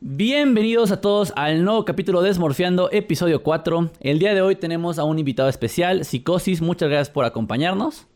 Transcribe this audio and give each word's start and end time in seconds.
Bienvenidos 0.00 0.92
a 0.92 1.00
todos 1.00 1.32
al 1.34 1.64
nuevo 1.64 1.84
capítulo 1.84 2.22
de 2.22 2.28
Desmorfeando, 2.28 2.88
episodio 2.92 3.42
4. 3.42 3.90
El 3.98 4.20
día 4.20 4.32
de 4.32 4.40
hoy 4.40 4.54
tenemos 4.54 4.96
a 5.00 5.02
un 5.02 5.18
invitado 5.18 5.48
especial, 5.48 6.04
Psicosis. 6.04 6.62
Muchas 6.62 6.88
gracias 6.88 7.10
por 7.10 7.24
acompañarnos. 7.24 8.06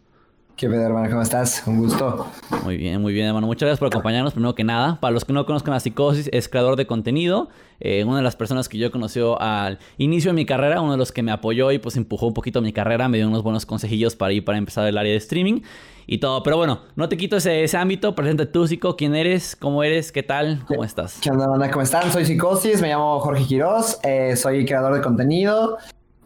¿Qué 0.57 0.69
pedo, 0.69 0.83
hermano? 0.83 1.09
¿Cómo 1.09 1.23
estás? 1.23 1.65
Un 1.67 1.79
gusto. 1.79 2.27
Muy 2.63 2.77
bien, 2.77 3.01
muy 3.01 3.13
bien, 3.13 3.27
hermano. 3.27 3.47
Muchas 3.47 3.67
gracias 3.67 3.79
por 3.81 3.89
acompañarnos. 3.89 4.33
Primero 4.33 4.55
que 4.55 4.65
nada, 4.65 5.01
para 5.01 5.13
los 5.13 5.25
que 5.25 5.33
no 5.33 5.45
conozcan 5.45 5.75
a 5.75 5.81
Psicosis, 5.81 6.29
es 6.33 6.49
creador 6.49 6.77
de 6.77 6.87
contenido. 6.87 7.49
Eh, 7.81 8.05
una 8.05 8.19
de 8.19 8.23
las 8.23 8.37
personas 8.37 8.69
que 8.69 8.79
yo 8.79 8.93
conoció 8.93 9.41
al 9.41 9.81
inicio 9.99 10.31
de 10.31 10.35
mi 10.35 10.47
carrera, 10.47 10.81
uno 10.81 10.93
de 10.93 10.99
los 10.99 11.11
que 11.11 11.23
me 11.23 11.33
apoyó 11.33 11.73
y 11.73 11.79
pues 11.79 11.97
empujó 11.97 12.29
un 12.29 12.35
poquito 12.35 12.61
mi 12.63 12.73
carrera, 12.73 13.09
me 13.09 13.19
dio 13.19 13.27
unos 13.27 13.43
buenos 13.43 13.67
consejillos 13.67 14.15
para 14.15 14.33
ir 14.33 14.45
para 14.45 14.59
empezar 14.59 14.87
el 14.87 14.97
área 14.99 15.11
de 15.11 15.19
streaming 15.19 15.63
y 16.07 16.19
todo. 16.19 16.43
Pero 16.43 16.59
bueno, 16.59 16.83
no 16.95 17.09
te 17.09 17.17
quito 17.17 17.39
ese, 17.39 17.65
ese 17.65 17.77
ámbito. 17.77 18.15
Presenta 18.15 18.51
tú, 18.51 18.69
Psico. 18.69 18.97
¿Quién 18.97 19.17
eres? 19.17 19.57
¿Cómo 19.57 19.83
eres? 19.83 20.13
¿Qué 20.13 20.23
tal? 20.23 20.65
¿Cómo 20.69 20.85
estás? 20.85 21.19
¿Qué 21.21 21.31
onda, 21.31 21.49
banda? 21.49 21.71
¿Cómo 21.71 21.83
están? 21.83 22.13
Soy 22.13 22.25
Psicosis, 22.25 22.81
me 22.81 22.89
llamo 22.89 23.19
Jorge 23.21 23.45
Quiroz, 23.45 23.99
eh, 24.05 24.37
soy 24.37 24.65
creador 24.65 24.95
de 24.95 25.01
contenido. 25.01 25.79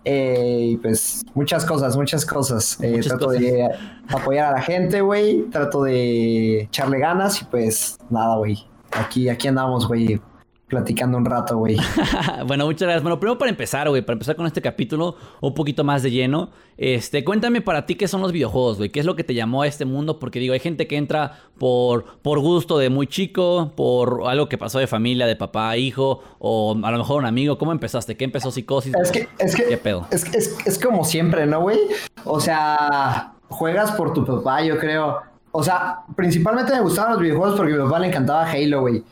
Eh, 0.09 0.69
y 0.71 0.77
pues 0.77 1.25
muchas 1.35 1.65
cosas, 1.65 1.97
muchas 1.97 2.25
cosas. 2.25 2.79
Eh, 2.81 2.91
Muchas 2.93 3.07
trato 3.09 3.27
cosas. 3.27 3.41
de 3.41 3.69
apoyar 4.09 4.47
a 4.47 4.53
la 4.53 4.63
gente, 4.63 5.01
güey. 5.01 5.43
Trato 5.51 5.83
de 5.83 6.61
echarle 6.63 7.01
ganas 7.01 7.43
y 7.43 7.45
pues 7.47 7.99
nada, 8.09 8.37
güey. 8.37 8.65
Aquí, 8.93 9.29
aquí 9.29 9.49
andamos, 9.49 9.89
güey. 9.89 10.21
Platicando 10.69 11.17
un 11.17 11.25
rato, 11.25 11.59
güey. 11.59 11.77
bueno, 12.47 12.67
muchas 12.67 12.83
gracias. 12.83 13.03
Bueno, 13.05 13.21
primero 13.21 13.39
para 13.39 13.51
empezar, 13.51 13.89
güey, 13.89 14.03
para 14.03 14.15
empezar 14.15 14.35
con 14.35 14.47
este 14.47 14.61
capítulo 14.61 15.15
un 15.41 15.55
poquito 15.55 15.85
más 15.85 16.03
de 16.03 16.11
lleno, 16.11 16.51
este, 16.77 17.23
cuéntame 17.23 17.61
para 17.61 17.87
ti 17.87 17.95
qué 17.95 18.09
son 18.09 18.21
los 18.21 18.33
videojuegos, 18.33 18.79
güey, 18.79 18.91
qué 18.91 18.99
es 18.99 19.07
lo 19.07 19.15
que 19.15 19.23
te 19.23 19.33
llamó 19.33 19.63
a 19.63 19.69
este 19.69 19.85
mundo, 19.85 20.19
porque 20.19 20.41
digo, 20.41 20.55
hay 20.55 20.61
gente 20.61 20.89
que 20.89 20.97
entra 20.97 21.39
por, 21.57 22.19
por 22.21 22.41
gusto 22.41 22.79
de 22.79 22.91
muy 22.91 23.07
chico, 23.07 23.73
por 23.77 24.23
algo 24.27 24.49
que 24.49 24.59
pasó 24.59 24.81
de 24.81 24.89
familia, 24.89 25.27
de 25.27 25.37
papá 25.37 25.77
hijo, 25.77 26.25
o 26.41 26.77
a 26.83 26.91
lo 26.91 26.99
mejor 26.99 27.21
un 27.21 27.27
amigo. 27.27 27.59
¿Cómo 27.59 27.71
empezaste? 27.71 28.17
¿Qué 28.17 28.25
empezó 28.25 28.51
psicosis? 28.51 28.93
Es 29.01 29.13
que, 29.13 29.29
es 29.39 29.55
que, 29.55 29.67
¿Qué 29.67 29.77
pedo? 29.77 30.09
Es, 30.11 30.25
es, 30.35 30.59
es 30.67 30.79
como 30.81 31.05
siempre, 31.05 31.47
¿no, 31.47 31.61
güey? 31.61 31.79
O 32.25 32.41
sea, 32.41 33.35
juegas 33.49 33.93
por 33.93 34.13
tu 34.13 34.25
papá, 34.25 34.65
yo 34.65 34.79
creo. 34.79 35.23
O 35.53 35.63
sea, 35.63 36.01
principalmente 36.17 36.75
me 36.75 36.81
gustaban 36.81 37.13
los 37.13 37.21
videojuegos 37.21 37.57
porque 37.57 37.73
a 37.73 37.77
mi 37.77 37.85
papá 37.85 38.01
le 38.01 38.09
encantaba 38.09 38.51
Halo, 38.51 38.81
güey. 38.81 39.05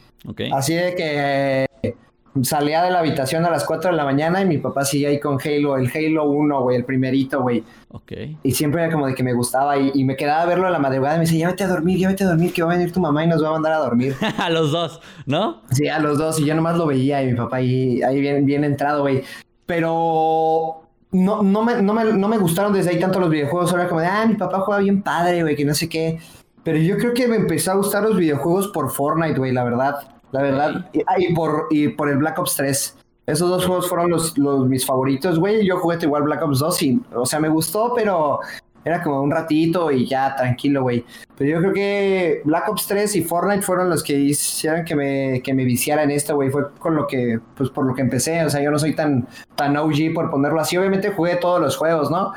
Así 0.52 0.74
de 0.74 0.94
que 0.94 1.66
eh, 1.82 1.94
salía 2.42 2.82
de 2.82 2.90
la 2.90 3.00
habitación 3.00 3.44
a 3.44 3.50
las 3.50 3.64
4 3.64 3.90
de 3.90 3.96
la 3.96 4.04
mañana 4.04 4.40
y 4.40 4.46
mi 4.46 4.58
papá 4.58 4.84
seguía 4.84 5.08
ahí 5.08 5.20
con 5.20 5.38
Halo, 5.42 5.76
el 5.76 5.90
Halo 5.94 6.24
1, 6.30 6.62
güey, 6.62 6.76
el 6.76 6.84
primerito, 6.84 7.42
güey. 7.42 7.62
Ok. 7.90 8.12
Y 8.42 8.52
siempre 8.52 8.82
era 8.82 8.92
como 8.92 9.06
de 9.06 9.14
que 9.14 9.22
me 9.22 9.32
gustaba 9.32 9.78
y, 9.78 9.92
y 9.94 10.04
me 10.04 10.16
quedaba 10.16 10.42
a 10.42 10.46
verlo 10.46 10.66
a 10.66 10.70
la 10.70 10.78
madrugada 10.78 11.16
y 11.16 11.18
me 11.18 11.24
decía, 11.24 11.40
ya 11.40 11.48
vete 11.48 11.64
a 11.64 11.68
dormir, 11.68 11.98
ya 11.98 12.08
vete 12.08 12.24
a 12.24 12.28
dormir, 12.28 12.52
que 12.52 12.62
va 12.62 12.72
a 12.72 12.76
venir 12.76 12.92
tu 12.92 13.00
mamá 13.00 13.24
y 13.24 13.28
nos 13.28 13.42
va 13.42 13.48
a 13.48 13.52
mandar 13.52 13.72
a 13.72 13.78
dormir. 13.78 14.16
a 14.38 14.50
los 14.50 14.72
dos, 14.72 15.00
¿no? 15.26 15.62
Sí, 15.70 15.88
a 15.88 15.98
los 15.98 16.18
dos, 16.18 16.40
y 16.40 16.44
yo 16.44 16.54
nomás 16.54 16.76
lo 16.76 16.86
veía 16.86 17.22
y 17.22 17.26
mi 17.26 17.34
papá 17.34 17.56
ahí, 17.56 18.02
ahí 18.02 18.20
bien, 18.20 18.44
bien 18.46 18.64
entrado, 18.64 19.02
güey. 19.02 19.22
Pero 19.66 20.82
no, 21.12 21.42
no, 21.42 21.62
me, 21.62 21.80
no, 21.80 21.92
me, 21.92 22.04
no 22.04 22.28
me 22.28 22.38
gustaron 22.38 22.72
desde 22.72 22.90
ahí 22.90 22.98
tanto 22.98 23.20
los 23.20 23.30
videojuegos, 23.30 23.72
era 23.72 23.88
como 23.88 24.00
de, 24.00 24.06
ah, 24.06 24.26
mi 24.26 24.34
papá 24.34 24.60
juega 24.60 24.80
bien 24.80 25.02
padre, 25.02 25.42
güey, 25.42 25.54
que 25.54 25.64
no 25.64 25.74
sé 25.74 25.88
qué. 25.88 26.18
Pero 26.64 26.78
yo 26.78 26.96
creo 26.96 27.12
que 27.12 27.28
me 27.28 27.36
empezó 27.36 27.72
a 27.72 27.74
gustar 27.74 28.02
los 28.02 28.16
videojuegos 28.16 28.68
por 28.68 28.90
Fortnite, 28.90 29.38
güey, 29.38 29.52
la 29.52 29.64
verdad. 29.64 30.13
La 30.34 30.42
verdad. 30.42 30.90
Y, 30.92 31.00
ah, 31.06 31.14
y 31.16 31.32
por, 31.32 31.68
y 31.70 31.88
por 31.88 32.08
el 32.08 32.18
Black 32.18 32.36
Ops 32.40 32.56
3. 32.56 32.96
Esos 33.26 33.48
dos 33.48 33.64
juegos 33.66 33.88
fueron 33.88 34.10
los, 34.10 34.36
los 34.36 34.66
mis 34.66 34.84
favoritos, 34.84 35.38
güey. 35.38 35.64
Yo 35.64 35.78
jugué 35.78 35.96
igual 36.02 36.24
Black 36.24 36.42
Ops 36.42 36.58
2 36.58 36.82
y, 36.82 37.00
o 37.14 37.24
sea, 37.24 37.38
me 37.38 37.48
gustó, 37.48 37.92
pero 37.94 38.40
era 38.84 39.00
como 39.00 39.22
un 39.22 39.30
ratito 39.30 39.92
y 39.92 40.08
ya, 40.08 40.34
tranquilo, 40.34 40.82
güey. 40.82 41.04
Pero 41.38 41.50
yo 41.50 41.60
creo 41.60 41.72
que 41.72 42.42
Black 42.44 42.68
Ops 42.68 42.88
3 42.88 43.14
y 43.14 43.22
Fortnite 43.22 43.62
fueron 43.62 43.88
los 43.88 44.02
que 44.02 44.14
hicieron 44.14 44.84
que 44.84 44.96
me, 44.96 45.40
que 45.40 45.54
me 45.54 45.64
viciara 45.64 46.02
en 46.02 46.10
esto, 46.10 46.34
güey. 46.34 46.50
Fue 46.50 46.68
con 46.80 46.96
lo 46.96 47.06
que, 47.06 47.38
pues 47.56 47.70
por 47.70 47.86
lo 47.86 47.94
que 47.94 48.02
empecé. 48.02 48.44
O 48.44 48.50
sea, 48.50 48.60
yo 48.60 48.72
no 48.72 48.78
soy 48.80 48.96
tan, 48.96 49.28
tan 49.54 49.76
OG 49.76 50.12
por 50.12 50.32
ponerlo 50.32 50.60
así. 50.60 50.76
Obviamente 50.76 51.10
jugué 51.10 51.36
todos 51.36 51.60
los 51.60 51.76
juegos, 51.76 52.10
¿no? 52.10 52.32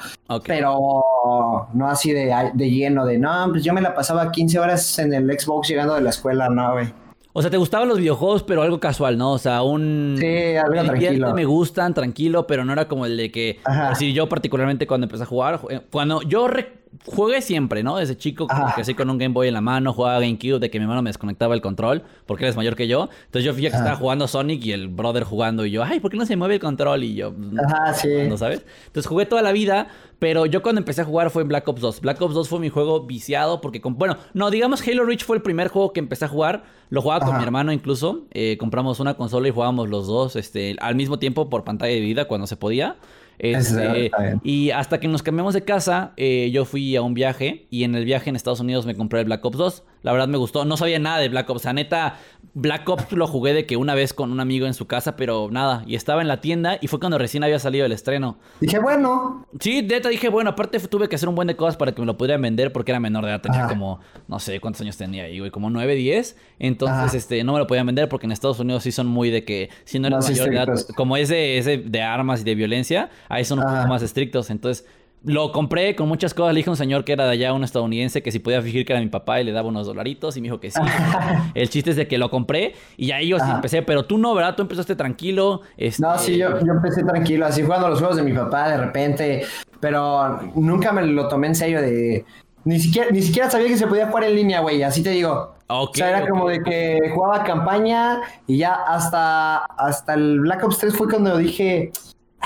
Pero 0.46 1.68
no 1.74 1.90
así 1.90 2.12
de, 2.12 2.32
de 2.54 2.70
lleno, 2.70 3.08
de 3.08 3.18
no, 3.18 3.48
pues 3.50 3.64
yo 3.64 3.74
me 3.74 3.82
la 3.82 3.96
pasaba 3.96 4.32
15 4.32 4.60
horas 4.60 5.00
en 5.00 5.16
el 5.16 5.40
Xbox 5.40 5.68
llegando 5.68 5.96
de 5.96 6.02
la 6.02 6.12
escuela, 6.12 6.48
no, 6.48 6.74
güey. 6.74 7.07
O 7.38 7.42
sea, 7.44 7.52
te 7.52 7.58
gustaban 7.58 7.88
los 7.88 8.00
videojuegos, 8.00 8.42
pero 8.42 8.64
algo 8.64 8.80
casual, 8.80 9.16
¿no? 9.16 9.34
O 9.34 9.38
sea, 9.38 9.62
un... 9.62 10.16
Sí, 10.18 10.26
algo 10.56 10.72
me 10.74 10.82
divierte, 10.82 11.00
tranquilo. 11.20 11.34
Me 11.36 11.46
gustan, 11.46 11.94
tranquilo, 11.94 12.48
pero 12.48 12.66
no 12.66 12.74
era 12.74 12.88
como 12.88 13.06
el 13.06 13.16
de 13.16 13.32
que... 13.32 13.60
Ajá. 13.64 13.90
Así 13.92 14.12
yo 14.12 14.28
particularmente 14.28 14.88
cuando 14.88 15.06
empecé 15.06 15.22
a 15.22 15.28
jugar... 15.28 15.60
ju- 15.62 15.84
Cuando 15.92 16.24
yo 16.24 16.48
re- 16.48 16.74
jugué 17.06 17.42
siempre, 17.42 17.84
¿no? 17.84 17.98
Desde 17.98 18.18
chico, 18.18 18.48
que 18.76 18.82
así 18.82 18.94
con 18.94 19.10
un 19.10 19.18
Game 19.18 19.34
Boy 19.34 19.48
en 19.48 19.54
la 19.54 19.62
mano, 19.62 19.94
jugaba 19.94 20.20
GameCube, 20.20 20.60
de 20.60 20.70
que 20.70 20.80
mi 20.80 20.84
hermano 20.84 21.02
me 21.02 21.10
desconectaba 21.10 21.54
el 21.54 21.62
control, 21.62 22.04
porque 22.26 22.44
él 22.46 22.50
es 22.50 22.56
mayor 22.56 22.76
que 22.76 22.88
yo. 22.88 23.10
Entonces 23.26 23.44
yo 23.44 23.54
fíjate 23.54 23.72
que 23.72 23.76
Ajá. 23.78 23.84
estaba 23.86 23.98
jugando 24.00 24.28
Sonic 24.28 24.66
y 24.66 24.72
el 24.72 24.88
brother 24.88 25.24
jugando 25.24 25.66
y 25.66 25.72
yo, 25.72 25.84
ay, 25.84 26.00
¿por 26.00 26.12
qué 26.12 26.18
no 26.18 26.26
se 26.26 26.36
mueve 26.36 26.56
el 26.56 26.60
control? 26.60 27.04
Y 27.04 27.16
yo... 27.16 27.34
Ajá, 27.66 27.94
sí. 27.94 28.10
¿No 28.28 28.38
sabes? 28.38 28.66
Entonces 28.88 29.08
jugué 29.08 29.26
toda 29.26 29.42
la 29.42 29.52
vida, 29.52 29.88
pero 30.20 30.46
yo 30.46 30.62
cuando 30.62 30.80
empecé 30.80 31.02
a 31.02 31.06
jugar 31.06 31.30
fue 31.30 31.42
en 31.44 31.48
Black 31.50 31.68
Ops 31.68 31.82
2. 31.82 32.02
Black 32.02 32.22
Ops 32.22 32.34
2 32.34 32.50
fue 32.50 32.60
mi 32.60 32.70
juego 32.70 33.06
viciado 33.06 33.62
porque, 33.62 33.82
con- 33.82 33.98
bueno, 33.98 34.18
no, 34.34 34.50
digamos 34.52 34.86
Halo 34.88 35.06
Reach 35.06 35.24
fue 35.24 35.38
el 35.38 35.42
primer 35.44 35.68
juego 35.68 35.94
que 35.94 36.00
empecé 36.00 36.26
a 36.26 36.28
jugar. 36.28 36.64
Lo 36.90 37.02
jugaba 37.02 37.26
con 37.26 37.38
mi 37.38 37.44
hermano 37.44 37.72
incluso. 37.74 38.22
Eh, 38.32 38.58
compramos 38.58 39.00
una 39.00 39.16
consola 39.16 39.48
y 39.48 39.52
jugábamos 39.52 39.90
los 39.90 40.08
dos 40.08 40.36
este, 40.38 40.76
al 40.80 40.96
mismo 40.96 41.20
tiempo 41.20 41.50
por 41.50 41.64
pantalla 41.66 41.94
de 41.94 42.00
vida 42.00 42.26
cuando 42.26 42.48
se 42.48 42.56
podía. 42.56 42.96
Este, 43.40 44.12
y 44.44 44.72
hasta 44.72 45.00
que 45.00 45.08
nos 45.08 45.22
cambiamos 45.22 45.54
de 45.54 45.64
casa, 45.64 46.14
eh, 46.18 46.50
yo 46.52 46.66
fui 46.66 46.96
a 46.96 47.02
un 47.02 47.14
viaje 47.14 47.68
y 47.70 47.84
en 47.84 47.94
el 47.96 48.04
viaje 48.06 48.30
en 48.30 48.36
Estados 48.36 48.60
Unidos 48.60 48.86
me 48.86 48.96
compré 48.96 49.20
el 49.20 49.26
Black 49.26 49.46
Ops 49.46 49.58
2. 49.58 49.84
La 50.04 50.12
verdad 50.12 50.28
me 50.28 50.38
gustó. 50.38 50.64
No 50.66 50.78
sabía 50.78 51.00
nada 51.00 51.18
de 51.20 51.30
Black 51.30 51.50
Ops. 51.50 51.58
O 51.58 51.64
sea, 51.64 51.74
neta, 51.74 52.18
Black 52.54 52.88
Ops 52.88 53.12
lo 53.12 53.28
jugué 53.28 53.54
de 53.54 53.66
que 53.66 53.78
una 53.78 53.94
vez 53.96 54.14
con 54.14 54.32
un 54.32 54.40
amigo 54.40 54.66
en 54.68 54.74
su 54.74 54.88
casa, 54.88 55.16
pero 55.16 55.50
nada. 55.52 55.84
Y 55.86 55.96
estaba 55.96 56.22
en 56.22 56.28
la 56.28 56.40
tienda 56.42 56.78
y 56.82 56.88
fue 56.88 57.00
cuando 57.00 57.18
recién 57.18 57.44
había 57.44 57.60
salido 57.60 57.86
el 57.86 57.92
estreno. 57.92 58.38
Dije, 58.62 58.80
bueno, 58.80 59.46
Sí, 59.60 59.82
neta 59.82 60.10
dije, 60.10 60.30
bueno, 60.30 60.52
aparte 60.52 60.80
tuve 60.80 61.10
que 61.10 61.16
hacer 61.16 61.28
un 61.30 61.36
buen 61.36 61.48
de 61.48 61.56
cosas 61.56 61.78
para 61.78 61.92
que 61.94 62.02
me 62.02 62.06
lo 62.06 62.18
pudieran 62.18 62.42
vender 62.42 62.72
porque 62.72 62.92
era 62.92 63.00
menor 63.00 63.26
de 63.26 63.32
edad, 63.32 63.42
tenía 63.42 63.62
Ajá. 63.62 63.70
como, 63.70 64.00
no 64.28 64.40
sé 64.40 64.60
cuántos 64.60 64.82
años 64.82 64.98
tenía 64.98 65.24
ahí, 65.26 65.40
güey, 65.40 65.52
como 65.52 65.70
9, 65.70 65.96
10. 65.96 66.38
Entonces, 66.60 66.98
Ajá. 66.98 67.18
este, 67.18 67.44
no 67.44 67.54
me 67.54 67.60
lo 67.60 67.68
podían 67.68 67.86
vender 67.86 68.08
porque 68.10 68.26
en 68.28 68.32
Estados 68.32 68.60
Unidos 68.60 68.84
sí 68.84 68.92
son 68.92 69.08
muy 69.08 69.30
de 69.30 69.44
que 69.44 69.70
si 69.84 70.00
no 70.00 70.08
eres 70.08 70.28
mayor 70.30 70.50
de 70.50 70.56
edad, 70.56 70.70
estrictos. 70.70 70.96
como 70.96 71.18
es 71.18 71.30
de, 71.30 71.58
es 71.58 71.66
de, 71.66 71.78
de 71.80 72.02
armas 72.02 72.42
y 72.42 72.44
de 72.44 72.56
violencia, 72.56 73.10
ahí 73.30 73.44
son 73.46 73.60
un 73.60 73.66
poco 73.66 73.88
más 73.88 74.02
estrictos. 74.04 74.50
Entonces, 74.50 74.86
lo 75.28 75.52
compré 75.52 75.96
con 75.96 76.08
muchas 76.08 76.34
cosas. 76.34 76.54
Le 76.54 76.60
dije 76.60 76.70
a 76.70 76.72
un 76.72 76.78
señor 76.78 77.04
que 77.04 77.12
era 77.14 77.26
de 77.26 77.32
allá, 77.32 77.54
un 77.54 77.64
estadounidense, 77.64 78.24
que 78.24 78.32
si 78.32 78.40
podía 78.40 78.62
fingir 78.62 78.86
que 78.86 78.94
era 78.94 79.02
mi 79.02 79.10
papá 79.10 79.42
y 79.42 79.44
le 79.44 79.52
daba 79.52 79.68
unos 79.68 79.86
dolaritos 79.86 80.38
y 80.38 80.42
me 80.42 80.46
dijo 80.46 80.60
que 80.60 80.72
sí. 80.72 80.80
El 81.54 81.70
chiste 81.70 81.92
es 81.92 81.96
de 81.98 82.08
que 82.08 82.18
lo 82.18 82.32
compré 82.32 82.74
y 82.96 83.12
ahí 83.12 83.28
yo 83.28 83.38
sí 83.38 83.46
empecé, 83.50 83.82
pero 83.82 84.06
tú 84.06 84.18
no, 84.18 84.34
¿verdad? 84.34 84.56
Tú 84.56 84.62
empezaste 84.62 84.96
tranquilo. 84.96 85.62
este, 85.76 86.02
No, 86.02 86.18
sí, 86.18 86.38
yo, 86.38 86.60
yo 86.60 86.74
empecé 86.74 87.04
tranquilo, 87.04 87.46
así 87.46 87.62
jugando 87.62 87.90
los 87.90 88.00
juegos 88.00 88.18
de 88.18 88.24
mi 88.24 88.34
papá 88.34 88.70
de 88.70 88.78
repente, 88.78 89.46
pero 89.80 90.40
nunca 90.56 90.92
me 90.92 91.06
lo 91.06 91.28
tomé 91.28 91.48
en 91.48 91.56
serio 91.56 91.82
de... 91.82 92.26
Ni 92.64 92.80
siquiera, 92.80 93.10
ni 93.12 93.22
siquiera 93.22 93.50
sabía 93.50 93.68
que 93.68 93.78
se 93.78 93.88
podía 93.88 94.08
jugar 94.08 94.26
en 94.26 94.36
línea, 94.36 94.60
güey, 94.62 94.84
así 94.84 95.02
te 95.02 95.12
digo. 95.12 95.56
O 95.68 95.92
sea, 95.94 96.10
era 96.10 96.28
como 96.28 96.48
de 96.48 96.62
que 96.64 97.12
jugaba 97.14 97.44
campaña 97.44 98.22
y 98.46 98.58
ya 98.58 98.74
hasta, 98.74 99.58
hasta 99.58 100.14
el 100.14 100.40
Black 100.40 100.64
Ops 100.64 100.78
3 100.80 100.96
fue 100.96 101.10
cuando 101.10 101.38
dije, 101.38 101.92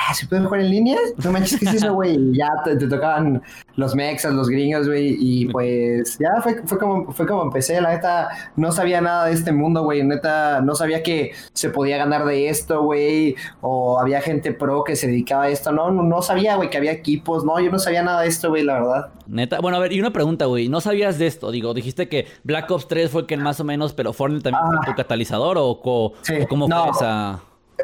ah, 0.10 0.14
¿se 0.14 0.26
puede 0.28 0.44
jugar 0.44 0.62
en 0.62 0.70
línea? 0.70 0.98
No 1.24 1.32
manches, 1.32 1.60
¿qué 1.60 1.66
es 1.66 1.76
eso, 1.76 1.94
güey? 1.94 2.16
Y 2.16 2.38
ya 2.38 2.48
te, 2.64 2.76
te 2.76 2.88
tocaban 2.88 3.42
los 3.76 3.96
mexas, 3.96 4.34
los 4.34 4.50
gringos, 4.50 4.88
güey, 4.88 5.16
y 5.20 5.46
pues 5.48 6.18
ya 6.20 6.42
fue, 6.42 6.62
fue, 6.66 6.78
como, 6.78 7.12
fue 7.12 7.26
como 7.28 7.44
empecé, 7.44 7.80
la 7.82 7.90
neta, 7.92 8.30
no 8.56 8.72
sabía 8.72 9.00
nada 9.02 9.26
de 9.28 9.34
este 9.34 9.52
mundo, 9.52 9.84
güey, 9.84 10.04
neta, 10.04 10.62
no 10.62 10.76
sabía 10.76 11.02
que 11.04 11.32
se 11.54 11.70
podía 11.70 11.98
ganar 11.98 12.26
de 12.26 12.50
esto, 12.50 12.84
güey, 12.84 13.36
o 13.62 14.00
había 14.00 14.22
gente 14.22 14.52
pro 14.54 14.84
que 14.84 14.96
se 14.96 15.08
dedicaba 15.08 15.44
a 15.44 15.50
esto, 15.50 15.72
no, 15.72 15.92
no, 15.92 16.04
no 16.04 16.22
sabía, 16.22 16.56
güey, 16.58 16.70
que 16.70 16.78
había 16.78 16.92
equipos, 16.92 17.46
no, 17.46 17.60
yo 17.60 17.72
no 17.72 17.80
sabía 17.80 18.04
nada 18.04 18.22
de 18.22 18.28
esto, 18.28 18.50
güey, 18.50 18.64
la 18.64 18.74
verdad. 18.74 19.10
Neta, 19.28 19.60
bueno, 19.62 19.78
a 19.78 19.80
ver, 19.80 19.94
y 19.94 20.00
una 20.00 20.12
pregunta, 20.12 20.46
güey. 20.46 20.68
¿No 20.68 20.82
sabías 20.82 21.18
de 21.18 21.28
esto? 21.28 21.52
Digo, 21.52 21.74
dijiste 21.74 22.10
que 22.10 22.28
Black 22.44 22.70
Ops 22.70 22.88
3 22.90 23.10
fue 23.10 23.22
el 23.22 23.28
que 23.28 23.38
más 23.38 23.60
o 23.62 23.64
menos, 23.64 23.94
pero 23.94 24.12
Fortnite 24.12 24.44
también 24.52 24.62
Ah. 24.66 24.82
fue 24.84 24.94
tu 24.94 24.98
catalizador 24.98 25.58
o, 25.58 25.80
co- 25.82 26.14
Sí, 26.24 26.34
o 26.42 26.48
cómo 26.48 26.68
no. 26.68 26.82
fue 26.84 26.92
esa. 26.92 27.40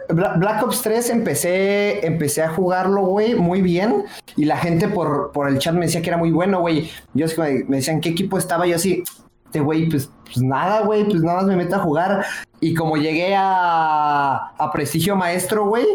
Bla- 0.10 0.36
Black 0.38 0.64
Ops 0.64 0.82
3 0.82 1.10
empecé, 1.10 2.06
empecé 2.06 2.42
a 2.44 2.50
jugarlo, 2.50 3.02
güey, 3.06 3.36
muy 3.36 3.62
bien. 3.62 4.04
Y 4.36 4.46
la 4.46 4.58
gente 4.58 4.88
por, 4.88 5.32
por 5.32 5.50
el 5.50 5.60
chat 5.60 5.74
me 5.74 5.86
decía 5.86 6.02
que 6.02 6.10
era 6.10 6.18
muy 6.18 6.32
bueno, 6.32 6.60
güey. 6.62 6.90
Yo 7.14 7.26
así 7.26 7.36
me 7.68 7.78
decían 7.78 8.02
qué 8.02 8.10
equipo 8.10 8.38
estaba. 8.38 8.66
Yo 8.68 8.76
así, 8.76 9.04
este 9.46 9.60
güey, 9.60 9.90
pues, 9.90 10.10
pues 10.26 10.38
nada, 10.42 10.82
güey, 10.82 11.06
pues 11.06 11.22
nada 11.22 11.38
más 11.38 11.46
me 11.48 11.56
meto 11.56 11.76
a 11.76 11.80
jugar. 11.80 12.26
Y 12.60 12.74
como 12.74 12.98
llegué 12.98 13.36
a, 13.36 14.54
a 14.58 14.72
Prestigio 14.72 15.16
Maestro, 15.16 15.68
güey, 15.68 15.86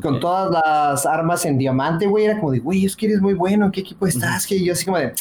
con 0.00 0.20
todas 0.20 0.50
las 0.50 1.04
armas 1.06 1.44
en 1.44 1.58
diamante, 1.58 2.06
güey, 2.06 2.24
era 2.24 2.38
como 2.40 2.52
de, 2.52 2.60
güey, 2.60 2.86
es 2.86 2.96
que 2.96 3.06
eres 3.06 3.20
muy 3.20 3.34
bueno, 3.34 3.66
¿en 3.66 3.72
qué 3.72 3.80
equipo 3.80 4.06
estás? 4.06 4.46
Que 4.46 4.62
yo 4.64 4.72
así 4.72 4.84
como 4.86 4.98
de, 4.98 5.12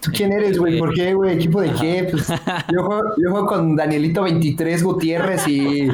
¿tú 0.00 0.10
quién 0.14 0.32
eres, 0.32 0.58
güey? 0.58 0.78
¿Por 0.78 0.92
qué, 0.92 1.14
güey? 1.14 1.34
¿Equipo 1.36 1.60
de 1.62 1.72
qué? 1.72 2.08
Pues 2.10 2.28
yo 2.72 2.84
juego, 2.84 3.02
yo 3.16 3.30
juego 3.30 3.46
con 3.46 3.76
Danielito 3.76 4.22
23 4.22 4.82
Gutiérrez 4.82 5.48
y 5.48 5.88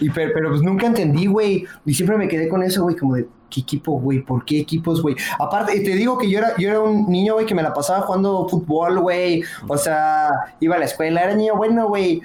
Y 0.00 0.10
pero, 0.10 0.32
pero 0.34 0.48
pues 0.50 0.62
nunca 0.62 0.86
entendí, 0.86 1.26
güey. 1.26 1.64
Y 1.86 1.94
siempre 1.94 2.16
me 2.16 2.28
quedé 2.28 2.48
con 2.48 2.62
eso, 2.62 2.82
güey, 2.82 2.96
como 2.96 3.14
de, 3.14 3.28
¿qué 3.48 3.60
equipo, 3.60 3.92
güey? 4.00 4.20
¿Por 4.20 4.44
qué 4.44 4.58
equipos, 4.60 5.00
güey? 5.00 5.14
Aparte, 5.38 5.78
te 5.80 5.94
digo 5.94 6.18
que 6.18 6.28
yo 6.28 6.38
era, 6.40 6.56
yo 6.58 6.68
era 6.68 6.80
un 6.80 7.08
niño, 7.08 7.34
güey, 7.34 7.46
que 7.46 7.54
me 7.54 7.62
la 7.62 7.72
pasaba 7.72 8.00
jugando 8.02 8.48
fútbol, 8.48 8.98
güey. 9.00 9.42
O 9.68 9.76
sea, 9.78 10.30
iba 10.60 10.74
a 10.74 10.78
la 10.78 10.84
escuela, 10.86 11.22
era 11.22 11.34
niño 11.34 11.54
bueno, 11.56 11.86
güey. 11.88 12.20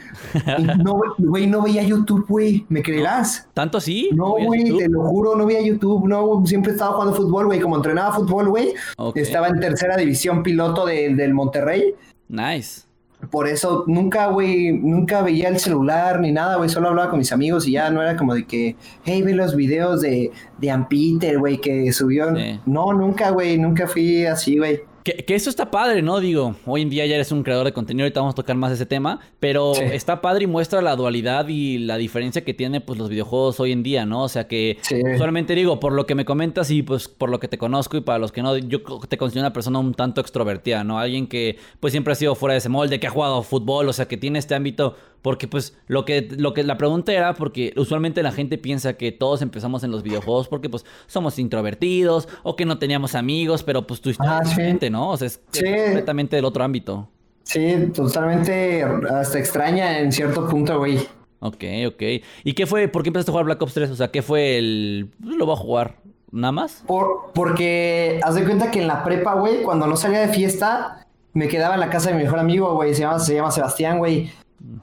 No, 0.84 1.00
güey, 1.20 1.46
no 1.48 1.62
veía 1.62 1.84
YouTube, 1.84 2.26
güey. 2.28 2.66
¿Me 2.70 2.82
creerás? 2.82 3.48
¿Tanto 3.54 3.78
así? 3.78 4.10
No, 4.14 4.32
güey, 4.32 4.76
te 4.78 4.90
lo 4.90 5.04
juro, 5.04 5.36
no 5.36 5.46
veía 5.46 5.62
YouTube, 5.62 6.08
no, 6.08 6.44
siempre 6.46 6.72
estaba 6.72 6.94
jugando 6.94 7.14
fútbol, 7.16 7.46
güey. 7.46 7.60
Como 7.60 7.76
entrenaba 7.76 8.14
fútbol, 8.16 8.50
güey, 8.50 8.74
estaba 9.16 9.48
en 9.50 9.60
tercera 9.60 9.96
división 9.96 10.42
piloto 10.44 10.86
de- 10.86 11.14
del 11.16 11.34
Monterrey. 11.34 11.94
Nice. 12.28 12.84
Por 13.30 13.48
eso 13.48 13.84
nunca, 13.88 14.28
güey, 14.28 14.72
nunca 14.74 15.22
veía 15.22 15.50
el 15.50 15.60
celular 15.60 16.20
ni 16.20 16.32
nada, 16.32 16.58
güey. 16.58 16.70
Solo 16.70 16.90
hablaba 16.90 17.10
con 17.10 17.20
mis 17.20 17.32
amigos 17.32 17.68
y 17.68 17.74
ya 17.74 17.90
no 17.90 18.02
era 18.02 18.18
como 18.18 18.34
de 18.34 18.46
que, 18.46 18.76
hey, 19.04 19.22
ve 19.22 19.34
los 19.34 19.56
videos 19.56 20.02
de, 20.02 20.32
de 20.58 20.72
Ampeter, 20.72 21.40
güey, 21.40 21.60
que 21.60 21.92
subió. 21.94 22.36
Sí. 22.36 22.60
No, 22.66 22.94
nunca, 22.94 23.32
güey, 23.32 23.58
nunca 23.58 23.88
fui 23.88 24.26
así, 24.26 24.58
güey. 24.58 24.82
Que, 25.04 25.18
que 25.26 25.36
eso 25.36 25.50
está 25.50 25.70
padre, 25.70 26.02
¿no? 26.02 26.22
Digo, 26.22 26.56
hoy 26.66 26.82
en 26.82 26.90
día 26.90 27.06
ya 27.06 27.16
eres 27.16 27.32
un 27.34 27.44
creador 27.44 27.66
de 27.66 27.74
contenido, 27.74 28.06
ahorita 28.06 28.22
vamos 28.22 28.34
a 28.34 28.36
tocar 28.36 28.56
más 28.56 28.72
ese 28.72 28.86
tema, 28.86 29.20
pero 29.42 29.74
Sí. 29.74 29.84
está 29.92 30.22
padre 30.22 30.46
y 30.46 30.48
muestra 30.48 30.82
la 30.82 30.96
dualidad 30.96 31.48
y 31.50 31.78
la 31.80 31.98
diferencia 31.98 32.46
que 32.46 32.54
tiene 32.54 32.80
pues 32.80 32.98
los 32.98 33.10
videojuegos 33.10 33.60
hoy 33.60 33.74
en 33.74 33.84
día, 33.84 34.06
¿no? 34.06 34.24
O 34.24 34.30
sea 34.30 34.48
que 34.48 34.78
Sí. 34.82 35.02
solamente 35.18 35.56
digo, 35.56 35.80
por 35.82 35.92
lo 35.92 36.06
que 36.06 36.16
me 36.16 36.24
comentas 36.24 36.72
y 36.72 36.84
pues 36.84 37.10
por 37.10 37.30
lo 37.30 37.40
que 37.42 37.50
te 37.50 37.58
conozco 37.58 37.98
y 37.98 38.02
para 38.02 38.18
los 38.18 38.32
que 38.32 38.42
no, 38.42 38.56
yo 38.58 38.82
te 39.10 39.18
considero 39.18 39.46
una 39.48 39.54
persona 39.54 39.80
un 39.80 39.94
tanto 39.94 40.22
extrovertida, 40.22 40.86
¿no? 40.86 41.00
Alguien 41.00 41.28
que 41.28 41.58
pues 41.82 41.92
siempre 41.92 42.14
ha 42.14 42.16
sido 42.16 42.34
fuera 42.36 42.54
de 42.54 42.60
ese 42.60 42.70
molde, 42.70 43.00
que 43.02 43.08
ha 43.08 43.12
jugado 43.12 43.44
fútbol, 43.44 43.90
o 43.90 43.94
sea, 43.94 44.08
que 44.08 44.16
tiene 44.16 44.40
este 44.40 44.56
ámbito 44.56 44.96
porque 45.24 45.48
pues 45.48 45.76
lo 45.88 46.06
que, 46.06 46.28
lo 46.38 46.54
que 46.54 46.62
la 46.64 46.78
pregunta 46.78 47.12
era 47.14 47.34
porque 47.34 47.74
usualmente 47.76 48.22
la 48.22 48.32
gente 48.32 48.60
piensa 48.60 48.94
que 48.94 49.12
todos 49.12 49.42
empezamos 49.42 49.84
en 49.84 49.90
los 49.90 50.04
videojuegos 50.04 50.48
porque 50.48 50.70
pues 50.70 50.86
somos 51.08 51.40
introvertidos 51.40 52.28
o 52.44 52.56
que 52.56 52.66
no 52.66 52.78
teníamos 52.78 53.16
amigos, 53.16 53.64
pero 53.64 53.88
pues 53.88 53.98
historia 54.06 54.20
Ah, 54.22 54.40
es 54.44 54.50
sí. 54.50 54.56
diferente, 54.56 54.90
¿no? 54.92 55.10
O 55.10 55.18
sea, 55.18 55.26
es, 55.26 55.42
Sí. 55.52 55.64
completamente 55.64 56.36
del 56.36 56.46
otro 56.46 56.64
ámbito. 56.64 57.10
Sí, 57.44 57.90
totalmente 57.94 58.84
hasta 58.84 59.40
extraña 59.40 60.00
en 60.00 60.12
cierto 60.12 60.48
punto, 60.48 60.78
güey. 60.78 60.98
Ok, 61.40 61.64
ok. 61.88 62.02
¿Y 62.44 62.54
qué 62.54 62.66
fue? 62.66 62.88
¿Por 62.88 63.04
qué 63.04 63.10
empezaste 63.10 63.32
a 63.32 63.34
jugar 63.34 63.46
Black 63.46 63.62
Ops 63.62 63.74
3? 63.74 63.90
O 63.90 63.96
sea, 63.96 64.12
¿qué 64.12 64.22
fue 64.22 64.58
el... 64.58 65.10
pues, 65.22 65.36
Lo 65.36 65.46
voy 65.46 65.54
a 65.56 65.58
jugar. 65.58 65.98
¿Nada 66.32 66.52
más? 66.54 66.84
Por, 66.88 67.32
porque 67.34 68.20
haz 68.24 68.36
de 68.36 68.44
cuenta 68.44 68.72
que 68.72 68.82
en 68.82 68.88
la 68.88 69.04
prepa, 69.04 69.36
güey, 69.36 69.62
cuando 69.62 69.86
no 69.88 69.96
salía 69.98 70.22
de 70.22 70.30
fiesta, 70.30 71.06
me 71.34 71.48
quedaba 71.48 71.74
en 71.76 71.80
la 71.82 71.90
casa 71.90 72.10
de 72.10 72.16
mi 72.16 72.24
mejor 72.24 72.40
amigo, 72.40 72.74
güey, 72.76 72.94
se 72.96 73.02
llama, 73.02 73.20
se 73.20 73.36
llama 73.36 73.52
Sebastián, 73.52 74.00
güey. 74.00 74.32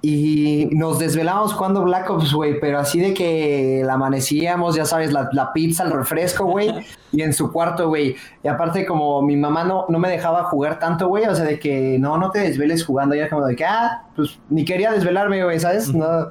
Y 0.03 0.69
nos 0.73 0.99
desvelábamos 0.99 1.55
jugando 1.55 1.82
Black 1.82 2.11
Ops, 2.11 2.35
güey, 2.35 2.61
pero 2.61 2.79
así 2.79 3.00
de 3.00 3.15
que 3.15 3.82
la 3.85 3.94
amanecíamos, 3.94 4.75
ya 4.75 4.85
sabes, 4.85 5.11
la, 5.11 5.31
la 5.32 5.55
pizza, 5.55 5.85
el 5.85 5.91
refresco, 5.91 6.44
güey, 6.44 6.71
y 7.12 7.23
en 7.23 7.32
su 7.32 7.50
cuarto, 7.50 7.88
güey. 7.88 8.15
Y 8.43 8.49
aparte, 8.49 8.85
como 8.85 9.23
mi 9.23 9.37
mamá 9.37 9.65
no, 9.65 9.87
no 9.88 9.99
me 9.99 10.11
dejaba 10.11 10.44
jugar 10.44 10.79
tanto, 10.79 11.09
güey, 11.09 11.25
o 11.25 11.35
sea, 11.35 11.47
de 11.47 11.59
que 11.59 11.99
no, 11.99 12.19
no 12.19 12.31
te 12.31 12.41
desveles 12.41 12.85
jugando, 12.85 13.15
ya 13.15 13.31
como 13.31 13.47
de 13.47 13.56
que, 13.56 13.65
ah, 13.65 14.05
pues 14.15 14.38
ni 14.50 14.67
quería 14.67 14.93
desvelarme, 14.93 15.43
güey, 15.43 15.59
¿sabes? 15.59 15.94
No. 15.94 16.29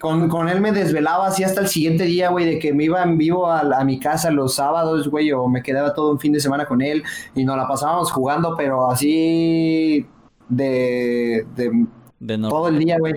Con, 0.00 0.28
con 0.28 0.48
él 0.48 0.60
me 0.60 0.72
desvelaba 0.72 1.26
así 1.26 1.42
hasta 1.42 1.60
el 1.60 1.68
siguiente 1.68 2.04
día, 2.04 2.30
güey, 2.30 2.46
de 2.46 2.58
que 2.58 2.72
me 2.72 2.84
iba 2.84 3.02
en 3.02 3.18
vivo 3.18 3.46
a, 3.46 3.60
a 3.60 3.84
mi 3.84 3.98
casa 3.98 4.30
los 4.30 4.54
sábados, 4.54 5.08
güey, 5.08 5.32
o 5.32 5.48
me 5.48 5.62
quedaba 5.62 5.92
todo 5.92 6.12
un 6.12 6.20
fin 6.20 6.32
de 6.32 6.40
semana 6.40 6.64
con 6.64 6.80
él 6.80 7.02
y 7.34 7.44
nos 7.44 7.56
la 7.56 7.66
pasábamos 7.66 8.10
jugando, 8.10 8.54
pero 8.56 8.90
así 8.90 10.06
de, 10.48 11.46
de 11.56 11.72
De 12.20 12.36
todo 12.36 12.68
el 12.68 12.78
día, 12.78 12.98
güey. 12.98 13.14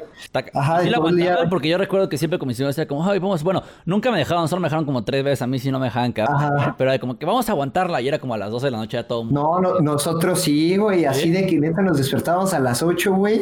Ajá, 0.54 0.82
sí 0.82 0.90
todo 0.90 1.10
el 1.10 1.18
día, 1.18 1.38
porque 1.50 1.68
yo 1.68 1.78
recuerdo 1.78 2.08
que 2.08 2.18
siempre 2.18 2.40
con 2.40 2.48
mis 2.48 2.58
hijos 2.58 2.78
era 2.78 2.88
como, 2.88 3.06
ay, 3.06 3.20
vamos, 3.20 3.44
bueno, 3.44 3.62
nunca 3.86 4.10
me 4.10 4.18
dejaron, 4.18 4.48
solo 4.48 4.62
me 4.62 4.68
dejaron 4.68 4.86
como 4.86 5.04
tres 5.04 5.26
veces, 5.26 5.42
a 5.42 5.48
mí 5.48 5.60
sí 5.60 5.70
no 5.72 5.78
me 5.78 5.88
dejaban 5.88 6.14
cabrón, 6.14 6.38
Ajá. 6.42 6.76
pero 6.78 6.90
era 6.90 7.00
como 7.00 7.20
que 7.20 7.26
vamos 7.26 7.50
a 7.50 7.52
aguantarla 7.52 8.00
y 8.00 8.08
era 8.08 8.18
como 8.20 8.34
a 8.34 8.38
las 8.38 8.50
12 8.50 8.68
de 8.68 8.72
la 8.72 8.78
noche 8.78 8.96
ya 8.96 9.06
todo. 9.06 9.26
No, 9.26 9.60
no, 9.60 9.80
nosotros 9.82 10.40
sí, 10.40 10.78
güey, 10.78 11.04
así 11.04 11.24
¿Sí? 11.24 11.30
de 11.32 11.46
que 11.46 11.60
neta 11.60 11.82
nos 11.82 11.98
despertábamos 11.98 12.54
a 12.54 12.60
las 12.60 12.82
8, 12.82 13.14
güey, 13.14 13.42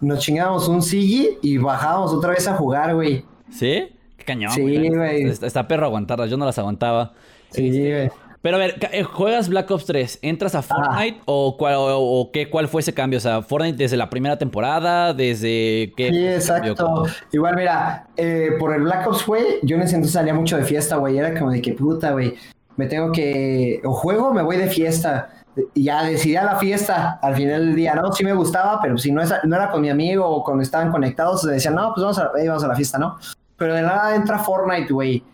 nos 0.00 0.18
chingábamos 0.18 0.66
un 0.66 0.82
Sigi 0.82 1.38
y 1.42 1.58
bajábamos 1.58 2.12
otra 2.12 2.30
vez 2.30 2.48
a 2.48 2.56
jugar, 2.56 2.96
güey. 2.96 3.24
¿Sí? 3.50 3.88
Qué 4.16 4.24
cañón. 4.24 4.50
Sí, 4.50 4.62
güey. 4.88 5.28
Está, 5.28 5.46
está 5.46 5.68
perro 5.68 5.86
aguantarlas, 5.86 6.28
yo 6.28 6.36
no 6.36 6.44
las 6.44 6.58
aguantaba. 6.58 7.12
Sí, 7.50 7.70
güey. 7.70 8.10
Pero 8.40 8.56
a 8.56 8.60
ver, 8.60 8.76
eh, 8.92 9.02
¿juegas 9.02 9.48
Black 9.48 9.70
Ops 9.70 9.84
3? 9.86 10.20
¿Entras 10.22 10.54
a 10.54 10.62
Fortnite 10.62 11.20
o, 11.24 11.56
cuál, 11.56 11.74
o, 11.74 11.98
o 11.98 12.30
qué, 12.30 12.48
cuál 12.48 12.68
fue 12.68 12.82
ese 12.82 12.94
cambio? 12.94 13.16
O 13.18 13.20
sea, 13.20 13.42
¿Fortnite 13.42 13.76
desde 13.76 13.96
la 13.96 14.08
primera 14.10 14.38
temporada? 14.38 15.12
¿Desde 15.12 15.92
qué? 15.96 16.10
Sí, 16.10 16.26
exacto. 16.26 17.04
Igual, 17.32 17.56
mira, 17.56 18.06
eh, 18.16 18.50
por 18.58 18.72
el 18.74 18.82
Black 18.82 19.06
Ops, 19.08 19.26
güey, 19.26 19.44
yo 19.62 19.76
en 19.76 19.82
ese 19.82 19.96
entonces 19.96 20.12
salía 20.14 20.34
mucho 20.34 20.56
de 20.56 20.64
fiesta, 20.64 20.96
güey. 20.96 21.18
Era 21.18 21.36
como 21.38 21.50
de 21.50 21.60
que 21.60 21.72
puta, 21.72 22.12
güey. 22.12 22.34
Me 22.76 22.86
tengo 22.86 23.10
que. 23.10 23.80
O 23.84 23.92
juego 23.92 24.32
me 24.32 24.42
voy 24.42 24.56
de 24.56 24.68
fiesta. 24.68 25.30
Y 25.74 25.84
ya 25.84 26.04
decidí 26.04 26.36
a 26.36 26.44
la 26.44 26.56
fiesta 26.56 27.18
al 27.20 27.34
final 27.34 27.66
del 27.66 27.74
día, 27.74 27.92
¿no? 27.96 28.12
Sí 28.12 28.22
me 28.24 28.32
gustaba, 28.32 28.80
pero 28.80 28.96
si 28.96 29.10
no, 29.10 29.20
es- 29.20 29.34
no 29.42 29.56
era 29.56 29.68
con 29.72 29.80
mi 29.80 29.90
amigo 29.90 30.24
o 30.24 30.44
cuando 30.44 30.62
estaban 30.62 30.92
conectados, 30.92 31.42
decían, 31.42 31.74
no, 31.74 31.92
pues 31.92 32.02
vamos 32.02 32.18
a, 32.20 32.30
vamos 32.46 32.62
a 32.62 32.68
la 32.68 32.76
fiesta, 32.76 32.96
¿no? 32.98 33.18
Pero 33.56 33.74
de 33.74 33.82
nada 33.82 34.14
entra 34.14 34.38
Fortnite, 34.38 34.92
güey. 34.92 35.24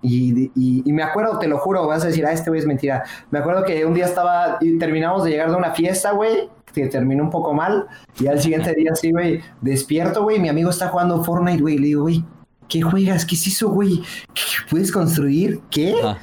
Y, 0.00 0.50
y- 0.54 0.82
y 0.84 0.92
me 0.92 1.02
acuerdo, 1.02 1.38
te 1.38 1.48
lo 1.48 1.58
juro, 1.58 1.86
vas 1.86 2.04
a 2.04 2.08
decir, 2.08 2.24
ah, 2.26 2.32
este 2.32 2.50
güey 2.50 2.60
es 2.60 2.66
mentira. 2.66 3.02
Me 3.30 3.38
acuerdo 3.40 3.64
que 3.64 3.84
un 3.84 3.94
día 3.94 4.04
estaba, 4.06 4.58
y 4.60 4.78
terminamos 4.78 5.24
de 5.24 5.30
llegar 5.30 5.50
de 5.50 5.56
una 5.56 5.72
fiesta, 5.72 6.12
güey, 6.12 6.48
que 6.72 6.86
terminó 6.86 7.24
un 7.24 7.30
poco 7.30 7.52
mal. 7.52 7.86
Y 8.20 8.26
al 8.28 8.40
siguiente 8.40 8.74
día, 8.74 8.94
sí, 8.94 9.10
güey, 9.10 9.40
despierto, 9.60 10.22
güey, 10.22 10.38
mi 10.38 10.48
amigo 10.48 10.70
está 10.70 10.88
jugando 10.88 11.24
Fortnite, 11.24 11.60
güey. 11.62 11.78
Le 11.78 11.86
digo, 11.88 12.02
güey, 12.02 12.24
¿qué 12.68 12.80
juegas? 12.82 13.24
¿Qué 13.26 13.34
es 13.34 13.46
eso, 13.48 13.70
güey? 13.70 14.02
¿Qué 14.34 14.42
puedes 14.70 14.92
construir? 14.92 15.60
¿Qué? 15.70 15.96
Ah, 16.04 16.18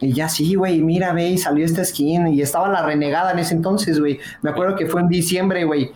Y 0.00 0.12
ya 0.12 0.28
sí, 0.28 0.54
güey, 0.56 0.82
mira, 0.82 1.12
ve, 1.12 1.28
y 1.28 1.38
salió 1.38 1.64
esta 1.64 1.84
skin. 1.84 2.26
Y 2.28 2.42
estaba 2.42 2.68
la 2.68 2.84
renegada 2.84 3.30
en 3.30 3.38
ese 3.38 3.54
entonces, 3.54 4.00
güey. 4.00 4.18
Me 4.42 4.50
acuerdo 4.50 4.74
que 4.74 4.86
fue 4.86 5.00
en 5.00 5.08
diciembre, 5.08 5.64
güey. 5.64 5.92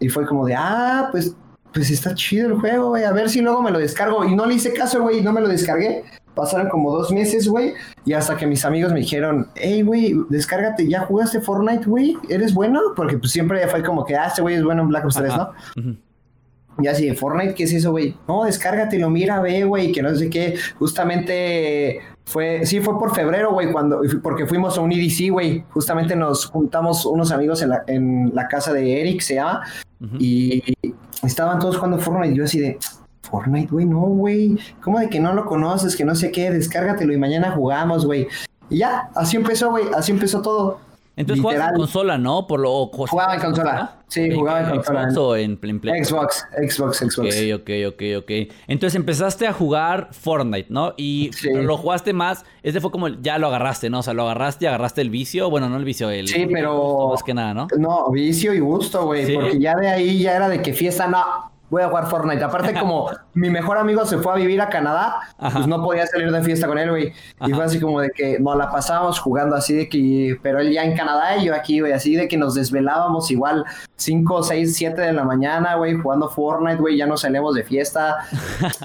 Y 0.00 0.08
fue 0.08 0.26
como 0.26 0.44
de, 0.44 0.54
ah, 0.56 1.08
pues, 1.12 1.36
pues 1.76 1.90
está 1.90 2.14
chido 2.14 2.48
el 2.48 2.54
juego, 2.54 2.88
güey. 2.88 3.04
A 3.04 3.12
ver 3.12 3.28
si 3.28 3.42
luego 3.42 3.60
me 3.60 3.70
lo 3.70 3.78
descargo. 3.78 4.24
Y 4.24 4.34
no 4.34 4.46
le 4.46 4.54
hice 4.54 4.72
caso, 4.72 5.02
güey, 5.02 5.20
no 5.20 5.30
me 5.30 5.42
lo 5.42 5.48
descargué. 5.48 6.04
Pasaron 6.34 6.70
como 6.70 6.90
dos 6.90 7.12
meses, 7.12 7.46
güey. 7.46 7.74
Y 8.06 8.14
hasta 8.14 8.34
que 8.34 8.46
mis 8.46 8.64
amigos 8.64 8.94
me 8.94 9.00
dijeron, 9.00 9.48
hey, 9.54 9.82
güey, 9.82 10.14
descárgate, 10.30 10.88
¿ya 10.88 11.00
jugaste 11.00 11.42
Fortnite, 11.42 11.84
güey? 11.84 12.16
¿Eres 12.30 12.54
bueno? 12.54 12.80
Porque 12.96 13.18
pues 13.18 13.30
siempre 13.30 13.66
fue 13.68 13.82
como 13.82 14.06
que, 14.06 14.16
ah, 14.16 14.28
este 14.28 14.40
güey 14.40 14.54
es 14.54 14.64
bueno 14.64 14.82
en 14.82 14.88
Black 14.88 15.04
Ops 15.04 15.16
3, 15.16 15.28
¿no? 15.28 15.34
ajá. 15.34 15.52
Ujú. 15.76 15.96
Y 16.78 16.86
así, 16.88 17.14
Fortnite, 17.14 17.54
¿qué 17.54 17.64
es 17.64 17.72
eso, 17.74 17.90
güey? 17.90 18.16
No, 18.26 18.44
descárgatelo, 18.44 19.10
mira, 19.10 19.40
ve, 19.40 19.64
güey, 19.64 19.92
que 19.92 20.02
no 20.02 20.14
sé 20.14 20.30
qué. 20.30 20.56
Justamente 20.78 22.00
fue, 22.24 22.64
sí, 22.64 22.80
fue 22.80 22.98
por 22.98 23.14
febrero, 23.14 23.52
güey, 23.52 23.70
cuando, 23.70 24.00
porque 24.22 24.46
fuimos 24.46 24.76
a 24.76 24.80
un 24.80 24.92
EDC, 24.92 25.30
güey. 25.30 25.64
Justamente 25.70 26.16
nos 26.16 26.46
juntamos 26.46 27.04
unos 27.06 27.32
amigos 27.32 27.60
en 27.62 27.70
la, 27.70 27.84
en 27.86 28.34
la 28.34 28.48
casa 28.48 28.72
de 28.72 29.00
Eric, 29.00 29.20
se 29.20 29.34
llama, 29.34 29.62
Y 30.18 30.62
estaban 31.22 31.58
todos 31.58 31.76
jugando 31.76 31.98
Fortnite. 31.98 32.34
Y 32.34 32.36
yo 32.36 32.44
así 32.44 32.60
de, 32.60 32.78
Fortnite, 33.22 33.72
güey, 33.72 33.86
no, 33.86 34.00
güey. 34.00 34.58
¿Cómo 34.82 34.98
de 34.98 35.08
que 35.08 35.20
no 35.20 35.34
lo 35.34 35.46
conoces, 35.46 35.96
que 35.96 36.04
no 36.04 36.14
sé 36.14 36.30
qué? 36.30 36.50
Descárgatelo 36.50 37.12
y 37.12 37.18
mañana 37.18 37.52
jugamos, 37.52 38.06
güey. 38.06 38.28
Y 38.68 38.78
ya, 38.78 39.10
así 39.14 39.36
empezó, 39.36 39.70
güey, 39.70 39.84
así 39.94 40.12
empezó 40.12 40.42
todo. 40.42 40.80
Entonces 41.18 41.40
jugabas 41.42 41.60
en 41.60 41.72
Literal. 41.72 41.78
consola, 41.78 42.18
¿no? 42.18 42.46
Por 42.46 42.60
lo, 42.60 42.86
Jugaba 42.88 43.34
en 43.34 43.40
consola. 43.40 43.92
Sí, 44.06 44.30
jugaba 44.34 44.60
en 44.60 44.70
consola. 44.76 45.02
Xbox 45.04 45.16
o 45.16 45.36
en, 45.36 45.58
en 45.62 45.80
Play? 45.80 46.04
Xbox, 46.04 46.46
Xbox, 46.68 46.98
Xbox. 46.98 47.18
Ok, 47.18 47.60
ok, 47.62 47.70
ok, 47.88 48.02
ok. 48.22 48.30
Entonces 48.68 48.94
empezaste 48.96 49.46
a 49.46 49.52
jugar 49.54 50.08
Fortnite, 50.12 50.66
¿no? 50.70 50.92
Y 50.98 51.30
Sí. 51.32 51.48
lo 51.54 51.76
jugaste 51.78 52.12
más. 52.12 52.44
Este 52.62 52.80
fue 52.80 52.90
como 52.90 53.06
el- 53.06 53.22
ya 53.22 53.38
lo 53.38 53.46
agarraste, 53.46 53.88
¿no? 53.88 54.00
O 54.00 54.02
sea, 54.02 54.12
lo 54.12 54.24
agarraste 54.24 54.66
y 54.66 54.68
agarraste 54.68 55.00
el 55.00 55.08
vicio. 55.10 55.48
Bueno, 55.48 55.68
no 55.70 55.76
el 55.78 55.84
vicio, 55.84 56.10
el. 56.10 56.28
Sí, 56.28 56.46
pero- 56.52 57.08
Más 57.12 57.22
que 57.22 57.32
nada, 57.34 57.54
¿no? 57.54 57.66
No, 57.78 58.10
vicio 58.10 58.52
y 58.52 58.60
gusto, 58.60 59.06
güey. 59.06 59.24
Sí. 59.26 59.34
Porque 59.34 59.58
ya 59.58 59.74
de 59.74 59.88
ahí 59.88 60.20
ya 60.22 60.36
era 60.36 60.48
de 60.50 60.60
que 60.60 60.74
fiesta, 60.74 61.08
no, 61.08 61.24
voy 61.70 61.82
a 61.82 61.88
jugar 61.88 62.06
Fortnite. 62.06 62.42
Aparte, 62.44 62.74
como 62.80 63.10
mi 63.34 63.50
mejor 63.50 63.78
amigo 63.78 64.04
se 64.06 64.18
fue 64.18 64.32
a 64.32 64.36
vivir 64.36 64.60
a 64.60 64.68
Canadá, 64.68 65.20
Ajá. 65.38 65.58
pues 65.58 65.66
no 65.66 65.82
podía 65.82 66.06
salir 66.06 66.30
de 66.30 66.42
fiesta 66.42 66.66
con 66.66 66.78
él, 66.78 66.90
güey. 66.90 67.12
Y 67.46 67.52
fue 67.52 67.64
así 67.64 67.80
como 67.80 68.00
de 68.00 68.10
que 68.10 68.38
nos 68.38 68.56
la 68.56 68.70
pasábamos 68.70 69.18
jugando 69.18 69.56
así 69.56 69.74
de 69.74 69.88
que, 69.88 70.38
pero 70.42 70.60
él 70.60 70.72
ya 70.72 70.84
en 70.84 70.96
Canadá 70.96 71.36
y 71.36 71.46
yo 71.46 71.54
aquí, 71.54 71.80
güey, 71.80 71.92
así 71.92 72.16
de 72.16 72.28
que 72.28 72.36
nos 72.36 72.54
desvelábamos 72.54 73.30
igual 73.30 73.64
5, 73.96 74.42
6, 74.42 74.74
7 74.76 75.00
de 75.00 75.12
la 75.12 75.24
mañana, 75.24 75.76
güey, 75.76 75.94
jugando 75.94 76.28
Fortnite, 76.28 76.76
güey, 76.76 76.96
ya 76.96 77.06
no 77.06 77.16
salíamos 77.16 77.54
de 77.54 77.64
fiesta. 77.64 78.18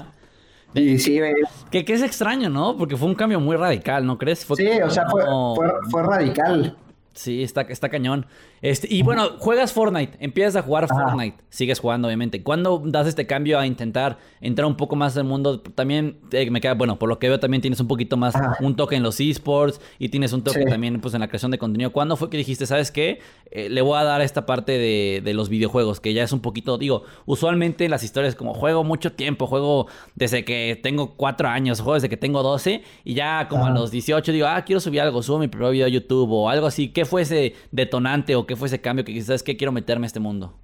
y 0.74 0.98
sí, 0.98 1.18
güey. 1.18 1.34
Que, 1.70 1.84
que 1.84 1.92
es 1.92 2.02
extraño, 2.02 2.48
¿no? 2.48 2.76
Porque 2.76 2.96
fue 2.96 3.08
un 3.08 3.14
cambio 3.14 3.40
muy 3.40 3.56
radical, 3.56 4.06
¿no 4.06 4.18
crees? 4.18 4.44
Fue 4.44 4.56
Sí, 4.56 4.68
o 4.82 4.90
sea, 4.90 5.08
fue, 5.08 5.24
fue, 5.24 5.70
fue 5.90 6.02
radical. 6.02 6.76
Sí, 7.14 7.42
está, 7.42 7.62
está 7.62 7.88
cañón. 7.88 8.26
Este, 8.62 8.86
y 8.88 9.02
bueno, 9.02 9.30
juegas 9.40 9.72
Fortnite, 9.72 10.16
empiezas 10.20 10.54
a 10.54 10.62
jugar 10.62 10.86
Fortnite, 10.86 11.36
sigues 11.50 11.80
jugando, 11.80 12.06
obviamente. 12.06 12.44
¿Cuándo 12.44 12.80
das 12.84 13.08
este 13.08 13.26
cambio 13.26 13.58
a 13.58 13.66
intentar 13.66 14.18
entrar 14.40 14.66
un 14.66 14.76
poco 14.76 14.94
más 14.94 15.16
al 15.16 15.24
mundo? 15.24 15.60
También 15.60 16.20
eh, 16.30 16.48
me 16.48 16.60
queda, 16.60 16.74
bueno, 16.74 16.96
por 16.96 17.08
lo 17.08 17.18
que 17.18 17.28
veo, 17.28 17.40
también 17.40 17.60
tienes 17.60 17.80
un 17.80 17.88
poquito 17.88 18.16
más 18.16 18.34
un 18.60 18.76
toque 18.76 18.94
en 18.94 19.02
los 19.02 19.18
esports 19.18 19.80
y 19.98 20.10
tienes 20.10 20.32
un 20.32 20.44
toque 20.44 20.64
también 20.64 21.00
pues, 21.00 21.12
en 21.14 21.20
la 21.20 21.26
creación 21.26 21.50
de 21.50 21.58
contenido. 21.58 21.90
¿Cuándo 21.90 22.16
fue 22.16 22.30
que 22.30 22.36
dijiste, 22.36 22.64
sabes 22.64 22.92
qué? 22.92 23.18
Eh, 23.50 23.68
le 23.68 23.82
voy 23.82 23.98
a 23.98 24.04
dar 24.04 24.20
esta 24.20 24.46
parte 24.46 24.78
de, 24.78 25.22
de, 25.24 25.34
los 25.34 25.48
videojuegos, 25.48 25.98
que 25.98 26.14
ya 26.14 26.22
es 26.22 26.32
un 26.32 26.40
poquito, 26.40 26.78
digo, 26.78 27.02
usualmente 27.26 27.88
las 27.88 28.04
historias 28.04 28.36
como 28.36 28.54
juego 28.54 28.84
mucho 28.84 29.12
tiempo, 29.12 29.48
juego 29.48 29.88
desde 30.14 30.44
que 30.44 30.78
tengo 30.80 31.16
cuatro 31.16 31.48
años, 31.48 31.80
juego 31.80 31.94
desde 31.94 32.08
que 32.08 32.16
tengo 32.16 32.44
12 32.44 32.82
y 33.04 33.14
ya 33.14 33.48
como 33.48 33.66
a 33.66 33.70
los 33.70 33.90
18 33.90 34.30
digo, 34.30 34.46
ah, 34.46 34.62
quiero 34.64 34.78
subir 34.78 35.00
algo, 35.00 35.20
subo 35.20 35.40
mi 35.40 35.48
primer 35.48 35.72
video 35.72 35.86
a 35.86 35.90
YouTube 35.90 36.30
o 36.30 36.48
algo 36.48 36.66
así. 36.66 36.88
¿Qué 36.88 37.04
fue 37.04 37.22
ese 37.22 37.54
detonante 37.72 38.36
o 38.36 38.46
qué 38.46 38.51
fue 38.56 38.68
ese 38.68 38.80
cambio 38.80 39.04
que 39.04 39.12
quizás 39.12 39.42
que 39.42 39.56
quiero 39.56 39.72
meterme 39.72 40.06
a 40.06 40.08
este 40.08 40.20
mundo? 40.20 40.54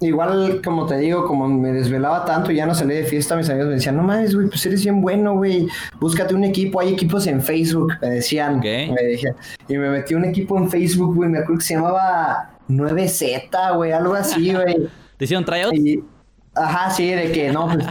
Igual, 0.00 0.60
como 0.62 0.84
te 0.84 0.98
digo, 0.98 1.26
como 1.26 1.48
me 1.48 1.72
desvelaba 1.72 2.26
tanto 2.26 2.52
y 2.52 2.56
ya 2.56 2.66
no 2.66 2.74
salí 2.74 2.94
de 2.94 3.04
fiesta, 3.04 3.34
mis 3.34 3.48
amigos 3.48 3.68
me 3.68 3.74
decían, 3.76 3.96
no 3.96 4.02
mames, 4.02 4.34
güey, 4.34 4.48
pues 4.48 4.66
eres 4.66 4.82
bien 4.82 5.00
bueno, 5.00 5.34
güey, 5.34 5.66
búscate 5.98 6.34
un 6.34 6.44
equipo, 6.44 6.80
hay 6.80 6.92
equipos 6.92 7.26
en 7.26 7.40
Facebook, 7.40 7.94
me 8.02 8.10
decían. 8.10 8.60
Me 8.60 8.94
decían. 9.02 9.34
Y 9.68 9.78
me 9.78 9.88
metí 9.88 10.14
un 10.14 10.26
equipo 10.26 10.58
en 10.58 10.68
Facebook, 10.68 11.14
güey, 11.14 11.30
me 11.30 11.38
acuerdo 11.38 11.60
que 11.60 11.64
se 11.64 11.74
llamaba 11.74 12.58
9Z, 12.68 13.76
güey, 13.76 13.92
algo 13.92 14.14
así, 14.14 14.52
güey. 14.52 14.76
¿Te 15.16 15.24
hicieron 15.24 15.46
tryouts? 15.46 15.80
Ajá, 16.56 16.90
sí, 16.90 17.10
de 17.10 17.32
que 17.32 17.52
no, 17.52 17.68
pues 17.68 17.86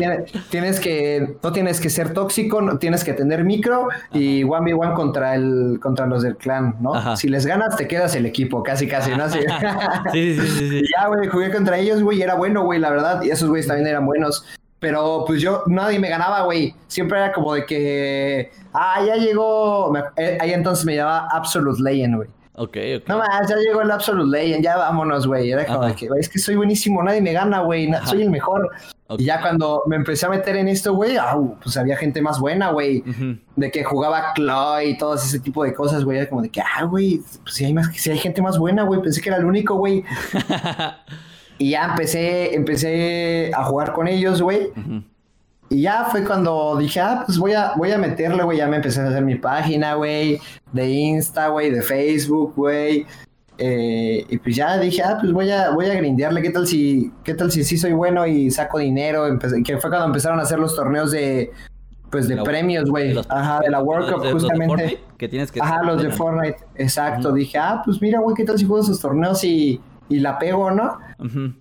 tienes, 0.49 0.79
que, 0.79 1.37
no 1.43 1.51
tienes 1.51 1.79
que 1.79 1.89
ser 1.91 2.13
tóxico, 2.13 2.61
no, 2.61 2.79
tienes 2.79 3.03
que 3.03 3.13
tener 3.13 3.43
micro 3.43 3.87
y 4.11 4.43
one 4.43 4.73
v 4.73 4.87
one 4.87 4.93
contra 4.95 5.35
el, 5.35 5.79
contra 5.79 6.07
los 6.07 6.23
del 6.23 6.35
clan, 6.35 6.75
¿no? 6.79 7.15
Si 7.15 7.27
les 7.27 7.45
ganas, 7.45 7.75
te 7.75 7.87
quedas 7.87 8.15
el 8.15 8.25
equipo, 8.25 8.63
casi, 8.63 8.87
casi, 8.87 9.11
¿no? 9.15 9.29
Sí, 9.29 9.39
sí, 10.11 10.39
sí, 10.39 10.83
ya, 10.95 11.07
güey, 11.07 11.27
jugué 11.27 11.51
contra 11.51 11.77
ellos, 11.77 12.01
güey, 12.01 12.21
era 12.21 12.33
bueno, 12.35 12.63
güey, 12.63 12.79
la 12.79 12.89
verdad, 12.89 13.21
y 13.21 13.29
esos 13.29 13.49
güeyes 13.49 13.67
también 13.67 13.87
eran 13.87 14.05
buenos. 14.05 14.45
Pero 14.79 15.23
pues 15.25 15.41
yo, 15.41 15.63
nadie 15.67 15.99
me 15.99 16.09
ganaba, 16.09 16.43
güey. 16.43 16.75
Siempre 16.87 17.17
era 17.17 17.31
como 17.31 17.53
de 17.53 17.65
que, 17.65 18.51
ah, 18.73 19.01
ya 19.05 19.15
llegó, 19.15 19.95
eh, 20.17 20.37
ahí 20.39 20.53
entonces 20.53 20.85
me 20.85 20.95
llamaba 20.95 21.27
Absolute 21.31 21.81
Legend, 21.81 22.15
güey. 22.17 22.29
Ok, 22.57 22.77
ok. 22.97 23.07
No 23.07 23.17
más, 23.17 23.49
ya 23.49 23.57
llegó 23.57 23.81
el 23.81 23.91
Absolute 23.91 24.29
Legend, 24.29 24.63
ya 24.63 24.77
vámonos, 24.77 25.27
güey. 25.27 25.51
Era 25.51 25.65
como 25.65 25.93
que, 25.93 26.07
es 26.17 26.29
que 26.29 26.39
soy 26.39 26.55
buenísimo, 26.55 27.03
nadie 27.03 27.21
me 27.21 27.33
gana, 27.33 27.59
güey, 27.61 27.91
soy 28.05 28.21
el 28.21 28.29
mejor. 28.29 28.69
Y 29.17 29.25
ya 29.25 29.41
cuando 29.41 29.83
me 29.87 29.97
empecé 29.97 30.25
a 30.25 30.29
meter 30.29 30.55
en 30.55 30.67
esto, 30.67 30.93
güey, 30.93 31.17
pues 31.61 31.77
había 31.77 31.97
gente 31.97 32.21
más 32.21 32.39
buena, 32.39 32.71
güey. 32.71 33.03
De 33.55 33.71
que 33.71 33.83
jugaba 33.83 34.33
Chloe 34.35 34.85
y 34.85 34.97
todo 34.97 35.15
ese 35.15 35.39
tipo 35.39 35.63
de 35.63 35.73
cosas, 35.73 36.03
güey. 36.03 36.17
Era 36.17 36.29
como 36.29 36.41
de 36.41 36.49
que, 36.49 36.61
ah, 36.61 36.83
güey, 36.83 37.21
pues 37.43 37.55
si 37.55 37.65
hay, 37.65 37.73
más, 37.73 37.87
si 37.95 38.09
hay 38.09 38.17
gente 38.17 38.41
más 38.41 38.57
buena, 38.57 38.83
güey. 38.83 39.01
Pensé 39.01 39.21
que 39.21 39.29
era 39.29 39.37
el 39.37 39.45
único, 39.45 39.75
güey. 39.75 40.03
y 41.57 41.71
ya 41.71 41.85
empecé, 41.85 42.55
empecé 42.55 43.51
a 43.53 43.63
jugar 43.65 43.91
con 43.93 44.07
ellos, 44.07 44.41
güey. 44.41 44.71
Y 45.69 45.81
ya 45.81 46.05
fue 46.05 46.23
cuando 46.23 46.77
dije, 46.77 46.99
ah, 46.99 47.23
pues 47.25 47.37
voy 47.37 47.53
a, 47.53 47.73
voy 47.75 47.91
a 47.91 47.97
meterle, 47.97 48.43
güey. 48.43 48.59
Ya 48.59 48.67
me 48.67 48.77
empecé 48.77 49.01
a 49.01 49.07
hacer 49.07 49.23
mi 49.23 49.35
página, 49.35 49.95
güey, 49.95 50.39
de 50.71 50.89
Insta, 50.89 51.47
güey, 51.47 51.71
de 51.71 51.81
Facebook, 51.81 52.53
güey. 52.55 53.05
Eh, 53.57 54.25
y 54.29 54.37
pues 54.37 54.55
ya 54.55 54.77
dije, 54.77 55.01
ah, 55.01 55.17
pues 55.19 55.31
voy 55.31 55.49
a, 55.49 55.71
voy 55.71 55.87
a 55.87 55.95
grindearle. 55.95 56.41
¿Qué 56.41 56.51
tal 56.51 56.67
si, 56.67 57.11
qué 57.23 57.33
tal 57.33 57.51
si 57.51 57.63
sí 57.63 57.77
soy 57.77 57.93
bueno 57.93 58.27
y 58.27 58.51
saco 58.51 58.79
dinero? 58.79 59.25
que 59.39 59.77
fue 59.77 59.89
cuando 59.89 60.05
empezaron 60.05 60.39
a 60.39 60.43
hacer 60.43 60.59
los 60.59 60.75
torneos 60.75 61.11
de, 61.11 61.51
pues 62.11 62.27
de 62.27 62.41
premios, 62.43 62.89
güey. 62.89 63.17
Ajá, 63.29 63.59
de 63.61 63.71
la 63.71 63.81
World 63.81 64.13
Cup, 64.13 64.31
justamente. 64.31 64.99
que 65.17 65.27
tienes 65.27 65.51
que 65.51 65.61
Ajá, 65.61 65.81
los 65.83 66.01
de 66.03 66.11
Fortnite, 66.11 66.57
exacto. 66.75 67.31
Dije, 67.31 67.57
ah, 67.57 67.81
pues 67.83 68.01
mira, 68.01 68.19
güey, 68.19 68.35
¿qué 68.35 68.43
tal 68.43 68.59
si 68.59 68.65
juego 68.65 68.83
esos 68.83 68.99
torneos 68.99 69.43
y, 69.43 69.81
y 70.09 70.19
la 70.19 70.37
pego, 70.37 70.69
no? 70.69 70.83
Ajá. 70.83 71.55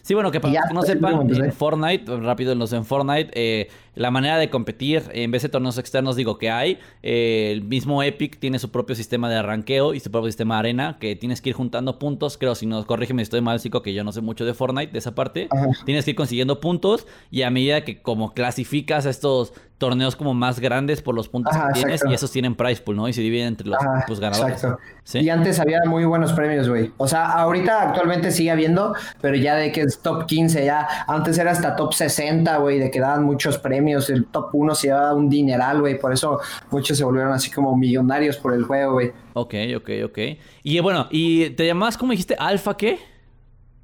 Sí, 0.00 0.14
bueno, 0.14 0.30
que 0.30 0.40
para 0.40 0.54
los 0.54 0.62
que 0.68 0.74
no 0.74 0.82
sepan, 0.82 1.30
en 1.30 1.52
Fortnite, 1.52 2.16
rápido 2.16 2.54
los 2.54 2.72
en 2.72 2.84
Fortnite, 2.84 3.30
eh, 3.34 3.68
la 3.94 4.10
manera 4.10 4.38
de 4.38 4.48
competir, 4.48 5.02
en 5.12 5.30
vez 5.30 5.42
de 5.42 5.48
torneos 5.48 5.78
externos, 5.78 6.16
digo 6.16 6.38
que 6.38 6.50
hay, 6.50 6.78
eh, 7.02 7.50
el 7.52 7.62
mismo 7.62 8.02
Epic 8.02 8.38
tiene 8.38 8.58
su 8.58 8.70
propio 8.70 8.96
sistema 8.96 9.28
de 9.28 9.36
arranqueo 9.36 9.92
y 9.94 10.00
su 10.00 10.10
propio 10.10 10.28
sistema 10.28 10.54
de 10.54 10.58
arena, 10.60 10.96
que 10.98 11.14
tienes 11.16 11.42
que 11.42 11.50
ir 11.50 11.56
juntando 11.56 11.98
puntos, 11.98 12.38
creo, 12.38 12.54
si 12.54 12.66
no, 12.66 12.86
corrígeme, 12.86 13.22
estoy 13.22 13.42
mal, 13.42 13.60
chico, 13.60 13.82
que 13.82 13.92
yo 13.92 14.02
no 14.04 14.12
sé 14.12 14.20
mucho 14.20 14.44
de 14.44 14.54
Fortnite, 14.54 14.92
de 14.92 14.98
esa 14.98 15.14
parte, 15.14 15.48
tienes 15.84 16.04
que 16.04 16.12
ir 16.12 16.16
consiguiendo 16.16 16.60
puntos 16.60 17.06
y 17.30 17.42
a 17.42 17.50
medida 17.50 17.84
que 17.84 18.00
como 18.00 18.32
clasificas 18.32 19.06
a 19.06 19.10
estos 19.10 19.52
torneos 19.82 20.14
como 20.14 20.32
más 20.32 20.60
grandes 20.60 21.02
por 21.02 21.12
los 21.12 21.28
puntos 21.28 21.56
que 21.56 21.80
tienes 21.80 22.02
y 22.08 22.14
esos 22.14 22.30
tienen 22.30 22.54
price 22.54 22.80
pool, 22.80 22.94
¿no? 22.94 23.08
Y 23.08 23.12
se 23.12 23.20
dividen 23.20 23.48
entre 23.48 23.66
los, 23.66 24.20
ganadores. 24.20 24.62
Exacto. 24.62 24.78
Y 25.14 25.28
antes 25.28 25.58
había 25.58 25.80
muy 25.86 26.04
buenos 26.04 26.32
premios, 26.34 26.68
güey. 26.68 26.92
O 26.98 27.08
sea, 27.08 27.32
ahorita 27.32 27.88
actualmente 27.88 28.30
sigue 28.30 28.52
habiendo, 28.52 28.94
pero 29.20 29.34
ya 29.34 29.56
de 29.56 29.72
que 29.72 29.80
es 29.80 29.98
top 29.98 30.26
15, 30.26 30.64
ya 30.64 30.86
antes 31.08 31.36
era 31.36 31.50
hasta 31.50 31.74
top 31.74 31.94
60, 31.94 32.58
güey, 32.58 32.78
de 32.78 32.92
que 32.92 33.00
daban 33.00 33.24
muchos 33.24 33.58
premios. 33.58 33.81
El 33.88 34.26
top 34.26 34.50
1 34.52 34.74
se 34.74 34.88
llevaba 34.88 35.14
un 35.14 35.28
dineral, 35.28 35.80
güey. 35.80 35.98
Por 35.98 36.12
eso 36.12 36.40
muchos 36.70 36.96
se 36.96 37.04
volvieron 37.04 37.32
así 37.32 37.50
como 37.50 37.76
millonarios 37.76 38.36
por 38.36 38.54
el 38.54 38.64
juego, 38.64 38.94
güey. 38.94 39.12
Ok, 39.34 39.54
ok, 39.76 39.90
ok. 40.04 40.18
Y 40.62 40.80
bueno, 40.80 41.08
¿y 41.10 41.50
te 41.50 41.66
llamabas, 41.66 41.96
cómo 41.96 42.12
dijiste, 42.12 42.36
Alfa 42.38 42.76
qué? 42.76 42.98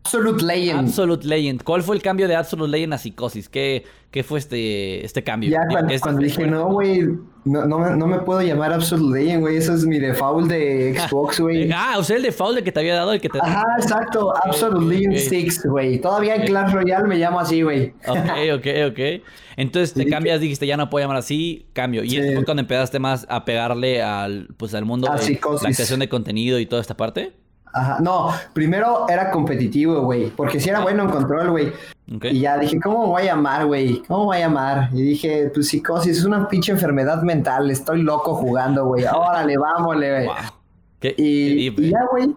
Absolute 0.08 0.44
Legend. 0.44 0.78
Absolute 0.88 1.26
Legend. 1.26 1.62
¿Cuál 1.62 1.82
fue 1.82 1.96
el 1.96 2.02
cambio 2.02 2.26
de 2.28 2.34
Absolute 2.34 2.70
Legend 2.70 2.94
a 2.94 2.98
Psicosis? 2.98 3.48
¿Qué, 3.48 3.84
qué 4.10 4.22
fue 4.22 4.38
este, 4.38 5.04
este 5.04 5.22
cambio? 5.22 5.50
Ya 5.50 5.60
cuando, 6.00 6.22
dije, 6.22 6.46
no, 6.46 6.72
güey, 6.72 7.02
no, 7.44 7.66
no, 7.66 8.06
me 8.06 8.18
puedo 8.20 8.40
llamar 8.40 8.72
Absolute 8.72 9.20
Legend, 9.20 9.40
güey. 9.42 9.56
Eso 9.56 9.74
es 9.74 9.84
mi 9.84 9.98
default 9.98 10.48
de 10.48 10.98
Xbox, 10.98 11.40
güey. 11.40 11.70
ah, 11.72 11.96
o 11.98 12.04
sea, 12.04 12.16
el 12.16 12.22
default 12.22 12.62
que 12.62 12.72
te 12.72 12.80
había 12.80 12.94
dado 12.94 13.12
el 13.12 13.20
que 13.20 13.28
te... 13.28 13.38
Ajá, 13.38 13.64
exacto. 13.78 14.34
Absolute 14.44 14.86
Legend 14.86 15.18
6, 15.18 15.66
güey. 15.66 16.00
Todavía 16.00 16.36
en 16.36 16.46
Clash 16.46 16.72
Royale 16.72 17.06
me 17.06 17.16
llamo 17.16 17.40
así, 17.40 17.60
güey. 17.60 17.92
Ok, 18.06 18.16
ok, 18.54 18.66
ok. 18.90 19.22
Entonces 19.56 19.92
te 19.92 20.06
cambias, 20.06 20.40
dijiste, 20.40 20.66
ya 20.66 20.76
no 20.76 20.88
puedo 20.88 21.04
llamar 21.04 21.18
así, 21.18 21.66
cambio. 21.72 22.04
Y 22.04 22.16
es 22.16 22.44
cuando 22.44 22.60
empezaste 22.60 22.98
más 22.98 23.26
a 23.28 23.44
pegarle 23.44 24.02
al, 24.02 24.48
pues, 24.56 24.72
al 24.72 24.84
mundo 24.84 25.08
de 25.10 25.32
la 25.32 25.58
creación 25.58 26.00
de 26.00 26.08
contenido 26.08 26.58
y 26.58 26.66
toda 26.66 26.80
esta 26.80 26.96
parte. 26.96 27.32
Ajá, 27.72 27.98
no, 28.00 28.30
primero 28.52 29.06
era 29.08 29.30
competitivo, 29.30 30.02
güey, 30.02 30.30
porque 30.30 30.60
si 30.60 30.68
era 30.68 30.80
bueno 30.80 31.04
en 31.04 31.10
control, 31.10 31.50
güey. 31.50 31.72
Y 32.06 32.40
ya 32.40 32.56
dije, 32.56 32.80
¿cómo 32.80 33.02
me 33.02 33.06
voy 33.08 33.22
a 33.22 33.26
llamar, 33.26 33.66
güey? 33.66 34.02
¿Cómo 34.08 34.20
me 34.20 34.26
voy 34.26 34.37
a 34.38 34.40
llamar? 34.40 34.88
Y 34.94 35.02
dije, 35.02 35.50
pues 35.52 35.68
psicosis, 35.68 36.18
es 36.18 36.25
una 36.25 36.48
pinche 36.48 36.72
enfermedad 36.72 37.22
mental, 37.22 37.70
estoy 37.70 38.02
loco 38.02 38.34
jugando, 38.34 38.87
güey. 38.87 39.04
Órale, 39.14 39.56
vámonos, 39.58 40.02
güey. 40.02 41.14
y, 41.16 41.90
ya, 41.90 42.00
güey. 42.10 42.34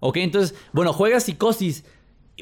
Ok, 0.00 0.16
entonces, 0.18 0.56
bueno, 0.72 0.92
juegas 0.92 1.24
psicosis. 1.24 1.84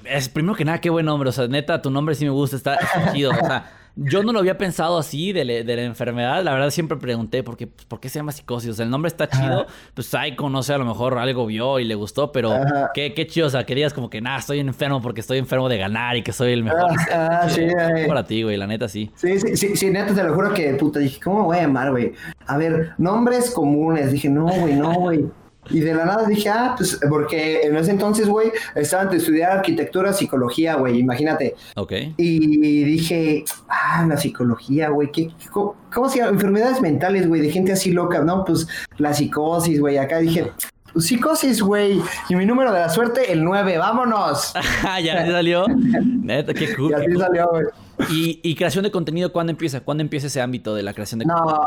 Es 0.04 0.28
primero 0.28 0.54
que 0.54 0.64
nada, 0.64 0.80
qué 0.80 0.90
buen 0.90 1.06
nombre. 1.06 1.30
O 1.30 1.32
sea, 1.32 1.48
neta, 1.48 1.82
tu 1.82 1.90
nombre 1.90 2.14
sí 2.14 2.24
me 2.24 2.30
gusta, 2.30 2.56
está, 2.56 2.74
está 2.76 3.12
chido. 3.12 3.32
O 3.32 3.34
sea, 3.34 3.72
yo 4.00 4.22
no 4.22 4.32
lo 4.32 4.38
había 4.38 4.56
pensado 4.58 4.98
así 4.98 5.32
de, 5.32 5.44
la 5.44 5.82
enfermedad. 5.82 6.42
La 6.42 6.52
verdad 6.52 6.70
siempre 6.70 6.96
pregunté 6.96 7.42
por 7.42 7.56
qué, 7.56 7.66
por 7.66 7.98
qué 7.98 8.08
se 8.08 8.20
llama 8.20 8.32
psicosis. 8.32 8.70
O 8.70 8.74
sea, 8.74 8.84
el 8.84 8.90
nombre 8.90 9.08
está 9.08 9.28
chido. 9.28 9.66
Pues 9.94 10.06
Psycho, 10.06 10.48
no 10.48 10.62
sé, 10.62 10.74
a 10.74 10.78
lo 10.78 10.84
mejor 10.84 11.18
algo 11.18 11.46
vio 11.46 11.78
y 11.80 11.84
le 11.84 11.94
gustó, 11.94 12.30
pero 12.30 12.52
qué, 12.94 13.12
qué 13.14 13.26
chido. 13.26 13.48
O 13.48 13.50
sea, 13.50 13.64
querías 13.64 13.92
como 13.92 14.08
que, 14.08 14.20
nada, 14.20 14.38
estoy 14.38 14.60
enfermo 14.60 15.02
porque 15.02 15.20
estoy 15.20 15.38
enfermo 15.38 15.68
de 15.68 15.78
ganar 15.78 16.16
y 16.16 16.22
que 16.22 16.32
soy 16.32 16.52
el 16.52 16.62
mejor. 16.62 16.90
Ah, 17.12 17.46
sí, 17.48 17.66
Para 18.06 18.24
ti, 18.24 18.42
güey, 18.42 18.56
la 18.56 18.66
neta 18.66 18.88
sí. 18.88 19.10
Sí, 19.16 19.40
sí, 19.40 19.56
sí, 19.56 19.76
sí, 19.76 19.90
neta, 19.90 20.14
te 20.14 20.22
lo 20.22 20.34
juro 20.34 20.54
que, 20.54 20.74
puta, 20.74 21.00
dije, 21.00 21.20
¿cómo 21.20 21.40
me 21.40 21.44
voy 21.46 21.56
a 21.58 21.62
llamar, 21.62 21.90
güey? 21.90 22.12
A 22.46 22.56
ver, 22.56 22.92
nombres 22.98 23.50
comunes. 23.50 24.12
Dije, 24.12 24.28
no, 24.28 24.46
güey, 24.46 24.74
no, 24.74 24.94
güey. 24.94 25.24
Y 25.70 25.80
de 25.80 25.94
la 25.94 26.04
nada 26.04 26.26
dije, 26.26 26.48
ah, 26.48 26.74
pues, 26.76 26.98
porque 27.08 27.62
en 27.62 27.76
ese 27.76 27.90
entonces, 27.90 28.28
güey, 28.28 28.50
estaba 28.74 29.06
de 29.06 29.16
estudiar 29.16 29.52
arquitectura, 29.52 30.12
psicología, 30.12 30.74
güey, 30.76 30.98
imagínate. 30.98 31.54
Ok. 31.76 31.92
Y 32.16 32.84
dije, 32.84 33.44
ah, 33.68 34.04
la 34.08 34.16
psicología, 34.16 34.88
güey, 34.90 35.10
¿qué, 35.12 35.30
cómo, 35.52 36.08
se 36.08 36.18
llama? 36.18 36.30
Enfermedades 36.30 36.80
mentales, 36.80 37.26
güey, 37.26 37.40
de 37.40 37.50
gente 37.50 37.72
así 37.72 37.92
loca, 37.92 38.20
¿no? 38.20 38.44
Pues 38.44 38.66
la 38.98 39.12
psicosis, 39.12 39.80
güey, 39.80 39.98
acá 39.98 40.18
dije, 40.18 40.52
pues, 40.92 41.06
psicosis, 41.06 41.62
güey. 41.62 42.00
Y 42.28 42.34
mi 42.34 42.46
número 42.46 42.72
de 42.72 42.80
la 42.80 42.88
suerte, 42.88 43.30
el 43.30 43.44
9. 43.44 43.78
¡Vámonos! 43.78 44.52
ya 45.02 45.26
salió. 45.26 45.66
Neta, 45.68 46.54
qué 46.54 46.74
cool. 46.76 46.90
Y 46.90 46.94
así 46.94 47.16
salió, 47.16 47.48
güey. 47.50 47.64
¿Y, 48.10 48.54
creación 48.54 48.84
de 48.84 48.90
contenido 48.90 49.32
cuándo 49.32 49.50
empieza? 49.50 49.80
¿Cuándo 49.80 50.02
empieza 50.02 50.28
ese 50.28 50.40
ámbito 50.40 50.74
de 50.74 50.82
la 50.82 50.92
creación 50.94 51.18
de 51.18 51.26
no, 51.26 51.34
contenido? 51.34 51.62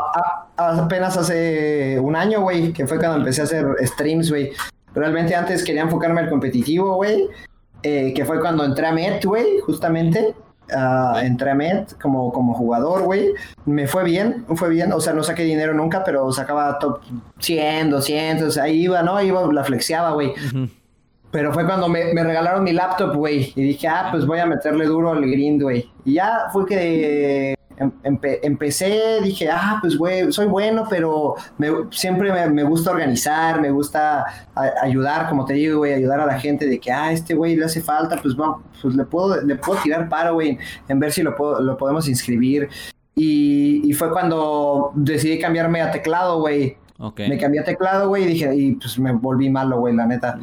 No, 0.58 0.82
apenas 0.82 1.16
hace 1.16 1.98
un 2.00 2.16
año, 2.16 2.40
güey, 2.40 2.72
que 2.72 2.86
fue 2.86 2.98
cuando 2.98 3.18
empecé 3.18 3.42
a 3.42 3.44
hacer 3.44 3.66
streams, 3.82 4.30
güey. 4.30 4.52
Realmente 4.94 5.34
antes 5.34 5.64
quería 5.64 5.82
enfocarme 5.82 6.20
al 6.20 6.30
competitivo, 6.30 6.96
güey. 6.96 7.28
Eh, 7.82 8.12
que 8.14 8.24
fue 8.24 8.40
cuando 8.40 8.64
entré 8.64 8.86
a 8.86 8.92
Met, 8.92 9.24
güey, 9.24 9.60
justamente. 9.60 10.34
Uh, 10.74 11.18
entré 11.18 11.50
a 11.50 11.54
Met 11.54 11.98
como, 12.00 12.32
como 12.32 12.54
jugador, 12.54 13.02
güey. 13.02 13.34
Me 13.66 13.86
fue 13.86 14.04
bien, 14.04 14.46
fue 14.56 14.70
bien. 14.70 14.92
O 14.92 15.00
sea, 15.00 15.12
no 15.12 15.22
saqué 15.22 15.42
dinero 15.42 15.74
nunca, 15.74 16.02
pero 16.04 16.30
sacaba 16.32 16.78
top 16.78 17.00
100, 17.40 17.90
200. 17.90 18.56
Ahí 18.58 18.84
iba, 18.84 19.02
¿no? 19.02 19.16
Ahí 19.16 19.28
iba, 19.28 19.52
la 19.52 19.64
flexiaba, 19.64 20.12
güey. 20.12 20.32
Pero 21.32 21.52
fue 21.52 21.64
cuando 21.66 21.88
me, 21.88 22.12
regalaron 22.12 22.62
mi 22.62 22.72
laptop, 22.72 23.16
güey. 23.16 23.52
Y 23.56 23.62
dije, 23.62 23.88
ah, 23.88 24.08
pues 24.12 24.26
voy 24.26 24.38
a 24.38 24.46
meterle 24.46 24.84
duro 24.84 25.10
al 25.12 25.22
grind, 25.22 25.62
güey. 25.62 25.90
Y 26.04 26.14
ya 26.14 26.48
fue 26.52 26.66
que 26.66 27.54
em- 27.78 27.92
empe- 28.04 28.38
empecé, 28.42 29.20
dije, 29.22 29.48
ah, 29.50 29.78
pues 29.80 29.96
güey, 29.96 30.30
soy 30.30 30.46
bueno, 30.46 30.84
pero 30.90 31.34
me, 31.56 31.70
siempre 31.90 32.30
me, 32.50 32.62
gusta 32.64 32.90
organizar, 32.90 33.62
me 33.62 33.70
gusta 33.70 34.24
ayudar, 34.82 35.28
como 35.30 35.46
te 35.46 35.54
digo, 35.54 35.78
güey, 35.78 35.94
ayudar 35.94 36.20
a 36.20 36.26
la 36.26 36.38
gente 36.38 36.66
de 36.66 36.78
que, 36.78 36.92
ah, 36.92 37.10
este 37.12 37.34
güey 37.34 37.56
le 37.56 37.64
hace 37.64 37.80
falta, 37.80 38.18
pues 38.20 38.36
vamos, 38.36 38.60
pues 38.82 38.94
le 38.94 39.04
puedo, 39.04 39.40
le 39.40 39.56
puedo 39.56 39.80
tirar 39.80 40.10
paro, 40.10 40.34
güey, 40.34 40.58
en, 40.86 41.00
ver 41.00 41.12
si 41.12 41.22
lo, 41.22 41.34
puedo, 41.34 41.76
podemos 41.78 42.08
inscribir. 42.08 42.68
Y, 43.14 43.82
y 43.88 43.92
fue 43.94 44.10
cuando 44.10 44.92
decidí 44.94 45.38
cambiarme 45.38 45.80
a 45.82 45.90
teclado, 45.90 46.40
güey. 46.40 46.76
Me 47.28 47.36
cambié 47.38 47.60
a 47.60 47.64
teclado, 47.64 48.08
güey, 48.08 48.24
y 48.24 48.26
dije, 48.26 48.54
y 48.54 48.72
pues 48.76 48.98
me 48.98 49.12
volví 49.12 49.50
malo, 49.50 49.80
güey, 49.80 49.94
la 49.94 50.06
neta. 50.06 50.38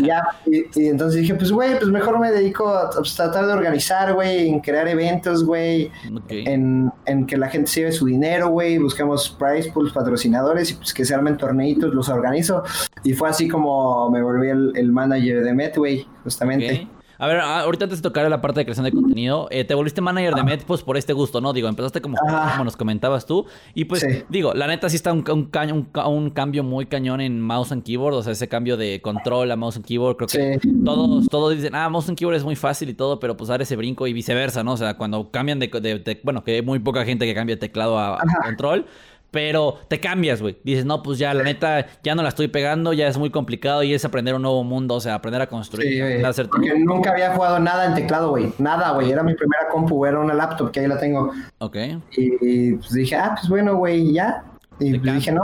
Y 0.00 0.06
ya, 0.06 0.22
y, 0.46 0.64
y 0.80 0.88
entonces 0.88 1.20
dije, 1.20 1.34
pues, 1.34 1.52
güey, 1.52 1.78
pues 1.78 1.90
mejor 1.90 2.18
me 2.18 2.30
dedico 2.30 2.68
a, 2.68 2.90
pues, 2.90 3.14
tratar 3.14 3.46
de 3.46 3.52
organizar, 3.52 4.14
güey, 4.14 4.48
en 4.48 4.60
crear 4.60 4.88
eventos, 4.88 5.44
güey, 5.44 5.90
en, 6.28 6.90
en 7.06 7.26
que 7.26 7.36
la 7.36 7.48
gente 7.48 7.70
se 7.70 7.80
lleve 7.80 7.92
su 7.92 8.06
dinero, 8.06 8.48
güey, 8.48 8.78
buscamos 8.78 9.36
prize 9.38 9.70
pools, 9.70 9.92
patrocinadores, 9.92 10.70
y 10.70 10.74
pues 10.74 10.94
que 10.94 11.04
se 11.04 11.14
armen 11.14 11.36
torneitos, 11.36 11.94
los 11.94 12.08
organizo. 12.08 12.62
Y 13.04 13.12
fue 13.12 13.28
así 13.28 13.48
como 13.48 14.10
me 14.10 14.22
volví 14.22 14.48
el, 14.48 14.72
el 14.74 14.92
manager 14.92 15.42
de 15.44 15.54
Met, 15.54 15.76
güey, 15.76 16.06
justamente. 16.24 16.88
A 17.22 17.28
ver, 17.28 17.36
ah, 17.38 17.60
ahorita 17.60 17.84
antes 17.84 18.00
de 18.00 18.02
tocar 18.02 18.28
la 18.28 18.40
parte 18.40 18.58
de 18.58 18.64
creación 18.64 18.82
de 18.82 18.90
contenido, 18.90 19.46
eh, 19.52 19.62
te 19.62 19.74
volviste 19.74 20.00
manager 20.00 20.34
de 20.34 20.42
Met 20.42 20.64
pues 20.64 20.82
por 20.82 20.96
este 20.96 21.12
gusto, 21.12 21.40
¿no? 21.40 21.52
Digo, 21.52 21.68
empezaste 21.68 22.00
como, 22.00 22.16
como 22.16 22.64
nos 22.64 22.76
comentabas 22.76 23.26
tú. 23.26 23.46
Y 23.74 23.84
pues, 23.84 24.00
Sí. 24.00 24.24
digo, 24.28 24.54
la 24.54 24.66
neta 24.66 24.88
sí 24.90 24.96
está 24.96 25.12
un, 25.12 25.22
un, 25.30 25.44
ca- 25.44 25.72
un 25.72 25.84
ca- 25.84 26.08
un 26.08 26.30
cambio 26.30 26.64
muy 26.64 26.86
cañón 26.86 27.20
en 27.20 27.40
mouse 27.40 27.70
and 27.70 27.84
keyboard. 27.84 28.14
O 28.16 28.22
sea, 28.24 28.32
ese 28.32 28.48
cambio 28.48 28.76
de 28.76 29.00
control 29.00 29.52
a 29.52 29.56
mouse 29.56 29.76
and 29.76 29.84
keyboard. 29.86 30.16
Creo 30.16 30.26
que 30.26 30.58
Sí. 30.60 30.68
todos, 30.84 31.28
todos 31.28 31.54
dicen, 31.54 31.76
ah, 31.76 31.88
mouse 31.88 32.08
and 32.08 32.18
keyboard 32.18 32.38
es 32.38 32.44
muy 32.44 32.56
fácil 32.56 32.88
y 32.88 32.94
todo, 32.94 33.20
pero 33.20 33.36
pues 33.36 33.46
dar 33.46 33.62
ese 33.62 33.76
brinco 33.76 34.08
y 34.08 34.12
viceversa, 34.12 34.64
¿no? 34.64 34.72
O 34.72 34.76
sea, 34.76 34.96
cuando 34.96 35.30
cambian 35.30 35.60
de, 35.60 35.68
de- 35.68 36.00
de- 36.00 36.20
bueno, 36.24 36.42
que 36.42 36.56
hay 36.56 36.62
muy 36.62 36.80
poca 36.80 37.04
gente 37.04 37.24
que 37.24 37.34
cambia 37.36 37.54
de 37.54 37.60
teclado 37.60 38.00
a, 38.00 38.18
control. 38.44 38.84
Pero 39.32 39.78
te 39.88 39.98
cambias, 39.98 40.40
güey. 40.40 40.58
Dices, 40.62 40.84
no, 40.84 41.02
pues 41.02 41.18
ya, 41.18 41.32
la 41.34 41.42
neta, 41.42 41.86
ya 42.04 42.14
no 42.14 42.22
la 42.22 42.28
estoy 42.28 42.48
pegando, 42.48 42.92
ya 42.92 43.08
es 43.08 43.16
muy 43.18 43.30
complicado 43.30 43.82
y 43.82 43.94
es 43.94 44.04
aprender 44.04 44.34
un 44.34 44.42
nuevo 44.42 44.62
mundo, 44.62 44.94
o 44.94 45.00
sea, 45.00 45.14
aprender 45.14 45.42
a 45.42 45.48
construir, 45.48 45.88
Sí, 45.88 45.94
güey. 45.98 46.02
aprender 46.04 46.26
a 46.26 46.28
hacer 46.28 46.46
todo. 46.48 46.60
Porque 46.60 46.78
nunca 46.78 47.10
había 47.10 47.34
jugado 47.34 47.58
nada 47.58 47.86
en 47.86 47.94
teclado, 47.94 48.28
güey. 48.30 48.52
Nada, 48.58 48.92
güey. 48.92 49.10
Era 49.10 49.22
mi 49.22 49.34
primera 49.34 49.68
compu, 49.72 50.04
era 50.06 50.20
una 50.20 50.34
laptop 50.34 50.70
que 50.70 50.80
ahí 50.80 50.86
la 50.86 50.98
tengo. 50.98 51.32
Ok. 51.58 51.76
Y 52.16 52.74
pues 52.74 52.92
dije, 52.92 53.16
ah, 53.16 53.32
pues 53.34 53.48
bueno, 53.48 53.74
güey, 53.76 54.12
ya. 54.12 54.44
Y 54.78 54.98
pues, 54.98 55.14
dije, 55.14 55.32
no, 55.32 55.42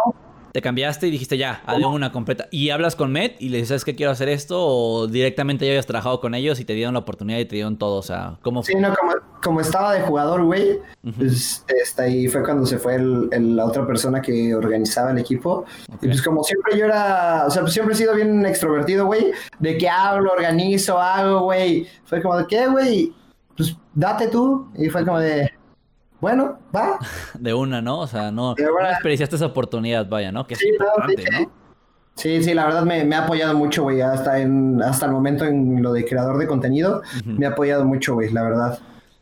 Te 0.58 0.62
cambiaste 0.62 1.06
y 1.06 1.12
dijiste 1.12 1.38
ya, 1.38 1.62
a 1.66 1.78
de 1.78 1.84
una 1.86 2.10
completa. 2.10 2.48
Y 2.50 2.70
hablas 2.70 2.96
con 2.96 3.12
Met 3.12 3.36
y 3.38 3.48
le 3.50 3.58
dices, 3.58 3.68
¿sabes 3.68 3.84
qué 3.84 3.94
quiero 3.94 4.10
hacer 4.10 4.28
esto? 4.28 4.56
O 4.60 5.06
directamente 5.06 5.64
ya 5.64 5.70
habías 5.70 5.86
trabajado 5.86 6.18
con 6.20 6.34
ellos 6.34 6.58
y 6.58 6.64
te 6.64 6.72
dieron 6.72 6.94
la 6.94 6.98
oportunidad 6.98 7.38
y 7.38 7.44
te 7.44 7.54
dieron 7.54 7.78
todo. 7.78 7.94
O 7.96 8.02
sea, 8.02 8.38
¿cómo 8.42 8.64
Sí, 8.64 8.72
fue? 8.72 8.80
no, 8.80 8.92
como, 8.92 9.12
como 9.40 9.60
estaba 9.60 9.94
de 9.94 10.00
jugador, 10.00 10.42
güey, 10.42 10.80
pues 11.16 11.64
este, 11.68 12.02
ahí 12.02 12.26
fue 12.26 12.42
cuando 12.42 12.66
se 12.66 12.76
fue 12.78 12.96
el, 12.96 13.28
el- 13.30 13.54
la 13.54 13.66
otra 13.66 13.86
persona 13.86 14.20
que 14.20 14.52
organizaba 14.52 15.12
el 15.12 15.18
equipo. 15.18 15.64
Y 16.02 16.08
pues 16.08 16.22
como 16.22 16.42
siempre 16.42 16.76
yo 16.76 16.86
era, 16.86 17.44
o 17.46 17.50
sea, 17.52 17.62
pues 17.62 17.72
siempre 17.72 17.94
he 17.94 17.96
sido 17.96 18.16
bien 18.16 18.44
extrovertido, 18.44 19.06
güey, 19.06 19.30
de 19.60 19.78
que 19.78 19.88
hablo, 19.88 20.32
organizo, 20.32 20.98
hago, 21.00 21.42
güey. 21.42 21.86
Fue 22.04 22.20
como 22.20 22.36
de, 22.36 22.46
¿qué, 22.48 22.66
güey? 22.66 23.12
Pues 23.56 23.76
date 23.94 24.26
tú. 24.26 24.66
Y 24.76 24.88
fue 24.88 25.04
como 25.06 25.20
de, 25.20 25.52
bueno, 26.20 26.58
va. 26.74 26.98
De 27.38 27.54
una, 27.54 27.80
¿no? 27.82 28.00
O 28.00 28.06
sea, 28.06 28.30
no, 28.30 28.54
no 28.58 28.88
desperdiciaste 28.88 29.36
esa 29.36 29.46
oportunidad, 29.46 30.08
vaya, 30.08 30.32
¿no? 30.32 30.46
Que 30.46 30.54
es 30.54 30.60
Sí, 30.60 30.68
no, 30.78 30.84
importante, 30.86 31.22
sí, 31.22 31.28
sí. 31.30 31.42
¿no? 31.44 31.50
Sí, 32.14 32.42
sí, 32.42 32.52
la 32.54 32.64
verdad 32.64 32.82
me, 32.82 33.04
me 33.04 33.14
ha 33.14 33.24
apoyado 33.24 33.54
mucho, 33.56 33.84
güey, 33.84 34.00
hasta, 34.00 34.40
en, 34.40 34.82
hasta 34.82 35.06
el 35.06 35.12
momento 35.12 35.44
en 35.44 35.80
lo 35.82 35.92
de 35.92 36.04
creador 36.04 36.38
de 36.38 36.48
contenido. 36.48 37.02
Me 37.24 37.46
ha 37.46 37.50
apoyado 37.50 37.84
mucho, 37.84 38.14
güey, 38.14 38.30
la 38.32 38.42
verdad. 38.42 38.78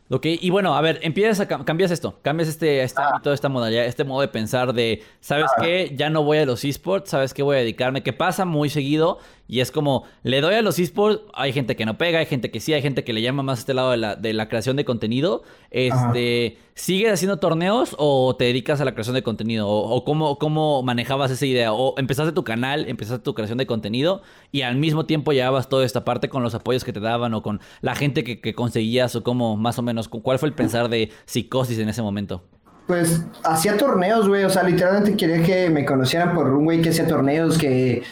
Ok, 0.09 0.25
y 0.25 0.49
bueno, 0.49 0.73
a 0.75 0.81
ver, 0.81 0.99
empiezas 1.03 1.39
a 1.41 1.47
cam- 1.47 1.63
cambias 1.65 1.91
esto, 1.91 2.17
cambias 2.23 2.47
este, 2.49 2.81
este 2.81 2.99
Ah. 3.01 3.09
ámbito, 3.11 3.33
esta 3.33 3.49
modalidad, 3.49 3.85
este 3.85 4.03
modo 4.05 4.21
de 4.21 4.29
pensar 4.29 4.73
de, 4.73 5.03
¿sabes 5.19 5.51
qué? 5.61 5.93
Ya 5.95 6.09
no 6.09 6.23
voy 6.23 6.37
a 6.39 6.45
los 6.45 6.63
esports, 6.63 7.09
¿sabes 7.11 7.33
qué? 7.33 7.43
Voy 7.43 7.57
a 7.57 7.59
dedicarme, 7.59 8.01
que 8.03 8.13
pasa 8.13 8.45
muy 8.45 8.69
seguido 8.69 9.19
y 9.47 9.61
es 9.61 9.71
como, 9.71 10.03
le 10.23 10.41
doy 10.41 10.55
a 10.55 10.61
los 10.61 10.77
esports, 10.77 11.21
hay 11.33 11.53
gente 11.53 11.75
que 11.75 11.85
no 11.85 11.97
pega, 11.97 12.19
hay 12.19 12.25
gente 12.25 12.51
que 12.51 12.59
sí, 12.59 12.73
hay 12.73 12.81
gente 12.81 13.03
que 13.03 13.13
le 13.13 13.21
llama 13.21 13.43
más 13.43 13.59
a 13.59 13.61
este 13.61 13.73
lado 13.73 13.91
de 13.91 13.97
la, 13.97 14.15
de 14.15 14.33
la 14.33 14.49
creación 14.49 14.75
de 14.75 14.83
contenido. 14.83 15.43
Este, 15.71 16.57
¿sigues 16.73 17.13
haciendo 17.13 17.37
torneos 17.37 17.95
o 17.97 18.35
te 18.35 18.45
dedicas 18.45 18.81
a 18.81 18.85
la 18.85 18.91
creación 18.91 19.15
de 19.15 19.23
contenido? 19.23 19.67
¿O, 19.69 19.95
o 19.95 20.03
cómo, 20.03 20.37
cómo 20.37 20.83
manejabas 20.83 21.31
esa 21.31 21.45
idea? 21.45 21.71
¿O 21.71 21.97
empezaste 21.97 22.33
tu 22.33 22.43
canal, 22.43 22.89
empezaste 22.89 23.23
tu 23.23 23.33
creación 23.33 23.57
de 23.57 23.65
contenido 23.65 24.21
y 24.51 24.63
al 24.63 24.75
mismo 24.75 25.05
tiempo 25.05 25.31
llevabas 25.31 25.69
toda 25.69 25.85
esta 25.85 26.03
parte 26.03 26.27
con 26.27 26.43
los 26.43 26.53
apoyos 26.53 26.83
que 26.83 26.91
te 26.91 26.99
daban 26.99 27.33
o 27.33 27.41
con 27.41 27.61
la 27.81 27.95
gente 27.95 28.25
que, 28.25 28.41
que 28.41 28.53
conseguías 28.53 29.15
o 29.15 29.23
cómo 29.23 29.55
más 29.55 29.79
o 29.79 29.81
menos, 29.81 30.09
cuál 30.09 30.39
fue 30.39 30.49
el 30.49 30.55
pensar 30.55 30.89
de 30.89 31.09
psicosis 31.25 31.79
en 31.79 31.87
ese 31.87 32.01
momento? 32.01 32.43
Pues 32.87 33.25
hacía 33.43 33.77
torneos, 33.77 34.27
güey. 34.27 34.45
O 34.45 34.49
sea, 34.49 34.63
literalmente 34.63 35.15
quería 35.15 35.43
que 35.43 35.69
me 35.69 35.85
conocieran 35.85 36.33
por 36.33 36.47
un 36.49 36.63
güey 36.63 36.81
que 36.81 36.89
hacía 36.89 37.05
torneos, 37.05 37.57
que, 37.57 38.03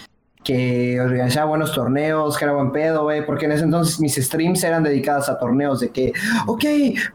que 0.46 1.02
organizaba 1.02 1.48
buenos 1.48 1.74
torneos, 1.74 2.38
que 2.38 2.46
era 2.46 2.54
buen 2.54 2.72
pedo, 2.72 3.04
güey. 3.04 3.26
Porque 3.26 3.46
en 3.46 3.52
ese 3.52 3.64
entonces 3.64 4.00
mis 4.00 4.16
streams 4.16 4.64
eran 4.64 4.84
dedicadas 4.84 5.28
a 5.28 5.38
torneos 5.40 5.80
de 5.80 5.90
que, 5.90 6.14
ok, 6.46 6.64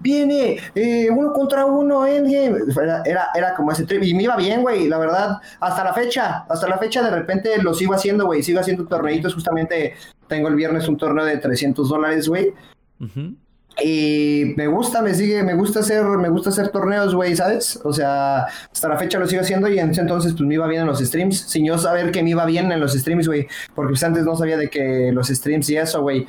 viene 0.01 0.59
eh, 0.75 1.09
uno 1.11 1.33
contra 1.33 1.65
uno, 1.65 2.07
endgame. 2.07 2.59
Era, 3.07 3.31
era, 3.35 3.55
como 3.55 3.71
ese 3.71 3.87
trip. 3.87 4.03
Y 4.03 4.13
me 4.15 4.25
iba 4.25 4.37
bien, 4.37 4.63
güey, 4.63 4.89
la 4.89 4.99
verdad. 4.99 5.39
Hasta 5.61 5.85
la 5.85 5.95
fecha, 5.95 6.45
hasta 6.49 6.69
la 6.69 6.77
fecha 6.77 7.03
de 7.03 7.11
repente 7.11 7.63
lo 7.63 7.73
sigo 7.73 7.95
haciendo, 7.95 8.27
güey. 8.27 8.43
Sigo 8.43 8.59
haciendo 8.59 8.85
torneitos. 8.85 9.33
Justamente 9.33 9.95
tengo 10.27 10.49
el 10.49 10.57
viernes 10.57 10.89
un 10.89 10.97
torneo 10.97 11.25
de 11.25 11.39
300 11.39 11.89
dólares, 11.89 12.29
güey. 12.29 12.53
Ujú. 13.01 13.37
Y 13.83 14.55
me 14.57 14.67
gusta, 14.67 15.03
me 15.03 15.15
sigue, 15.15 15.43
me 15.43 15.55
gusta 15.55 15.81
hacer, 15.81 16.05
me 16.05 16.29
gusta 16.29 16.51
hacer 16.51 16.69
torneos, 16.69 17.15
güey, 17.15 17.35
¿sabes? 17.35 17.81
O 17.85 17.93
sea, 17.93 18.47
hasta 18.73 18.89
la 18.89 18.99
fecha 18.99 19.19
lo 19.19 19.27
sigo 19.27 19.43
haciendo 19.43 19.69
y 19.69 19.79
en 19.79 19.91
ese 19.91 20.03
entonces 20.03 20.33
pues 20.33 20.47
me 20.47 20.55
iba 20.55 20.67
bien 20.67 20.83
en 20.83 20.87
los 20.87 21.01
streams, 21.01 21.41
sin 21.41 21.65
yo 21.65 21.79
saber 21.79 22.11
que 22.11 22.23
me 22.23 22.31
iba 22.31 22.45
bien 22.45 22.71
en 22.73 22.81
los 22.81 22.93
streams, 22.93 23.27
güey, 23.27 23.49
porque 23.75 23.91
pues 23.91 24.03
antes 24.03 24.25
no 24.25 24.37
sabía 24.37 24.57
de 24.57 24.69
que 24.69 25.11
los 25.13 25.29
streams 25.29 25.69
y 25.71 25.77
eso, 25.77 26.03
güey. 26.03 26.27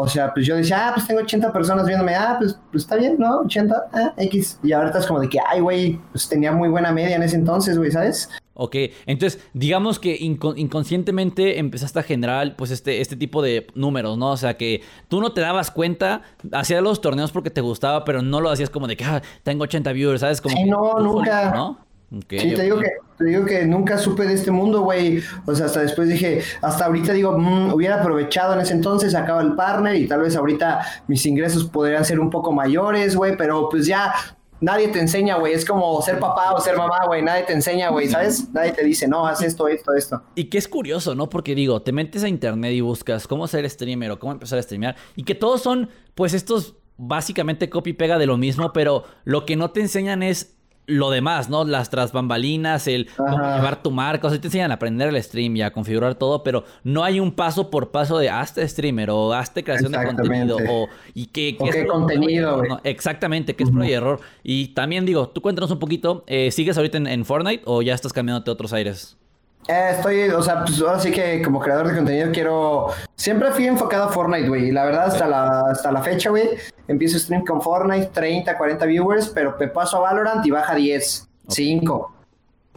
O 0.00 0.06
sea, 0.06 0.32
pues 0.32 0.46
yo 0.46 0.54
decía, 0.54 0.88
ah, 0.88 0.92
pues 0.94 1.08
tengo 1.08 1.20
80 1.20 1.52
personas 1.52 1.84
viéndome, 1.84 2.14
ah, 2.14 2.36
pues, 2.38 2.56
pues 2.70 2.84
está 2.84 2.94
bien, 2.94 3.16
¿no? 3.18 3.40
80, 3.40 3.88
ah, 3.92 4.14
X. 4.16 4.60
Y 4.62 4.72
ahorita 4.72 5.00
es 5.00 5.06
como 5.06 5.18
de 5.18 5.28
que, 5.28 5.38
ay, 5.44 5.60
güey, 5.60 6.00
pues 6.12 6.28
tenía 6.28 6.52
muy 6.52 6.68
buena 6.68 6.92
media 6.92 7.16
en 7.16 7.24
ese 7.24 7.34
entonces, 7.34 7.76
güey, 7.76 7.90
¿sabes? 7.90 8.28
Ok, 8.60 8.74
entonces 9.06 9.40
digamos 9.52 10.00
que 10.00 10.18
inco- 10.18 10.54
inconscientemente 10.56 11.60
empezaste 11.60 12.00
a 12.00 12.02
generar 12.02 12.56
pues 12.56 12.72
este, 12.72 13.00
este 13.00 13.14
tipo 13.14 13.40
de 13.40 13.68
números, 13.76 14.18
¿no? 14.18 14.32
O 14.32 14.36
sea 14.36 14.56
que 14.56 14.82
tú 15.06 15.20
no 15.20 15.32
te 15.32 15.40
dabas 15.40 15.70
cuenta, 15.70 16.22
hacías 16.50 16.82
los 16.82 17.00
torneos 17.00 17.30
porque 17.30 17.50
te 17.50 17.60
gustaba, 17.60 18.04
pero 18.04 18.20
no 18.20 18.40
lo 18.40 18.50
hacías 18.50 18.68
como 18.68 18.88
de 18.88 18.96
que 18.96 19.04
ah, 19.04 19.22
tengo 19.44 19.62
80 19.62 19.92
viewers, 19.92 20.20
¿sabes? 20.22 20.40
Como 20.40 20.56
Sí, 20.56 20.64
que 20.64 20.70
no, 20.70 20.98
nunca. 20.98 21.52
¿no? 21.54 21.78
Sí, 22.10 22.26
te 22.54 22.62
digo, 22.62 22.78
que, 22.80 22.88
te 23.18 23.24
digo 23.26 23.44
que 23.44 23.66
nunca 23.66 23.98
supe 23.98 24.24
de 24.24 24.32
este 24.32 24.50
mundo, 24.50 24.80
güey. 24.80 25.22
O 25.46 25.54
sea, 25.54 25.66
hasta 25.66 25.82
después 25.82 26.08
dije, 26.08 26.40
hasta 26.62 26.86
ahorita 26.86 27.12
digo, 27.12 27.38
"Mm, 27.38 27.72
hubiera 27.74 28.00
aprovechado 28.00 28.54
en 28.54 28.60
ese 28.60 28.72
entonces, 28.72 29.12
sacaba 29.12 29.42
el 29.42 29.52
partner 29.54 29.94
y 29.94 30.08
tal 30.08 30.22
vez 30.22 30.34
ahorita 30.34 30.80
mis 31.06 31.24
ingresos 31.26 31.64
podrían 31.66 32.04
ser 32.06 32.18
un 32.18 32.30
poco 32.30 32.50
mayores, 32.50 33.14
güey, 33.14 33.36
pero 33.36 33.68
pues 33.68 33.86
ya 33.86 34.14
nadie 34.60 34.88
te 34.88 35.00
enseña, 35.00 35.36
güey. 35.36 35.52
Es 35.52 35.64
como 35.64 36.00
ser 36.02 36.18
papá 36.18 36.52
o 36.52 36.60
ser 36.60 36.76
mamá, 36.76 37.06
güey. 37.06 37.22
Nadie 37.22 37.44
te 37.44 37.52
enseña, 37.52 37.90
güey, 37.90 38.08
¿sabes? 38.08 38.48
Nadie 38.52 38.72
te 38.72 38.84
dice, 38.84 39.08
no, 39.08 39.26
haz 39.26 39.42
esto, 39.42 39.68
esto, 39.68 39.94
esto. 39.94 40.22
Y 40.34 40.44
que 40.44 40.58
es 40.58 40.68
curioso, 40.68 41.14
¿no? 41.14 41.28
Porque 41.28 41.54
digo, 41.54 41.82
te 41.82 41.92
metes 41.92 42.24
a 42.24 42.28
internet 42.28 42.72
y 42.72 42.80
buscas 42.80 43.26
cómo 43.26 43.46
ser 43.46 43.68
streamer 43.68 44.10
o 44.10 44.18
cómo 44.18 44.32
empezar 44.32 44.58
a 44.58 44.62
streamear. 44.62 44.96
Y 45.16 45.24
que 45.24 45.34
todos 45.34 45.62
son, 45.62 45.90
pues, 46.14 46.34
estos 46.34 46.76
básicamente 46.96 47.70
copy 47.70 47.90
y 47.90 47.92
pega 47.94 48.18
de 48.18 48.26
lo 48.26 48.36
mismo, 48.36 48.72
pero 48.72 49.04
lo 49.24 49.46
que 49.46 49.56
no 49.56 49.70
te 49.70 49.80
enseñan 49.80 50.22
es 50.22 50.57
lo 50.88 51.10
demás, 51.10 51.48
¿no? 51.50 51.64
Las 51.64 51.90
tras 51.90 52.12
bambalinas, 52.12 52.88
el 52.88 53.08
cómo 53.14 53.36
llevar 53.36 53.82
tu 53.82 53.90
marca. 53.90 54.26
O 54.26 54.30
sea, 54.30 54.40
te 54.40 54.48
enseñan 54.48 54.70
a 54.70 54.74
aprender 54.74 55.08
el 55.08 55.22
stream 55.22 55.54
y 55.56 55.62
a 55.62 55.70
configurar 55.72 56.14
todo, 56.14 56.42
pero 56.42 56.64
no 56.82 57.04
hay 57.04 57.20
un 57.20 57.30
paso 57.30 57.70
por 57.70 57.90
paso 57.90 58.18
de 58.18 58.30
hazte 58.30 58.66
streamer 58.66 59.10
o 59.10 59.32
hazte 59.32 59.62
creación 59.62 59.92
de 59.92 60.02
contenido 60.02 60.56
o 60.68 60.88
y 61.14 61.26
qué, 61.26 61.56
O 61.60 61.66
es 61.66 61.76
qué 61.76 61.86
contenido. 61.86 62.62
Exactamente, 62.84 63.54
que 63.54 63.64
es 63.64 63.70
prueba 63.70 63.88
y 63.88 63.92
error. 63.92 64.20
Y 64.42 64.68
también 64.68 65.04
digo, 65.04 65.28
tú 65.28 65.42
cuéntanos 65.42 65.70
un 65.70 65.78
poquito, 65.78 66.24
eh, 66.26 66.50
¿sigues 66.50 66.76
ahorita 66.78 66.96
en, 66.96 67.06
en 67.06 67.24
Fortnite 67.24 67.62
o 67.66 67.82
ya 67.82 67.94
estás 67.94 68.12
cambiándote 68.12 68.50
a 68.50 68.54
otros 68.54 68.72
aires? 68.72 69.18
Eh, 69.66 69.90
estoy, 69.96 70.28
o 70.30 70.40
sea, 70.42 70.64
pues 70.64 70.80
ahora 70.80 70.98
sí 70.98 71.10
que 71.10 71.42
como 71.42 71.60
creador 71.60 71.88
de 71.88 71.96
contenido 71.96 72.30
quiero. 72.32 72.86
Siempre 73.16 73.50
fui 73.50 73.66
enfocado 73.66 74.04
a 74.04 74.08
Fortnite, 74.08 74.48
güey. 74.48 74.68
Y 74.68 74.72
la 74.72 74.84
verdad, 74.86 75.06
hasta 75.08 75.26
la, 75.26 75.60
hasta 75.70 75.92
la 75.92 76.00
fecha, 76.02 76.30
güey, 76.30 76.48
empiezo 76.86 77.18
stream 77.18 77.44
con 77.44 77.60
Fortnite, 77.60 78.06
30, 78.12 78.56
40 78.56 78.86
viewers, 78.86 79.28
pero 79.28 79.56
me 79.60 79.68
paso 79.68 79.98
a 79.98 80.00
Valorant 80.00 80.46
y 80.46 80.50
baja 80.50 80.74
10, 80.74 81.28
5. 81.48 82.12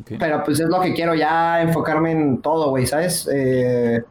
Ok. 0.01 0.11
Pero 0.19 0.43
pues 0.43 0.59
es 0.59 0.67
lo 0.67 0.81
que 0.81 0.93
quiero 0.93 1.13
ya 1.15 1.61
enfocarme 1.61 2.11
en 2.11 2.41
todo, 2.41 2.71
güey, 2.71 2.85
¿sabes? 2.85 3.29
Eh, 3.31 4.01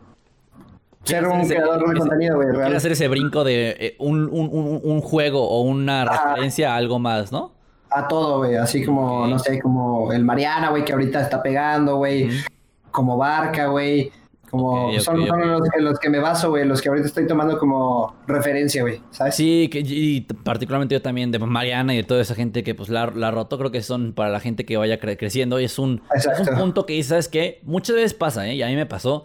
ser 1.03 1.27
un 1.27 1.41
ese- 1.41 1.57
creador 1.57 1.81
de 1.81 1.85
ese- 1.87 1.99
contenido, 1.99 2.37
güey, 2.37 2.49
Quiero 2.51 2.77
hacer 2.77 2.93
ese 2.93 3.09
brinco 3.09 3.45
de 3.45 3.71
eh, 3.79 3.97
un, 3.99 4.23
un- 4.31 4.49
un- 4.53 4.81
un 4.83 5.01
juego 5.03 5.47
o 5.49 5.63
una 5.63 6.05
referencia 6.05 6.73
a 6.73 6.77
algo 6.77 6.99
más, 6.99 7.31
¿no? 7.33 7.53
A 7.91 8.07
todo, 8.07 8.39
güey. 8.39 8.57
Así 8.57 8.85
como, 8.85 9.27
no 9.27 9.39
sé, 9.39 9.61
como 9.61 10.13
el 10.13 10.25
Mariana, 10.25 10.71
güey, 10.71 10.85
que 10.85 10.93
ahorita 10.93 11.21
está 11.21 11.43
pegando, 11.43 11.97
güey. 11.97 12.31
Como 12.91 13.17
Barca, 13.17 13.67
güey. 13.67 14.13
Como 14.51 14.99
son, 14.99 15.29
los, 15.79 16.01
que 16.01 16.11
me 16.11 16.19
baso, 16.19 16.51
güey, 16.51 16.65
los 16.65 16.83
que 16.83 16.89
ahorita 16.89 17.07
estoy 17.07 17.25
tomando 17.25 17.57
como 17.57 18.17
referencia, 18.27 18.83
güey, 18.83 19.01
¿sabes? 19.13 19.37
Sí, 19.37 19.69
que, 19.71 19.79
y 19.79 20.23
particularmente 20.23 20.93
yo 20.93 21.01
también, 21.01 21.31
de 21.31 21.39
Mariana 21.39 21.95
y 21.95 21.99
de 21.99 22.03
toda 22.03 22.21
esa 22.21 22.35
gente 22.35 22.65
que 22.65 22.75
pues 22.75 22.89
la, 22.89 23.07
la 23.15 23.31
roto, 23.31 23.59
creo 23.59 23.71
que 23.71 23.81
son 23.81 24.13
para 24.13 24.29
la 24.29 24.41
gente 24.41 24.65
que 24.65 24.77
vaya 24.77 24.99
creciendo 24.99 25.61
y 25.61 25.65
es 25.67 25.79
un, 25.79 26.03
es 26.13 26.27
un 26.49 26.59
punto 26.59 26.85
que, 26.85 27.01
¿sabes 27.05 27.29
que 27.29 27.61
Muchas 27.63 27.95
veces 27.95 28.15
pasa, 28.15 28.49
¿eh? 28.49 28.57
Y 28.57 28.63
a 28.63 28.67
mí 28.67 28.75
me 28.75 28.87
pasó, 28.87 29.25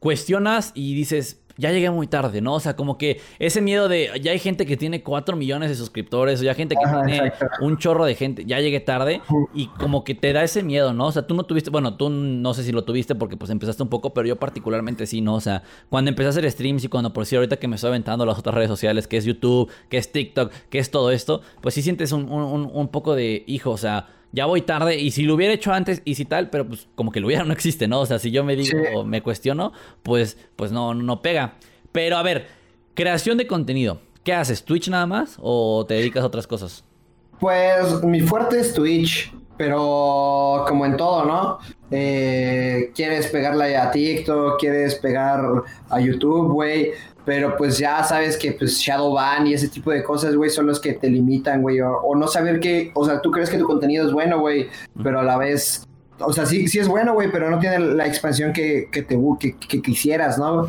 cuestionas 0.00 0.72
y 0.74 0.94
dices, 0.94 1.40
ya 1.56 1.70
llegué 1.70 1.90
muy 1.90 2.06
tarde, 2.06 2.40
¿no? 2.40 2.54
O 2.54 2.60
sea, 2.60 2.76
como 2.76 2.98
que 2.98 3.20
ese 3.38 3.60
miedo 3.60 3.88
de 3.88 4.10
ya 4.20 4.32
hay 4.32 4.38
gente 4.38 4.66
que 4.66 4.76
tiene 4.76 5.02
4 5.02 5.36
millones 5.36 5.70
de 5.70 5.74
suscriptores, 5.74 6.40
o 6.40 6.44
ya 6.44 6.50
hay 6.50 6.56
gente 6.56 6.76
que 6.76 7.08
tiene 7.08 7.32
un 7.60 7.78
chorro 7.78 8.04
de 8.04 8.14
gente, 8.14 8.44
ya 8.44 8.60
llegué 8.60 8.80
tarde 8.80 9.20
y 9.54 9.66
como 9.68 10.04
que 10.04 10.14
te 10.14 10.32
da 10.32 10.42
ese 10.42 10.62
miedo, 10.62 10.92
¿no? 10.92 11.06
O 11.06 11.12
sea, 11.12 11.26
tú 11.26 11.34
no 11.34 11.44
tuviste, 11.44 11.70
bueno, 11.70 11.96
tú 11.96 12.10
no 12.10 12.54
sé 12.54 12.62
si 12.62 12.72
lo 12.72 12.84
tuviste 12.84 13.14
porque 13.14 13.36
pues 13.36 13.50
empezaste 13.50 13.82
un 13.82 13.88
poco, 13.88 14.12
pero 14.12 14.28
yo 14.28 14.36
particularmente 14.36 15.06
sí, 15.06 15.20
¿no? 15.20 15.34
O 15.34 15.40
sea, 15.40 15.62
cuando 15.88 16.10
empecé 16.10 16.26
a 16.26 16.30
hacer 16.30 16.50
streams 16.50 16.84
y 16.84 16.88
cuando 16.88 17.12
por 17.12 17.26
si 17.26 17.36
ahorita 17.36 17.56
que 17.56 17.68
me 17.68 17.76
estoy 17.76 17.88
aventando 17.88 18.26
las 18.26 18.38
otras 18.38 18.54
redes 18.54 18.68
sociales, 18.68 19.06
que 19.06 19.16
es 19.16 19.24
YouTube, 19.24 19.70
que 19.88 19.98
es 19.98 20.12
TikTok, 20.12 20.52
que 20.70 20.78
es 20.78 20.90
todo 20.90 21.10
esto, 21.10 21.40
pues 21.60 21.74
sí 21.74 21.82
sientes 21.82 22.12
un, 22.12 22.30
un, 22.30 22.70
un 22.72 22.88
poco 22.88 23.14
de 23.14 23.44
hijo, 23.46 23.70
o 23.70 23.78
sea, 23.78 24.08
ya 24.32 24.46
voy 24.46 24.62
tarde 24.62 24.98
y 24.98 25.10
si 25.10 25.22
lo 25.22 25.34
hubiera 25.34 25.54
hecho 25.54 25.72
antes 25.72 26.02
y 26.04 26.14
si 26.14 26.24
tal, 26.24 26.50
pero 26.50 26.66
pues 26.66 26.88
como 26.94 27.12
que 27.12 27.20
lo 27.20 27.26
hubiera 27.26 27.44
no 27.44 27.52
existe, 27.52 27.88
¿no? 27.88 28.00
O 28.00 28.06
sea, 28.06 28.18
si 28.18 28.30
yo 28.30 28.44
me 28.44 28.56
digo 28.56 28.78
o 28.94 29.04
me 29.04 29.22
cuestiono, 29.22 29.72
pues 30.02 30.36
pues 30.56 30.72
no 30.72 30.94
no 30.94 31.22
pega. 31.22 31.54
Pero 31.92 32.16
a 32.16 32.22
ver, 32.22 32.48
creación 32.94 33.38
de 33.38 33.46
contenido. 33.46 34.00
¿Qué 34.24 34.34
haces? 34.34 34.64
¿Twitch 34.64 34.88
nada 34.88 35.06
más 35.06 35.36
o 35.40 35.86
te 35.86 35.94
dedicas 35.94 36.24
a 36.24 36.26
otras 36.26 36.46
cosas? 36.46 36.84
Pues 37.38 38.02
mi 38.02 38.20
fuerte 38.20 38.58
es 38.58 38.74
Twitch, 38.74 39.32
pero 39.56 40.64
como 40.66 40.84
en 40.84 40.96
todo, 40.96 41.24
¿no? 41.24 41.58
Eh, 41.90 42.90
quieres 42.94 43.28
pegarla 43.28 43.82
a 43.82 43.90
TikTok, 43.90 44.58
quieres 44.58 44.96
pegar 44.96 45.40
a 45.88 46.00
YouTube, 46.00 46.52
güey. 46.52 46.90
Pero 47.26 47.56
pues 47.56 47.76
ya 47.76 48.04
sabes 48.04 48.36
que 48.36 48.52
pues 48.52 48.78
Shadowban 48.78 49.48
y 49.48 49.54
ese 49.54 49.66
tipo 49.66 49.90
de 49.90 50.04
cosas, 50.04 50.36
güey, 50.36 50.48
son 50.48 50.66
los 50.66 50.78
que 50.78 50.92
te 50.92 51.10
limitan, 51.10 51.60
güey. 51.60 51.80
O, 51.80 52.14
no 52.14 52.28
saber 52.28 52.60
que, 52.60 52.92
o 52.94 53.04
sea, 53.04 53.20
tú 53.20 53.32
crees 53.32 53.50
que 53.50 53.58
tu 53.58 53.66
contenido 53.66 54.06
es 54.06 54.12
bueno, 54.12 54.38
güey, 54.38 54.68
pero 55.02 55.18
a 55.18 55.24
la 55.24 55.36
vez, 55.36 55.84
o 56.20 56.32
sea, 56.32 56.46
sí, 56.46 56.68
sí 56.68 56.78
es 56.78 56.86
bueno, 56.86 57.14
güey, 57.14 57.30
pero 57.32 57.50
no 57.50 57.58
tiene 57.58 57.80
la 57.80 58.06
expansión 58.06 58.52
que, 58.52 58.88
que 58.92 59.02
te 59.02 59.18
que, 59.40 59.56
que 59.58 59.82
quisieras, 59.82 60.38
¿no? 60.38 60.68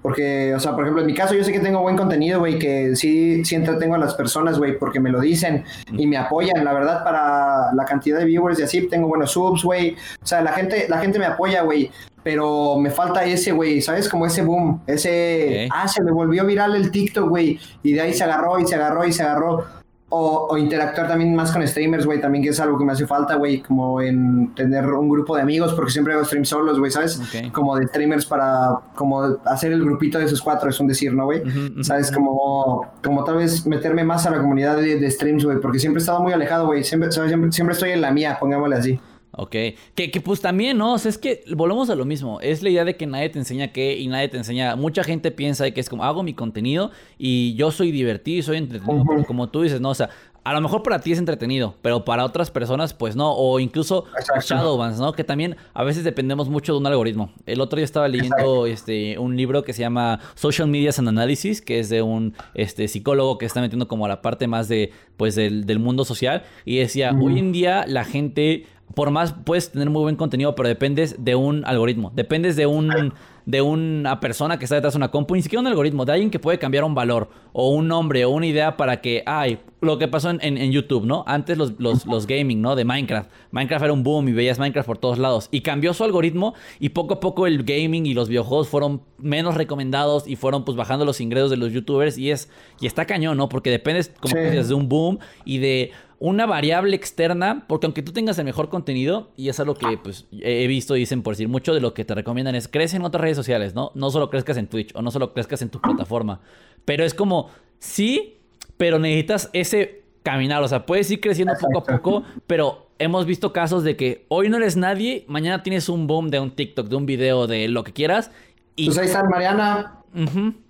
Porque, 0.00 0.54
o 0.54 0.60
sea, 0.60 0.72
por 0.72 0.84
ejemplo, 0.84 1.02
en 1.02 1.06
mi 1.06 1.14
caso 1.14 1.34
yo 1.34 1.44
sé 1.44 1.52
que 1.52 1.60
tengo 1.60 1.82
buen 1.82 1.96
contenido, 1.96 2.38
güey, 2.38 2.58
que 2.58 2.96
sí, 2.96 3.44
sí 3.44 3.56
entretengo 3.56 3.96
a 3.96 3.98
las 3.98 4.14
personas, 4.14 4.58
güey, 4.58 4.78
porque 4.78 5.00
me 5.00 5.10
lo 5.10 5.20
dicen 5.20 5.64
y 5.92 6.06
me 6.06 6.16
apoyan, 6.16 6.64
la 6.64 6.72
verdad, 6.72 7.04
para 7.04 7.74
la 7.74 7.84
cantidad 7.84 8.18
de 8.18 8.24
viewers 8.24 8.58
y 8.60 8.62
así, 8.62 8.88
tengo 8.88 9.08
buenos 9.08 9.32
subs, 9.32 9.62
güey. 9.62 9.96
O 10.22 10.26
sea, 10.26 10.40
la 10.40 10.52
gente, 10.52 10.86
la 10.88 10.98
gente 10.98 11.18
me 11.18 11.26
apoya, 11.26 11.62
güey, 11.62 11.90
pero 12.28 12.76
me 12.76 12.90
falta 12.90 13.24
ese, 13.24 13.52
güey, 13.52 13.80
¿sabes? 13.80 14.06
Como 14.06 14.26
ese 14.26 14.42
boom, 14.42 14.82
ese, 14.86 15.66
ah, 15.72 15.88
se 15.88 16.02
me 16.04 16.12
volvió 16.12 16.44
viral 16.44 16.76
el 16.76 16.90
TikTok, 16.90 17.26
güey, 17.26 17.58
y 17.82 17.94
de 17.94 18.02
ahí 18.02 18.12
se 18.12 18.22
agarró 18.22 18.58
y 18.58 18.66
se 18.66 18.74
agarró 18.74 19.06
y 19.06 19.14
se 19.14 19.22
agarró. 19.22 19.64
O, 20.10 20.58
interactuar 20.58 21.08
también 21.08 21.34
más 21.34 21.50
con 21.52 21.66
streamers, 21.66 22.04
güey, 22.04 22.20
también 22.20 22.44
que 22.44 22.50
es 22.50 22.60
algo 22.60 22.76
que 22.76 22.84
me 22.84 22.92
hace 22.92 23.06
falta, 23.06 23.36
güey, 23.36 23.62
como 23.62 24.02
en 24.02 24.54
tener 24.54 24.84
un 24.84 25.08
grupo 25.08 25.36
de 25.36 25.42
amigos, 25.42 25.72
porque 25.72 25.90
siempre 25.90 26.12
hago 26.12 26.22
streams 26.22 26.50
solos, 26.50 26.78
güey, 26.78 26.90
¿sabes? 26.90 27.18
Como 27.50 27.74
de 27.76 27.86
streamers 27.86 28.26
para, 28.26 28.78
como 28.94 29.22
hacer 29.46 29.72
el 29.72 29.82
grupito 29.82 30.18
de 30.18 30.26
esos 30.26 30.42
cuatro, 30.42 30.68
es 30.68 30.78
un 30.78 30.86
decir, 30.86 31.14
¿no, 31.14 31.24
güey? 31.24 31.42
¿Sabes? 31.80 32.12
Como, 32.12 32.90
como 33.02 33.24
tal 33.24 33.36
vez 33.36 33.66
meterme 33.66 34.04
más 34.04 34.26
a 34.26 34.30
la 34.30 34.38
comunidad 34.38 34.76
de, 34.76 35.10
streams, 35.10 35.46
güey, 35.46 35.60
porque 35.60 35.78
siempre 35.78 36.00
he 36.00 36.02
estado 36.02 36.20
muy 36.20 36.34
alejado, 36.34 36.66
güey, 36.66 36.84
siempre, 36.84 37.10
siempre, 37.10 37.52
siempre 37.52 37.72
estoy 37.72 37.92
en 37.92 38.02
la 38.02 38.10
mía, 38.10 38.36
pongámosle 38.38 38.76
así. 38.76 39.00
Ok. 39.32 39.50
Que, 39.94 40.10
que, 40.10 40.20
pues 40.20 40.40
también, 40.40 40.78
¿no? 40.78 40.94
O 40.94 40.98
sea, 40.98 41.10
es 41.10 41.18
que 41.18 41.44
volvemos 41.54 41.90
a 41.90 41.94
lo 41.94 42.04
mismo. 42.04 42.40
Es 42.40 42.62
la 42.62 42.70
idea 42.70 42.84
de 42.84 42.96
que 42.96 43.06
nadie 43.06 43.28
te 43.28 43.38
enseña 43.38 43.72
qué 43.72 43.96
y 43.96 44.08
nadie 44.08 44.28
te 44.28 44.36
enseña. 44.36 44.74
Mucha 44.76 45.04
gente 45.04 45.30
piensa 45.30 45.70
que 45.70 45.80
es 45.80 45.88
como 45.88 46.04
hago 46.04 46.22
mi 46.22 46.34
contenido 46.34 46.90
y 47.18 47.54
yo 47.54 47.70
soy 47.70 47.90
divertido 47.90 48.38
y 48.38 48.42
soy 48.42 48.56
entretenido. 48.56 49.04
como 49.26 49.48
tú 49.48 49.62
dices, 49.62 49.80
¿no? 49.80 49.90
O 49.90 49.94
sea, 49.94 50.10
a 50.48 50.54
lo 50.54 50.62
mejor 50.62 50.82
para 50.82 50.98
ti 51.00 51.12
es 51.12 51.18
entretenido, 51.18 51.74
pero 51.82 52.06
para 52.06 52.24
otras 52.24 52.50
personas, 52.50 52.94
pues 52.94 53.14
no. 53.14 53.32
O 53.34 53.60
incluso 53.60 54.06
Shadowbands, 54.42 54.98
¿no? 54.98 55.12
Que 55.12 55.22
también 55.22 55.56
a 55.74 55.84
veces 55.84 56.04
dependemos 56.04 56.48
mucho 56.48 56.72
de 56.72 56.78
un 56.78 56.86
algoritmo. 56.86 57.30
El 57.44 57.60
otro 57.60 57.76
día 57.76 57.84
estaba 57.84 58.08
leyendo 58.08 58.64
este, 58.66 59.18
un 59.18 59.36
libro 59.36 59.62
que 59.62 59.74
se 59.74 59.80
llama 59.80 60.20
Social 60.36 60.66
Medias 60.66 60.98
and 60.98 61.08
Analysis, 61.08 61.60
que 61.60 61.80
es 61.80 61.90
de 61.90 62.00
un 62.00 62.34
este, 62.54 62.88
psicólogo 62.88 63.36
que 63.36 63.44
está 63.44 63.60
metiendo 63.60 63.88
como 63.88 64.06
a 64.06 64.08
la 64.08 64.22
parte 64.22 64.46
más 64.46 64.68
de, 64.68 64.90
pues, 65.18 65.34
del, 65.34 65.66
del 65.66 65.80
mundo 65.80 66.06
social. 66.06 66.44
Y 66.64 66.78
decía, 66.78 67.14
hoy 67.20 67.38
en 67.38 67.52
día 67.52 67.84
la 67.86 68.04
gente 68.04 68.64
por 68.94 69.10
más 69.10 69.32
puedes 69.32 69.70
tener 69.70 69.90
muy 69.90 70.02
buen 70.02 70.16
contenido, 70.16 70.54
pero 70.54 70.68
dependes 70.68 71.24
de 71.24 71.34
un 71.34 71.64
algoritmo, 71.64 72.12
dependes 72.14 72.56
de 72.56 72.66
un 72.66 73.12
de 73.48 73.62
una 73.62 74.20
persona 74.20 74.58
que 74.58 74.66
está 74.66 74.74
detrás 74.74 74.92
de 74.92 74.98
una 74.98 75.10
compu, 75.10 75.34
ni 75.34 75.40
siquiera 75.40 75.62
un 75.62 75.66
algoritmo, 75.68 76.04
de 76.04 76.12
alguien 76.12 76.30
que 76.30 76.38
puede 76.38 76.58
cambiar 76.58 76.84
un 76.84 76.94
valor 76.94 77.30
o 77.54 77.70
un 77.70 77.88
nombre 77.88 78.26
o 78.26 78.30
una 78.30 78.44
idea 78.44 78.76
para 78.76 79.00
que, 79.00 79.22
ay, 79.24 79.58
lo 79.80 79.96
que 79.96 80.06
pasó 80.06 80.28
en, 80.28 80.70
YouTube, 80.70 81.06
¿no? 81.06 81.24
Antes 81.26 81.56
los, 81.56 81.72
los, 81.78 82.26
gaming, 82.26 82.60
¿no? 82.60 82.76
De 82.76 82.84
Minecraft. 82.84 83.30
Minecraft 83.50 83.84
era 83.84 83.92
un 83.94 84.02
boom 84.02 84.28
y 84.28 84.32
veías 84.32 84.58
Minecraft 84.58 84.86
por 84.86 84.98
todos 84.98 85.16
lados. 85.16 85.48
Y 85.50 85.62
cambió 85.62 85.94
su 85.94 86.04
algoritmo 86.04 86.52
y 86.78 86.90
poco 86.90 87.14
a 87.14 87.20
poco 87.20 87.46
el 87.46 87.64
gaming 87.64 88.04
y 88.04 88.12
los 88.12 88.28
videojuegos 88.28 88.68
fueron 88.68 89.00
menos 89.16 89.54
recomendados 89.54 90.28
y 90.28 90.36
fueron 90.36 90.66
pues 90.66 90.76
bajando 90.76 91.06
los 91.06 91.18
ingresos 91.22 91.48
de 91.48 91.56
los 91.56 91.72
youtubers 91.72 92.18
y 92.18 92.30
es, 92.30 92.50
y 92.82 92.86
está 92.86 93.06
cañón, 93.06 93.38
¿no? 93.38 93.48
Porque 93.48 93.70
dependes, 93.70 94.12
como 94.20 94.36
dices, 94.36 94.68
de 94.68 94.74
un 94.74 94.90
boom 94.90 95.20
y 95.46 95.56
de 95.56 95.92
una 96.20 96.46
variable 96.46 96.96
externa, 96.96 97.64
porque 97.68 97.86
aunque 97.86 98.02
tú 98.02 98.12
tengas 98.12 98.38
el 98.38 98.44
mejor 98.44 98.68
contenido, 98.68 99.30
y 99.36 99.48
es 99.48 99.60
algo 99.60 99.74
que 99.74 99.98
pues 100.02 100.26
he 100.32 100.66
visto, 100.66 100.94
dicen 100.94 101.22
por 101.22 101.34
decir, 101.34 101.48
mucho 101.48 101.74
de 101.74 101.80
lo 101.80 101.94
que 101.94 102.04
te 102.04 102.14
recomiendan 102.14 102.54
es 102.54 102.68
crece 102.68 102.96
en 102.96 103.04
otras 103.04 103.20
redes 103.20 103.36
sociales, 103.36 103.74
¿no? 103.74 103.92
No 103.94 104.10
solo 104.10 104.30
crezcas 104.30 104.56
en 104.56 104.66
Twitch 104.66 104.94
o 104.94 105.02
no 105.02 105.10
solo 105.10 105.32
crezcas 105.32 105.62
en 105.62 105.70
tu 105.70 105.80
plataforma, 105.80 106.40
pero 106.84 107.04
es 107.04 107.14
como, 107.14 107.50
sí, 107.78 108.38
pero 108.76 108.98
necesitas 108.98 109.50
ese 109.52 110.02
caminar, 110.22 110.62
o 110.62 110.68
sea, 110.68 110.86
puedes 110.86 111.10
ir 111.10 111.20
creciendo 111.20 111.54
poco 111.60 111.78
a 111.78 111.84
poco, 111.84 112.22
pero 112.46 112.88
hemos 112.98 113.26
visto 113.26 113.52
casos 113.52 113.84
de 113.84 113.96
que 113.96 114.26
hoy 114.28 114.48
no 114.48 114.56
eres 114.56 114.76
nadie, 114.76 115.24
mañana 115.28 115.62
tienes 115.62 115.88
un 115.88 116.06
boom 116.06 116.30
de 116.30 116.40
un 116.40 116.50
TikTok, 116.50 116.88
de 116.88 116.96
un 116.96 117.06
video, 117.06 117.46
de 117.46 117.68
lo 117.68 117.84
que 117.84 117.92
quieras. 117.92 118.30
Y... 118.78 118.86
Pues 118.86 118.98
ahí 118.98 119.06
está 119.06 119.24
Mariana. 119.24 120.00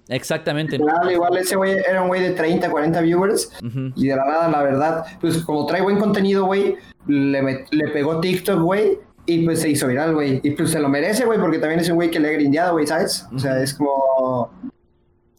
Exactamente. 0.08 0.76
Igual, 0.76 1.12
igual 1.12 1.36
ese 1.36 1.56
güey 1.56 1.72
era 1.72 2.02
un 2.02 2.08
güey 2.08 2.22
de 2.22 2.30
30, 2.30 2.70
40 2.70 3.00
viewers. 3.02 3.52
Y 3.94 4.08
de 4.08 4.16
la 4.16 4.24
nada, 4.24 4.48
la 4.48 4.62
verdad, 4.62 5.04
pues 5.20 5.38
como 5.38 5.66
trae 5.66 5.82
buen 5.82 5.98
contenido, 5.98 6.46
güey, 6.46 6.76
le, 7.06 7.66
le 7.70 7.88
pegó 7.88 8.20
TikTok, 8.20 8.60
güey. 8.60 8.98
Y 9.26 9.44
pues 9.44 9.60
se 9.60 9.68
hizo 9.68 9.86
viral, 9.86 10.14
güey. 10.14 10.40
Y 10.42 10.52
pues 10.52 10.70
se 10.70 10.80
lo 10.80 10.88
merece, 10.88 11.26
güey, 11.26 11.38
porque 11.38 11.58
también 11.58 11.80
es 11.80 11.88
un 11.90 11.96
güey 11.96 12.10
que 12.10 12.18
le 12.18 12.28
ha 12.28 12.32
grindeado, 12.32 12.72
güey, 12.72 12.86
¿sabes? 12.86 13.26
O 13.34 13.38
sea, 13.38 13.62
es 13.62 13.74
como... 13.74 14.50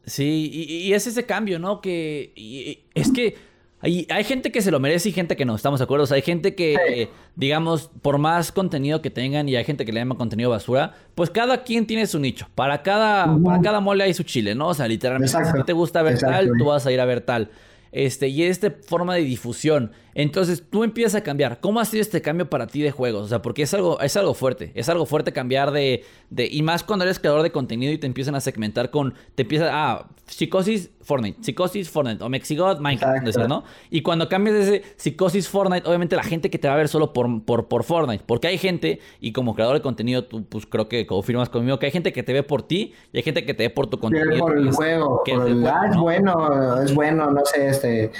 Sí, 0.06 0.50
y, 0.54 0.94
es 0.94 1.08
ese 1.08 1.26
cambio, 1.26 1.58
¿no? 1.58 1.82
Que... 1.82 2.86
es 2.94 3.12
que 3.12 3.36
hay, 3.82 4.06
hay, 4.10 4.24
gente 4.24 4.52
que 4.52 4.62
se 4.62 4.72
lo 4.72 4.80
merece 4.80 5.10
y 5.10 5.12
gente 5.12 5.36
que 5.36 5.46
no, 5.46 5.56
estamos 5.56 5.80
de 5.80 5.86
acuerdo. 5.86 6.04
O 6.04 6.08
sea, 6.08 6.16
hay 6.16 6.22
gente 6.22 6.54
que, 6.54 7.10
digamos, 7.36 7.90
por 8.02 8.18
más 8.18 8.52
contenido 8.52 9.02
que 9.02 9.10
tengan 9.10 9.48
y 9.48 9.56
hay 9.56 9.64
gente 9.64 9.86
que 9.86 9.94
le 9.94 10.02
llama 10.02 10.16
contenido 10.16 10.50
basura, 10.50 10.94
pues 11.16 11.30
cada 11.30 11.64
quien 11.64 11.88
tiene 11.88 12.06
su 12.06 12.20
nicho. 12.20 12.48
Para 12.56 12.84
cada, 12.84 13.38
para 13.44 13.62
cada 13.62 13.80
mole 13.80 14.04
hay 14.04 14.14
su 14.14 14.24
chile, 14.24 14.54
¿no? 14.54 14.68
O 14.68 14.74
sea, 14.74 14.88
literalmente, 14.88 15.38
si 15.38 15.64
te 15.64 15.74
gusta 15.74 16.02
ver 16.02 16.20
tal, 16.20 16.52
tú 16.58 16.66
vas 16.66 16.86
a 16.86 16.92
ir 16.92 17.00
a 17.00 17.06
ver 17.06 17.22
tal. 17.22 17.52
Este, 17.92 18.28
y 18.28 18.44
esta 18.44 18.72
forma 18.86 19.16
de 19.16 19.22
difusión. 19.22 19.92
Entonces 20.22 20.62
tú 20.70 20.84
empiezas 20.84 21.16
a 21.16 21.24
cambiar. 21.24 21.62
¿Cómo 21.62 21.80
ha 21.80 21.86
sido 21.86 22.02
este 22.02 22.22
cambio 22.22 22.50
para 22.50 22.68
ti 22.68 22.82
de 22.82 22.92
juegos? 22.92 23.24
O 23.24 23.28
sea, 23.30 23.42
porque 23.42 23.62
es 23.62 23.74
algo, 23.74 24.02
es 24.02 24.18
algo 24.18 24.34
fuerte. 24.34 24.74
Es 24.76 24.90
algo 24.90 25.06
fuerte 25.06 25.32
cambiar 25.32 25.72
de, 25.72 26.04
de. 26.30 26.46
Y 26.46 26.62
más 26.62 26.84
cuando 26.84 27.06
eres 27.06 27.20
creador 27.20 27.42
de 27.42 27.54
contenido 27.54 27.94
y 27.94 27.98
te 27.98 28.06
empiezan 28.06 28.36
a 28.36 28.42
segmentar 28.42 28.90
con. 28.90 29.14
Te 29.36 29.44
empieza. 29.44 29.70
Ah, 29.72 30.10
psicosis, 30.28 30.92
Fortnite. 31.04 31.42
Psicosis, 31.42 31.90
Fortnite. 31.90 32.22
O 32.22 32.28
Mexigot, 32.28 32.82
Minecraft. 32.82 33.48
¿no? 33.48 33.64
Y 33.90 34.02
cuando 34.02 34.28
cambias 34.28 34.58
de 34.58 34.62
ese 34.62 34.84
psicosis, 34.98 35.48
Fortnite, 35.48 35.88
obviamente 35.88 36.18
la 36.18 36.24
gente 36.24 36.50
que 36.50 36.60
te 36.60 36.68
va 36.68 36.74
a 36.74 36.78
ver 36.78 36.90
solo 36.90 37.14
por, 37.14 37.46
por, 37.46 37.70
por 37.70 37.86
Fortnite. 37.86 38.26
Porque 38.28 38.48
hay 38.48 38.58
gente, 38.58 39.00
y 39.22 39.32
como 39.32 39.56
creador 39.56 39.78
de 39.78 39.82
contenido, 39.82 40.26
tú 40.26 40.44
pues 40.44 40.66
creo 40.66 40.90
que 40.90 41.08
confirmas 41.08 41.48
conmigo, 41.48 41.80
que 41.80 41.86
hay 41.86 41.94
gente 41.94 42.12
que 42.12 42.24
te 42.24 42.34
ve 42.34 42.44
por 42.44 42.64
ti 42.64 42.94
y 43.14 43.18
hay 43.18 43.24
gente 43.24 43.46
que 43.46 43.54
te 43.54 43.64
ve 43.64 43.70
por 43.70 43.88
tu 43.88 43.98
contenido. 44.02 44.38
Por 44.38 44.58
el 44.58 44.70
juego. 44.74 45.22
Que 45.24 45.32
el, 45.32 45.66
ah, 45.66 45.88
es 45.90 45.96
bueno, 45.96 46.82
es 46.84 46.94
bueno, 46.94 47.32
no 47.32 47.46
sé, 47.46 47.70
este. 47.70 48.12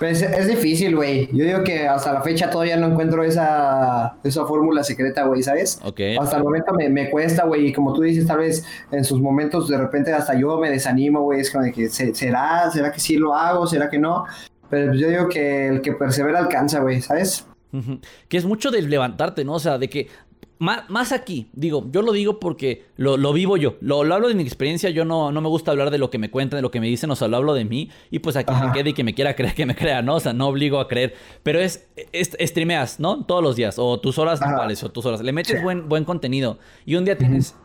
Pues 0.00 0.22
es 0.22 0.48
difícil, 0.48 0.96
güey. 0.96 1.28
Yo 1.30 1.44
digo 1.44 1.62
que 1.62 1.86
hasta 1.86 2.14
la 2.14 2.22
fecha 2.22 2.48
todavía 2.48 2.78
no 2.78 2.86
encuentro 2.86 3.22
esa, 3.22 4.16
esa 4.24 4.46
fórmula 4.46 4.82
secreta, 4.82 5.24
güey, 5.24 5.42
¿sabes? 5.42 5.78
Hasta 6.18 6.38
el 6.38 6.42
momento 6.42 6.72
me, 6.72 6.88
me 6.88 7.10
cuesta, 7.10 7.44
güey. 7.44 7.66
Y 7.66 7.72
como 7.74 7.92
tú 7.92 8.00
dices, 8.00 8.26
tal 8.26 8.38
vez 8.38 8.64
en 8.90 9.04
sus 9.04 9.20
momentos 9.20 9.68
de 9.68 9.76
repente 9.76 10.10
hasta 10.14 10.32
yo 10.32 10.56
me 10.58 10.70
desanimo, 10.70 11.20
güey. 11.20 11.40
Es 11.40 11.50
como 11.50 11.64
de 11.64 11.72
que, 11.72 11.90
¿será? 11.90 12.70
¿Será 12.70 12.90
que 12.90 12.98
sí 12.98 13.16
lo 13.16 13.34
hago? 13.34 13.66
¿Será 13.66 13.90
que 13.90 13.98
no? 13.98 14.24
Pero 14.70 14.86
pues 14.86 15.00
yo 15.00 15.08
digo 15.08 15.28
que 15.28 15.66
el 15.68 15.82
que 15.82 15.92
persevera 15.92 16.38
alcanza, 16.38 16.80
güey, 16.80 17.02
¿sabes? 17.02 17.46
Que 18.28 18.38
es 18.38 18.46
mucho 18.46 18.70
de 18.70 18.80
levantarte, 18.80 19.44
¿no? 19.44 19.52
O 19.52 19.60
sea, 19.60 19.76
de 19.76 19.90
que 19.90 20.08
más, 20.60 21.12
aquí, 21.12 21.48
digo, 21.54 21.88
yo 21.90 22.02
lo 22.02 22.12
digo 22.12 22.38
porque 22.38 22.84
lo, 22.96 23.32
vivo 23.32 23.56
yo, 23.56 23.76
lo, 23.80 24.00
hablo 24.00 24.28
de 24.28 24.34
mi 24.34 24.42
experiencia, 24.42 24.90
yo 24.90 25.06
no, 25.06 25.32
no 25.32 25.40
me 25.40 25.48
gusta 25.48 25.70
hablar 25.70 25.90
de 25.90 25.96
lo 25.96 26.10
que 26.10 26.18
me 26.18 26.30
cuentan, 26.30 26.58
de 26.58 26.62
lo 26.62 26.70
que 26.70 26.80
me 26.80 26.86
dicen, 26.86 27.10
o 27.10 27.16
sea, 27.16 27.28
lo 27.28 27.38
hablo 27.38 27.54
de 27.54 27.64
mí 27.64 27.88
y 28.10 28.18
pues 28.18 28.36
aquí 28.36 28.52
me 28.52 28.70
quede 28.72 28.90
y 28.90 28.92
que 28.92 29.02
me 29.02 29.14
quiera 29.14 29.34
creer, 29.34 29.54
que 29.54 29.64
me 29.64 29.74
crea, 29.74 30.02
¿no? 30.02 30.16
O 30.16 30.20
sea, 30.20 30.34
no 30.34 30.48
obligo 30.48 30.78
a 30.78 30.86
creer, 30.86 31.14
pero 31.42 31.60
es, 31.60 31.88
es 32.12 32.36
streameas, 32.38 33.00
¿no? 33.00 33.24
Todos 33.24 33.42
los 33.42 33.56
días, 33.56 33.78
o 33.78 34.00
tus 34.00 34.18
horas 34.18 34.42
normales, 34.42 34.84
o 34.84 34.90
tus 34.90 35.06
horas, 35.06 35.22
le 35.22 35.32
metes 35.32 35.62
buen, 35.62 35.88
buen 35.88 36.04
contenido 36.04 36.58
y 36.84 36.96
un 36.96 37.06
día 37.06 37.16
tienes 37.16 37.56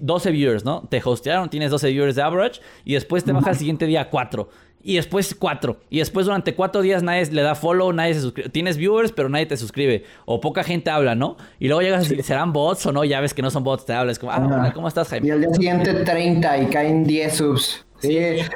12 0.00 0.30
viewers, 0.30 0.64
¿no? 0.64 0.86
Te 0.90 1.00
hostearon, 1.02 1.48
tienes 1.48 1.70
12 1.70 1.90
viewers 1.90 2.16
de 2.16 2.22
average 2.22 2.60
y 2.84 2.94
después 2.94 3.24
te 3.24 3.32
baja 3.32 3.50
el 3.50 3.56
siguiente 3.56 3.86
día 3.86 4.10
4. 4.10 4.48
Y 4.82 4.96
después 4.96 5.34
4. 5.34 5.76
Y 5.90 5.98
después 5.98 6.26
durante 6.26 6.54
4 6.54 6.80
días 6.80 7.02
nadie 7.02 7.26
le 7.26 7.42
da 7.42 7.54
follow, 7.54 7.92
nadie 7.92 8.14
se 8.14 8.20
suscribe. 8.20 8.48
Tienes 8.50 8.76
viewers, 8.76 9.12
pero 9.12 9.28
nadie 9.28 9.46
te 9.46 9.56
suscribe. 9.56 10.04
O 10.24 10.40
poca 10.40 10.62
gente 10.62 10.90
habla, 10.90 11.14
¿no? 11.14 11.36
Y 11.58 11.66
luego 11.66 11.82
llegas 11.82 12.10
y 12.10 12.22
¿serán 12.22 12.52
bots 12.52 12.86
o 12.86 12.92
no? 12.92 13.04
Ya 13.04 13.20
ves 13.20 13.34
que 13.34 13.42
no 13.42 13.50
son 13.50 13.64
bots, 13.64 13.84
te 13.84 13.92
hablas 13.92 14.18
como, 14.18 14.32
ah, 14.32 14.44
hola, 14.44 14.72
¿cómo 14.72 14.88
estás, 14.88 15.08
Jaime? 15.08 15.28
Y 15.28 15.30
al 15.30 15.40
día 15.40 15.54
siguiente 15.54 15.92
30 15.92 16.58
y 16.58 16.66
caen 16.66 17.04
10 17.04 17.34
subs. 17.34 17.86
Sí, 17.98 18.16
es, 18.16 18.50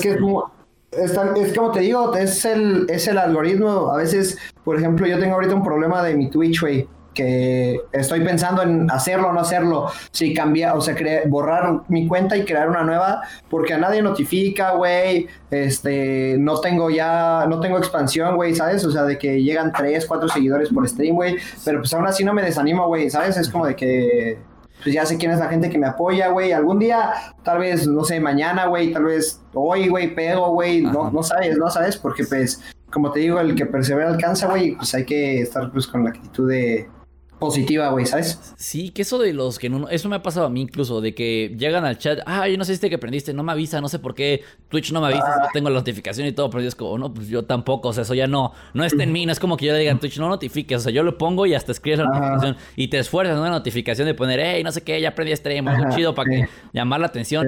que 0.00 0.12
es 0.12 0.16
como, 0.18 0.52
es, 0.92 1.52
como 1.54 1.72
te 1.72 1.80
digo, 1.80 2.14
es 2.16 2.44
el, 2.44 2.86
es 2.88 3.06
el 3.08 3.18
algoritmo. 3.18 3.90
A 3.92 3.98
veces, 3.98 4.38
por 4.64 4.78
ejemplo, 4.78 5.06
yo 5.06 5.18
tengo 5.18 5.34
ahorita 5.34 5.54
un 5.54 5.64
problema 5.64 6.02
de 6.02 6.14
mi 6.14 6.30
Twitch, 6.30 6.60
güey 6.60 6.88
que 7.14 7.80
estoy 7.92 8.20
pensando 8.20 8.62
en 8.62 8.90
hacerlo 8.90 9.28
o 9.28 9.32
no 9.32 9.40
hacerlo, 9.40 9.86
si 10.10 10.34
cambiar, 10.34 10.76
o 10.76 10.80
sea, 10.80 10.94
borrar 11.26 11.82
mi 11.88 12.06
cuenta 12.06 12.36
y 12.36 12.44
crear 12.44 12.68
una 12.68 12.82
nueva, 12.82 13.22
porque 13.48 13.74
a 13.74 13.78
nadie 13.78 14.02
notifica, 14.02 14.72
güey, 14.72 15.28
este, 15.50 16.36
no 16.38 16.60
tengo 16.60 16.90
ya, 16.90 17.46
no 17.48 17.60
tengo 17.60 17.78
expansión, 17.78 18.36
güey, 18.36 18.54
¿sabes? 18.54 18.84
O 18.84 18.90
sea, 18.90 19.04
de 19.04 19.16
que 19.16 19.42
llegan 19.42 19.72
tres, 19.72 20.06
cuatro 20.06 20.28
seguidores 20.28 20.68
por 20.68 20.88
stream, 20.88 21.14
güey, 21.14 21.36
pero 21.64 21.78
pues 21.78 21.94
aún 21.94 22.06
así 22.06 22.24
no 22.24 22.34
me 22.34 22.42
desanimo, 22.42 22.86
güey, 22.88 23.08
¿sabes? 23.08 23.36
Es 23.36 23.48
como 23.48 23.66
de 23.66 23.76
que, 23.76 24.38
pues 24.82 24.94
ya 24.94 25.06
sé 25.06 25.16
quién 25.16 25.30
es 25.30 25.38
la 25.38 25.48
gente 25.48 25.70
que 25.70 25.78
me 25.78 25.86
apoya, 25.86 26.28
güey, 26.28 26.52
algún 26.52 26.78
día, 26.78 27.12
tal 27.42 27.58
vez, 27.58 27.86
no 27.86 28.04
sé, 28.04 28.20
mañana, 28.20 28.66
güey, 28.66 28.92
tal 28.92 29.04
vez 29.04 29.40
hoy, 29.54 29.88
güey, 29.88 30.14
pego, 30.14 30.50
güey, 30.52 30.82
no, 30.82 31.10
no 31.10 31.22
sabes, 31.22 31.56
no 31.56 31.70
sabes, 31.70 31.96
porque 31.96 32.24
pues, 32.24 32.60
como 32.92 33.10
te 33.10 33.20
digo, 33.20 33.40
el 33.40 33.54
que 33.54 33.66
persevera 33.66 34.10
alcanza, 34.10 34.48
güey, 34.48 34.76
pues 34.76 34.94
hay 34.94 35.04
que 35.04 35.40
estar 35.40 35.70
pues 35.72 35.86
con 35.86 36.04
la 36.04 36.10
actitud 36.10 36.48
de 36.48 36.88
positiva, 37.44 37.88
güey, 37.88 38.06
¿sabes? 38.06 38.54
Sí, 38.56 38.90
que 38.90 39.02
eso 39.02 39.18
de 39.18 39.32
los 39.32 39.58
que 39.58 39.68
no, 39.68 39.88
eso 39.88 40.08
me 40.08 40.16
ha 40.16 40.22
pasado 40.22 40.46
a 40.46 40.50
mí 40.50 40.60
incluso, 40.60 41.00
de 41.00 41.14
que 41.14 41.54
llegan 41.58 41.84
al 41.84 41.98
chat, 41.98 42.20
ah, 42.26 42.48
yo 42.48 42.56
no 42.56 42.64
sé 42.64 42.72
si 42.72 42.74
este 42.74 42.88
que 42.88 42.96
aprendiste, 42.96 43.32
no 43.32 43.42
me 43.42 43.52
avisa, 43.52 43.80
no 43.80 43.88
sé 43.88 43.98
por 43.98 44.14
qué, 44.14 44.42
Twitch 44.68 44.92
no 44.92 45.00
me 45.00 45.08
avisa, 45.08 45.24
ah. 45.26 45.48
tengo 45.52 45.70
la 45.70 45.76
notificación 45.76 46.26
y 46.26 46.32
todo, 46.32 46.50
pero 46.50 46.62
yo 46.62 46.68
es 46.68 46.74
como, 46.74 46.98
no, 46.98 47.12
pues 47.12 47.28
yo 47.28 47.44
tampoco, 47.44 47.88
o 47.88 47.92
sea, 47.92 48.02
eso 48.02 48.14
ya 48.14 48.26
no, 48.26 48.52
no 48.72 48.84
está 48.84 49.02
en 49.02 49.12
mí, 49.12 49.26
no 49.26 49.32
es 49.32 49.38
como 49.38 49.56
que 49.56 49.66
yo 49.66 49.72
le 49.72 49.78
diga 49.78 49.92
en 49.92 49.98
Twitch, 49.98 50.18
no 50.18 50.28
notifiques, 50.28 50.78
o 50.78 50.80
sea, 50.80 50.92
yo 50.92 51.02
lo 51.02 51.18
pongo 51.18 51.46
y 51.46 51.54
hasta 51.54 51.72
escribes 51.72 52.00
la 52.00 52.06
notificación 52.06 52.56
y 52.76 52.88
te 52.88 52.98
esfuerzas 52.98 53.34
en 53.34 53.40
una 53.40 53.50
notificación 53.50 54.06
de 54.06 54.14
poner, 54.14 54.40
hey, 54.40 54.62
no 54.64 54.72
sé 54.72 54.82
qué, 54.82 55.00
ya 55.00 55.10
aprendí 55.10 55.34
stream, 55.36 55.68
algo 55.68 55.94
chido 55.94 56.14
para 56.14 56.30
que 56.30 56.48
llamar 56.72 57.00
la 57.00 57.06
atención. 57.06 57.46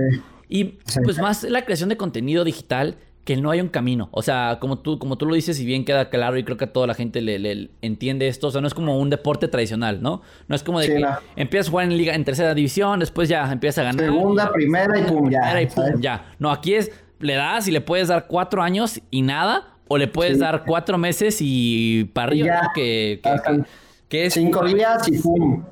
Y 0.48 0.78
pues 1.04 1.18
más 1.18 1.42
la 1.42 1.64
creación 1.64 1.88
de 1.88 1.96
contenido 1.96 2.44
digital 2.44 2.96
que 3.26 3.36
no 3.36 3.50
hay 3.50 3.60
un 3.60 3.68
camino. 3.68 4.08
O 4.12 4.22
sea, 4.22 4.58
como 4.60 4.78
tú, 4.78 5.00
como 5.00 5.18
tú 5.18 5.26
lo 5.26 5.34
dices, 5.34 5.58
y 5.58 5.66
bien 5.66 5.84
queda 5.84 6.10
claro, 6.10 6.38
y 6.38 6.44
creo 6.44 6.56
que 6.56 6.66
a 6.66 6.72
toda 6.72 6.86
la 6.86 6.94
gente 6.94 7.20
le, 7.20 7.70
entiende 7.82 8.28
esto. 8.28 8.46
O 8.46 8.50
sea, 8.52 8.60
no 8.60 8.68
es 8.68 8.72
como 8.72 9.00
un 9.00 9.10
deporte 9.10 9.48
tradicional, 9.48 10.00
¿no? 10.00 10.22
No 10.46 10.54
es 10.54 10.62
como 10.62 10.78
de 10.78 10.86
que 10.86 11.04
empiezas 11.34 11.66
a 11.66 11.70
jugar 11.72 11.86
en 11.86 11.98
liga, 11.98 12.14
en 12.14 12.24
tercera 12.24 12.54
división, 12.54 13.00
después 13.00 13.28
ya 13.28 13.50
empiezas 13.50 13.78
a 13.78 13.82
ganar. 13.88 14.04
Segunda, 14.04 14.52
primera 14.52 14.96
y 14.96 15.02
pum, 15.02 15.28
ya. 15.28 15.40
Primera 15.40 15.60
y 15.60 15.66
pum, 15.66 16.00
ya. 16.00 16.34
No, 16.38 16.52
aquí 16.52 16.74
es, 16.74 16.92
le 17.18 17.34
das 17.34 17.66
y 17.66 17.72
le 17.72 17.80
puedes 17.80 18.06
dar 18.06 18.28
cuatro 18.28 18.62
años 18.62 19.00
y 19.10 19.22
nada, 19.22 19.74
o 19.88 19.98
le 19.98 20.06
puedes 20.06 20.38
dar 20.38 20.62
cuatro 20.64 20.96
meses 20.96 21.38
y 21.40 22.04
para 22.12 22.28
arriba, 22.28 22.70
que, 22.76 23.20
que, 24.08 24.26
es 24.26 24.34
cinco 24.34 24.64
días 24.64 25.08
y 25.08 25.18
pum. 25.18 25.64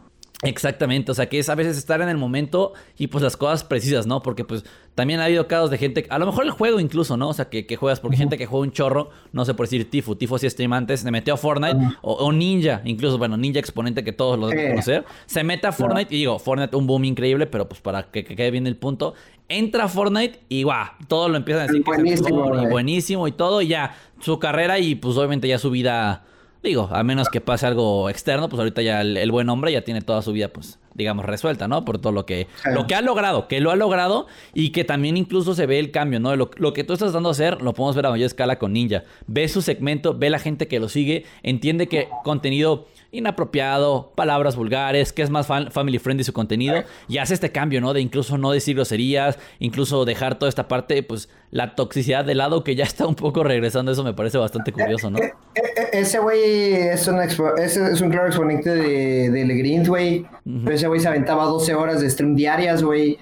Exactamente, 0.44 1.10
o 1.10 1.14
sea 1.14 1.28
que 1.28 1.38
es 1.38 1.48
a 1.48 1.54
veces 1.54 1.76
estar 1.76 2.00
en 2.00 2.08
el 2.08 2.16
momento 2.16 2.72
y 2.98 3.06
pues 3.06 3.22
las 3.22 3.36
cosas 3.36 3.64
precisas, 3.64 4.06
¿no? 4.06 4.22
Porque 4.22 4.44
pues 4.44 4.64
también 4.94 5.20
ha 5.20 5.24
habido 5.24 5.48
casos 5.48 5.70
de 5.70 5.78
gente, 5.78 6.06
a 6.10 6.18
lo 6.18 6.26
mejor 6.26 6.44
el 6.44 6.50
juego 6.50 6.80
incluso, 6.80 7.16
¿no? 7.16 7.28
O 7.28 7.32
sea 7.32 7.48
que, 7.48 7.64
juegas, 7.76 8.00
porque 8.00 8.16
gente 8.16 8.38
que 8.38 8.46
juega 8.46 8.62
un 8.62 8.72
chorro, 8.72 9.10
no 9.32 9.44
sé 9.44 9.54
por 9.54 9.66
decir 9.66 9.90
Tifu, 9.90 10.14
Tifu 10.16 10.38
sí 10.38 10.48
stream 10.48 10.72
antes, 10.72 11.00
se 11.00 11.10
metió 11.10 11.34
a 11.34 11.36
Fortnite, 11.36 11.78
o, 12.02 12.32
Ninja, 12.32 12.82
incluso, 12.84 13.18
bueno, 13.18 13.36
Ninja 13.36 13.58
exponente 13.58 14.04
que 14.04 14.12
todos 14.12 14.38
lo 14.38 14.48
deben 14.48 14.70
conocer, 14.70 15.04
se 15.26 15.42
mete 15.42 15.66
a 15.66 15.72
Fortnite 15.72 16.14
y 16.14 16.18
digo, 16.18 16.38
Fortnite 16.38 16.76
un 16.76 16.86
boom 16.86 17.04
increíble, 17.04 17.46
pero 17.46 17.68
pues 17.68 17.80
para 17.80 18.10
que, 18.10 18.24
quede 18.24 18.50
bien 18.50 18.66
el 18.66 18.76
punto, 18.76 19.14
entra 19.48 19.84
a 19.84 19.88
Fortnite 19.88 20.40
y 20.48 20.62
guau, 20.62 20.86
todo 21.08 21.28
lo 21.28 21.36
empiezan 21.36 21.64
a 21.64 21.66
decir 21.66 21.82
buenísimo, 21.84 22.52
que 22.52 22.58
es 22.58 22.64
y 22.64 22.66
buenísimo 22.66 23.28
y 23.28 23.32
todo, 23.32 23.62
y 23.62 23.68
ya 23.68 23.96
su 24.20 24.38
carrera 24.38 24.78
y 24.78 24.94
pues 24.94 25.16
obviamente 25.16 25.48
ya 25.48 25.58
su 25.58 25.70
vida 25.70 26.24
Digo, 26.64 26.88
a 26.90 27.02
menos 27.02 27.28
que 27.28 27.42
pase 27.42 27.66
algo 27.66 28.08
externo, 28.08 28.48
pues 28.48 28.58
ahorita 28.58 28.80
ya 28.80 29.02
el, 29.02 29.30
buen 29.30 29.50
hombre 29.50 29.70
ya 29.70 29.82
tiene 29.82 30.00
toda 30.00 30.22
su 30.22 30.32
vida, 30.32 30.48
pues, 30.48 30.78
digamos, 30.94 31.26
resuelta, 31.26 31.68
¿no? 31.68 31.84
Por 31.84 31.98
todo 31.98 32.10
lo 32.10 32.24
que, 32.24 32.46
lo 32.64 32.86
que 32.86 32.94
ha 32.94 33.02
logrado, 33.02 33.48
que 33.48 33.60
lo 33.60 33.70
ha 33.70 33.76
logrado 33.76 34.26
y 34.54 34.70
que 34.70 34.82
también 34.82 35.18
incluso 35.18 35.54
se 35.54 35.66
ve 35.66 35.78
el 35.78 35.90
cambio, 35.90 36.20
¿no? 36.20 36.34
Lo, 36.36 36.50
lo 36.56 36.72
que 36.72 36.82
tú 36.82 36.94
estás 36.94 37.12
dando 37.12 37.28
a 37.28 37.32
hacer, 37.32 37.60
lo 37.60 37.74
podemos 37.74 37.94
ver 37.94 38.06
a 38.06 38.10
mayor 38.10 38.24
escala 38.24 38.58
con 38.58 38.72
Ninja. 38.72 39.04
Ve 39.26 39.46
su 39.48 39.60
segmento, 39.60 40.16
ve 40.16 40.30
la 40.30 40.38
gente 40.38 40.66
que 40.66 40.80
lo 40.80 40.88
sigue, 40.88 41.26
entiende 41.42 41.86
que 41.86 42.08
contenido 42.24 42.86
inapropiado, 43.14 44.12
palabras 44.14 44.56
vulgares, 44.56 45.12
que 45.12 45.22
es 45.22 45.30
más 45.30 45.46
family 45.46 45.98
friendly 45.98 46.24
su 46.24 46.32
contenido 46.32 46.82
y 47.08 47.18
hace 47.18 47.34
este 47.34 47.52
cambio, 47.52 47.80
¿no? 47.80 47.92
De 47.92 48.00
incluso 48.00 48.38
no 48.38 48.50
decir 48.50 48.74
groserías, 48.76 49.38
incluso 49.58 50.04
dejar 50.04 50.38
toda 50.38 50.48
esta 50.48 50.68
parte, 50.68 51.02
pues 51.02 51.28
la 51.50 51.76
toxicidad 51.76 52.24
de 52.24 52.34
lado 52.34 52.64
que 52.64 52.74
ya 52.74 52.84
está 52.84 53.06
un 53.06 53.14
poco 53.14 53.44
regresando, 53.44 53.92
eso 53.92 54.04
me 54.04 54.12
parece 54.12 54.38
bastante 54.38 54.72
curioso, 54.72 55.10
¿no? 55.10 55.18
Eh, 55.18 55.32
eh, 55.54 55.60
eh, 55.76 55.88
ese 55.92 56.18
güey 56.18 56.72
es, 56.72 57.06
un 57.06 57.20
es 57.20 58.00
un 58.00 58.10
claro 58.10 58.26
exponente 58.26 58.70
de, 58.70 59.30
de 59.30 59.44
Legrint, 59.44 59.86
güey. 59.86 60.26
Ese 60.68 60.88
güey 60.88 61.00
se 61.00 61.08
aventaba 61.08 61.44
12 61.44 61.74
horas 61.74 62.00
de 62.00 62.10
stream 62.10 62.34
diarias, 62.34 62.82
güey. 62.82 63.18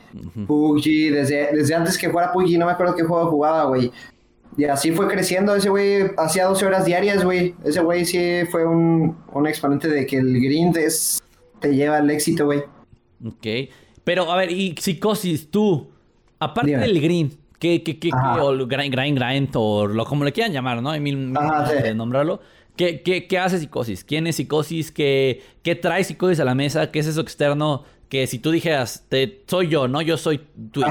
PUBG, 0.46 1.12
desde, 1.12 1.50
desde 1.52 1.74
antes 1.74 1.98
que 1.98 2.08
jugara 2.08 2.32
PUBG, 2.32 2.58
no 2.58 2.66
me 2.66 2.72
acuerdo 2.72 2.94
qué 2.94 3.02
juego 3.02 3.30
jugaba, 3.30 3.64
güey. 3.64 3.92
Y 4.56 4.64
así 4.64 4.92
fue 4.92 5.08
creciendo. 5.08 5.54
Ese 5.54 5.70
güey 5.70 6.10
hacía 6.18 6.46
12 6.46 6.66
horas 6.66 6.84
diarias, 6.84 7.24
güey. 7.24 7.54
Ese 7.64 7.80
güey 7.80 8.04
sí 8.04 8.42
fue 8.50 8.66
un, 8.66 9.16
un, 9.32 9.46
exponente 9.46 9.88
de 9.88 10.06
que 10.06 10.18
el 10.18 10.40
grind 10.40 10.76
es, 10.76 11.22
te 11.60 11.74
lleva 11.74 11.98
al 11.98 12.10
éxito, 12.10 12.44
güey. 12.46 12.60
Ok. 13.24 13.70
Pero, 14.04 14.30
a 14.30 14.36
ver, 14.36 14.50
y 14.50 14.74
Psicosis, 14.78 15.50
tú, 15.50 15.90
aparte 16.38 16.76
del 16.76 17.00
grind, 17.00 17.34
¿qué, 17.58 17.82
qué, 17.82 17.98
qué, 17.98 18.10
o 18.12 18.66
grind, 18.66 18.94
grind, 18.94 19.18
grind, 19.18 19.50
o 19.54 19.86
lo, 19.86 20.04
como 20.04 20.24
le 20.24 20.32
quieran 20.32 20.52
llamar, 20.52 20.82
¿no? 20.82 20.90
Hay 20.90 21.00
mil, 21.00 21.32
de 21.32 21.94
nombrarlo. 21.94 22.40
¿Qué, 22.76 23.02
qué, 23.02 23.26
qué 23.26 23.38
hace 23.38 23.58
Psicosis? 23.58 24.02
¿Quién 24.02 24.26
es 24.26 24.36
Psicosis? 24.36 24.90
¿Qué, 24.90 25.42
¿Qué 25.62 25.74
trae 25.76 26.04
Psicosis 26.04 26.40
a 26.40 26.44
la 26.44 26.54
mesa? 26.54 26.90
¿Qué 26.90 26.98
es 26.98 27.06
eso 27.06 27.20
externo? 27.20 27.84
Que 28.08 28.26
si 28.26 28.38
tú 28.38 28.50
dijeras, 28.50 29.06
te, 29.08 29.42
soy 29.46 29.68
yo, 29.68 29.88
¿no? 29.88 30.02
Yo 30.02 30.16
soy 30.16 30.40
tú. 30.72 30.82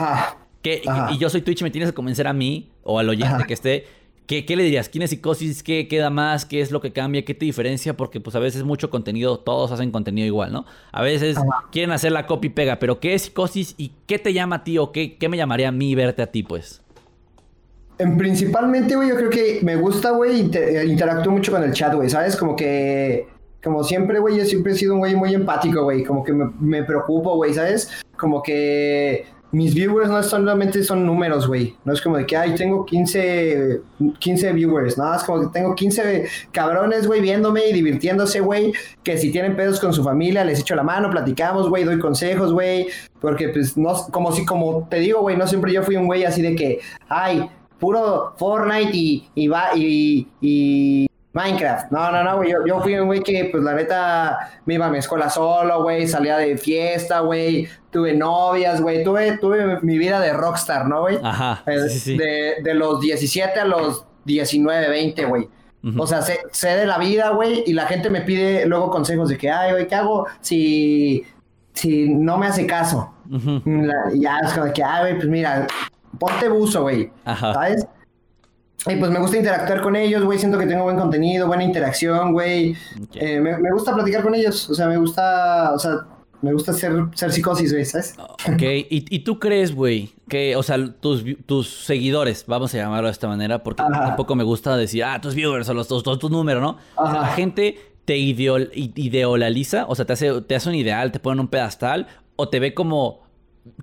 Que, 0.61 0.81
y, 1.11 1.17
yo 1.17 1.29
soy 1.29 1.41
Twitch, 1.41 1.63
me 1.63 1.71
tienes 1.71 1.89
que 1.89 1.95
convencer 1.95 2.27
a 2.27 2.33
mí 2.33 2.70
o 2.83 2.99
al 2.99 3.09
oyente 3.09 3.45
que 3.47 3.53
esté. 3.53 3.85
¿Qué, 4.27 4.45
¿Qué, 4.45 4.55
le 4.55 4.63
dirías? 4.63 4.87
¿Quién 4.87 5.01
es 5.01 5.09
psicosis? 5.09 5.61
¿Qué 5.61 5.87
queda 5.89 6.09
más? 6.09 6.45
¿Qué 6.45 6.61
es 6.61 6.71
lo 6.71 6.79
que 6.79 6.93
cambia? 6.93 7.25
¿Qué 7.25 7.33
te 7.33 7.43
diferencia? 7.43 7.97
Porque 7.97 8.21
pues 8.21 8.35
a 8.35 8.39
veces 8.39 8.63
mucho 8.63 8.89
contenido, 8.89 9.39
todos 9.39 9.71
hacen 9.71 9.91
contenido 9.91 10.25
igual, 10.25 10.53
¿no? 10.53 10.65
A 10.93 11.01
veces 11.01 11.37
quieren 11.71 11.91
hacer 11.91 12.13
la 12.13 12.27
copy 12.27 12.49
pega, 12.49 12.79
pero 12.79 12.99
¿qué 12.99 13.13
es 13.13 13.23
psicosis 13.23 13.75
y 13.77 13.91
qué 14.07 14.19
te 14.19 14.31
llama 14.31 14.57
a 14.57 14.63
ti 14.63 14.77
o 14.77 14.91
qué, 14.93 15.17
qué 15.17 15.27
me 15.27 15.35
llamaría 15.35 15.67
a 15.67 15.71
mí 15.73 15.95
verte 15.95 16.21
a 16.21 16.27
ti, 16.27 16.43
pues? 16.43 16.81
En 17.97 18.17
principalmente, 18.17 18.95
güey, 18.95 19.09
yo 19.09 19.15
creo 19.15 19.29
que 19.29 19.59
me 19.63 19.75
gusta, 19.75 20.11
güey, 20.11 20.39
inter 20.39 20.85
interactúo 20.87 21.33
mucho 21.33 21.51
con 21.51 21.63
el 21.63 21.73
chat, 21.73 21.93
güey, 21.93 22.09
¿sabes? 22.09 22.37
Como 22.37 22.55
que, 22.55 23.27
como 23.61 23.83
siempre, 23.83 24.19
güey, 24.19 24.37
yo 24.37 24.45
siempre 24.45 24.71
he 24.71 24.75
sido 24.75 24.93
un 24.93 24.99
güey 24.99 25.13
muy 25.13 25.33
empático, 25.33 25.83
güey, 25.83 26.03
como 26.03 26.23
que 26.23 26.31
me, 26.31 26.49
me 26.59 26.83
preocupo, 26.83 27.35
güey, 27.35 27.53
¿sabes? 27.53 27.91
Como 28.17 28.41
que 28.41 29.25
mis 29.51 29.73
viewers 29.75 30.09
no 30.09 30.21
solamente 30.23 30.83
son 30.83 31.05
números, 31.05 31.47
güey. 31.47 31.75
No 31.83 31.93
es 31.93 32.01
como 32.01 32.17
de 32.17 32.25
que, 32.25 32.37
ay, 32.37 32.55
tengo 32.55 32.85
15, 32.85 33.81
15 34.19 34.53
viewers. 34.53 34.97
No, 34.97 35.13
es 35.13 35.23
como 35.23 35.41
que 35.41 35.47
tengo 35.47 35.75
15 35.75 36.27
cabrones, 36.51 37.05
güey, 37.05 37.21
viéndome 37.21 37.67
y 37.67 37.73
divirtiéndose, 37.73 38.39
güey. 38.39 38.73
Que 39.03 39.17
si 39.17 39.31
tienen 39.31 39.55
pedos 39.55 39.79
con 39.79 39.93
su 39.93 40.03
familia, 40.03 40.45
les 40.45 40.61
echo 40.61 40.75
la 40.75 40.83
mano, 40.83 41.09
platicamos, 41.09 41.67
güey, 41.69 41.83
doy 41.83 41.99
consejos, 41.99 42.53
güey. 42.53 42.87
Porque, 43.19 43.49
pues, 43.49 43.77
no, 43.77 43.93
como 44.11 44.31
si, 44.31 44.45
como 44.45 44.87
te 44.89 44.99
digo, 44.99 45.21
güey, 45.21 45.35
no 45.35 45.45
siempre 45.47 45.73
yo 45.73 45.83
fui 45.83 45.97
un 45.97 46.07
güey 46.07 46.23
así 46.23 46.41
de 46.41 46.55
que, 46.55 46.79
ay, 47.09 47.49
puro 47.77 48.33
Fortnite 48.37 48.91
y, 48.93 49.47
va, 49.47 49.75
y, 49.75 50.27
y 50.39 51.07
Minecraft. 51.33 51.91
No, 51.91 52.11
no, 52.11 52.23
no, 52.23 52.37
güey. 52.37 52.53
Yo, 52.65 52.79
fui 52.81 52.95
un 52.95 53.07
güey 53.07 53.21
que, 53.21 53.49
pues, 53.51 53.63
la 53.63 53.73
neta, 53.73 54.61
me 54.65 54.75
iba 54.75 54.85
a 54.85 54.89
mi 54.89 54.97
escuela 54.97 55.29
solo, 55.29 55.83
güey. 55.83 56.07
Salía 56.07 56.37
de 56.37 56.57
fiesta, 56.57 57.19
güey. 57.21 57.67
Tuve 57.91 58.13
novias, 58.13 58.81
güey. 58.81 59.03
Tuve, 59.03 59.37
tuve 59.37 59.79
mi 59.81 59.97
vida 59.97 60.19
de 60.19 60.33
rockstar, 60.33 60.87
¿no, 60.87 61.01
güey? 61.01 61.17
Ajá. 61.21 61.63
Eh, 61.65 61.89
sí, 61.89 61.99
sí. 61.99 62.17
De, 62.17 62.55
de, 62.63 62.73
los 62.73 63.01
17 63.01 63.59
a 63.59 63.65
los 63.65 64.05
19, 64.25 64.89
20, 64.89 65.25
güey. 65.25 65.49
O 65.97 66.05
sea, 66.05 66.21
sé, 66.21 66.67
de 66.67 66.85
la 66.85 66.97
vida, 66.99 67.31
güey. 67.31 67.63
Y 67.65 67.73
la 67.73 67.87
gente 67.87 68.09
me 68.09 68.21
pide 68.21 68.65
luego 68.65 68.91
consejos 68.91 69.29
de 69.29 69.37
que, 69.37 69.49
ay, 69.49 69.71
güey, 69.71 69.87
¿qué 69.87 69.95
hago 69.95 70.27
si, 70.39 71.23
si 71.73 72.09
no 72.09 72.37
me 72.37 72.47
hace 72.47 72.65
caso? 72.67 73.13
ya 74.13 74.39
es 74.43 74.53
como 74.53 74.65
de 74.65 74.73
que, 74.73 74.83
ay, 74.83 75.01
güey, 75.01 75.15
pues 75.15 75.27
mira, 75.27 75.67
ponte 76.19 76.49
buzo, 76.49 76.83
güey. 76.83 77.11
Ajá. 77.25 77.53
¿Sabes? 77.53 77.87
Y 78.87 78.95
pues 78.95 79.11
me 79.11 79.19
gusta 79.19 79.37
interactuar 79.37 79.81
con 79.81 79.95
ellos, 79.95 80.23
güey. 80.23 80.39
Siento 80.39 80.57
que 80.57 80.65
tengo 80.65 80.83
buen 80.83 80.97
contenido, 80.97 81.45
buena 81.47 81.63
interacción, 81.63 82.33
güey. 82.33 82.75
Eh, 83.13 83.39
me, 83.39 83.71
gusta 83.71 83.93
platicar 83.93 84.23
con 84.23 84.33
ellos. 84.33 84.69
O 84.69 84.73
sea, 84.73 84.87
me 84.87 84.97
gusta, 84.97 85.71
o 85.73 85.79
sea, 85.79 85.99
me 86.41 86.53
gusta 86.53 86.73
ser, 86.73 86.91
ser 87.13 87.31
psicosis, 87.31 87.71
güey, 87.71 87.85
¿sabes? 87.85 88.15
Ok, 88.17 88.61
¿Y, 88.89 89.19
tú 89.19 89.39
crees, 89.39 89.73
güey, 89.73 90.13
que, 90.27 90.55
o 90.55 90.63
sea, 90.63 90.77
tus, 90.93 91.23
tus 91.45 91.85
seguidores, 91.85 92.45
vamos 92.47 92.73
a 92.73 92.77
llamarlo 92.77 93.07
de 93.07 93.11
esta 93.11 93.27
manera, 93.27 93.63
porque 93.63 93.83
tampoco 93.83 94.35
me 94.35 94.43
gusta 94.43 94.75
decir, 94.75 95.03
ah, 95.03 95.21
tus 95.21 95.35
viewers 95.35 95.69
o 95.69 95.73
los, 95.73 95.87
tus, 95.87 96.03
tus 96.03 96.31
números, 96.31 96.61
¿no? 96.61 96.77
La 96.97 97.27
gente 97.27 97.77
te 98.05 98.17
ideol, 98.17 98.71
ideolaliza, 98.73 99.85
o 99.87 99.95
sea, 99.95 100.05
te 100.05 100.13
hace, 100.13 100.41
te 100.41 100.55
hace 100.55 100.69
un 100.69 100.75
ideal, 100.75 101.11
te 101.11 101.19
pone 101.19 101.39
un 101.39 101.47
pedestal, 101.47 102.07
o 102.35 102.49
te 102.49 102.59
ve 102.59 102.73
como, 102.73 103.21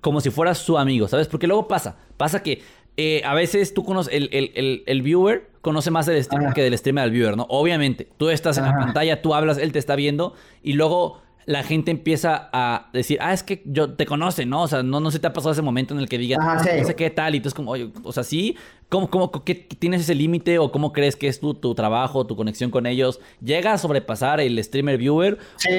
como 0.00 0.20
si 0.20 0.30
fueras 0.30 0.58
su 0.58 0.78
amigo, 0.78 1.06
¿sabes? 1.06 1.28
Porque 1.28 1.46
luego 1.46 1.68
pasa, 1.68 1.96
pasa 2.16 2.42
que 2.42 2.62
eh, 2.96 3.22
a 3.24 3.34
veces 3.34 3.74
tú 3.74 3.84
conoces, 3.84 4.12
el, 4.12 4.28
el, 4.32 4.82
el, 4.84 5.02
viewer 5.02 5.50
conoce 5.60 5.92
más 5.92 6.06
del 6.06 6.22
streamer 6.24 6.52
que 6.52 6.62
del 6.62 6.76
streamer 6.76 7.04
al 7.04 7.10
viewer, 7.12 7.36
¿no? 7.36 7.46
Obviamente, 7.48 8.08
tú 8.16 8.28
estás 8.28 8.58
en 8.58 8.64
la 8.64 8.76
pantalla, 8.76 9.22
tú 9.22 9.34
hablas, 9.34 9.58
él 9.58 9.70
te 9.70 9.78
está 9.78 9.94
viendo 9.94 10.34
y 10.64 10.72
luego 10.72 11.22
la 11.48 11.62
gente 11.62 11.90
empieza 11.90 12.50
a 12.52 12.90
decir, 12.92 13.18
ah, 13.22 13.32
es 13.32 13.42
que 13.42 13.62
yo 13.64 13.94
te 13.94 14.04
conoce, 14.04 14.44
¿no? 14.44 14.64
O 14.64 14.68
sea, 14.68 14.82
no, 14.82 15.00
no 15.00 15.10
se 15.10 15.18
te 15.18 15.28
ha 15.28 15.32
pasado 15.32 15.52
ese 15.52 15.62
momento 15.62 15.94
en 15.94 16.00
el 16.00 16.06
que 16.06 16.18
digan, 16.18 16.40
no 16.44 16.62
sé 16.62 16.94
qué 16.94 17.08
tal, 17.08 17.34
y 17.34 17.40
tú 17.40 17.48
es 17.48 17.54
como, 17.54 17.70
oye, 17.70 17.90
o 18.02 18.12
sea, 18.12 18.22
sí, 18.22 18.54
¿cómo, 18.90 19.08
cómo 19.08 19.32
qué, 19.32 19.54
tienes 19.54 20.02
ese 20.02 20.14
límite 20.14 20.58
o 20.58 20.70
cómo 20.70 20.92
crees 20.92 21.16
que 21.16 21.26
es 21.26 21.40
tu, 21.40 21.54
tu 21.54 21.74
trabajo, 21.74 22.26
tu 22.26 22.36
conexión 22.36 22.70
con 22.70 22.84
ellos? 22.84 23.18
¿Llega 23.40 23.72
a 23.72 23.78
sobrepasar 23.78 24.40
el 24.40 24.62
streamer 24.62 24.98
viewer? 24.98 25.38
Sí, 25.56 25.70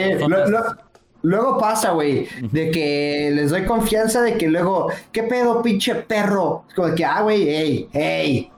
Luego 1.22 1.60
pasa, 1.60 1.92
güey, 1.92 2.28
de 2.52 2.72
que 2.72 3.30
les 3.32 3.52
doy 3.52 3.66
confianza 3.66 4.24
de 4.24 4.38
que 4.38 4.48
luego, 4.48 4.90
¿qué 5.12 5.22
pedo, 5.24 5.62
pinche 5.62 5.94
perro? 5.94 6.64
Es 6.68 6.74
como 6.74 6.96
que, 6.96 7.06
ah, 7.06 7.22
güey, 7.22 7.44
hey, 7.48 7.90
hey. 7.92 8.52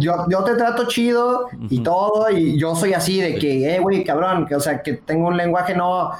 Yo, 0.00 0.26
yo 0.28 0.44
te 0.44 0.54
trato 0.54 0.86
chido 0.86 1.48
y 1.68 1.82
todo, 1.82 2.30
y 2.30 2.58
yo 2.58 2.74
soy 2.74 2.94
así 2.94 3.20
de 3.20 3.34
que, 3.34 3.70
hey, 3.70 3.80
güey, 3.80 4.04
cabrón, 4.04 4.46
que, 4.46 4.54
o 4.54 4.60
sea, 4.60 4.82
que 4.82 4.94
tengo 4.94 5.28
un 5.28 5.36
lenguaje 5.36 5.74
no, 5.74 6.10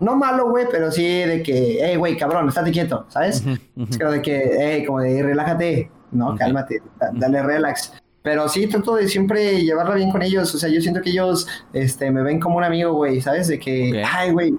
no 0.00 0.16
malo, 0.16 0.50
güey, 0.50 0.66
pero 0.70 0.90
sí 0.90 1.04
de 1.04 1.42
que, 1.42 1.78
hey, 1.80 1.96
güey, 1.96 2.16
cabrón, 2.16 2.48
estate 2.48 2.72
quieto, 2.72 3.06
¿sabes? 3.08 3.44
Es 3.88 3.98
como 3.98 4.10
de 4.10 4.22
que, 4.22 4.56
hey, 4.58 4.84
como 4.84 5.00
de, 5.00 5.22
relájate, 5.22 5.90
no, 6.10 6.36
cálmate, 6.36 6.82
dale 7.12 7.42
relax. 7.42 7.92
Pero 8.22 8.48
sí, 8.48 8.66
trato 8.66 8.94
de 8.94 9.06
siempre 9.06 9.60
llevarla 9.62 9.96
bien 9.96 10.10
con 10.10 10.22
ellos. 10.22 10.54
O 10.54 10.58
sea, 10.58 10.70
yo 10.70 10.80
siento 10.80 11.02
que 11.02 11.10
ellos 11.10 11.46
este, 11.74 12.10
me 12.10 12.22
ven 12.22 12.40
como 12.40 12.56
un 12.56 12.64
amigo, 12.64 12.94
güey, 12.94 13.20
¿sabes? 13.20 13.48
De 13.48 13.58
que, 13.58 14.02
ay, 14.02 14.32
güey, 14.32 14.54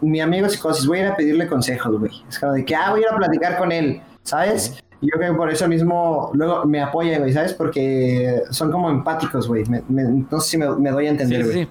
mi 0.00 0.20
amigo 0.20 0.48
psicosis, 0.48 0.86
voy 0.86 0.98
a 0.98 1.02
ir 1.02 1.08
a 1.08 1.16
pedirle 1.16 1.48
consejos, 1.48 1.98
güey. 1.98 2.12
Es 2.28 2.38
como 2.38 2.52
de 2.52 2.64
que, 2.64 2.76
ah, 2.76 2.90
voy 2.90 3.00
a 3.00 3.02
ir 3.02 3.08
a 3.12 3.16
platicar 3.16 3.58
con 3.58 3.72
él, 3.72 4.00
¿sabes? 4.22 4.78
Yo 5.00 5.10
creo 5.16 5.32
que 5.32 5.36
por 5.36 5.50
eso 5.50 5.68
mismo 5.68 6.30
luego 6.34 6.64
me 6.64 6.80
apoya, 6.80 7.18
güey, 7.18 7.32
¿sabes? 7.32 7.52
Porque 7.52 8.42
son 8.50 8.70
como 8.70 8.90
empáticos, 8.90 9.46
güey. 9.46 9.64
no 9.88 10.40
sé 10.40 10.50
si 10.50 10.58
me, 10.58 10.90
doy 10.90 11.06
a 11.06 11.10
entender, 11.10 11.44
güey. 11.44 11.52
Sí, 11.52 11.64
sí. 11.64 11.68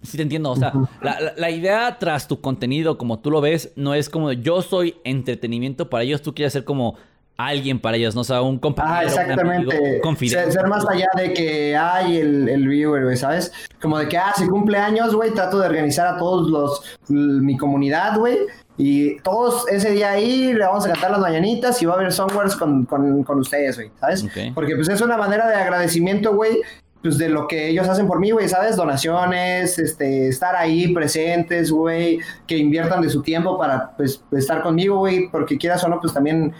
Sí, 0.00 0.16
te 0.16 0.22
entiendo. 0.22 0.52
O 0.52 0.56
sea, 0.56 0.72
la, 1.02 1.32
la, 1.36 1.50
idea 1.50 1.96
tras 1.98 2.28
tu 2.28 2.40
contenido, 2.40 2.98
como 2.98 3.18
tú 3.18 3.32
lo 3.32 3.40
ves, 3.40 3.72
no 3.74 3.94
es 3.94 4.08
como 4.08 4.30
yo 4.30 4.62
soy 4.62 4.94
entretenimiento 5.02 5.90
para 5.90 6.04
ellos. 6.04 6.22
Tú 6.22 6.34
quieres 6.34 6.52
ser 6.52 6.64
como 6.64 6.96
alguien 7.38 7.78
para 7.78 7.96
ellos, 7.96 8.16
no 8.16 8.22
o 8.22 8.24
sea, 8.24 8.42
un 8.42 8.58
compañero. 8.58 8.96
Ah, 8.96 9.04
exactamente. 9.04 10.00
ser, 10.28 10.66
más 10.66 10.84
allá 10.88 11.08
de 11.16 11.32
que 11.32 11.76
hay 11.76 12.18
el, 12.18 12.48
el 12.48 12.66
viewer, 12.66 13.04
güey, 13.04 13.16
¿sabes? 13.16 13.52
Como 13.80 13.96
de 13.96 14.08
que, 14.08 14.18
ah, 14.18 14.32
si 14.36 14.46
cumple 14.48 14.76
años, 14.76 15.14
güey, 15.14 15.32
trato 15.32 15.60
de 15.60 15.66
organizar 15.66 16.08
a 16.08 16.18
todos 16.18 16.50
los, 16.50 16.82
mi 17.08 17.56
comunidad, 17.56 18.18
güey. 18.18 18.38
Y 18.78 19.20
todos 19.22 19.68
ese 19.68 19.90
día 19.90 20.12
ahí 20.12 20.54
le 20.54 20.64
vamos 20.64 20.86
a 20.86 20.92
cantar 20.92 21.10
las 21.10 21.20
mañanitas 21.20 21.82
y 21.82 21.86
va 21.86 21.94
a 21.94 21.96
haber 21.96 22.12
songwares 22.12 22.54
con, 22.54 22.84
con, 22.86 23.24
con 23.24 23.40
ustedes, 23.40 23.76
güey, 23.76 23.90
¿sabes? 24.00 24.24
Porque 24.54 24.76
pues 24.76 24.88
es 24.88 25.00
una 25.00 25.16
manera 25.16 25.48
de 25.48 25.56
agradecimiento, 25.56 26.32
güey, 26.34 26.60
pues 27.02 27.18
de 27.18 27.28
lo 27.28 27.46
que 27.46 27.68
ellos 27.68 27.88
hacen 27.88 28.06
por 28.06 28.20
mí, 28.20 28.30
güey, 28.30 28.48
¿sabes? 28.48 28.76
Donaciones, 28.76 29.78
este, 29.78 30.28
estar 30.28 30.56
ahí 30.56 30.92
presentes, 30.94 31.70
güey, 31.70 32.20
que 32.46 32.56
inviertan 32.56 33.02
de 33.02 33.10
su 33.10 33.22
tiempo 33.22 33.58
para, 33.58 33.96
pues, 33.96 34.22
estar 34.32 34.62
conmigo, 34.62 34.98
güey, 34.98 35.28
porque 35.30 35.58
quieras 35.58 35.82
o 35.84 35.88
no, 35.88 36.00
pues 36.00 36.12
también 36.12 36.52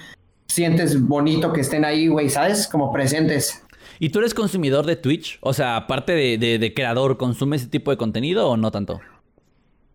sientes 0.46 1.00
bonito 1.00 1.52
que 1.52 1.60
estén 1.60 1.84
ahí, 1.84 2.08
güey, 2.08 2.28
¿sabes? 2.28 2.68
Como 2.68 2.92
presentes. 2.92 3.64
¿Y 4.00 4.10
tú 4.10 4.20
eres 4.20 4.32
consumidor 4.34 4.86
de 4.86 4.96
Twitch? 4.96 5.38
O 5.40 5.52
sea, 5.52 5.76
aparte 5.76 6.12
de, 6.12 6.72
creador, 6.74 7.16
¿consumes 7.16 7.62
ese 7.62 7.70
tipo 7.70 7.90
de 7.90 7.96
contenido 7.96 8.48
o 8.48 8.56
no 8.56 8.70
tanto? 8.70 9.00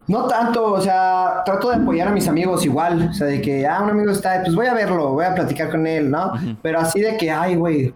No 0.07 0.27
tanto, 0.27 0.73
o 0.73 0.81
sea, 0.81 1.43
trato 1.45 1.69
de 1.69 1.77
apoyar 1.77 2.09
a 2.09 2.11
mis 2.11 2.27
amigos 2.27 2.65
igual, 2.65 3.09
o 3.11 3.13
sea, 3.13 3.27
de 3.27 3.41
que, 3.41 3.65
ah, 3.65 3.81
un 3.81 3.91
amigo 3.91 4.11
está, 4.11 4.41
pues 4.43 4.53
voy 4.53 4.67
a 4.67 4.73
verlo, 4.73 5.13
voy 5.13 5.23
a 5.23 5.33
platicar 5.33 5.69
con 5.71 5.87
él, 5.87 6.11
¿no? 6.11 6.33
Pero 6.61 6.79
así 6.79 6.99
de 6.99 7.15
que, 7.15 7.31
ay, 7.31 7.55
güey, 7.55 7.93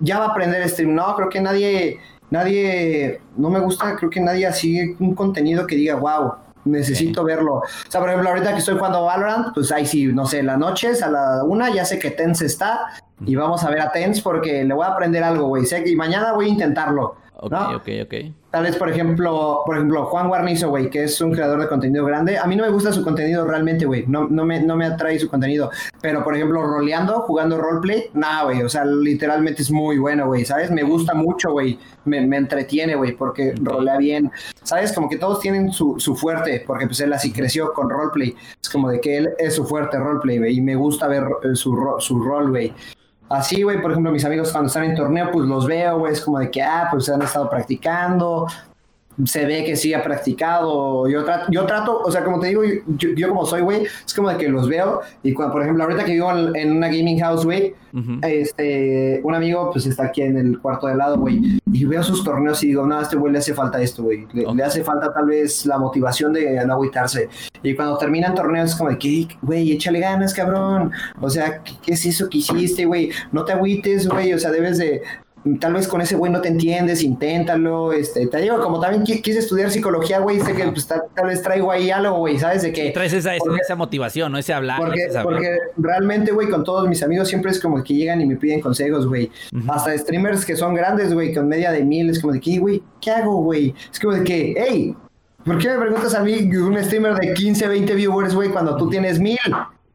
ya 0.00 0.18
va 0.18 0.26
a 0.26 0.28
aprender 0.28 0.68
stream, 0.68 0.94
no, 0.94 1.14
creo 1.16 1.30
que 1.30 1.40
nadie, 1.40 1.98
nadie, 2.28 3.22
no 3.36 3.48
me 3.48 3.60
gusta, 3.60 3.96
creo 3.96 4.10
que 4.10 4.20
nadie 4.20 4.46
así 4.46 4.96
un 5.00 5.14
contenido 5.14 5.66
que 5.66 5.76
diga, 5.76 5.94
wow, 5.94 6.34
necesito 6.66 7.24
verlo. 7.24 7.54
O 7.56 7.62
sea, 7.88 8.00
por 8.00 8.10
ejemplo, 8.10 8.30
ahorita 8.30 8.52
que 8.52 8.58
estoy 8.58 8.76
jugando 8.76 9.04
Valorant, 9.04 9.54
pues 9.54 9.72
ahí 9.72 9.86
sí, 9.86 10.06
no 10.06 10.26
sé, 10.26 10.42
las 10.42 10.58
noches 10.58 11.02
a 11.02 11.10
la 11.10 11.44
una 11.44 11.70
ya 11.70 11.84
sé 11.84 11.98
que 11.98 12.10
Tense 12.10 12.46
está 12.46 12.86
y 13.24 13.34
vamos 13.34 13.64
a 13.64 13.70
ver 13.70 13.80
a 13.80 13.92
Tense 13.92 14.20
porque 14.22 14.64
le 14.64 14.74
voy 14.74 14.84
a 14.84 14.90
aprender 14.90 15.22
algo, 15.22 15.48
güey. 15.48 15.64
Sé 15.64 15.82
que 15.82 15.90
y 15.90 15.96
mañana 15.96 16.32
voy 16.32 16.46
a 16.46 16.48
intentarlo. 16.48 17.16
Ok, 17.38 17.52
ok, 17.74 17.88
ok. 18.04 18.14
Tal 18.50 18.62
vez, 18.62 18.76
por 18.76 18.88
ejemplo, 18.88 19.60
por 19.66 19.76
ejemplo, 19.76 20.06
Juan 20.06 20.28
Guarnizo, 20.28 20.70
güey, 20.70 20.88
que 20.88 21.04
es 21.04 21.20
un 21.20 21.32
creador 21.32 21.60
de 21.60 21.68
contenido 21.68 22.06
grande. 22.06 22.38
A 22.38 22.46
mí 22.46 22.56
no 22.56 22.64
me 22.64 22.70
gusta 22.70 22.90
su 22.92 23.04
contenido 23.04 23.46
realmente, 23.46 23.84
güey. 23.84 24.06
No, 24.06 24.26
no, 24.28 24.46
me, 24.46 24.60
no 24.60 24.74
me 24.76 24.86
atrae 24.86 25.18
su 25.18 25.28
contenido. 25.28 25.70
Pero, 26.00 26.24
por 26.24 26.34
ejemplo, 26.34 26.62
roleando, 26.62 27.20
jugando 27.20 27.58
roleplay, 27.58 28.04
nada, 28.14 28.44
güey. 28.44 28.62
O 28.62 28.68
sea, 28.70 28.86
literalmente 28.86 29.60
es 29.60 29.70
muy 29.70 29.98
bueno, 29.98 30.26
güey. 30.26 30.46
¿Sabes? 30.46 30.70
Me 30.70 30.82
gusta 30.84 31.12
mucho, 31.12 31.50
güey. 31.50 31.78
Me, 32.06 32.26
me, 32.26 32.38
entretiene, 32.38 32.94
güey, 32.94 33.12
porque 33.12 33.54
rolea 33.60 33.98
bien. 33.98 34.32
¿Sabes? 34.62 34.94
Como 34.94 35.10
que 35.10 35.18
todos 35.18 35.40
tienen 35.40 35.70
su, 35.72 36.00
su 36.00 36.16
fuerte, 36.16 36.64
porque 36.66 36.86
pues 36.86 37.00
él 37.00 37.12
así 37.12 37.32
creció 37.32 37.74
con 37.74 37.90
roleplay. 37.90 38.34
Es 38.62 38.70
como 38.70 38.88
de 38.88 39.00
que 39.02 39.18
él 39.18 39.30
es 39.38 39.54
su 39.54 39.66
fuerte 39.66 39.98
roleplay, 39.98 40.38
güey. 40.38 40.56
Y 40.56 40.60
me 40.62 40.76
gusta 40.76 41.06
ver 41.08 41.24
eh, 41.42 41.54
su, 41.54 41.76
su 41.98 42.18
rol, 42.22 42.48
güey. 42.48 42.72
Así, 43.28 43.62
güey, 43.62 43.82
por 43.82 43.90
ejemplo, 43.90 44.12
mis 44.12 44.24
amigos 44.24 44.52
cuando 44.52 44.68
están 44.68 44.84
en 44.84 44.94
torneo, 44.94 45.30
pues 45.32 45.46
los 45.46 45.66
veo, 45.66 45.98
güey, 45.98 46.12
es 46.12 46.20
como 46.20 46.38
de 46.38 46.50
que, 46.50 46.62
ah, 46.62 46.88
pues 46.90 47.08
han 47.08 47.22
estado 47.22 47.50
practicando, 47.50 48.46
se 49.24 49.46
ve 49.46 49.64
que 49.64 49.76
sí 49.76 49.94
ha 49.94 50.02
practicado. 50.02 51.08
Yo 51.08 51.24
trato, 51.24 51.46
yo 51.50 51.64
trato 51.66 52.00
o 52.04 52.10
sea, 52.10 52.24
como 52.24 52.38
te 52.40 52.48
digo, 52.48 52.62
yo, 52.86 53.28
como 53.28 53.46
soy, 53.46 53.62
güey, 53.62 53.84
es 53.84 54.14
como 54.14 54.28
de 54.28 54.36
que 54.36 54.48
los 54.48 54.68
veo. 54.68 55.00
Y 55.22 55.32
cuando, 55.32 55.52
por 55.54 55.62
ejemplo, 55.62 55.84
ahorita 55.84 56.04
que 56.04 56.12
vivo 56.12 56.30
en, 56.54 56.72
una 56.72 56.88
gaming 56.88 57.18
house, 57.20 57.44
güey, 57.44 57.74
este, 58.22 59.20
un 59.24 59.34
amigo, 59.34 59.70
pues 59.72 59.86
está 59.86 60.04
aquí 60.04 60.22
en 60.22 60.36
el 60.36 60.58
cuarto 60.60 60.86
de 60.86 60.96
lado, 60.96 61.18
güey, 61.18 61.58
y 61.72 61.84
veo 61.84 62.02
sus 62.02 62.22
torneos 62.22 62.62
y 62.62 62.68
digo, 62.68 62.86
no, 62.86 62.98
a 62.98 63.02
este 63.02 63.16
güey 63.16 63.32
le 63.32 63.38
hace 63.38 63.54
falta 63.54 63.80
esto, 63.80 64.02
güey. 64.02 64.26
Le, 64.32 64.62
hace 64.62 64.84
falta 64.84 65.12
tal 65.12 65.26
vez 65.26 65.64
la 65.64 65.78
motivación 65.78 66.32
de 66.32 66.64
no 66.66 66.74
agüitarse. 66.74 67.28
Y 67.62 67.74
cuando 67.74 67.96
terminan 67.96 68.34
torneos, 68.34 68.70
es 68.70 68.76
como 68.76 68.90
de 68.90 68.98
que, 68.98 69.28
güey, 69.40 69.72
échale 69.72 70.00
ganas, 70.00 70.34
cabrón. 70.34 70.92
O 71.20 71.30
sea, 71.30 71.62
¿qué, 71.62 71.72
¿qué, 71.82 71.92
es 71.94 72.04
eso 72.04 72.28
que 72.28 72.38
hiciste, 72.38 72.84
güey? 72.84 73.10
No 73.32 73.44
te 73.44 73.52
agüites, 73.52 74.08
güey. 74.08 74.32
O 74.34 74.38
sea, 74.38 74.50
debes 74.50 74.78
de, 74.78 75.02
tal 75.60 75.74
vez 75.74 75.86
con 75.86 76.00
ese 76.00 76.16
güey 76.16 76.32
no 76.32 76.40
te 76.40 76.48
entiendes, 76.48 77.02
inténtalo, 77.02 77.92
este, 77.92 78.26
te 78.26 78.38
digo, 78.38 78.60
como 78.60 78.80
también 78.80 79.04
quise 79.04 79.38
estudiar 79.38 79.70
psicología, 79.70 80.18
güey, 80.18 80.40
sé 80.40 80.54
que 80.54 80.64
pues, 80.68 80.86
tal, 80.86 81.26
vez 81.26 81.42
traigo 81.42 81.70
ahí 81.70 81.90
algo, 81.90 82.18
güey, 82.18 82.38
¿sabes? 82.38 82.62
De 82.62 82.72
que... 82.72 82.90
Traes 82.90 83.12
esa, 83.12 83.34
esa 83.36 83.76
motivación, 83.76 84.32
¿no? 84.32 84.38
Ese 84.38 84.52
hablar. 84.52 84.78
Porque, 84.78 85.08
porque 85.22 85.58
realmente, 85.76 86.32
güey, 86.32 86.48
con 86.48 86.64
todos 86.64 86.88
mis 86.88 87.02
amigos 87.02 87.28
siempre 87.28 87.50
es 87.50 87.60
como 87.60 87.82
que 87.82 87.94
llegan 87.94 88.20
y 88.20 88.26
me 88.26 88.36
piden 88.36 88.60
consejos, 88.60 89.06
güey. 89.06 89.30
Hasta 89.68 89.96
streamers 89.96 90.44
que 90.44 90.56
son 90.56 90.74
grandes, 90.74 91.14
güey, 91.14 91.32
con 91.32 91.46
media 91.48 91.70
de 91.70 91.84
mil, 91.84 92.10
es 92.10 92.20
como 92.20 92.32
de 92.32 92.40
que, 92.40 92.58
güey, 92.58 92.82
¿qué 93.00 93.10
hago, 93.12 93.42
güey? 93.42 93.74
Es 93.92 94.00
como 94.00 94.14
de 94.14 94.24
que, 94.24 94.54
hey, 94.56 94.96
¿por 95.44 95.58
qué 95.58 95.68
me 95.68 95.78
preguntas 95.78 96.14
a 96.14 96.22
mí, 96.22 96.50
un 96.56 96.82
streamer 96.82 97.14
de 97.14 97.34
15, 97.34 97.68
20 97.68 97.94
viewers, 97.94 98.34
güey, 98.34 98.50
cuando 98.50 98.76
tú 98.76 98.90
tienes 98.90 99.20
mil? 99.20 99.38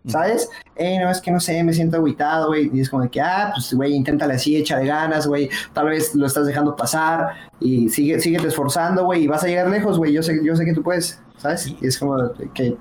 ¿Sabes? 0.07 0.49
Eh, 0.75 0.99
no, 0.99 1.11
es 1.11 1.21
que 1.21 1.31
no 1.31 1.39
sé, 1.39 1.63
me 1.63 1.73
siento 1.73 1.97
aguitado, 1.97 2.47
güey. 2.47 2.71
Y 2.73 2.81
es 2.81 2.89
como 2.89 3.03
de 3.03 3.09
que, 3.09 3.21
ah, 3.21 3.51
pues, 3.53 3.73
güey, 3.73 3.93
inténtale 3.93 4.33
así, 4.33 4.55
échale 4.55 4.85
ganas, 4.85 5.27
güey. 5.27 5.49
Tal 5.73 5.87
vez 5.87 6.15
lo 6.15 6.25
estás 6.25 6.47
dejando 6.47 6.75
pasar 6.75 7.29
y 7.59 7.89
sigue, 7.89 8.19
sigue 8.19 8.37
esforzando, 8.37 9.05
güey, 9.05 9.23
y 9.23 9.27
vas 9.27 9.43
a 9.43 9.47
llegar 9.47 9.69
lejos, 9.69 9.97
güey. 9.97 10.13
Yo 10.13 10.23
sé, 10.23 10.39
yo 10.43 10.55
sé 10.55 10.65
que 10.65 10.73
tú 10.73 10.81
puedes, 10.81 11.21
¿sabes? 11.37 11.67
Y 11.67 11.85
es 11.85 11.97
como 11.97 12.17
que... 12.53 12.75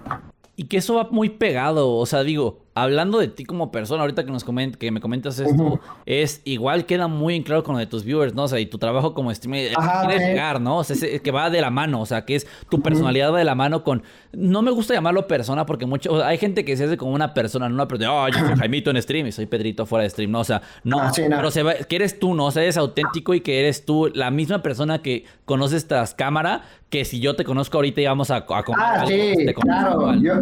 Y 0.57 0.65
que 0.65 0.79
eso 0.79 0.97
va 0.97 1.09
muy 1.11 1.31
pegado, 1.31 1.95
o 1.95 2.05
sea, 2.05 2.23
digo, 2.23 2.67
hablando 2.75 3.19
de 3.19 3.29
ti 3.29 3.45
como 3.45 3.73
persona, 3.73 4.03
ahorita 4.03 4.25
que 4.25 4.31
nos 4.31 4.45
coment 4.45 4.77
que 4.77 4.91
me 4.91 5.01
comentas 5.01 5.39
esto, 5.39 5.81
es 6.07 6.41
igual 6.45 6.87
queda 6.87 7.09
muy 7.09 7.35
en 7.35 7.43
claro 7.43 7.65
con 7.65 7.75
lo 7.75 7.79
de 7.81 7.87
tus 7.87 8.05
viewers, 8.05 8.35
¿no? 8.35 8.45
O 8.45 8.49
sea, 8.49 8.61
y 8.61 8.67
tu 8.67 8.79
trabajo 8.79 9.13
como 9.13 9.35
streamer, 9.35 9.73
quieres 9.75 10.29
llegar, 10.29 10.61
¿no? 10.61 10.79
O 10.79 10.85
sea, 10.85 10.97
es, 10.97 11.21
que 11.21 11.31
va 11.31 11.51
de 11.51 11.61
la 11.61 11.71
mano, 11.71 12.01
o 12.01 12.07
sea, 12.07 12.25
que 12.25 12.37
es 12.37 12.47
tu 12.69 12.81
personalidad 12.81 13.33
va 13.33 13.39
de 13.39 13.45
la 13.45 13.55
mano 13.55 13.83
con. 13.83 14.03
No 14.33 14.63
me 14.63 14.71
gusta 14.71 14.95
llamarlo 14.95 15.27
persona 15.27 15.67
porque 15.67 15.87
mucho. 15.87 16.25
hay 16.25 16.39
gente 16.39 16.65
que 16.65 16.77
se 16.77 16.85
hace 16.85 16.97
como 16.97 17.13
una 17.13 17.35
persona, 17.35 17.69
no 17.69 17.75
una 17.75 17.89
persona, 17.89 18.13
oh, 18.13 18.29
yo 18.29 18.39
soy 18.39 18.55
Jaimito 18.59 18.91
en 18.91 19.03
stream 19.03 19.27
y 19.27 19.33
soy 19.33 19.47
Pedrito 19.47 19.87
fuera 19.87 20.05
de 20.05 20.11
stream, 20.11 20.31
¿no? 20.31 20.41
O 20.41 20.45
sea, 20.45 20.63
no, 20.85 21.01
ah, 21.01 21.11
pero 21.15 21.51
se 21.51 21.63
va, 21.63 21.75
que 21.75 21.97
eres 21.97 22.19
tú, 22.19 22.35
¿no? 22.35 22.47
O 22.47 22.51
sea, 22.51 22.63
eres 22.63 22.77
auténtico 22.77 23.35
y 23.35 23.41
que 23.41 23.59
eres 23.59 23.85
tú 23.85 24.11
la 24.15 24.31
misma 24.31 24.63
persona 24.63 25.03
que 25.03 25.25
conoces 25.45 25.89
tras 25.89 26.15
cámara 26.15 26.63
que 26.89 27.05
si 27.05 27.21
yo 27.21 27.35
te 27.37 27.45
conozco 27.45 27.79
ahorita 27.79 28.01
íbamos 28.01 28.31
a, 28.31 28.37
a 28.37 28.45
comer. 28.45 28.81
Ah, 28.81 29.05
sí, 29.07 29.35
claro. 29.55 30.15
Yo, 30.21 30.35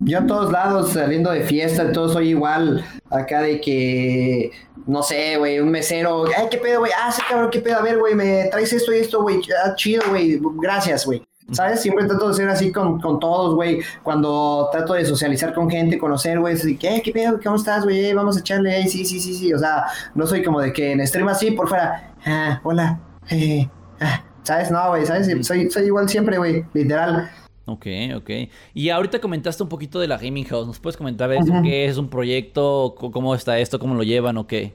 yo 0.00 0.18
a 0.18 0.26
todos 0.26 0.52
lados 0.52 0.92
saliendo 0.92 1.30
de 1.30 1.42
fiesta, 1.42 1.92
todo 1.92 2.08
soy 2.08 2.30
igual. 2.30 2.84
Acá 3.10 3.42
de 3.42 3.60
que, 3.60 4.50
no 4.86 5.02
sé, 5.02 5.36
güey, 5.38 5.58
un 5.60 5.70
mesero. 5.70 6.24
Ay, 6.36 6.46
qué 6.50 6.58
pedo, 6.58 6.80
güey. 6.80 6.92
Ah, 6.96 7.10
sí, 7.10 7.20
cabrón, 7.28 7.50
qué 7.50 7.60
pedo. 7.60 7.78
A 7.78 7.82
ver, 7.82 7.98
güey, 7.98 8.14
me 8.14 8.44
traes 8.44 8.72
esto 8.72 8.92
y 8.92 8.98
esto, 8.98 9.22
güey. 9.22 9.40
Ah, 9.64 9.74
chido, 9.74 10.02
güey. 10.08 10.40
Gracias, 10.60 11.04
güey. 11.04 11.22
¿Sabes? 11.50 11.80
Siempre 11.80 12.06
trato 12.06 12.28
de 12.28 12.34
ser 12.34 12.48
así 12.48 12.70
con, 12.70 13.00
con 13.00 13.18
todos, 13.18 13.54
güey. 13.54 13.80
Cuando 14.02 14.68
trato 14.70 14.92
de 14.92 15.04
socializar 15.04 15.54
con 15.54 15.68
gente, 15.68 15.98
conocer, 15.98 16.38
güey. 16.38 16.54
Así 16.54 16.76
que, 16.76 17.00
¿qué 17.02 17.10
pedo? 17.10 17.40
¿Cómo 17.42 17.56
estás, 17.56 17.84
güey? 17.84 18.12
Vamos 18.12 18.36
a 18.36 18.40
echarle. 18.40 18.86
sí, 18.86 19.04
sí, 19.04 19.18
sí, 19.18 19.34
sí. 19.34 19.52
O 19.52 19.58
sea, 19.58 19.84
no 20.14 20.26
soy 20.26 20.44
como 20.44 20.60
de 20.60 20.72
que 20.72 20.92
en 20.92 21.06
stream 21.06 21.28
así, 21.28 21.50
por 21.52 21.68
fuera. 21.68 22.12
Ah, 22.24 22.60
hola. 22.62 23.00
Eh, 23.30 23.68
ah, 24.00 24.22
¿Sabes? 24.42 24.70
No, 24.70 24.88
güey, 24.90 25.06
¿sabes? 25.06 25.26
Soy, 25.46 25.70
soy 25.70 25.86
igual 25.86 26.08
siempre, 26.08 26.38
güey. 26.38 26.64
Literal. 26.74 27.30
Ok, 27.68 27.86
ok. 28.16 28.30
Y 28.72 28.88
ahorita 28.88 29.20
comentaste 29.20 29.62
un 29.62 29.68
poquito 29.68 30.00
de 30.00 30.08
la 30.08 30.16
Gaming 30.16 30.46
House. 30.46 30.66
¿Nos 30.66 30.80
puedes 30.80 30.96
comentar 30.96 31.30
eso? 31.32 31.52
¿Qué 31.62 31.84
es 31.84 31.98
un 31.98 32.08
proyecto? 32.08 32.94
¿Cómo 32.96 33.34
está 33.34 33.58
esto? 33.58 33.78
¿Cómo 33.78 33.94
lo 33.94 34.02
llevan 34.02 34.38
o 34.38 34.46
qué? 34.46 34.72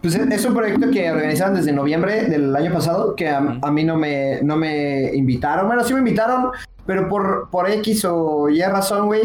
Pues 0.00 0.14
es 0.14 0.44
un 0.44 0.54
proyecto 0.54 0.90
que 0.90 1.10
organizaron 1.10 1.56
desde 1.56 1.72
noviembre 1.72 2.26
del 2.26 2.54
año 2.54 2.72
pasado, 2.72 3.16
que 3.16 3.28
a, 3.28 3.40
mí 3.40 3.84
no 3.84 3.96
me, 3.96 4.42
no 4.42 4.56
me 4.56 5.12
invitaron. 5.14 5.66
Bueno, 5.66 5.82
sí 5.82 5.92
me 5.92 6.00
invitaron, 6.00 6.50
pero 6.86 7.08
por, 7.08 7.48
por 7.50 7.68
X 7.68 8.04
o 8.04 8.48
Y 8.48 8.62
razón, 8.62 9.06
güey, 9.06 9.22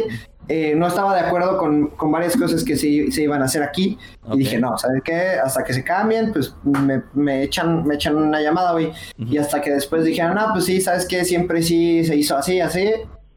eh, 0.52 0.74
no 0.76 0.88
estaba 0.88 1.14
de 1.14 1.22
acuerdo 1.22 1.58
con, 1.58 1.88
con 1.89 2.12
varias 2.12 2.36
cosas 2.36 2.64
que 2.64 2.76
se, 2.76 3.12
se, 3.12 3.22
iban 3.22 3.43
a 3.43 3.45
hacer 3.45 3.62
aquí. 3.62 4.00
Y 4.34 4.39
dije, 4.39 4.58
no, 4.58 4.76
¿sabes 4.80 5.04
qué? 5.04 5.34
Hasta 5.43 5.64
que 5.64 5.74
se 5.74 5.84
cambien, 5.84 6.34
pues 6.34 6.56
me, 6.64 7.04
me 7.14 7.43
echan, 7.43 7.86
me 7.86 7.93
echan 7.95 8.16
una 8.16 8.41
llamada, 8.41 8.72
güey. 8.72 8.91
Y 9.18 9.38
hasta 9.38 9.62
que 9.62 9.72
después 9.72 10.04
dijeron, 10.04 10.34
no, 10.36 10.47
pues 10.52 10.66
sí, 10.66 10.82
¿sabes 10.82 11.08
qué? 11.08 11.24
Siempre 11.24 11.62
sí 11.62 12.04
se 12.04 12.16
hizo 12.16 12.36
así, 12.36 12.60
así. 12.60 12.91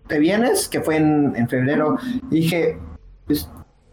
¿Te 0.06 0.18
vienes? 0.18 0.68
Que 0.68 0.80
fue 0.80 0.96
en, 0.96 1.34
en 1.36 1.48
febrero. 1.48 1.98
Y 2.30 2.36
dije, 2.36 2.78
pues 3.26 3.46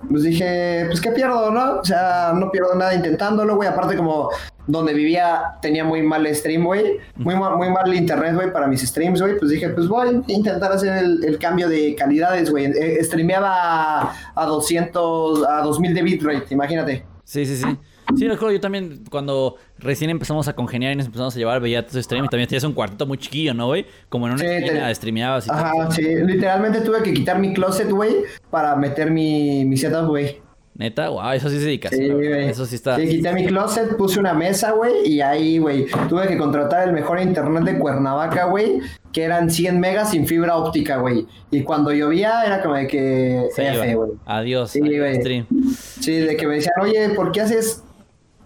pues 0.08 0.24
dije, 0.24 0.86
pues 0.88 1.02
qué 1.02 1.12
pierdo, 1.12 1.52
¿no? 1.52 1.80
O 1.80 1.86
sea, 1.86 2.32
no 2.34 2.50
pierdo 2.52 2.76
nada 2.76 2.94
intentándolo, 2.94 3.56
güey. 3.56 3.68
Aparte, 3.68 3.98
como 3.98 4.30
donde 4.66 4.94
vivía 4.94 5.58
tenía 5.62 5.84
muy 5.84 6.02
mal 6.02 6.28
stream, 6.34 6.64
güey. 6.64 6.98
Muy, 7.16 7.36
muy 7.36 7.70
mal 7.70 7.94
internet, 7.94 8.36
güey, 8.36 8.54
para 8.54 8.68
mis 8.68 8.82
streams, 8.82 9.22
güey. 9.22 9.38
Pues 9.38 9.52
dije, 9.52 9.70
pues 9.70 9.88
voy 9.88 10.08
a 10.08 10.12
intentar 10.32 10.72
hacer 10.72 11.04
el, 11.04 11.38
cambio 11.38 11.68
de 11.68 11.96
calidades, 11.96 12.50
güey. 12.50 12.66
Eh, 12.66 13.04
streameaba 13.04 14.14
a 14.36 14.46
200, 14.46 15.46
a 15.48 15.62
2000 15.62 15.94
de 15.94 16.02
bitrate, 16.02 16.54
imagínate. 16.54 17.06
Sí, 17.24 17.46
sí, 17.46 17.58
sí. 17.58 17.78
Sí, 18.18 18.28
recuerdo 18.28 18.54
yo 18.54 18.60
también 18.60 19.04
cuando 19.10 19.56
recién 19.78 20.10
empezamos 20.10 20.48
a 20.48 20.54
congeniar 20.54 20.94
y 20.94 20.96
nos 20.96 21.06
empezamos 21.06 21.36
a 21.36 21.40
llevar, 21.40 21.60
veía 21.62 21.86
tus 21.86 22.04
streams 22.04 22.26
y 22.26 22.30
también 22.30 22.48
tenías 22.48 22.64
un 22.64 22.74
cuartito 22.74 23.06
muy 23.06 23.18
chiquillo, 23.18 23.54
¿no, 23.54 23.68
güey? 23.68 23.86
Como 24.10 24.28
en 24.28 24.34
una 24.34 24.42
sí, 24.42 24.48
esquina 24.48 24.94
streameabas 24.94 25.48
y 25.48 25.52
Ajá, 25.52 25.92
sí. 25.92 26.04
Literalmente 26.04 26.82
tuve 26.82 27.04
que 27.04 27.14
quitar 27.14 27.40
mi 27.40 27.54
closet, 27.54 27.90
güey, 27.90 28.18
para 28.50 28.76
meter 28.76 29.12
mi, 29.12 29.66
mi 29.66 29.78
setup, 29.78 30.08
güey. 30.08 30.42
Neta, 30.76 31.10
wow, 31.10 31.32
eso 31.32 31.50
sí 31.50 31.60
se 31.60 31.66
dedica. 31.66 31.90
Sí, 31.90 32.08
güey. 32.08 32.46
Eso 32.46 32.66
sí 32.66 32.76
está. 32.76 32.96
Sí, 32.96 33.06
quité 33.06 33.34
mi 33.34 33.46
closet, 33.46 33.98
puse 33.98 34.18
una 34.18 34.34
mesa, 34.34 34.72
güey, 34.72 35.10
y 35.10 35.20
ahí, 35.20 35.58
güey, 35.58 35.88
tuve 36.08 36.26
que 36.26 36.38
contratar 36.38 36.88
el 36.88 36.94
mejor 36.94 37.20
internet 37.20 37.64
de 37.64 37.78
Cuernavaca, 37.78 38.46
güey, 38.46 38.80
que 39.12 39.24
eran 39.24 39.50
100 39.50 39.78
megas 39.78 40.12
sin 40.12 40.26
fibra 40.26 40.56
óptica, 40.56 40.96
güey. 40.96 41.28
Y 41.52 41.64
cuando 41.64 41.92
llovía 41.92 42.46
era 42.46 42.62
como 42.62 42.76
de 42.76 42.88
que... 42.88 43.48
Sí, 43.54 43.64
güey. 43.76 43.98
Adiós. 44.26 44.72
Sí, 44.72 44.80
güey. 44.80 45.46
Sí, 46.00 46.14
de 46.14 46.38
que 46.38 46.48
me 46.48 46.56
decían, 46.56 46.76
oye, 46.82 47.10
¿por 47.10 47.34
qué 47.34 47.42
haces 47.42 47.84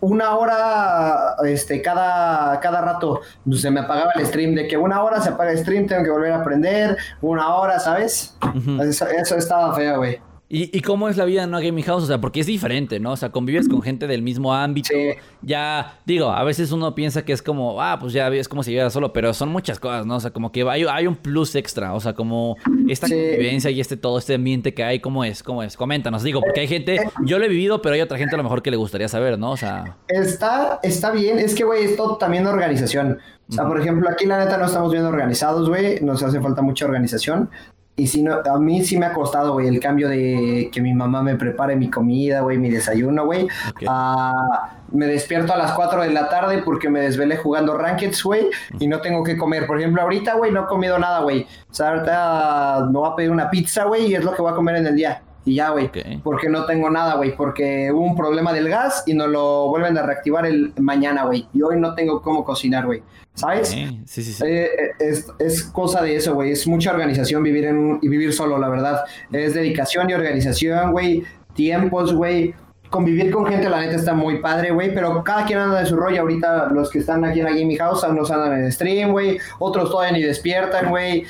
una 0.03 0.35
hora 0.35 1.35
este, 1.45 1.81
cada, 1.81 2.59
cada 2.59 2.81
rato 2.81 3.21
pues, 3.45 3.61
se 3.61 3.71
me 3.71 3.79
apagaba 3.79 4.11
el 4.15 4.25
stream, 4.25 4.53
de 4.53 4.67
que 4.67 4.75
una 4.75 5.01
hora 5.01 5.21
se 5.21 5.29
apaga 5.29 5.51
el 5.51 5.59
stream, 5.59 5.87
tengo 5.87 6.03
que 6.03 6.09
volver 6.09 6.33
a 6.33 6.41
aprender, 6.41 6.97
una 7.21 7.55
hora, 7.55 7.79
¿sabes? 7.79 8.37
eso, 8.81 9.07
eso, 9.07 9.35
estaba 9.37 9.73
feo, 9.73 9.97
güey. 9.97 10.19
¿Y, 10.55 10.81
cómo 10.81 11.09
es 11.09 11.17
la 11.17 11.25
vida 11.25 11.41
en 11.41 11.49
una 11.49 11.61
gaming 11.61 11.83
house? 11.83 12.03
O 12.03 12.05
sea, 12.05 12.21
porque 12.21 12.41
es 12.41 12.45
diferente, 12.45 12.99
¿no? 12.99 13.13
O 13.13 13.17
sea, 13.17 13.31
convives 13.31 13.67
con 13.67 13.81
gente 13.81 14.05
del 14.05 14.21
mismo 14.21 14.53
ámbito. 14.53 14.93
Ya, 15.41 15.97
digo, 16.05 16.29
a 16.29 16.43
veces 16.43 16.71
uno 16.71 16.93
piensa 16.93 17.25
que 17.25 17.33
es 17.33 17.41
como, 17.41 17.81
ah, 17.81 17.97
pues 17.99 18.13
ya 18.13 18.27
es 18.27 18.47
como 18.47 18.61
si 18.61 18.69
viviera 18.69 18.91
solo, 18.91 19.13
pero 19.13 19.33
son 19.33 19.49
muchas 19.49 19.79
cosas, 19.79 20.05
¿no? 20.05 20.17
O 20.17 20.19
sea, 20.19 20.29
como 20.29 20.51
que 20.51 20.61
hay, 20.69 20.83
hay 20.83 21.07
un 21.07 21.15
plus 21.15 21.55
extra. 21.55 21.95
O 21.95 21.99
sea, 21.99 22.13
como 22.13 22.55
esta 22.87 23.07
convivencia 23.07 23.71
y 23.71 23.81
este 23.81 23.97
todo, 23.97 24.19
este 24.19 24.35
ambiente 24.35 24.75
que 24.75 24.83
hay, 24.83 24.99
¿cómo 24.99 25.23
es? 25.23 25.41
¿Cómo 25.41 25.63
es? 25.63 25.75
Coméntanos, 25.75 26.21
digo, 26.21 26.39
porque 26.39 26.59
hay 26.59 26.67
gente, 26.67 26.99
yo 27.25 27.39
lo 27.39 27.45
he 27.45 27.49
vivido, 27.49 27.81
pero 27.81 27.95
hay 27.95 28.01
otra 28.01 28.19
gente 28.19 28.35
a 28.35 28.37
lo 28.37 28.43
mejor 28.43 28.61
que 28.61 28.69
le 28.69 28.77
gustaría 28.77 29.07
saber, 29.07 29.39
¿no? 29.39 29.53
O 29.53 29.57
sea. 29.57 29.97
Está, 30.07 30.79
está 30.83 31.09
bien, 31.09 31.39
es 31.39 31.55
que, 31.55 31.63
güey, 31.63 31.85
es 31.85 31.95
todo 31.95 32.17
también 32.17 32.43
de 32.43 32.51
organización. 32.51 33.17
O 33.49 33.53
sea, 33.53 33.67
por 33.67 33.81
ejemplo, 33.81 34.07
aquí 34.07 34.27
la 34.27 34.37
neta 34.37 34.59
no 34.59 34.67
estamos 34.67 34.91
bien 34.91 35.03
organizados, 35.03 35.67
güey. 35.67 35.99
Nos 36.01 36.21
hace 36.21 36.39
falta 36.39 36.61
mucha 36.61 36.85
organización. 36.85 37.49
Y 37.95 38.07
si 38.07 38.23
no, 38.23 38.39
a 38.43 38.59
mí 38.59 38.83
sí 38.83 38.97
me 38.97 39.05
ha 39.05 39.13
costado, 39.13 39.53
güey, 39.53 39.67
el 39.67 39.79
cambio 39.79 40.09
de 40.09 40.69
que 40.73 40.81
mi 40.81 40.93
mamá 40.95 41.21
me 41.21 41.35
prepare 41.35 41.75
mi 41.75 41.91
comida, 41.91 42.41
güey, 42.41 42.57
mi 42.57 42.71
desayuno, 42.71 43.25
güey. 43.25 43.47
Ah, 43.87 44.77
me 44.91 45.05
despierto 45.05 45.53
a 45.53 45.57
las 45.57 45.73
4 45.73 46.01
de 46.01 46.09
la 46.09 46.27
tarde 46.27 46.63
porque 46.65 46.89
me 46.89 47.01
desvelé 47.01 47.37
jugando 47.37 47.77
Rankeds, 47.77 48.23
güey, 48.23 48.49
y 48.79 48.87
no 48.87 48.99
tengo 48.99 49.23
que 49.23 49.37
comer. 49.37 49.67
Por 49.67 49.79
ejemplo, 49.79 50.01
ahorita, 50.01 50.33
güey, 50.35 50.51
no 50.51 50.63
he 50.63 50.65
comido 50.65 50.97
nada, 50.97 51.21
güey. 51.21 51.45
O 51.69 51.73
sea, 51.73 51.89
ahorita 51.89 52.87
me 52.91 52.97
voy 52.97 53.11
a 53.11 53.15
pedir 53.15 53.29
una 53.29 53.51
pizza, 53.51 53.83
güey, 53.83 54.07
y 54.07 54.15
es 54.15 54.23
lo 54.23 54.33
que 54.33 54.41
voy 54.41 54.51
a 54.51 54.55
comer 54.55 54.77
en 54.77 54.87
el 54.87 54.95
día. 54.95 55.21
Y 55.45 55.55
ya, 55.55 55.69
güey. 55.69 55.89
Porque 56.23 56.49
no 56.49 56.65
tengo 56.65 56.89
nada, 56.89 57.15
güey. 57.15 57.35
Porque 57.35 57.91
hubo 57.91 58.05
un 58.05 58.15
problema 58.15 58.53
del 58.53 58.69
gas 58.69 59.03
y 59.05 59.13
nos 59.13 59.29
lo 59.29 59.67
vuelven 59.67 59.97
a 59.97 60.03
reactivar 60.03 60.45
el 60.45 60.73
mañana, 60.77 61.25
güey. 61.25 61.47
Y 61.53 61.61
hoy 61.61 61.79
no 61.79 61.93
tengo 61.95 62.21
cómo 62.21 62.43
cocinar, 62.43 62.85
güey. 62.85 63.03
¿Sabes? 63.33 63.69
Sí, 63.69 64.01
sí, 64.05 64.23
sí. 64.23 64.43
Eh, 64.45 64.69
eh, 64.99 65.13
es, 65.39 65.63
cosa 65.63 66.01
de 66.01 66.15
eso, 66.15 66.33
güey. 66.35 66.51
Es 66.51 66.67
mucha 66.67 66.91
organización 66.91 67.43
vivir 67.43 67.65
en 67.65 67.99
y 68.01 68.07
vivir 68.07 68.31
solo, 68.31 68.57
la 68.57 68.69
verdad. 68.69 69.03
Es 69.31 69.53
dedicación 69.53 70.09
y 70.09 70.13
organización, 70.13 70.91
güey. 70.91 71.23
Tiempos, 71.53 72.13
güey 72.13 72.53
convivir 72.93 73.31
con 73.31 73.47
gente, 73.47 73.67
la 73.71 73.79
neta, 73.79 73.95
está 73.95 74.13
muy 74.13 74.37
padre, 74.37 74.69
güey, 74.69 74.93
pero 74.93 75.23
cada 75.23 75.45
quien 75.45 75.57
anda 75.57 75.79
de 75.79 75.87
su 75.87 75.95
rollo. 75.95 76.21
Ahorita 76.21 76.67
los 76.67 76.91
que 76.91 76.99
están 76.99 77.25
aquí 77.25 77.39
en 77.39 77.45
la 77.45 77.51
Gaming 77.51 77.77
House, 77.77 78.03
unos 78.03 78.29
andan 78.29 78.53
en 78.53 78.71
stream, 78.71 79.11
güey, 79.11 79.39
otros 79.57 79.89
todavía 79.89 80.13
ni 80.13 80.21
despiertan, 80.21 80.91
güey. 80.91 81.25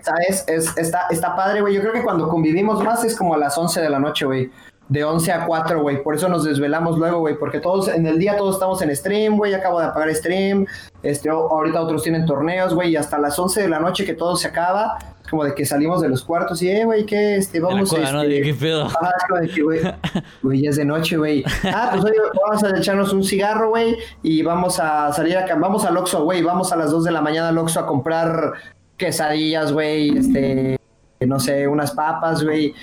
¿Sabes? 0.00 0.44
Es, 0.48 0.74
está, 0.78 1.08
está 1.10 1.36
padre, 1.36 1.60
güey. 1.60 1.74
Yo 1.74 1.82
creo 1.82 1.92
que 1.92 2.02
cuando 2.02 2.26
convivimos 2.26 2.82
más 2.82 3.04
es 3.04 3.14
como 3.14 3.34
a 3.34 3.38
las 3.38 3.56
11 3.58 3.82
de 3.82 3.90
la 3.90 3.98
noche, 3.98 4.24
güey 4.24 4.50
de 4.88 5.04
11 5.04 5.32
a 5.32 5.46
4, 5.46 5.80
güey. 5.80 6.02
Por 6.02 6.14
eso 6.14 6.28
nos 6.28 6.44
desvelamos 6.44 6.98
luego, 6.98 7.20
güey. 7.20 7.38
Porque 7.38 7.60
todos, 7.60 7.88
en 7.88 8.06
el 8.06 8.18
día 8.18 8.36
todos 8.36 8.56
estamos 8.56 8.82
en 8.82 8.94
stream, 8.94 9.38
güey. 9.38 9.54
Acabo 9.54 9.80
de 9.80 9.86
apagar 9.86 10.14
stream. 10.14 10.66
Este, 11.02 11.30
ahorita 11.30 11.80
otros 11.80 12.02
tienen 12.02 12.26
torneos, 12.26 12.74
güey. 12.74 12.90
Y 12.90 12.96
hasta 12.96 13.18
las 13.18 13.38
11 13.38 13.62
de 13.62 13.68
la 13.68 13.78
noche 13.78 14.04
que 14.04 14.12
todo 14.12 14.36
se 14.36 14.48
acaba. 14.48 14.98
Como 15.32 15.44
de 15.44 15.54
que 15.54 15.64
salimos 15.64 16.02
de 16.02 16.10
los 16.10 16.22
cuartos 16.22 16.60
y, 16.60 16.68
eh, 16.68 16.84
güey, 16.84 17.06
¿qué? 17.06 17.36
Este, 17.36 17.58
vamos 17.58 17.92
a. 17.92 18.20
este... 18.20 18.42
¿Qué 18.42 18.54
pedo? 18.54 18.86
Ah, 18.86 19.40
de 19.40 19.48
que, 19.48 19.62
güey, 19.62 19.80
güey, 20.42 20.62
ya 20.62 20.70
es 20.70 20.76
de 20.76 20.84
noche, 20.84 21.16
güey. 21.16 21.42
Ah, 21.64 21.88
pues 21.92 22.04
oye, 22.04 22.16
vamos 22.46 22.62
a 22.62 22.78
echarnos 22.78 23.12
un 23.14 23.24
cigarro, 23.24 23.70
güey. 23.70 23.96
Y 24.22 24.42
vamos 24.42 24.78
a 24.78 25.10
salir 25.12 25.38
acá. 25.38 25.56
Vamos 25.56 25.86
al 25.86 25.96
Oxxo, 25.96 26.22
güey. 26.24 26.42
Vamos 26.42 26.70
a 26.70 26.76
las 26.76 26.90
2 26.90 27.04
de 27.04 27.10
la 27.12 27.22
mañana 27.22 27.48
al 27.48 27.56
Oxxo 27.56 27.80
a 27.80 27.86
comprar 27.86 28.52
quesadillas, 28.98 29.72
güey. 29.72 30.18
Este 30.18 30.78
no 31.26 31.40
sé, 31.40 31.66
unas 31.68 31.92
papas, 31.92 32.44
güey. 32.44 32.74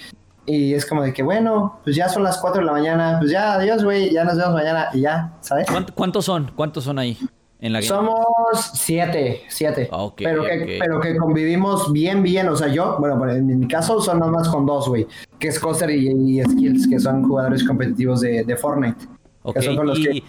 Y 0.46 0.74
es 0.74 0.86
como 0.86 1.04
de 1.04 1.14
que, 1.14 1.22
bueno, 1.22 1.80
pues 1.84 1.96
ya 1.96 2.10
son 2.10 2.24
las 2.24 2.40
4 2.40 2.62
de 2.62 2.66
la 2.66 2.72
mañana, 2.72 3.18
pues 3.20 3.32
ya, 3.32 3.54
adiós, 3.54 3.84
güey, 3.84 4.12
ya 4.12 4.24
nos 4.24 4.36
vemos 4.36 4.54
mañana 4.54 4.90
y 4.94 5.02
ya, 5.02 5.34
¿sabes? 5.42 5.68
¿Cuántos 5.94 6.26
son? 6.26 6.52
¿Cuántos 6.56 6.86
son 6.86 6.98
ahí? 6.98 7.18
En 7.62 7.74
la 7.74 7.82
Somos 7.82 8.26
siete, 8.74 9.42
siete. 9.50 9.90
Ah, 9.92 10.10
pero, 10.16 10.44
que, 10.44 10.78
pero 10.80 11.00
que 11.02 11.18
convivimos 11.18 11.92
bien, 11.92 12.24
bien. 12.24 12.48
O 12.48 12.56
sea, 12.56 12.70
yo, 12.70 12.96
bueno, 13.00 13.30
en 13.30 13.60
mi 13.60 13.68
caso 13.68 14.00
son 14.00 14.20
nada 14.20 14.32
más 14.32 14.48
con 14.48 14.66
dos, 14.66 14.88
güey. 14.88 15.06
Que 15.40 15.50
es 15.50 15.60
Coster 15.60 15.90
y, 15.90 16.42
Skills, 16.44 16.88
que 16.88 17.00
son 17.00 17.28
jugadores 17.28 17.66
competitivos 17.66 18.22
de, 18.22 18.44
de 18.44 18.56
Fortnite. 18.56 19.06
Que 19.54 19.62
son 19.62 19.76
con 19.76 19.88
los 19.88 20.00
y, 20.00 20.24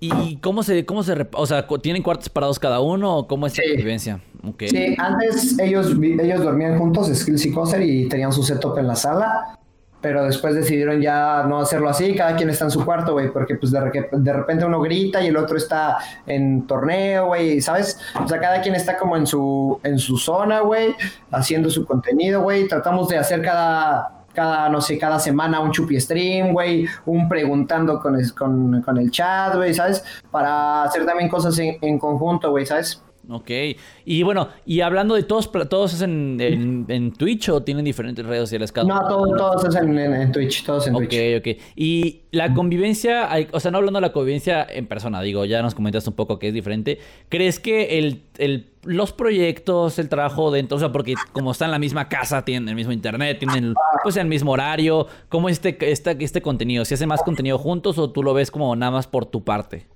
¿Y 0.00 0.36
cómo 0.36 0.62
se, 0.62 0.86
cómo 0.86 1.02
se, 1.02 1.28
o 1.34 1.46
sea, 1.46 1.66
tienen 1.82 2.02
cuartos 2.02 2.24
separados 2.24 2.58
cada 2.58 2.80
uno 2.80 3.18
o 3.18 3.26
cómo 3.26 3.46
es 3.46 3.56
la 3.58 3.64
convivencia? 3.68 4.20
Sí, 4.58 4.94
antes 4.96 5.58
ellos, 5.58 5.94
ellos 6.00 6.42
dormían 6.42 6.78
juntos, 6.78 7.08
Skills 7.14 7.44
y 7.44 7.52
Coser, 7.52 7.82
y 7.82 8.08
tenían 8.08 8.32
su 8.32 8.42
setup 8.42 8.78
en 8.78 8.86
la 8.86 8.96
sala, 8.96 9.58
pero 10.00 10.24
después 10.24 10.54
decidieron 10.54 11.00
ya 11.00 11.44
no 11.44 11.60
hacerlo 11.60 11.88
así, 11.88 12.14
cada 12.14 12.36
quien 12.36 12.50
está 12.50 12.64
en 12.64 12.70
su 12.70 12.84
cuarto, 12.84 13.12
güey, 13.12 13.30
porque 13.30 13.56
pues 13.56 13.72
de, 13.72 14.08
de, 14.12 14.32
repente 14.32 14.64
uno 14.64 14.80
grita 14.80 15.22
y 15.22 15.28
el 15.28 15.36
otro 15.36 15.56
está 15.56 15.98
en 16.26 16.66
torneo, 16.66 17.26
güey, 17.26 17.60
¿sabes? 17.60 17.98
O 18.22 18.26
sea, 18.26 18.40
cada 18.40 18.60
quien 18.60 18.74
está 18.74 18.96
como 18.96 19.16
en 19.16 19.26
su, 19.26 19.78
en 19.82 19.98
su 19.98 20.16
zona, 20.16 20.60
güey, 20.60 20.94
haciendo 21.30 21.70
su 21.70 21.84
contenido, 21.84 22.42
güey, 22.42 22.68
tratamos 22.68 23.08
de 23.08 23.18
hacer 23.18 23.42
cada 23.42 24.16
cada, 24.32 24.68
no 24.68 24.80
sé, 24.80 24.96
cada 24.96 25.18
semana 25.18 25.58
un 25.58 25.72
chupi 25.72 26.00
stream, 26.00 26.52
güey, 26.52 26.86
un 27.06 27.28
preguntando 27.28 27.98
con 27.98 28.14
el, 28.14 28.32
con, 28.32 28.80
con 28.80 28.96
el 28.96 29.10
chat, 29.10 29.56
güey, 29.56 29.74
¿sabes? 29.74 30.04
Para 30.30 30.84
hacer 30.84 31.04
también 31.04 31.28
cosas 31.28 31.58
en, 31.58 31.76
en 31.80 31.98
conjunto, 31.98 32.50
güey, 32.50 32.64
¿sabes? 32.64 33.02
Ok. 33.28 33.50
Y 34.04 34.22
bueno, 34.22 34.48
y 34.64 34.80
hablando 34.80 35.14
de 35.14 35.22
todos, 35.22 35.50
¿todos 35.68 35.94
es 35.94 36.02
en, 36.02 36.38
en, 36.88 37.12
Twitch 37.12 37.48
o 37.50 37.62
tienen 37.62 37.84
diferentes 37.84 38.24
redes 38.24 38.42
sociales 38.42 38.72
cada 38.72 38.86
No, 38.86 39.00
todos, 39.06 39.36
todos 39.36 39.64
es 39.64 39.74
en, 39.76 40.32
Twitch, 40.32 40.64
todos 40.64 40.86
en 40.86 40.94
Twitch. 40.94 41.14
Ok, 41.14 41.40
ok. 41.40 41.62
Y 41.76 42.22
la 42.32 42.54
convivencia, 42.54 43.28
o 43.52 43.60
sea, 43.60 43.70
no 43.70 43.78
hablando 43.78 43.98
de 43.98 44.06
la 44.06 44.12
convivencia 44.12 44.66
en 44.68 44.86
persona, 44.86 45.20
digo, 45.20 45.44
ya 45.44 45.62
nos 45.62 45.74
comentaste 45.74 46.10
un 46.10 46.16
poco 46.16 46.38
que 46.38 46.48
es 46.48 46.54
diferente. 46.54 46.98
¿Crees 47.28 47.60
que 47.60 47.98
el, 47.98 48.22
el, 48.38 48.68
los 48.84 49.12
proyectos, 49.12 49.98
el 49.98 50.08
trabajo 50.08 50.50
dentro, 50.50 50.76
o 50.76 50.80
sea, 50.80 50.90
porque 50.90 51.14
como 51.32 51.52
están 51.52 51.66
en 51.66 51.72
la 51.72 51.78
misma 51.78 52.08
casa, 52.08 52.44
tienen 52.44 52.68
el 52.68 52.74
mismo 52.74 52.92
internet, 52.92 53.38
tienen 53.38 53.74
pues 54.02 54.16
el 54.16 54.26
mismo 54.26 54.52
horario, 54.52 55.06
¿cómo 55.28 55.48
este, 55.48 55.76
este, 55.90 56.16
este 56.24 56.42
contenido? 56.42 56.84
¿Se 56.84 56.94
hace 56.94 57.06
más 57.06 57.22
contenido 57.22 57.58
juntos 57.58 57.98
o 57.98 58.10
tú 58.10 58.22
lo 58.22 58.32
ves 58.34 58.50
como 58.50 58.74
nada 58.76 58.92
más 58.92 59.06
por 59.06 59.26
tu 59.26 59.44
parte? 59.44 59.86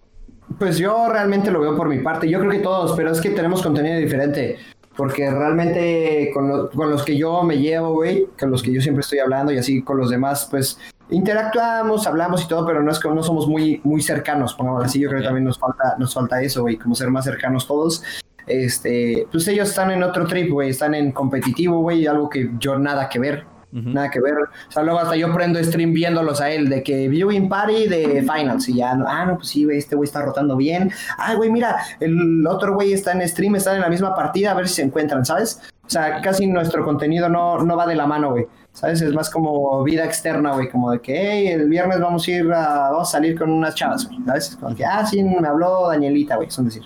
Pues 0.59 0.78
yo 0.78 1.09
realmente 1.09 1.51
lo 1.51 1.61
veo 1.61 1.76
por 1.76 1.88
mi 1.88 1.99
parte. 1.99 2.28
Yo 2.28 2.38
creo 2.38 2.51
que 2.51 2.59
todos, 2.59 2.92
pero 2.97 3.11
es 3.11 3.20
que 3.20 3.30
tenemos 3.30 3.62
contenido 3.62 3.99
diferente. 3.99 4.59
Porque 4.97 5.28
realmente 5.28 6.30
con, 6.32 6.68
con 6.68 6.90
los 6.90 7.05
que 7.05 7.16
yo 7.16 7.42
me 7.42 7.59
llevo, 7.59 7.95
güey, 7.95 8.28
con 8.38 8.51
los 8.51 8.62
que 8.62 8.72
yo 8.72 8.80
siempre 8.80 9.01
estoy 9.01 9.18
hablando 9.18 9.53
y 9.53 9.59
así 9.59 9.82
con 9.82 9.97
los 9.97 10.09
demás, 10.09 10.47
pues 10.49 10.78
interactuamos, 11.11 12.07
hablamos 12.07 12.45
y 12.45 12.49
todo, 12.49 12.64
pero 12.64 12.82
no 12.82 12.90
es 12.90 12.99
que 12.99 13.09
no 13.09 13.22
somos 13.22 13.49
muy, 13.49 13.80
muy 13.84 14.01
cercanos, 14.03 14.55
pongamos 14.55 14.84
así. 14.84 15.01
Yo 15.01 15.09
creo 15.09 15.20
que 15.20 15.26
también 15.26 15.45
nos 15.45 15.59
falta, 15.59 15.97
nos 15.99 16.14
falta 16.14 16.40
eso, 16.42 16.62
güey, 16.62 16.76
como 16.76 16.95
ser 16.95 17.11
más 17.11 17.24
cercanos 17.24 17.66
todos. 17.66 18.03
este, 18.47 19.26
pues 19.32 19.49
ellos 19.49 19.70
están 19.70 19.90
en 19.90 20.03
otro 20.03 20.26
trip, 20.26 20.51
güey, 20.53 20.70
están 20.70 20.95
en 20.95 21.12
competitivo, 21.12 21.80
güey, 21.80 22.07
algo 22.07 22.28
que 22.28 22.51
yo 22.59 22.78
nada 22.78 23.09
que 23.09 23.18
ver. 23.18 23.45
Nada 23.75 24.09
que 24.09 24.20
ver. 24.20 24.35
O 24.35 24.70
sea, 24.70 24.85
luego 24.85 25.01
hasta 25.01 25.16
yo 25.16 25.35
prendo 25.35 25.62
stream 25.62 25.93
viéndolos 25.93 26.41
a 26.41 26.49
él, 26.49 26.68
de 26.68 26.85
que 26.85 27.09
viewing 27.09 27.49
party 27.49 27.89
de 27.89 28.20
finals. 28.20 28.68
Y 28.68 28.77
ya, 28.77 28.93
ah, 28.93 29.27
no, 29.27 29.37
pues 29.37 29.49
sí, 29.49 29.64
güey, 29.64 29.79
este 29.79 29.97
güey 29.97 30.07
está 30.07 30.22
rotando 30.22 30.57
bien. 30.57 30.93
Ay, 31.18 31.35
güey, 31.35 31.51
mira, 31.51 31.79
el 31.99 32.47
otro 32.47 32.75
güey 32.75 32.93
está 32.93 33.11
en 33.11 33.29
stream, 33.29 33.57
están 33.57 33.75
en 33.75 33.81
la 33.81 33.89
misma 33.89 34.14
partida, 34.14 34.53
a 34.53 34.55
ver 34.55 34.68
si 34.68 34.75
se 34.75 34.83
encuentran, 34.83 35.25
¿sabes? 35.25 35.61
O 35.85 35.91
sea, 35.91 36.22
casi 36.22 36.47
nuestro 36.47 36.85
contenido 36.85 37.29
no, 37.29 37.59
no 37.64 37.77
va 37.77 37.85
de 37.87 37.97
la 37.97 38.07
mano, 38.07 38.31
güey. 38.31 38.47
¿Sabes? 38.72 39.01
Es 39.03 39.12
más 39.12 39.29
como 39.29 39.83
vida 39.83 40.05
externa, 40.05 40.53
güey. 40.53 40.68
Como 40.68 40.93
de 40.93 41.01
que, 41.01 41.14
hey, 41.14 41.49
el 41.49 41.68
viernes 41.68 42.01
vamos 42.01 42.27
a 42.27 42.31
ir 42.31 42.53
a, 42.53 42.91
vamos 42.91 43.09
a 43.09 43.12
salir 43.12 43.37
con 43.37 43.51
unas 43.51 43.75
chavas, 43.75 44.07
güey. 44.07 44.20
¿Sabes? 44.25 44.57
Como 44.61 44.75
que, 44.75 44.85
ah, 44.85 45.05
sí, 45.05 45.22
me 45.22 45.47
habló 45.47 45.89
Danielita, 45.89 46.37
güey. 46.37 46.51
Son 46.51 46.64
decir. 46.64 46.85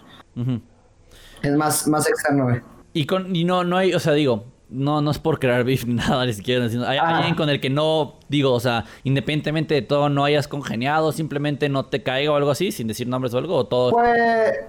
Es 1.43 1.55
más, 1.55 1.87
más 1.87 2.09
externo, 2.09 2.45
güey. 2.45 2.61
Y, 2.95 3.07
con, 3.07 3.35
y 3.37 3.45
no, 3.45 3.63
no 3.65 3.77
hay, 3.77 3.95
o 3.95 4.01
sea, 4.01 4.15
digo, 4.15 4.45
no, 4.71 5.01
no 5.01 5.11
es 5.11 5.19
por 5.19 5.39
crear 5.39 5.65
beef 5.65 5.85
nada, 5.87 6.27
ni 6.27 6.33
siquiera. 6.33 6.67
Hay 6.87 6.99
Ah. 6.99 7.17
alguien 7.19 7.35
con 7.35 7.49
el 7.49 7.61
que 7.61 7.71
no, 7.71 8.17
digo, 8.29 8.53
o 8.53 8.61
sea, 8.61 8.85
independientemente 9.05 9.75
de 9.75 9.83
todo, 9.83 10.09
no 10.09 10.25
hayas 10.25 10.47
congeniado, 10.49 11.13
simplemente 11.13 11.69
no 11.69 11.87
te 11.87 12.03
caiga 12.03 12.33
o 12.33 12.37
algo 12.37 12.51
así, 12.51 12.71
sin 12.73 12.87
decir 12.89 13.07
nombres 13.09 13.33
o 13.35 13.39
algo, 13.39 13.55
o 13.57 13.67
todo. 13.67 13.93
Pues 13.93 14.19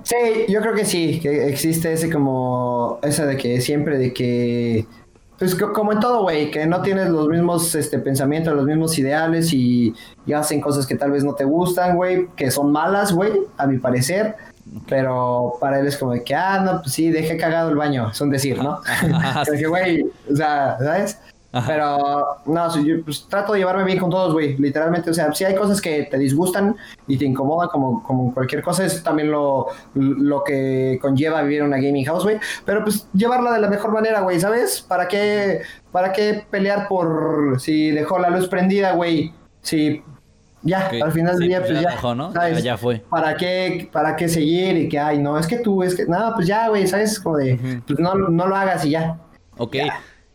sí, 0.04 0.16
yo 0.48 0.62
creo 0.62 0.74
que 0.74 0.86
sí, 0.86 1.20
que 1.20 1.48
existe 1.50 1.92
ese 1.94 2.10
como, 2.12 3.00
esa 3.04 3.26
de 3.26 3.38
que 3.38 3.60
siempre 3.62 3.98
de 3.98 4.14
que, 4.14 4.86
pues 5.38 5.56
co- 5.56 5.72
como 5.74 5.92
en 5.94 6.00
todo, 6.00 6.22
güey, 6.24 6.52
que 6.52 6.66
no 6.66 6.82
tienes 6.82 7.10
los 7.10 7.28
mismos 7.28 7.74
este, 7.76 8.00
pensamientos, 8.00 8.54
los 8.56 8.66
mismos 8.66 8.98
ideales 9.00 9.54
y, 9.54 9.94
y 10.26 10.34
hacen 10.34 10.60
cosas 10.62 10.86
que 10.86 10.96
tal 10.96 11.12
vez 11.12 11.24
no 11.24 11.34
te 11.34 11.44
gustan, 11.46 11.96
güey, 11.96 12.28
que 12.36 12.52
son 12.52 12.72
malas, 12.72 13.12
güey, 13.14 13.32
a 13.58 13.66
mi 13.68 13.78
parecer. 13.78 14.36
Pero 14.88 15.56
para 15.60 15.80
él 15.80 15.88
es 15.88 15.98
como 15.98 16.12
de 16.12 16.24
que, 16.24 16.36
ah, 16.36 16.60
no, 16.60 16.82
pues 16.82 16.94
sí, 16.94 17.10
dejé 17.10 17.38
cagado 17.38 17.70
el 17.70 17.76
baño, 17.76 18.10
es 18.12 18.22
un 18.22 18.30
decir, 18.30 18.62
¿no? 18.62 18.82
Güey, 19.70 20.04
o 20.32 20.36
sea, 20.36 20.78
¿sabes? 20.80 21.20
Ajá. 21.52 21.68
Pero, 21.68 22.28
no, 22.46 22.84
yo 22.84 23.04
pues, 23.04 23.28
trato 23.28 23.54
de 23.54 23.60
llevarme 23.60 23.84
bien 23.84 23.98
con 23.98 24.12
todos, 24.12 24.34
güey, 24.34 24.56
literalmente. 24.58 25.10
O 25.10 25.14
sea, 25.14 25.34
si 25.34 25.46
hay 25.46 25.56
cosas 25.56 25.82
que 25.82 26.04
te 26.04 26.18
disgustan 26.20 26.76
y 27.08 27.18
te 27.18 27.26
incomodan, 27.26 27.70
como, 27.70 28.04
como 28.04 28.32
cualquier 28.34 28.62
cosa, 28.62 28.86
es 28.86 29.02
también 29.02 29.32
lo, 29.32 29.68
lo 29.96 30.44
que 30.44 31.00
conlleva 31.02 31.42
vivir 31.42 31.62
en 31.62 31.68
una 31.68 31.78
gaming 31.78 32.06
house, 32.06 32.24
güey. 32.24 32.38
Pero, 32.66 32.84
pues, 32.84 33.08
llevarla 33.14 33.52
de 33.54 33.62
la 33.62 33.70
mejor 33.70 33.92
manera, 33.92 34.22
güey, 34.22 34.40
¿sabes? 34.40 34.82
¿Para 34.82 35.08
qué, 35.08 35.62
¿Para 35.92 36.14
qué 36.14 36.46
pelear 36.52 36.88
por 36.88 37.60
si 37.60 37.90
dejó 37.90 38.20
la 38.20 38.30
luz 38.30 38.48
prendida, 38.48 38.92
güey? 38.94 39.34
Si 39.62 40.04
ya, 40.62 40.90
al 41.04 41.12
final 41.12 41.34
del 41.36 41.44
Sí, 41.44 41.48
día, 41.48 41.58
pues 41.60 41.72
pues 41.72 41.82
ya 41.82 41.90
ya. 41.90 41.96
dejó, 41.96 42.16
¿no? 42.16 42.32
¿sabes? 42.34 42.58
Ya- 42.58 42.64
ya 42.74 42.78
fue. 42.78 43.00
¿Para 43.10 43.36
qué, 43.38 43.90
¿Para 43.92 44.16
qué 44.16 44.28
seguir? 44.28 44.78
Y 44.78 44.90
que, 44.90 45.00
ay, 45.00 45.18
no, 45.20 45.38
es 45.38 45.48
que 45.48 45.58
tú, 45.58 45.84
es 45.84 45.96
que, 45.96 46.06
no, 46.06 46.32
pues 46.36 46.48
ya, 46.48 46.68
güey, 46.70 46.88
¿sabes? 46.88 47.20
Como 47.20 47.38
de, 47.38 47.82
pues 47.86 48.00
no, 48.00 48.14
no 48.16 48.48
lo 48.48 48.56
hagas 48.56 48.84
y 48.86 48.92
ya. 48.92 49.18
Ok. 49.58 49.76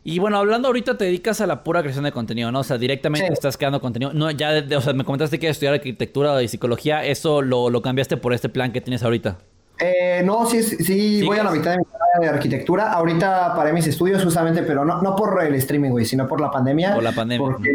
Y 0.07 0.19
bueno, 0.19 0.37
hablando 0.37 0.69
ahorita 0.69 0.99
te 0.99 1.07
dedicas 1.07 1.41
a 1.41 1.47
la 1.47 1.65
pura 1.65 1.81
creación 1.81 2.05
de 2.05 2.13
contenido, 2.13 2.53
¿no? 2.53 2.61
O 2.61 2.65
sea, 2.65 2.77
directamente 2.77 3.27
Sí. 3.29 3.33
estás 3.33 3.57
creando 3.57 3.81
contenido. 3.81 4.13
No, 4.13 4.31
ya, 4.31 4.51
de- 4.53 4.77
o 4.77 4.81
sea, 4.83 4.93
me 4.93 5.03
comentaste 5.05 5.39
que 5.39 5.49
estudiar 5.49 5.73
arquitectura 5.75 6.43
y 6.43 6.49
psicología, 6.49 7.05
eso 7.05 7.41
lo, 7.41 7.71
lo 7.71 7.81
cambiaste 7.81 8.19
por 8.19 8.35
este 8.35 8.51
plan 8.51 8.71
que 8.71 8.83
tienes 8.83 9.03
ahorita. 9.03 9.39
Eh, 9.81 10.23
no, 10.25 10.47
sí, 10.47 10.63
sí, 10.63 10.77
sí, 10.85 11.23
voy 11.25 11.39
a 11.39 11.43
la 11.45 11.51
mitad 11.51 11.73
de 11.73 11.79
mi 11.79 11.85
carrera 11.85 12.21
de 12.21 12.29
arquitectura. 12.29 12.93
Ahorita 12.93 13.55
paré 13.57 13.73
mis 13.73 13.87
estudios 13.87 14.23
justamente, 14.23 14.63
pero 14.63 14.85
no, 14.85 15.01
no 15.03 15.17
por 15.17 15.43
el 15.43 15.55
streaming, 15.55 15.91
güey, 15.91 16.05
sino 16.05 16.29
por 16.29 16.41
la 16.41 16.51
pandemia. 16.51 16.95
Por 16.95 17.03
la 17.03 17.13
pandemia. 17.13 17.45
Porque 17.49 17.71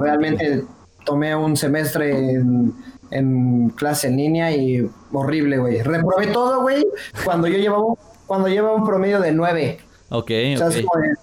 realmente 0.00 0.64
tomé 1.08 1.34
un 1.34 1.56
semestre 1.56 2.10
en, 2.34 2.74
en 3.10 3.70
clase 3.70 4.08
en 4.08 4.16
línea 4.18 4.54
y 4.54 4.88
horrible, 5.12 5.56
güey. 5.58 5.82
Reprobé 5.82 6.26
todo, 6.26 6.60
güey, 6.60 6.86
cuando 7.24 7.48
yo 7.48 7.56
llevaba, 7.56 7.84
cuando 8.26 8.48
llevaba 8.48 8.74
un 8.74 8.84
promedio 8.84 9.20
de 9.20 9.32
nueve. 9.32 9.78
Ok, 10.10 10.30
O 10.54 10.58
sea, 10.58 10.68
es 10.68 10.84
como 10.84 11.02
de, 11.02 11.14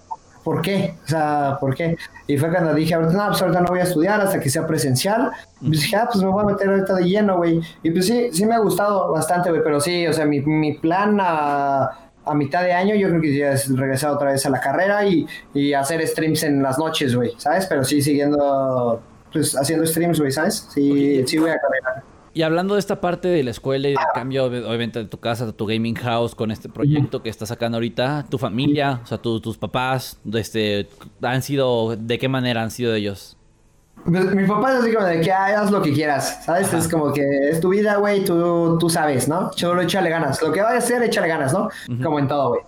¿por 0.42 0.60
qué? 0.62 0.94
O 1.04 1.08
sea, 1.08 1.56
¿por 1.60 1.74
qué? 1.74 1.96
Y 2.26 2.36
fue 2.36 2.50
cuando 2.50 2.74
dije, 2.74 2.96
no, 2.96 3.08
pues 3.28 3.42
ahorita 3.42 3.60
no 3.60 3.68
voy 3.68 3.80
a 3.80 3.84
estudiar 3.84 4.20
hasta 4.20 4.40
que 4.40 4.50
sea 4.50 4.66
presencial. 4.66 5.30
Y 5.60 5.68
pues 5.68 5.82
dije, 5.82 5.96
ah, 5.96 6.08
pues 6.12 6.24
me 6.24 6.30
voy 6.30 6.42
a 6.42 6.46
meter 6.46 6.68
ahorita 6.68 6.94
de 6.94 7.04
lleno, 7.04 7.36
güey. 7.36 7.60
Y 7.82 7.90
pues 7.90 8.06
sí, 8.06 8.30
sí 8.32 8.44
me 8.44 8.54
ha 8.54 8.58
gustado 8.58 9.12
bastante, 9.12 9.50
güey. 9.50 9.62
Pero 9.62 9.80
sí, 9.80 10.06
o 10.06 10.12
sea, 10.12 10.26
mi, 10.26 10.40
mi 10.40 10.74
plan 10.78 11.18
a, 11.20 12.10
a 12.24 12.34
mitad 12.34 12.62
de 12.62 12.72
año, 12.72 12.94
yo 12.96 13.08
creo 13.08 13.20
que 13.20 13.36
ya 13.36 13.52
es 13.52 13.76
regresar 13.76 14.10
otra 14.10 14.32
vez 14.32 14.44
a 14.46 14.50
la 14.50 14.60
carrera 14.60 15.06
y, 15.06 15.26
y 15.54 15.72
hacer 15.72 16.04
streams 16.06 16.42
en 16.42 16.62
las 16.62 16.78
noches, 16.78 17.14
güey, 17.14 17.32
¿sabes? 17.38 17.66
Pero 17.66 17.84
sí 17.84 18.02
siguiendo, 18.02 19.00
pues 19.32 19.54
haciendo 19.56 19.86
streams, 19.86 20.18
güey, 20.20 20.30
¿sabes? 20.32 20.68
Sí, 20.72 21.22
sí 21.26 21.38
voy 21.38 21.50
a 21.50 21.58
carrera. 21.58 22.02
Y 22.34 22.42
hablando 22.42 22.74
de 22.74 22.80
esta 22.80 23.00
parte 23.00 23.28
de 23.28 23.42
la 23.42 23.50
escuela 23.50 23.88
y 23.88 23.92
del 23.92 24.04
cambio, 24.14 24.46
ob- 24.50 24.66
obviamente, 24.66 24.98
de 24.98 25.06
tu 25.06 25.18
casa 25.18 25.46
a 25.46 25.52
tu 25.52 25.64
gaming 25.64 25.94
house 25.94 26.34
con 26.34 26.50
este 26.50 26.68
proyecto 26.68 27.22
que 27.22 27.30
estás 27.30 27.48
sacando 27.48 27.76
ahorita, 27.78 28.26
tu 28.28 28.36
familia, 28.36 29.00
o 29.02 29.06
sea, 29.06 29.16
tu- 29.18 29.40
tus 29.40 29.56
papás, 29.56 30.18
este, 30.34 30.86
han 31.22 31.40
sido, 31.40 31.96
¿de 31.96 32.18
qué 32.18 32.28
manera 32.28 32.62
han 32.62 32.70
sido 32.70 32.94
ellos? 32.94 33.38
Pues, 34.04 34.34
mi 34.34 34.46
papá 34.46 34.74
es 34.74 34.80
así 34.82 34.92
como 34.92 35.06
de 35.06 35.20
que 35.22 35.32
"Ay, 35.32 35.54
haz 35.54 35.70
lo 35.70 35.80
que 35.80 35.92
quieras, 35.94 36.44
¿sabes? 36.44 36.68
Ajá. 36.68 36.76
Es 36.78 36.88
como 36.88 37.10
que 37.12 37.22
es 37.48 37.58
tu 37.60 37.70
vida, 37.70 37.96
güey, 37.96 38.22
tú, 38.24 38.76
tú 38.78 38.90
sabes, 38.90 39.26
¿no? 39.28 39.50
Solo 39.54 39.80
échale 39.80 40.10
ganas. 40.10 40.40
Lo 40.42 40.52
que 40.52 40.60
vayas 40.60 40.84
a 40.84 40.86
hacer, 40.86 41.02
échale 41.02 41.28
ganas, 41.28 41.54
¿no? 41.54 41.70
Como 42.02 42.18
en 42.18 42.28
todo, 42.28 42.50
güey. 42.50 42.60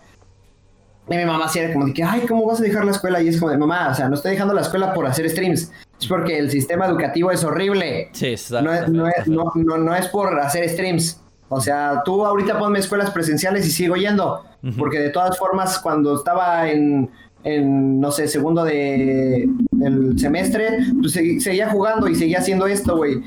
Y 1.11 1.17
mi 1.17 1.25
mamá 1.25 1.47
sí 1.49 1.59
era 1.59 1.73
como 1.75 1.87
de 1.87 1.93
que, 1.95 2.03
ay, 2.03 2.23
¿cómo 2.27 2.47
vas 2.47 2.59
a 2.61 2.63
dejar 2.63 2.85
la 2.85 2.91
escuela? 2.93 3.21
Y 3.23 3.29
es 3.29 3.39
como 3.39 3.51
de, 3.51 3.59
mamá, 3.59 3.89
o 3.91 3.95
sea, 3.95 4.09
no 4.09 4.15
estoy 4.15 4.33
dejando 4.33 4.53
la 4.55 4.63
escuela 4.63 4.93
por 4.95 5.07
hacer 5.07 5.29
streams. 5.31 5.71
Es 6.01 6.07
porque 6.07 6.39
el 6.39 6.51
sistema 6.51 6.87
educativo 6.87 7.31
es 7.31 7.43
horrible. 7.45 8.09
Sí, 8.13 8.29
está, 8.29 8.63
No 8.63 8.73
es, 8.73 8.89
no, 8.89 9.09
es, 9.09 9.27
no, 9.27 9.53
no- 9.55 9.79
no 9.79 9.95
es 9.95 10.07
por 10.09 10.39
hacer 10.41 10.69
streams. 10.69 11.21
O 11.49 11.61
sea, 11.61 12.03
tú 12.05 12.25
ahorita 12.27 12.59
ponme 12.59 12.79
escuelas 12.79 13.11
presenciales 13.11 13.67
y 13.67 13.71
sigo 13.71 13.97
yendo. 13.97 14.45
Porque 14.79 14.99
de 14.99 15.11
todas 15.11 15.39
formas, 15.39 15.79
cuando 15.79 16.15
estaba 16.17 16.69
en, 16.71 17.11
en 17.45 18.01
no 18.01 18.11
sé, 18.11 18.29
segundo 18.29 18.65
de 18.65 19.49
el 19.81 20.19
semestre, 20.19 20.79
pues 21.01 21.13
seguía 21.13 21.71
jugando 21.71 22.09
y 22.09 22.15
seguía 22.15 22.39
haciendo 22.39 22.67
esto, 22.67 22.97
güey. 22.97 23.23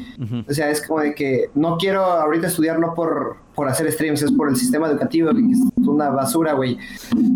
O 0.47 0.53
sea, 0.53 0.69
es 0.69 0.85
como 0.85 0.99
de 0.99 1.15
que 1.15 1.49
no 1.55 1.77
quiero 1.77 2.03
ahorita 2.03 2.47
estudiar 2.47 2.77
no 2.79 2.93
por, 2.93 3.37
por 3.55 3.69
hacer 3.69 3.89
streams, 3.91 4.21
es 4.21 4.31
por 4.31 4.49
el 4.49 4.55
sistema 4.57 4.87
educativo, 4.87 5.31
que 5.31 5.39
es 5.39 5.59
una 5.77 6.09
basura, 6.09 6.53
güey. 6.53 6.77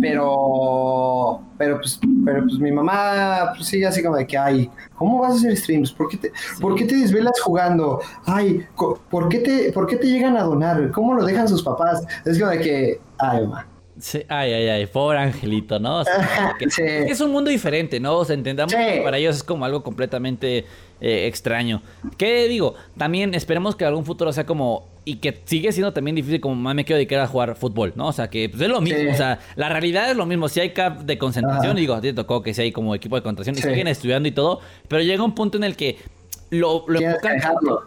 Pero, 0.01 1.41
pero 1.57 1.77
pues, 1.77 1.99
pero 2.25 2.43
pues 2.43 2.59
mi 2.59 2.71
mamá 2.71 3.53
pues, 3.55 3.67
sigue 3.67 3.87
así 3.87 4.03
como 4.03 4.17
de 4.17 4.27
que, 4.27 4.37
ay, 4.37 4.69
¿cómo 4.95 5.19
vas 5.19 5.33
a 5.33 5.35
hacer 5.35 5.55
streams? 5.55 5.91
¿Por 5.93 6.09
qué 6.09 6.17
te, 6.17 6.33
¿por 6.59 6.75
qué 6.75 6.85
te 6.85 6.97
desvelas 6.97 7.39
jugando? 7.41 8.01
Ay, 8.25 8.65
¿por 8.75 9.29
qué, 9.29 9.39
te, 9.39 9.71
¿por 9.71 9.87
qué 9.87 9.95
te 9.95 10.07
llegan 10.07 10.35
a 10.35 10.43
donar? 10.43 10.91
¿Cómo 10.91 11.13
lo 11.13 11.25
dejan 11.25 11.47
sus 11.47 11.63
papás? 11.63 12.05
Es 12.25 12.37
como 12.37 12.51
de 12.51 12.59
que, 12.59 12.99
ay, 13.17 13.47
mamá. 13.47 13.65
Sí, 13.97 14.23
ay, 14.27 14.51
ay, 14.51 14.67
ay, 14.67 14.85
pobre 14.87 15.19
angelito, 15.19 15.79
¿no? 15.79 15.99
O 15.99 16.03
sea, 16.03 16.55
que- 16.59 16.69
Sí. 16.69 16.81
Es 16.83 17.21
un 17.21 17.31
mundo 17.31 17.49
diferente, 17.49 17.99
¿no? 17.99 18.17
O 18.17 18.25
sea, 18.25 18.33
entendamos 18.35 18.73
Sí. 18.73 18.77
que 18.77 19.01
para 19.01 19.17
ellos 19.17 19.37
es 19.37 19.43
como 19.43 19.63
algo 19.65 19.83
completamente 19.83 20.65
eh, 21.01 21.27
extraño. 21.27 21.81
¿Qué 22.17 22.47
digo? 22.47 22.73
También 22.97 23.33
esperemos 23.33 23.75
que 23.75 23.83
algún 23.83 24.05
futuro 24.05 24.31
sea 24.31 24.45
como... 24.45 24.87
Y 25.03 25.17
que 25.17 25.39
sigue 25.43 25.71
siendo 25.73 25.91
también 25.93 26.15
difícil 26.15 26.39
como, 26.39 26.55
"Mamá, 26.55 26.73
me 26.73 26.85
quiero 26.85 26.95
dedicar 26.97 27.19
a 27.19 27.27
jugar 27.27 27.55
fútbol, 27.57 27.91
¿no? 27.95 28.07
O 28.07 28.13
sea, 28.13 28.29
que 28.29 28.47
pues, 28.49 28.61
es 28.61 28.69
lo 28.69 28.79
mismo. 28.81 28.99
Sí. 29.01 29.07
O 29.07 29.13
sea, 29.13 29.39
la 29.57 29.67
realidad 29.69 30.09
es 30.09 30.15
lo 30.17 30.25
mismo. 30.25 30.47
Si 30.47 30.61
hay 30.61 30.69
cap 30.71 31.01
de 31.01 31.17
concentración, 31.17 31.71
Ajá. 31.71 31.79
digo, 31.79 31.93
a 31.95 32.01
ti 32.01 32.07
te 32.07 32.13
tocó 32.13 32.41
que 32.41 32.53
si 32.53 32.61
hay 32.63 32.71
como 32.71 32.95
equipo 32.95 33.15
de 33.17 33.21
concentración 33.23 33.55
y 33.57 33.61
siguen 33.61 33.87
estudiando 33.87 34.27
y 34.29 34.31
todo, 34.31 34.61
pero 34.87 35.03
llega 35.03 35.21
un 35.23 35.35
punto 35.35 35.57
en 35.57 35.65
el 35.65 35.75
que 35.75 35.97
lo, 36.49 36.85
que 36.85 37.15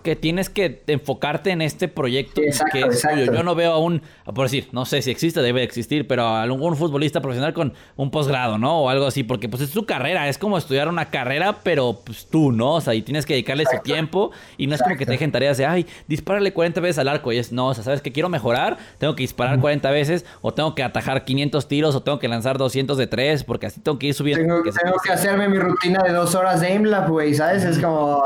que 0.03 0.17
tienes 0.17 0.51
que 0.51 0.83
enfocarte 0.87 1.51
en 1.51 1.63
este 1.63 1.89
proyecto 1.89 2.43
Exacto, 2.43 2.73
que 2.73 2.81
es 2.81 3.03
tuyo. 3.03 3.33
Yo 3.33 3.43
no 3.43 3.55
veo 3.55 3.73
a 3.73 3.79
un, 3.79 4.03
por 4.25 4.47
decir, 4.47 4.69
no 4.73 4.85
sé 4.85 5.03
si 5.03 5.11
existe, 5.11 5.41
debe 5.41 5.63
existir, 5.63 6.07
pero 6.07 6.25
a 6.25 6.43
algún 6.43 6.77
futbolista 6.77 7.21
profesional 7.21 7.55
con 7.55 7.73
un 7.97 8.11
posgrado, 8.11 8.59
¿no? 8.59 8.81
O 8.81 8.89
algo 8.89 9.07
así, 9.07 9.23
porque 9.23 9.49
pues 9.49 9.63
es 9.63 9.71
su 9.71 9.87
carrera, 9.87 10.29
es 10.29 10.39
como 10.39 10.59
estudiar 10.59 10.89
una 10.89 11.07
carrera, 11.07 11.61
pero 11.63 12.01
pues 12.05 12.27
tú, 12.27 12.53
¿no? 12.53 12.75
O 12.75 12.81
sea, 12.81 12.95
y 12.95 13.03
tienes 13.03 13.27
que 13.27 13.35
dedicarle 13.35 13.65
su 13.65 13.79
tiempo 13.83 14.33
y 14.57 14.67
no 14.67 14.75
es 14.75 14.83
como 14.83 14.97
que 14.97 15.07
te 15.07 15.13
dejen 15.13 15.33
tareas 15.33 15.57
de, 15.57 15.67
ay, 15.67 15.87
dispárale 16.07 16.53
40 16.53 16.81
veces 16.81 16.99
al 16.99 17.09
arco. 17.09 17.33
Y 17.33 17.39
es, 17.39 17.53
no, 17.53 17.69
o 17.69 17.75
sea, 17.75 17.85
¿sabes 17.85 18.03
que 18.03 18.13
Quiero 18.19 18.29
mejorar, 18.29 18.79
tengo 18.99 19.15
que 19.15 19.23
disparar 19.23 19.61
40 19.61 19.91
veces, 19.93 20.27
o 20.41 20.53
tengo 20.53 20.75
que 20.75 20.83
atajar 20.83 21.25
500 21.25 21.69
tiros, 21.69 21.95
o 21.95 22.03
tengo 22.03 22.19
que 22.19 22.27
lanzar 22.27 22.59
200 22.59 22.99
de 22.99 23.07
3, 23.07 23.45
porque 23.45 23.67
así 23.67 23.81
tengo 23.81 23.97
que 23.97 24.09
ir 24.09 24.15
subiendo. 24.15 24.43
Tengo, 24.43 24.73
si 24.73 24.77
tengo 24.77 24.97
que 25.05 25.13
hacerme 25.13 25.49
mi 25.49 25.59
rutina 25.59 26.03
de 26.03 26.13
dos 26.13 26.35
horas 26.35 26.61
de 26.61 26.67
aimlab, 26.67 27.09
güey, 27.09 27.33
¿sabes? 27.35 27.63
Es 27.63 27.79
como, 27.79 28.21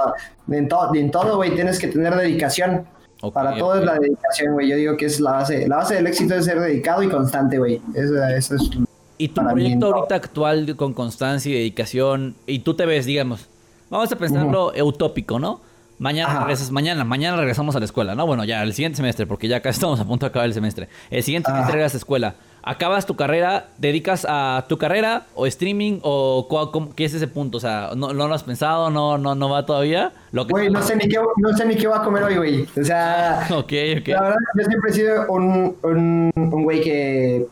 en, 0.50 0.68
to- 0.68 0.94
en 0.94 1.10
todo, 1.10 1.36
güey, 1.36 1.54
tienes 1.54 1.78
que 1.78 1.88
tener 1.88 2.14
dedicación. 2.14 2.86
Para 3.32 3.56
todo 3.56 3.76
es 3.78 3.84
la 3.84 3.94
dedicación, 3.98 4.54
güey. 4.54 4.68
Yo 4.68 4.76
digo 4.76 4.96
que 4.96 5.06
es 5.06 5.20
la 5.20 5.30
base. 5.32 5.68
La 5.68 5.76
base 5.76 5.94
del 5.94 6.08
éxito 6.08 6.34
es 6.34 6.44
ser 6.44 6.58
dedicado 6.58 7.04
y 7.04 7.08
constante, 7.08 7.56
güey. 7.58 7.80
Eso, 7.94 8.24
eso 8.26 8.56
es... 8.56 8.70
Y 9.18 9.28
tu 9.28 9.40
mí, 9.42 9.52
proyecto 9.52 9.90
no. 9.90 9.96
ahorita 9.96 10.14
actual 10.16 10.74
con 10.74 10.92
constancia 10.92 11.50
y 11.52 11.54
dedicación, 11.54 12.34
y 12.46 12.58
tú 12.60 12.74
te 12.74 12.84
ves, 12.86 13.06
digamos, 13.06 13.46
vamos 13.90 14.10
a 14.10 14.16
pensarlo 14.16 14.72
utópico, 14.84 15.38
¿no? 15.38 15.60
Mañana 16.00 16.30
Ajá. 16.32 16.40
regresas, 16.40 16.72
mañana, 16.72 17.04
mañana 17.04 17.36
regresamos 17.36 17.76
a 17.76 17.78
la 17.78 17.84
escuela, 17.84 18.16
¿no? 18.16 18.26
Bueno, 18.26 18.42
ya 18.44 18.60
el 18.64 18.74
siguiente 18.74 18.96
semestre, 18.96 19.24
porque 19.26 19.46
ya 19.46 19.60
casi 19.60 19.76
estamos 19.78 20.00
a 20.00 20.04
punto 20.04 20.26
de 20.26 20.30
acabar 20.30 20.46
el 20.48 20.54
semestre. 20.54 20.88
El 21.10 21.22
siguiente 21.22 21.48
semestre 21.50 21.72
regresas 21.74 21.92
a 21.92 21.96
la 21.96 21.98
escuela. 21.98 22.34
Acabas 22.62 23.06
tu 23.06 23.16
carrera, 23.16 23.66
dedicas 23.78 24.26
a 24.28 24.64
tu 24.68 24.78
carrera 24.78 25.24
o 25.34 25.46
streaming 25.46 25.98
o 26.02 26.46
qué 26.94 27.04
es 27.04 27.14
ese 27.14 27.26
punto, 27.28 27.58
o 27.58 27.60
sea, 27.60 27.90
no, 27.96 28.12
no 28.12 28.28
lo 28.28 28.34
has 28.34 28.44
pensado, 28.44 28.90
no 28.90 29.18
no 29.18 29.34
no 29.34 29.48
va 29.50 29.66
todavía. 29.66 30.12
Güey, 30.32 30.70
no 30.70 30.82
sé 30.82 30.96
ni 30.96 31.08
qué 31.08 31.18
no 31.36 31.56
sé 31.56 31.66
ni 31.66 31.76
qué 31.76 31.86
voy 31.88 31.98
a 31.98 32.02
comer 32.02 32.22
hoy, 32.24 32.36
güey. 32.36 32.62
O 32.80 32.84
sea, 32.84 33.46
Ok, 33.50 33.72
ok. 34.00 34.08
la 34.08 34.22
verdad 34.22 34.36
yo 34.58 34.64
siempre 34.64 34.90
he 34.90 34.94
sido 34.94 35.26
un 35.32 35.76
un, 35.82 36.30
un 36.34 36.62
güey 36.62 36.80
que 36.80 37.46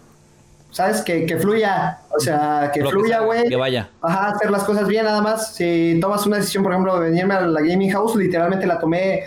¿Sabes? 0.72 1.02
Que, 1.02 1.26
que 1.26 1.36
fluya, 1.36 1.98
o 2.16 2.20
sea, 2.20 2.70
que 2.72 2.78
Lo 2.80 2.90
que 2.90 2.92
fluya, 2.92 3.20
güey. 3.22 3.48
que 3.48 3.56
vaya. 3.56 3.88
Ajá, 4.00 4.28
hacer 4.28 4.52
las 4.52 4.62
cosas 4.62 4.86
bien, 4.86 5.04
nada 5.04 5.20
más. 5.20 5.52
Si 5.56 5.98
tomas 6.00 6.24
una 6.26 6.36
decisión, 6.36 6.62
por 6.62 6.70
ejemplo, 6.72 6.94
de 7.00 7.10
venirme 7.10 7.34
a 7.34 7.40
la 7.40 7.60
gaming 7.60 7.90
house, 7.90 8.14
literalmente 8.14 8.68
la 8.68 8.78
tomé 8.78 9.24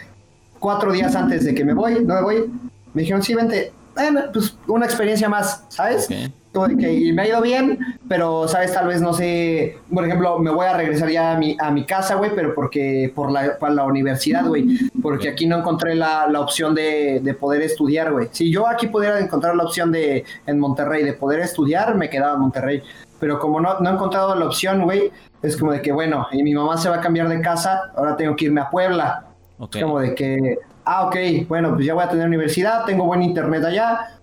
cuatro 0.58 0.94
días 0.94 1.14
antes 1.18 1.44
de 1.44 1.54
que 1.54 1.66
me 1.66 1.74
voy, 1.74 1.96
no 2.06 2.16
me 2.16 2.22
voy. 2.22 2.50
Me 2.94 3.02
dijeron, 3.02 3.22
sí, 3.22 3.36
vente. 3.36 3.74
Bueno, 3.96 4.22
pues 4.32 4.58
una 4.68 4.86
experiencia 4.86 5.30
más, 5.30 5.66
¿sabes? 5.70 6.06
Ok. 6.06 6.34
Como 6.54 6.68
de 6.68 6.78
que, 6.78 6.94
y 6.94 7.12
me 7.14 7.24
ha 7.24 7.28
ido 7.28 7.42
bien, 7.42 7.80
pero, 8.08 8.48
¿sabes? 8.48 8.72
Tal 8.74 8.88
vez, 8.88 9.02
no 9.02 9.12
sé, 9.12 9.80
por 9.92 10.06
ejemplo, 10.06 10.38
me 10.38 10.52
voy 10.52 10.68
a 10.68 10.78
regresar 10.78 11.10
ya 11.10 11.32
a 11.32 11.38
mi, 11.38 11.58
a 11.60 11.72
mi 11.72 11.84
casa, 11.84 12.14
güey, 12.14 12.30
pero 12.36 12.54
porque, 12.54 13.12
por 13.16 13.32
la, 13.32 13.58
por 13.58 13.72
la 13.72 13.86
universidad, 13.86 14.46
güey, 14.46 14.78
porque 15.02 15.30
aquí 15.30 15.48
no 15.48 15.58
encontré 15.58 15.96
la, 15.96 16.28
la 16.28 16.40
opción 16.42 16.76
de, 16.76 17.22
de 17.24 17.34
poder 17.34 17.64
estudiar, 17.64 18.12
güey. 18.12 18.30
Si 18.32 18.52
yo 18.52 18.68
aquí 18.68 18.86
pudiera 18.86 19.20
encontrar 19.20 19.56
la 19.56 19.64
opción 19.64 19.92
de, 19.92 20.26
en 20.46 20.60
Monterrey, 20.60 21.04
de 21.04 21.14
poder 21.14 21.40
estudiar, 21.40 21.96
me 21.96 22.08
quedaba 22.08 22.36
en 22.36 22.42
Monterrey. 22.42 22.84
Pero 23.20 23.40
como 23.40 23.60
no, 23.60 23.80
no 23.80 23.90
he 23.90 23.94
encontrado 23.94 24.36
la 24.36 24.46
opción, 24.46 24.84
güey, 24.84 25.12
es 25.42 25.58
como 25.58 25.72
de 25.72 25.82
que, 25.82 25.92
bueno, 25.92 26.28
y 26.32 26.44
mi 26.44 26.54
mamá 26.54 26.78
se 26.78 26.88
va 26.88 26.98
a 26.98 27.02
cambiar 27.02 27.30
de 27.30 27.42
casa, 27.42 27.92
ahora 27.96 28.16
tengo 28.16 28.36
que 28.36 28.46
irme 28.46 28.62
a 28.62 28.70
Puebla. 28.70 29.26
Ok. 29.58 29.76
Es 29.76 29.82
como 29.82 30.00
de 30.00 30.14
que, 30.14 30.60
ah, 30.86 31.06
ok, 31.08 31.16
bueno, 31.48 31.74
pues 31.76 31.86
ya 31.86 31.94
voy 31.94 32.04
a 32.04 32.10
tener 32.10 32.28
universidad, 32.28 32.86
tengo 32.86 33.06
buen 33.06 33.22
internet 33.24 33.64
allá, 33.66 34.20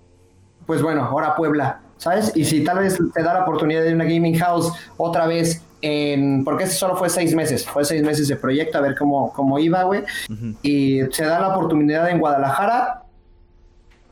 pues 0.66 0.82
bueno, 0.82 1.02
ahora 1.04 1.34
Puebla, 1.34 1.80
¿sabes? 1.96 2.32
Y 2.36 2.44
si 2.44 2.62
tal 2.64 2.78
vez 2.78 2.98
te 3.14 3.22
da 3.22 3.34
la 3.34 3.42
oportunidad 3.42 3.82
de 3.82 3.94
una 3.94 4.04
gaming 4.04 4.38
house 4.38 4.72
otra 4.96 5.26
vez 5.26 5.62
en, 5.82 6.44
porque 6.44 6.64
ese 6.64 6.74
solo 6.74 6.94
fue 6.96 7.08
seis 7.08 7.34
meses, 7.34 7.64
fue 7.66 7.84
seis 7.84 8.02
meses 8.02 8.28
de 8.28 8.36
proyecto, 8.36 8.78
a 8.78 8.80
ver 8.82 8.94
cómo, 8.96 9.32
cómo 9.32 9.58
iba, 9.58 9.82
güey, 9.84 10.02
y 10.62 11.00
se 11.10 11.24
da 11.24 11.40
la 11.40 11.48
oportunidad 11.48 12.08
en 12.10 12.18
Guadalajara, 12.18 13.02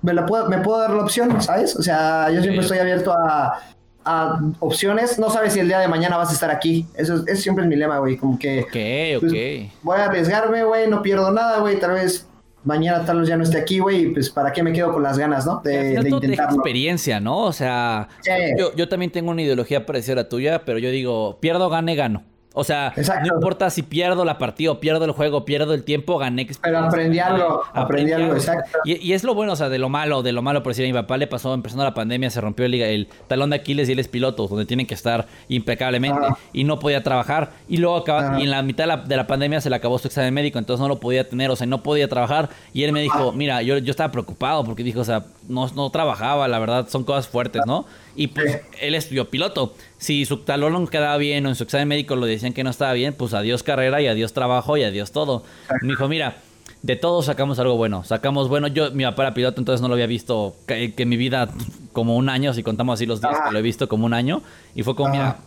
me, 0.01 0.15
la 0.15 0.25
puedo, 0.27 0.49
me 0.49 0.59
puedo 0.59 0.79
dar 0.81 0.91
la 0.91 1.03
opción, 1.03 1.41
¿sabes? 1.43 1.75
O 1.77 1.83
sea, 1.83 2.31
yo 2.31 2.41
siempre 2.41 2.63
estoy 2.63 2.79
abierto 2.79 3.13
a, 3.13 3.61
a 4.05 4.41
opciones, 4.61 5.19
no 5.19 5.29
sabes 5.29 5.53
si 5.53 5.61
el 5.61 5.67
día 5.69 5.81
de 5.81 5.89
mañana 5.89 6.17
vas 6.17 6.31
a 6.31 6.33
estar 6.33 6.51
aquí, 6.51 6.87
eso, 6.95 7.23
es- 7.27 7.43
siempre 7.43 7.65
es 7.65 7.69
mi 7.69 7.77
lema, 7.77 7.99
güey, 7.99 8.17
como 8.17 8.39
que 8.39 8.61
Ok, 8.63 9.21
pues, 9.21 9.33
ok. 9.33 9.73
voy 9.83 9.99
a 10.01 10.05
arriesgarme, 10.07 10.63
güey, 10.65 10.89
no 10.89 11.03
pierdo 11.03 11.31
nada, 11.33 11.59
güey, 11.59 11.79
tal 11.81 11.93
vez 11.93 12.27
mañana 12.65 13.05
tal 13.05 13.21
vez 13.21 13.29
ya 13.29 13.37
no 13.37 13.45
esté 13.45 13.59
aquí, 13.59 13.79
güey, 13.79 14.03
y 14.03 14.07
pues 14.11 14.31
para 14.31 14.53
qué 14.53 14.63
me 14.63 14.73
quedo 14.73 14.93
con 14.93 15.03
las 15.03 15.19
ganas, 15.19 15.47
¿no? 15.47 15.61
De, 15.65 16.01
de 16.01 16.09
intentarlo. 16.11 16.57
experiencia, 16.57 17.21
¿no? 17.21 17.39
O 17.45 17.53
sea, 17.53 18.09
Sí. 18.21 18.31
yo, 18.59 18.75
yo 18.75 18.89
también 18.89 19.11
tengo 19.13 19.31
una 19.31 19.43
ideología 19.43 19.87
parecida 19.87 20.13
a 20.15 20.17
la 20.17 20.29
tuya, 20.29 20.65
pero 20.65 20.79
yo 20.79 20.91
digo, 20.91 21.39
pierdo, 21.41 21.69
gane, 21.71 21.95
gano. 21.95 22.25
O 22.59 22.65
sea, 22.65 22.93
Exacto. 22.97 23.29
no 23.29 23.37
importa 23.37 23.71
si 23.71 23.83
pierdo 23.83 24.25
la 24.25 24.37
partida, 24.37 24.73
o 24.73 24.81
pierdo 24.81 25.05
el 25.05 25.13
juego, 25.13 25.45
pierdo 25.45 25.75
el 25.75 25.85
tiempo, 25.85 26.19
gané 26.19 26.49
Pero 26.61 26.79
aprendí 26.81 27.21
algo, 27.21 27.63
aprendí 27.73 28.13
algo, 28.13 28.35
exacto. 28.35 28.79
Y, 28.85 28.97
y 28.97 29.13
es 29.13 29.23
lo 29.23 29.33
bueno, 29.33 29.53
o 29.53 29.57
sea, 29.57 29.69
de 29.69 29.79
lo 29.79 29.89
malo, 29.89 30.25
de 30.25 30.33
lo 30.33 30.43
malo, 30.43 30.65
por 30.65 30.73
decir, 30.73 30.85
a 30.85 30.89
mi 30.89 30.93
papá 30.93 31.17
le 31.17 31.29
pasó, 31.29 31.55
empezando 31.55 31.85
la 31.85 31.95
pandemia, 31.95 32.31
se 32.31 32.41
rompió 32.41 32.67
el, 32.67 32.75
el 32.75 33.09
talón 33.29 33.51
de 33.51 33.57
Aquiles 33.57 33.89
y 33.89 33.93
él 33.93 34.01
es 34.01 34.09
piloto, 34.09 34.49
donde 34.49 34.67
tienen 34.67 34.87
que 34.87 34.95
estar 34.95 35.27
impecablemente 35.49 36.19
Ajá. 36.19 36.37
y 36.53 36.65
no 36.65 36.81
podía 36.81 37.03
trabajar. 37.05 37.53
Y 37.69 37.77
luego 37.77 37.97
acaba, 37.99 38.41
y 38.41 38.43
en 38.43 38.51
la 38.51 38.63
mitad 38.63 38.85
de 38.85 38.89
la, 38.89 38.97
de 38.97 39.17
la 39.17 39.29
pandemia 39.29 39.61
se 39.61 39.71
le 39.71 39.77
acabó 39.77 39.97
su 40.01 40.09
examen 40.09 40.35
médico, 40.35 40.59
entonces 40.59 40.81
no 40.81 40.89
lo 40.89 40.99
podía 40.99 41.29
tener, 41.29 41.53
o 41.53 41.57
sea, 41.57 41.69
no 41.69 41.85
podía 41.85 42.09
trabajar. 42.09 42.49
Y 42.73 42.83
él 42.83 42.93
me 42.93 43.03
dijo, 43.03 43.31
mira, 43.31 43.63
yo, 43.63 43.79
yo 43.79 43.93
estaba 43.93 44.11
preocupado 44.11 44.65
porque 44.65 44.83
dijo, 44.83 45.01
o 45.01 45.05
sea, 45.05 45.23
no, 45.49 45.69
no 45.75 45.91
trabajaba, 45.91 46.47
la 46.49 46.59
verdad, 46.59 46.89
son 46.89 47.05
cosas 47.05 47.29
fuertes, 47.29 47.63
¿no? 47.67 47.87
Y 48.15 48.29
pues 48.29 48.61
él 48.81 48.95
estudió 48.95 49.31
piloto. 49.31 49.75
Si 49.99 50.25
su 50.25 50.39
talón 50.39 50.73
no 50.73 50.87
quedaba 50.87 51.17
bien 51.17 51.47
o 51.47 51.49
en 51.49 51.55
su 51.55 51.65
examen 51.65 51.89
médico 51.89 52.17
lo 52.17 52.27
decían 52.27 52.53
que 52.53 52.65
no 52.65 52.71
estaba 52.71 52.93
bien, 52.93 53.15
pues 53.15 53.35
adiós 53.35 53.63
carrera 53.63 54.01
y 54.01 54.07
adiós 54.07 54.33
trabajo 54.33 54.77
y 54.77 54.85
adiós 54.85 55.13
todo. 55.13 55.43
Me 55.83 55.89
dijo, 55.89 56.09
mira, 56.09 56.37
de 56.83 56.97
todo 56.97 57.23
sacamos 57.23 57.59
algo 57.59 57.77
bueno. 57.77 58.05
Sacamos 58.05 58.49
bueno. 58.49 58.69
Yo, 58.69 58.91
mi 58.93 59.05
papá 59.05 59.25
era 59.25 59.35
piloto, 59.35 59.61
entonces 59.61 59.81
no 59.81 59.89
lo 59.89 59.95
había 59.95 60.07
visto 60.07 60.55
que, 60.67 60.95
que 60.95 61.07
mi 61.07 61.17
vida 61.17 61.49
como 61.93 62.17
un 62.17 62.29
año, 62.29 62.53
si 62.55 62.63
contamos 62.63 62.95
así 62.95 63.07
los 63.07 63.21
días 63.21 63.37
que 63.45 63.53
lo 63.53 63.59
he 63.59 63.63
visto 63.63 63.89
como 63.89 64.07
un 64.07 64.15
año. 64.15 64.43
Y 64.75 64.83
fue 64.83 64.95
como, 64.95 65.11
mira, 65.11 65.39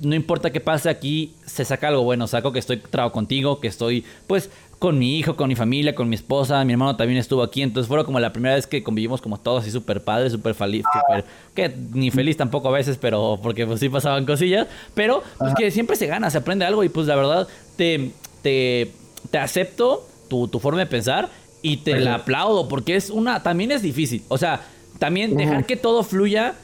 no 0.00 0.14
importa 0.14 0.50
qué 0.50 0.60
pase 0.60 0.88
aquí, 0.88 1.34
se 1.46 1.64
saca 1.64 1.88
algo 1.88 2.02
bueno. 2.02 2.26
Saco 2.26 2.52
que 2.52 2.58
estoy 2.58 2.78
trabajo 2.78 3.12
contigo, 3.12 3.60
que 3.60 3.68
estoy, 3.68 4.04
pues, 4.26 4.50
con 4.78 4.98
mi 4.98 5.18
hijo, 5.18 5.34
con 5.36 5.48
mi 5.48 5.56
familia, 5.56 5.94
con 5.94 6.08
mi 6.08 6.14
esposa. 6.14 6.64
Mi 6.64 6.72
hermano 6.72 6.96
también 6.96 7.18
estuvo 7.18 7.42
aquí. 7.42 7.62
Entonces 7.62 7.88
fue 7.88 8.04
como 8.04 8.20
la 8.20 8.32
primera 8.32 8.54
vez 8.54 8.66
que 8.66 8.82
convivimos 8.82 9.20
como 9.20 9.38
todos 9.38 9.62
así 9.62 9.70
súper 9.70 10.02
padres, 10.02 10.32
súper 10.32 10.54
feliz, 10.54 10.84
súper... 10.92 11.24
Que 11.54 11.74
ni 11.92 12.10
feliz 12.10 12.36
tampoco 12.36 12.68
a 12.68 12.72
veces, 12.72 12.96
pero 12.96 13.38
porque 13.42 13.66
pues 13.66 13.80
sí 13.80 13.88
pasaban 13.88 14.24
cosillas. 14.24 14.68
Pero, 14.94 15.22
pues 15.38 15.54
que 15.56 15.70
siempre 15.70 15.96
se 15.96 16.06
gana, 16.06 16.30
se 16.30 16.38
aprende 16.38 16.64
algo 16.64 16.84
y 16.84 16.88
pues 16.88 17.06
la 17.06 17.16
verdad 17.16 17.48
te, 17.76 18.12
te, 18.42 18.92
te 19.30 19.38
acepto 19.38 20.06
tu, 20.28 20.48
tu 20.48 20.60
forma 20.60 20.78
de 20.78 20.86
pensar 20.86 21.28
y 21.60 21.78
te 21.78 21.98
la 21.98 22.16
aplaudo 22.16 22.68
porque 22.68 22.94
es 22.94 23.10
una... 23.10 23.42
También 23.42 23.72
es 23.72 23.82
difícil. 23.82 24.22
O 24.28 24.38
sea, 24.38 24.60
también 24.98 25.36
dejar 25.36 25.66
que 25.66 25.76
todo 25.76 26.04
fluya... 26.04 26.54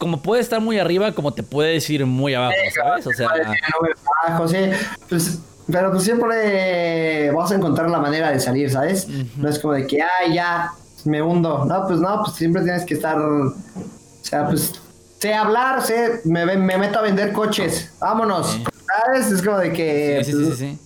Como 0.00 0.22
puede 0.22 0.40
estar 0.40 0.60
muy 0.62 0.78
arriba, 0.78 1.12
como 1.12 1.34
te 1.34 1.42
puede 1.42 1.74
decir 1.74 2.06
muy 2.06 2.32
abajo, 2.32 2.54
¿sabes? 2.74 3.06
O 3.06 3.10
sea, 3.12 3.28
Ah, 4.26 4.36
José, 4.38 4.72
pues, 5.10 5.38
pero 5.70 5.90
pues 5.90 6.04
siempre 6.04 7.30
vas 7.32 7.52
a 7.52 7.56
encontrar 7.56 7.90
la 7.90 7.98
manera 7.98 8.30
de 8.30 8.40
salir, 8.40 8.70
¿sabes? 8.70 9.06
No 9.36 9.46
es 9.48 9.58
como 9.58 9.74
de 9.74 9.86
que, 9.86 9.98
ay, 10.02 10.32
ya, 10.34 10.70
me 11.04 11.20
hundo. 11.20 11.66
No, 11.66 11.86
pues 11.86 12.00
no, 12.00 12.22
pues 12.24 12.34
siempre 12.36 12.62
tienes 12.62 12.84
que 12.86 12.94
estar, 12.94 13.18
o 13.20 13.54
sea, 14.22 14.46
pues, 14.48 14.72
sé 15.18 15.34
hablar, 15.34 15.82
sé, 15.82 16.22
me, 16.24 16.46
me 16.46 16.78
meto 16.78 16.98
a 16.98 17.02
vender 17.02 17.32
coches, 17.34 17.92
vámonos, 18.00 18.52
Sí. 18.52 18.64
¿sabes? 19.04 19.30
Es 19.30 19.42
como 19.42 19.58
de 19.58 19.70
que... 19.72 20.22
Sí, 20.24 20.32
sí, 20.32 20.38
sí, 20.38 20.50
sí, 20.52 20.56
sí. 20.56 20.78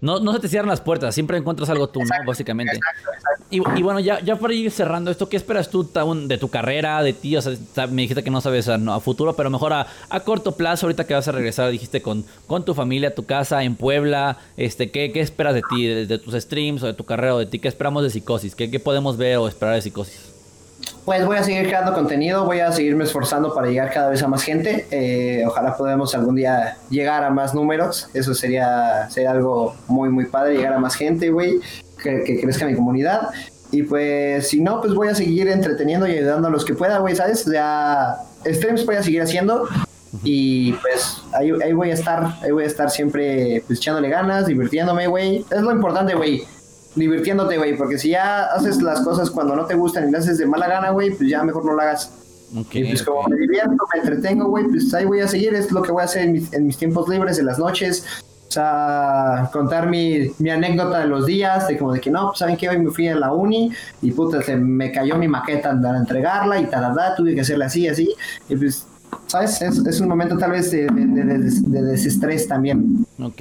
No, 0.00 0.20
no 0.20 0.32
se 0.32 0.38
te 0.38 0.48
cierran 0.48 0.68
las 0.68 0.80
puertas, 0.80 1.12
siempre 1.12 1.36
encuentras 1.38 1.68
algo 1.70 1.88
tú, 1.88 2.00
¿no? 2.00 2.06
Básicamente. 2.24 2.76
Exacto, 2.76 3.10
exacto. 3.12 3.44
Y, 3.50 3.56
y 3.78 3.82
bueno, 3.82 3.98
ya, 3.98 4.20
ya 4.20 4.36
para 4.36 4.54
ir 4.54 4.70
cerrando 4.70 5.10
esto, 5.10 5.28
¿qué 5.28 5.36
esperas 5.36 5.70
tú 5.70 5.84
Taun, 5.84 6.28
de 6.28 6.38
tu 6.38 6.48
carrera, 6.48 7.02
de 7.02 7.12
ti? 7.12 7.36
O 7.36 7.42
sea, 7.42 7.54
me 7.88 8.02
dijiste 8.02 8.22
que 8.22 8.30
no 8.30 8.40
sabes 8.40 8.68
a, 8.68 8.78
no, 8.78 8.94
a 8.94 9.00
futuro, 9.00 9.34
pero 9.34 9.50
mejor 9.50 9.72
a, 9.72 9.88
a 10.08 10.20
corto 10.20 10.52
plazo, 10.52 10.86
ahorita 10.86 11.04
que 11.04 11.14
vas 11.14 11.26
a 11.26 11.32
regresar, 11.32 11.70
dijiste 11.70 12.00
con, 12.00 12.24
con 12.46 12.64
tu 12.64 12.74
familia, 12.74 13.14
tu 13.14 13.24
casa 13.26 13.64
en 13.64 13.74
Puebla, 13.74 14.38
este, 14.56 14.90
¿qué, 14.90 15.10
qué 15.10 15.20
esperas 15.20 15.54
de 15.54 15.62
ti, 15.62 15.86
de, 15.86 16.06
de 16.06 16.18
tus 16.18 16.34
streams 16.34 16.82
o 16.84 16.86
de 16.86 16.94
tu 16.94 17.04
carrera 17.04 17.34
o 17.34 17.38
de 17.38 17.46
ti? 17.46 17.58
¿Qué 17.58 17.66
esperamos 17.68 18.04
de 18.04 18.10
Psicosis? 18.10 18.54
¿Qué, 18.54 18.70
qué 18.70 18.78
podemos 18.78 19.16
ver 19.16 19.38
o 19.38 19.48
esperar 19.48 19.74
de 19.74 19.82
Psicosis? 19.82 20.37
Pues 21.04 21.24
voy 21.24 21.36
a 21.36 21.42
seguir 21.42 21.66
creando 21.66 21.94
contenido, 21.94 22.44
voy 22.44 22.60
a 22.60 22.70
seguirme 22.70 23.04
esforzando 23.04 23.54
para 23.54 23.68
llegar 23.68 23.90
cada 23.92 24.10
vez 24.10 24.22
a 24.22 24.28
más 24.28 24.42
gente. 24.42 24.86
Eh, 24.90 25.44
ojalá 25.46 25.76
podamos 25.76 26.14
algún 26.14 26.34
día 26.34 26.76
llegar 26.90 27.24
a 27.24 27.30
más 27.30 27.54
números. 27.54 28.08
Eso 28.14 28.34
sería, 28.34 29.08
sería 29.10 29.30
algo 29.30 29.74
muy, 29.86 30.10
muy 30.10 30.26
padre, 30.26 30.56
llegar 30.56 30.74
a 30.74 30.78
más 30.78 30.94
gente, 30.94 31.30
güey, 31.30 31.60
que, 32.02 32.40
crezca 32.40 32.66
mi 32.66 32.74
comunidad. 32.74 33.28
Y 33.70 33.82
pues, 33.82 34.48
si 34.48 34.60
no, 34.60 34.80
pues 34.80 34.94
voy 34.94 35.08
a 35.08 35.14
seguir 35.14 35.48
entreteniendo 35.48 36.06
y 36.06 36.12
ayudando 36.12 36.48
a 36.48 36.50
los 36.50 36.64
que 36.64 36.74
pueda, 36.74 36.98
güey, 36.98 37.16
¿sabes? 37.16 37.44
Ya, 37.46 38.16
streams 38.44 38.84
voy 38.84 38.96
a 38.96 39.02
seguir 39.02 39.22
haciendo. 39.22 39.66
Y 40.22 40.72
pues 40.74 41.18
ahí, 41.34 41.52
ahí 41.62 41.72
voy 41.72 41.90
a 41.90 41.94
estar, 41.94 42.34
ahí 42.42 42.50
voy 42.50 42.64
a 42.64 42.66
estar 42.66 42.90
siempre 42.90 43.62
pues 43.66 43.78
echándole 43.78 44.08
ganas, 44.08 44.46
divirtiéndome, 44.46 45.06
güey. 45.06 45.44
Es 45.50 45.60
lo 45.60 45.70
importante, 45.70 46.14
güey 46.14 46.46
divirtiéndote, 46.98 47.56
güey, 47.56 47.76
porque 47.76 47.98
si 47.98 48.10
ya 48.10 48.44
haces 48.46 48.82
las 48.82 49.00
cosas 49.00 49.30
cuando 49.30 49.56
no 49.56 49.66
te 49.66 49.74
gustan 49.74 50.08
y 50.08 50.12
las 50.12 50.24
haces 50.24 50.38
de 50.38 50.46
mala 50.46 50.68
gana, 50.68 50.90
güey, 50.90 51.10
pues 51.10 51.28
ya 51.28 51.42
mejor 51.42 51.64
no 51.64 51.74
lo 51.74 51.82
hagas. 51.82 52.12
Ok, 52.56 52.74
y 52.74 52.84
pues 52.84 53.02
como 53.02 53.28
me 53.28 53.36
divierto, 53.36 53.76
me 53.92 54.00
entretengo, 54.00 54.48
güey, 54.48 54.64
pues 54.64 54.92
ahí 54.94 55.04
voy 55.04 55.20
a 55.20 55.28
seguir, 55.28 55.54
es 55.54 55.70
lo 55.70 55.82
que 55.82 55.92
voy 55.92 56.02
a 56.02 56.04
hacer 56.06 56.22
en 56.22 56.32
mis, 56.32 56.52
en 56.52 56.66
mis 56.66 56.78
tiempos 56.78 57.08
libres, 57.08 57.38
en 57.38 57.46
las 57.46 57.58
noches. 57.58 58.04
O 58.48 58.50
sea, 58.50 59.50
contar 59.52 59.90
mi, 59.90 60.30
mi 60.38 60.48
anécdota 60.48 61.00
de 61.00 61.06
los 61.06 61.26
días, 61.26 61.68
de 61.68 61.76
como 61.76 61.92
de 61.92 62.00
que 62.00 62.10
no, 62.10 62.28
pues 62.28 62.38
saben 62.38 62.56
que 62.56 62.66
hoy 62.66 62.78
me 62.78 62.90
fui 62.90 63.06
a 63.06 63.14
la 63.14 63.30
uni 63.30 63.70
y 64.00 64.10
puta, 64.12 64.40
se 64.40 64.56
me 64.56 64.90
cayó 64.90 65.16
mi 65.16 65.28
maqueta 65.28 65.78
para 65.80 65.98
entregarla 65.98 66.58
y 66.58 66.64
tarada, 66.64 67.14
tuve 67.14 67.34
que 67.34 67.42
hacerla 67.42 67.66
así, 67.66 67.86
así. 67.86 68.14
Y 68.48 68.56
pues, 68.56 68.86
¿sabes? 69.26 69.60
Es, 69.62 69.78
es 69.86 70.00
un 70.00 70.08
momento 70.08 70.36
tal 70.38 70.52
vez 70.52 70.70
de, 70.70 70.86
de, 70.86 71.06
de- 71.24 71.38
de- 71.38 71.60
de 71.80 71.82
desestrés 71.82 72.46
también. 72.48 73.04
Ok. 73.22 73.40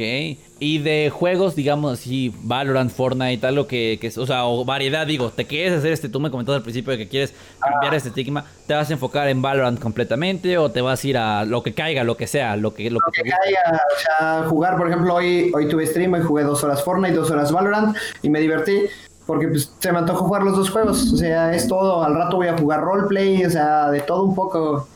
Y 0.59 0.79
de 0.79 1.11
juegos, 1.13 1.55
digamos 1.55 1.99
así, 1.99 2.33
Valorant, 2.41 2.89
Fortnite, 2.91 3.37
tal, 3.39 3.53
lo 3.55 3.67
que, 3.67 3.99
que 4.01 4.07
o 4.17 4.25
sea, 4.25 4.45
o 4.45 4.65
variedad, 4.65 5.05
digo, 5.05 5.29
te 5.29 5.45
quieres 5.45 5.77
hacer 5.77 5.91
este, 5.93 6.09
tú 6.09 6.19
me 6.19 6.31
comentabas 6.31 6.57
al 6.57 6.63
principio 6.63 6.91
de 6.93 6.97
que 6.97 7.07
quieres 7.07 7.31
cambiar 7.59 7.93
este 7.93 8.09
estigma, 8.09 8.43
¿te 8.65 8.73
vas 8.73 8.89
a 8.89 8.93
enfocar 8.93 9.27
en 9.27 9.39
Valorant 9.41 9.79
completamente 9.79 10.57
o 10.57 10.71
te 10.71 10.81
vas 10.81 11.03
a 11.03 11.07
ir 11.07 11.17
a 11.19 11.45
lo 11.45 11.61
que 11.61 11.73
caiga, 11.75 12.03
lo 12.03 12.17
que 12.17 12.25
sea, 12.25 12.55
lo 12.57 12.73
que, 12.73 12.89
lo 12.89 12.99
que 13.13 13.21
que 13.21 13.29
caiga, 13.29 13.81
o 13.95 13.99
sea, 14.01 14.43
jugar, 14.49 14.77
por 14.77 14.87
ejemplo, 14.87 15.13
hoy, 15.13 15.51
hoy 15.53 15.67
tuve 15.69 15.85
stream, 15.85 16.13
hoy 16.13 16.21
jugué 16.21 16.43
dos 16.43 16.63
horas 16.63 16.83
Fortnite, 16.83 17.13
dos 17.13 17.29
horas 17.29 17.51
Valorant 17.51 17.95
y 18.23 18.29
me 18.31 18.39
divertí 18.39 18.79
porque 19.27 19.47
pues, 19.49 19.71
se 19.77 19.91
me 19.91 19.99
antojó 19.99 20.25
jugar 20.25 20.41
los 20.41 20.55
dos 20.55 20.71
juegos, 20.71 21.13
o 21.13 21.17
sea, 21.17 21.53
es 21.53 21.67
todo, 21.67 22.03
al 22.03 22.15
rato 22.15 22.37
voy 22.37 22.47
a 22.47 22.57
jugar 22.57 22.81
roleplay, 22.81 23.45
o 23.45 23.49
sea, 23.51 23.91
de 23.91 23.99
todo 23.99 24.23
un 24.23 24.33
poco. 24.33 24.87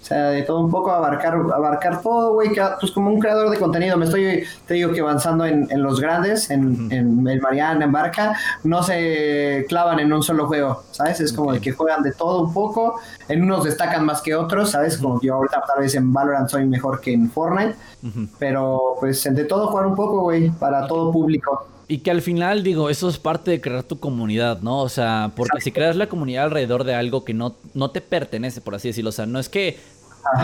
O 0.00 0.04
sea, 0.08 0.30
de 0.30 0.42
todo 0.42 0.60
un 0.60 0.70
poco, 0.70 0.90
abarcar, 0.90 1.34
abarcar 1.34 2.00
todo, 2.00 2.32
güey, 2.32 2.50
pues 2.80 2.92
como 2.92 3.10
un 3.10 3.18
creador 3.18 3.50
de 3.50 3.58
contenido. 3.58 3.96
Me 3.96 4.06
estoy, 4.06 4.44
te 4.66 4.74
digo 4.74 4.92
que 4.92 5.00
avanzando 5.00 5.44
en, 5.44 5.82
los 5.82 6.00
grandes, 6.00 6.50
en, 6.50 6.90
el 6.90 7.40
Mariana, 7.40 7.84
en 7.84 7.92
Barca, 7.92 8.34
no 8.64 8.82
se 8.82 9.66
clavan 9.68 9.98
en 10.00 10.12
un 10.12 10.22
solo 10.22 10.46
juego, 10.46 10.84
¿sabes? 10.92 11.20
Es 11.20 11.32
como 11.32 11.52
de 11.52 11.60
que 11.60 11.72
juegan 11.72 12.02
de 12.02 12.12
todo 12.12 12.42
un 12.42 12.52
poco. 12.52 13.00
En 13.28 13.42
unos 13.42 13.64
destacan 13.64 14.04
más 14.04 14.22
que 14.22 14.34
otros, 14.34 14.70
¿sabes? 14.70 14.98
Como 14.98 15.20
yo 15.20 15.34
ahorita 15.34 15.62
tal 15.66 15.82
vez 15.82 15.94
en 15.94 16.12
Valorant 16.12 16.48
soy 16.48 16.64
mejor 16.64 17.00
que 17.00 17.12
en 17.12 17.30
Fortnite. 17.30 17.74
Pero 18.38 18.96
pues 19.00 19.22
de 19.24 19.44
todo 19.44 19.66
jugar 19.68 19.86
un 19.86 19.96
poco, 19.96 20.22
güey, 20.22 20.50
para 20.50 20.86
todo 20.86 21.12
público. 21.12 21.66
Y 21.90 21.98
que 22.00 22.10
al 22.10 22.20
final, 22.20 22.62
digo, 22.62 22.90
eso 22.90 23.08
es 23.08 23.18
parte 23.18 23.50
de 23.50 23.60
crear 23.62 23.82
tu 23.82 23.98
comunidad, 23.98 24.60
¿no? 24.60 24.80
O 24.80 24.90
sea, 24.90 25.32
porque 25.34 25.62
si 25.62 25.72
creas 25.72 25.96
la 25.96 26.06
comunidad 26.06 26.44
alrededor 26.44 26.84
de 26.84 26.94
algo 26.94 27.24
que 27.24 27.32
no, 27.32 27.56
no 27.72 27.90
te 27.90 28.02
pertenece, 28.02 28.60
por 28.60 28.74
así 28.74 28.88
decirlo, 28.88 29.08
o 29.08 29.12
sea, 29.12 29.24
no 29.24 29.38
es 29.38 29.48
que 29.48 29.78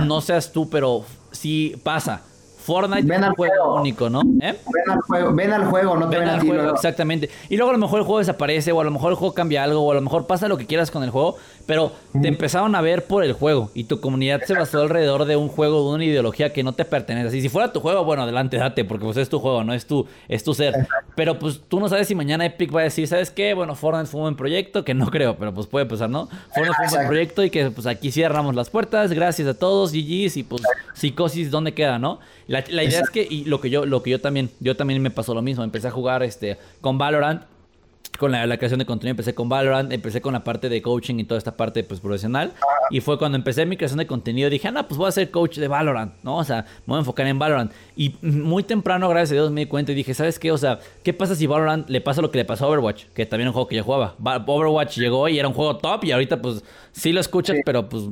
no 0.05 0.23
seas 0.23 0.53
tú, 0.53 0.71
pero 0.71 1.05
sí 1.33 1.79
pasa. 1.83 2.23
Fortnite 2.65 3.15
es 3.15 3.21
un 3.21 3.35
juego, 3.35 3.75
único, 3.75 4.09
¿no? 4.09 4.23
¿Eh? 4.41 4.59
Ven 4.73 4.91
al 4.91 5.01
juego, 5.03 5.35
ven 5.35 5.53
al 5.53 5.67
juego, 5.67 5.97
no 5.99 6.09
te 6.09 6.19
ven, 6.19 6.29
al 6.29 6.41
juego. 6.41 6.71
Exactamente. 6.71 7.29
Y 7.51 7.59
luego 7.59 7.69
a 7.69 7.75
lo 7.75 7.79
mejor 7.79 7.99
el 7.99 8.07
juego 8.07 8.21
desaparece, 8.21 8.73
o 8.73 8.81
a 8.81 8.85
lo 8.85 8.91
mejor 8.91 9.11
el 9.11 9.17
juego 9.17 9.35
cambia 9.35 9.63
algo, 9.65 9.83
o 9.83 9.93
a 9.93 9.95
lo 9.95 10.01
mejor 10.01 10.27
pasa 10.27 10.49
lo 10.49 10.57
que 10.57 10.65
quieras 10.65 10.91
con 10.91 11.03
el 11.03 11.11
juego, 11.11 11.37
pero 11.67 11.93
te 12.21 12.29
empezaron 12.29 12.75
a 12.75 12.81
ver 12.81 13.05
por 13.05 13.25
el 13.25 13.33
juego 13.33 13.71
y 13.75 13.85
tu 13.85 14.01
comunidad 14.01 14.43
se 14.45 14.55
basó 14.55 14.83
alrededor 14.83 15.25
de 15.25 15.37
un 15.37 15.49
juego, 15.49 15.89
de 15.89 15.95
una 15.97 16.05
ideología 16.05 16.53
que 16.53 16.63
no 16.63 16.73
te 16.73 16.85
pertenece. 16.85 17.37
Y 17.37 17.41
si 17.41 17.49
fuera 17.49 17.73
tu 17.73 17.81
juego, 17.81 18.05
bueno, 18.05 18.23
adelante, 18.23 18.57
date, 18.57 18.85
porque 18.85 19.05
pues 19.05 19.17
es 19.17 19.29
tu 19.29 19.39
juego, 19.39 19.65
no 19.65 19.73
es 19.73 19.87
tu, 19.87 20.07
es 20.29 20.45
tu 20.45 20.55
ser. 20.55 20.75
Pero 21.17 21.39
pues 21.39 21.61
tú 21.69 21.81
no 21.81 21.89
sabes 21.89 22.09
si 22.09 22.15
mañana 22.15 22.45
Epic 22.47 22.75
va 22.75 22.81
a 22.81 22.85
decir, 22.85 23.07
¿sabes 23.09 23.31
qué? 23.31 23.55
Bueno, 23.55 23.75
Fortnite 23.75 24.07
fue 24.07 24.21
un 24.21 24.25
buen 24.25 24.37
proyecto, 24.37 24.85
que 24.85 24.95
no 24.95 25.07
creo, 25.11 25.37
pero 25.37 25.55
pues 25.55 25.67
puede 25.67 25.87
pasar, 25.87 26.11
¿no? 26.11 26.29
Fortnite 26.55 26.75
fue 26.77 26.87
un 26.87 26.93
buen 26.93 27.07
proyecto 27.07 27.45
y 27.45 27.51
que 27.51 27.71
pues 27.71 27.87
aquí 27.87 28.13
cerramos 28.13 28.55
las 28.55 28.71
puertas, 28.71 29.13
gracias 29.13 29.49
a 29.49 29.55
todos, 29.55 29.93
GG's 29.93 30.37
y 30.37 30.43
pues 30.43 30.63
psicosis, 30.95 31.51
¿dónde 31.51 31.73
queda, 31.73 31.99
no? 31.99 32.21
La, 32.47 32.63
la 32.69 32.85
idea 32.85 33.01
es 33.01 33.11
que, 33.11 33.27
y 33.29 33.45
lo 33.45 33.61
que 33.61 33.71
yo, 33.71 33.87
lo 33.87 34.03
que 34.03 34.11
yo 34.11 34.21
también, 34.21 34.51
yo 34.61 34.77
también 34.77 35.01
me 35.01 35.11
pasó 35.11 35.35
lo 35.35 35.43
mismo, 35.43 35.65
empecé 35.65 35.89
a 35.89 35.91
jugar 35.91 36.23
este 36.23 36.59
con 36.81 36.99
Valorant 36.99 37.43
con 38.19 38.33
la, 38.33 38.57
creación 38.57 38.79
de 38.79 38.87
contenido, 38.87 39.13
empecé 39.13 39.35
con 39.35 39.49
Valorant, 39.49 39.93
empecé 39.93 40.21
con 40.21 40.33
la 40.33 40.45
parte 40.45 40.69
de 40.69 40.81
coaching 40.83 41.17
y 41.19 41.25
toda 41.25 41.39
esta 41.39 41.57
parte 41.57 41.83
pues 41.85 42.01
profesional. 42.01 42.53
Y 42.91 43.01
fue 43.01 43.19
cuando 43.19 43.37
empecé 43.37 43.67
mi 43.67 43.77
creación 43.77 43.99
de 43.99 44.07
contenido, 44.07 44.51
dije, 44.51 44.69
ah, 44.69 44.71
no, 44.71 44.87
pues 44.87 44.99
voy 44.99 45.09
a 45.09 45.13
ser 45.13 45.31
coach 45.31 45.57
de 45.59 45.69
Valorant, 45.69 46.13
¿no? 46.23 46.37
O 46.37 46.45
sea, 46.45 46.63
me 46.63 46.93
voy 46.93 46.97
a 46.97 46.99
enfocar 47.01 47.27
en 47.27 47.39
Valorant. 47.39 47.73
Y 47.97 48.15
muy 48.23 48.63
temprano, 48.63 49.09
gracias 49.09 49.31
a 49.33 49.35
Dios, 49.35 49.51
me 49.51 49.63
di 49.63 49.67
cuenta 49.67 49.93
y 49.93 49.95
dije, 49.95 50.15
¿sabes 50.15 50.39
qué? 50.39 50.53
O 50.53 50.59
sea, 50.59 50.79
¿qué 51.03 51.13
pasa 51.13 51.35
si 51.35 51.47
Valorant 51.47 51.89
le 51.89 52.01
pasa 52.01 52.21
lo 52.21 52.31
que 52.31 52.39
le 52.39 52.45
pasó 52.45 52.67
a 52.67 52.69
Overwatch? 52.69 53.05
Que 53.15 53.27
también 53.27 53.49
es 53.49 53.51
un 53.51 53.55
juego 53.55 53.69
que 53.69 53.77
yo 53.77 53.85
jugaba. 53.85 54.15
Overwatch 54.47 54.99
llegó 54.99 55.29
y 55.29 55.39
era 55.39 55.49
un 55.49 55.55
juego 55.55 55.77
top 55.77 56.05
y 56.05 56.13
ahorita 56.13 56.41
pues 56.41 56.63
sí 56.93 57.13
lo 57.13 57.21
escuchas, 57.21 57.57
pero 57.65 57.89
pues 57.89 58.05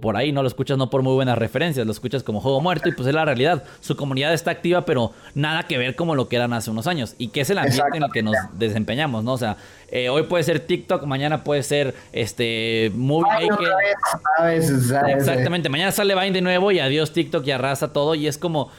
por, 0.00 0.16
ahí 0.16 0.32
no 0.32 0.42
lo 0.42 0.48
escuchas 0.48 0.78
no 0.78 0.90
por 0.90 1.02
muy 1.02 1.14
buenas 1.14 1.36
referencias, 1.36 1.84
lo 1.84 1.92
escuchas 1.92 2.22
como 2.22 2.40
juego 2.40 2.60
muerto 2.60 2.88
y 2.88 2.92
pues 2.92 3.08
es 3.08 3.14
la 3.14 3.24
realidad. 3.24 3.64
Su 3.80 3.96
comunidad 3.96 4.32
está 4.32 4.50
activa, 4.50 4.84
pero 4.84 5.12
nada 5.34 5.64
que 5.64 5.78
ver 5.78 5.96
como 5.96 6.14
lo 6.14 6.28
que 6.28 6.36
eran 6.36 6.52
hace 6.52 6.70
unos 6.70 6.86
años. 6.86 7.14
Y 7.18 7.28
que 7.28 7.40
es 7.40 7.50
el 7.50 7.58
ambiente 7.58 7.96
en 7.96 8.02
el 8.02 8.12
que 8.12 8.22
nos 8.22 8.36
desempeñamos, 8.56 9.23
¿no? 9.24 9.32
O 9.32 9.38
sea, 9.38 9.56
eh, 9.88 10.08
hoy 10.08 10.24
puede 10.24 10.44
ser 10.44 10.60
TikTok, 10.60 11.04
mañana 11.04 11.42
puede 11.44 11.62
ser 11.62 11.94
este 12.12 12.92
Movie 12.94 13.48
Maker. 13.48 13.68
Exactamente, 15.08 15.68
mañana 15.68 15.92
sale 15.92 16.14
Vine 16.14 16.32
de 16.32 16.40
nuevo 16.40 16.70
y 16.70 16.78
adiós 16.78 17.12
TikTok 17.12 17.46
y 17.46 17.50
arrasa 17.50 17.92
todo 17.92 18.14
y 18.14 18.26
es 18.26 18.38
como 18.38 18.70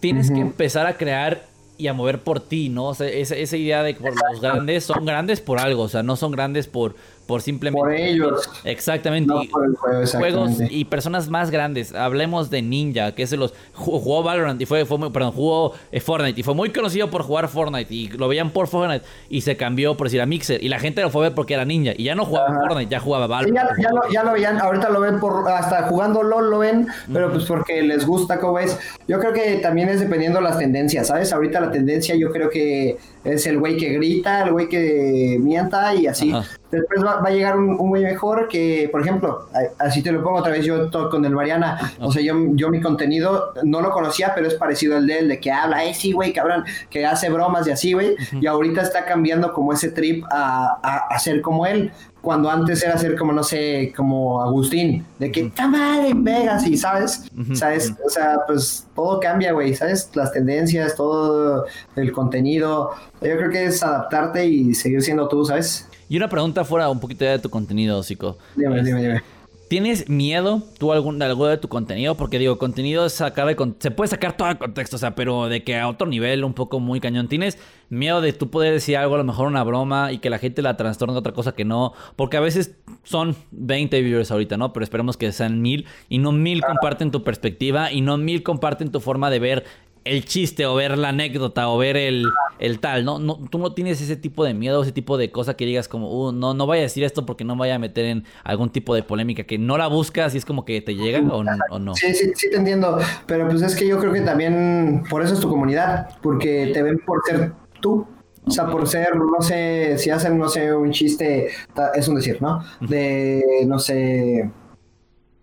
tienes 0.00 0.30
que 0.30 0.40
empezar 0.40 0.86
a 0.86 0.96
crear 0.96 1.42
y 1.76 1.86
a 1.86 1.92
mover 1.92 2.20
por 2.20 2.40
ti, 2.40 2.68
¿no? 2.68 2.86
O 2.86 2.94
sea, 2.94 3.08
esa, 3.08 3.36
esa 3.36 3.56
idea 3.56 3.82
de 3.82 3.96
que 3.96 4.02
los 4.04 4.40
grandes 4.40 4.84
son 4.84 5.06
grandes 5.06 5.40
por 5.40 5.60
algo, 5.60 5.82
o 5.82 5.88
sea, 5.88 6.02
no 6.02 6.16
son 6.16 6.32
grandes 6.32 6.66
por 6.66 6.96
por 7.28 7.42
simplemente... 7.42 7.78
Por 7.78 7.92
ellos. 7.92 8.50
Exactamente. 8.64 9.28
No 9.28 9.42
por 9.50 9.66
el 9.66 9.76
juego, 9.76 10.00
exactamente. 10.00 10.56
Juegos 10.56 10.72
y 10.72 10.86
personas 10.86 11.28
más 11.28 11.50
grandes. 11.50 11.94
Hablemos 11.94 12.48
de 12.48 12.62
Ninja, 12.62 13.14
que 13.14 13.22
es 13.22 13.32
los... 13.32 13.52
Jugó 13.74 14.22
Valorant 14.22 14.58
y 14.62 14.64
fue, 14.64 14.86
fue 14.86 14.96
muy, 14.96 15.10
perdón, 15.10 15.32
jugó 15.32 15.74
eh, 15.92 16.00
Fortnite 16.00 16.40
y 16.40 16.42
fue 16.42 16.54
muy 16.54 16.70
conocido 16.70 17.10
por 17.10 17.22
jugar 17.22 17.48
Fortnite 17.48 17.94
y 17.94 18.08
lo 18.08 18.28
veían 18.28 18.50
por 18.50 18.66
Fortnite 18.66 19.04
y 19.28 19.42
se 19.42 19.58
cambió 19.58 19.94
por 19.94 20.06
decir 20.06 20.22
a 20.22 20.26
Mixer 20.26 20.64
y 20.64 20.70
la 20.70 20.78
gente 20.80 21.02
lo 21.02 21.10
fue 21.10 21.26
a 21.26 21.28
ver 21.28 21.34
porque 21.34 21.52
era 21.52 21.66
Ninja 21.66 21.92
y 21.94 22.04
ya 22.04 22.14
no 22.14 22.24
jugaba 22.24 22.48
Fortnite, 22.66 22.90
ya 22.90 22.98
jugaba 22.98 23.26
Valorant. 23.26 23.54
ya, 23.78 23.90
lo, 23.90 24.10
ya, 24.10 24.24
lo, 24.24 24.32
veían, 24.32 24.58
ahorita 24.58 24.88
lo 24.88 25.00
ven 25.00 25.20
por, 25.20 25.46
hasta 25.50 25.82
jugando 25.82 26.22
LOL 26.22 26.50
lo 26.50 26.60
ven, 26.60 26.86
pero 27.12 27.30
pues 27.30 27.44
porque 27.44 27.82
les 27.82 28.06
gusta 28.06 28.40
como 28.40 28.58
es. 28.58 28.78
Yo 29.06 29.20
creo 29.20 29.34
que 29.34 29.56
también 29.56 29.90
es 29.90 30.00
dependiendo 30.00 30.40
las 30.40 30.56
tendencias, 30.56 31.08
¿sabes? 31.08 31.30
Ahorita 31.30 31.60
la 31.60 31.70
tendencia 31.70 32.16
yo 32.16 32.30
creo 32.30 32.48
que 32.48 32.96
es 33.24 33.46
el 33.46 33.58
güey 33.58 33.76
que 33.76 33.90
grita, 33.90 34.44
el 34.44 34.52
güey 34.52 34.68
que 34.68 35.36
mienta 35.38 35.94
y 35.94 36.06
así. 36.06 36.32
Después 36.70 37.02
va, 37.02 37.22
a 37.24 37.30
llegar 37.30 37.56
un, 37.56 37.76
güey 37.76 38.02
mejor 38.02 38.48
que, 38.48 38.88
por 38.92 39.00
ejemplo, 39.00 39.48
así 39.78 40.02
te 40.02 40.12
lo 40.12 40.22
pongo 40.22 40.38
otra 40.38 40.52
vez 40.52 40.64
yo 40.64 40.90
con 41.10 41.24
el 41.24 41.34
Mariana. 41.34 41.94
O 42.00 42.12
sea, 42.12 42.22
yo, 42.22 42.34
yo 42.52 42.68
mi 42.68 42.80
contenido 42.80 43.52
no 43.62 43.80
lo 43.80 43.90
conocía, 43.90 44.32
pero 44.34 44.46
es 44.46 44.54
parecido 44.54 44.96
al 44.96 45.06
de 45.06 45.20
él, 45.20 45.28
de 45.28 45.40
que 45.40 45.50
habla, 45.50 45.84
eh, 45.84 45.94
sí, 45.94 46.12
güey, 46.12 46.32
cabrón, 46.32 46.64
que 46.90 47.06
hace 47.06 47.30
bromas 47.30 47.66
y 47.66 47.70
así, 47.70 47.92
güey. 47.92 48.16
Y 48.40 48.46
ahorita 48.46 48.82
está 48.82 49.04
cambiando 49.04 49.52
como 49.52 49.72
ese 49.72 49.90
trip 49.90 50.24
a, 50.30 50.78
a, 50.82 50.96
a 51.08 51.18
ser 51.18 51.40
como 51.40 51.66
él 51.66 51.90
cuando 52.20 52.50
antes 52.50 52.82
era 52.82 52.98
ser 52.98 53.16
como, 53.16 53.32
no 53.32 53.42
sé, 53.42 53.92
como 53.96 54.42
Agustín, 54.42 55.06
de 55.18 55.30
que 55.30 55.46
está 55.46 55.66
mal 55.66 56.04
en 56.04 56.24
Vegas 56.24 56.66
y, 56.66 56.76
¿sabes? 56.76 57.24
¿Sabes? 57.54 57.94
O 58.04 58.10
sea, 58.10 58.40
pues 58.46 58.86
todo 58.94 59.20
cambia, 59.20 59.52
güey, 59.52 59.74
¿sabes? 59.74 60.10
Las 60.14 60.32
tendencias, 60.32 60.96
todo 60.96 61.64
el 61.96 62.12
contenido. 62.12 62.90
Yo 63.22 63.36
creo 63.36 63.50
que 63.50 63.64
es 63.66 63.82
adaptarte 63.82 64.44
y 64.46 64.74
seguir 64.74 65.02
siendo 65.02 65.28
tú, 65.28 65.44
¿sabes? 65.44 65.87
Y 66.08 66.16
una 66.16 66.28
pregunta 66.28 66.64
fuera 66.64 66.88
un 66.88 67.00
poquito 67.00 67.24
de 67.24 67.38
tu 67.38 67.50
contenido, 67.50 68.02
Zico. 68.02 68.38
Dime, 68.56 68.82
dime, 68.82 69.02
dime. 69.02 69.22
¿Tienes 69.68 70.08
miedo 70.08 70.62
tú 70.78 70.92
algún, 70.92 71.18
de 71.18 71.26
algo 71.26 71.46
de 71.46 71.58
tu 71.58 71.68
contenido? 71.68 72.14
Porque 72.14 72.38
digo, 72.38 72.56
contenido 72.56 73.04
es 73.04 73.12
sacar 73.12 73.46
de, 73.46 73.74
se 73.80 73.90
puede 73.90 74.08
sacar 74.08 74.34
todo 74.34 74.48
el 74.48 74.56
contexto, 74.56 74.96
o 74.96 74.98
sea, 74.98 75.14
pero 75.14 75.50
de 75.50 75.62
que 75.62 75.76
a 75.76 75.88
otro 75.88 76.06
nivel, 76.06 76.42
un 76.42 76.54
poco 76.54 76.80
muy 76.80 77.00
cañón. 77.00 77.28
¿Tienes 77.28 77.58
miedo 77.90 78.22
de 78.22 78.32
tú 78.32 78.48
poder 78.48 78.72
decir 78.72 78.96
algo, 78.96 79.16
a 79.16 79.18
lo 79.18 79.24
mejor 79.24 79.46
una 79.46 79.62
broma, 79.64 80.10
y 80.10 80.20
que 80.20 80.30
la 80.30 80.38
gente 80.38 80.62
la 80.62 80.78
trastorne 80.78 81.12
de 81.12 81.18
otra 81.18 81.34
cosa 81.34 81.52
que 81.52 81.66
no? 81.66 81.92
Porque 82.16 82.38
a 82.38 82.40
veces 82.40 82.76
son 83.04 83.36
20 83.50 84.00
viewers 84.00 84.30
ahorita, 84.30 84.56
¿no? 84.56 84.72
Pero 84.72 84.84
esperemos 84.84 85.18
que 85.18 85.30
sean 85.32 85.60
mil, 85.60 85.84
y 86.08 86.16
no 86.16 86.32
mil 86.32 86.62
comparten 86.62 87.10
tu 87.10 87.22
perspectiva, 87.22 87.92
y 87.92 88.00
no 88.00 88.16
mil 88.16 88.42
comparten 88.42 88.90
tu 88.90 89.00
forma 89.00 89.28
de 89.28 89.38
ver 89.38 89.64
el 90.08 90.24
chiste 90.24 90.66
o 90.66 90.74
ver 90.74 90.96
la 90.96 91.10
anécdota 91.10 91.68
o 91.68 91.78
ver 91.78 91.96
el, 91.96 92.26
el 92.58 92.80
tal, 92.80 93.04
¿no? 93.04 93.18
¿no? 93.18 93.38
Tú 93.50 93.58
no 93.58 93.74
tienes 93.74 94.00
ese 94.00 94.16
tipo 94.16 94.44
de 94.44 94.54
miedo, 94.54 94.82
ese 94.82 94.92
tipo 94.92 95.18
de 95.18 95.30
cosa 95.30 95.54
que 95.54 95.66
digas 95.66 95.88
como, 95.88 96.10
uh, 96.10 96.32
no, 96.32 96.54
no 96.54 96.66
vaya 96.66 96.80
a 96.80 96.84
decir 96.84 97.04
esto 97.04 97.26
porque 97.26 97.44
no 97.44 97.56
vaya 97.56 97.76
a 97.76 97.78
meter 97.78 98.06
en 98.06 98.24
algún 98.44 98.70
tipo 98.70 98.94
de 98.94 99.02
polémica, 99.02 99.44
que 99.44 99.58
no 99.58 99.76
la 99.78 99.86
buscas 99.86 100.34
y 100.34 100.38
es 100.38 100.44
como 100.44 100.64
que 100.64 100.80
te 100.80 100.94
llega 100.94 101.20
o, 101.20 101.42
no. 101.78 101.94
Sí, 101.94 102.14
sí, 102.14 102.32
sí 102.34 102.50
te 102.50 102.56
entiendo, 102.56 102.98
pero 103.26 103.48
pues 103.48 103.62
es 103.62 103.76
que 103.76 103.86
yo 103.86 103.98
creo 103.98 104.12
que 104.12 104.20
también 104.22 105.04
por 105.10 105.22
eso 105.22 105.34
es 105.34 105.40
tu 105.40 105.48
comunidad, 105.48 106.08
porque 106.22 106.70
te 106.72 106.82
ven 106.82 106.98
por 106.98 107.20
ser 107.26 107.52
tú. 107.80 108.06
O 108.46 108.50
sea, 108.50 108.66
por 108.66 108.88
ser, 108.88 109.14
no 109.14 109.42
sé, 109.42 109.98
si 109.98 110.08
hacen, 110.08 110.38
no 110.38 110.48
sé, 110.48 110.72
un 110.72 110.90
chiste, 110.90 111.48
es 111.94 112.08
un 112.08 112.14
decir, 112.14 112.40
¿no? 112.40 112.64
De, 112.80 113.44
no 113.66 113.78
sé, 113.78 114.50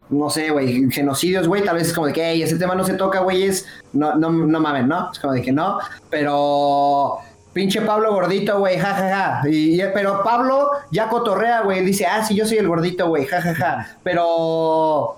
no 0.10 0.30
sé, 0.30 0.52
güey, 0.52 0.90
genocidios, 0.92 1.48
güey, 1.48 1.64
tal 1.64 1.76
vez 1.76 1.88
es 1.88 1.94
como 1.94 2.08
de 2.08 2.14
que, 2.14 2.24
hey, 2.24 2.44
ese 2.44 2.58
tema 2.58 2.76
no 2.76 2.84
se 2.84 2.94
toca, 2.94 3.20
güey, 3.22 3.44
es, 3.44 3.66
no, 3.94 4.16
no, 4.16 4.30
no 4.30 4.60
mamen, 4.60 4.88
¿no? 4.88 5.12
Es 5.12 5.20
como 5.20 5.34
de 5.34 5.42
que 5.42 5.52
no, 5.52 5.80
pero 6.10 7.20
pinche 7.54 7.82
Pablo 7.82 8.14
gordito, 8.14 8.60
güey, 8.60 8.78
jajaja. 8.78 9.42
Y, 9.50 9.80
pero 9.94 10.22
Pablo 10.24 10.72
ya 10.92 11.08
cotorrea, 11.08 11.62
güey, 11.62 11.84
dice, 11.86 12.06
ah, 12.06 12.24
sí, 12.24 12.36
yo 12.36 12.46
soy 12.46 12.58
el 12.58 12.68
gordito, 12.68 13.08
güey, 13.08 13.26
jajaja. 13.26 13.98
Pero, 14.04 15.16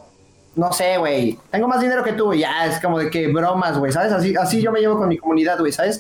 no 0.56 0.72
sé, 0.72 0.98
güey, 0.98 1.38
tengo 1.50 1.68
más 1.68 1.82
dinero 1.82 2.04
que 2.04 2.14
tú, 2.14 2.34
ya, 2.34 2.68
es 2.68 2.80
como 2.80 3.00
de 3.00 3.10
que 3.10 3.28
bromas, 3.28 3.78
güey, 3.78 3.92
¿sabes? 3.92 4.14
Así, 4.14 4.36
así 4.36 4.62
yo 4.62 4.72
me 4.72 4.80
llevo 4.80 4.98
con 4.98 5.10
mi 5.10 5.18
comunidad, 5.18 5.60
güey, 5.60 5.72
¿sabes? 5.72 6.00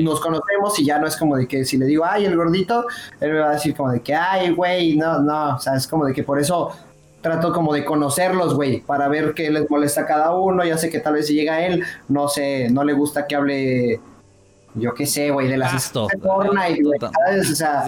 Nos 0.00 0.20
conocemos 0.20 0.78
y 0.78 0.84
ya 0.84 0.98
no 0.98 1.06
es 1.08 1.16
como 1.16 1.36
de 1.36 1.46
que 1.46 1.64
si 1.64 1.76
le 1.76 1.86
digo, 1.86 2.04
ay, 2.04 2.24
el 2.24 2.36
gordito, 2.36 2.86
él 3.20 3.32
me 3.32 3.40
va 3.40 3.50
a 3.50 3.54
decir 3.54 3.74
como 3.74 3.90
de 3.90 4.00
que, 4.00 4.14
ay, 4.14 4.50
güey, 4.50 4.96
no, 4.96 5.18
no, 5.18 5.56
o 5.56 5.58
sea, 5.58 5.74
es 5.74 5.88
como 5.88 6.06
de 6.06 6.14
que 6.14 6.22
por 6.22 6.38
eso 6.38 6.72
trato 7.24 7.54
como 7.54 7.72
de 7.72 7.86
conocerlos, 7.86 8.54
güey, 8.54 8.82
para 8.82 9.08
ver 9.08 9.32
qué 9.32 9.50
les 9.50 9.68
molesta 9.70 10.02
a 10.02 10.06
cada 10.06 10.36
uno. 10.36 10.62
Ya 10.62 10.76
sé 10.76 10.90
que 10.90 11.00
tal 11.00 11.14
vez 11.14 11.26
si 11.26 11.32
llega 11.32 11.64
él, 11.64 11.82
no 12.06 12.28
sé, 12.28 12.68
no 12.70 12.84
le 12.84 12.92
gusta 12.92 13.26
que 13.26 13.34
hable, 13.34 13.98
yo 14.74 14.92
qué 14.92 15.06
sé, 15.06 15.30
güey, 15.30 15.48
de 15.48 15.56
las 15.56 15.90
Fortnite, 15.90 16.82
güey, 16.82 17.00
¿sabes? 17.00 17.50
O 17.50 17.54
sea, 17.54 17.86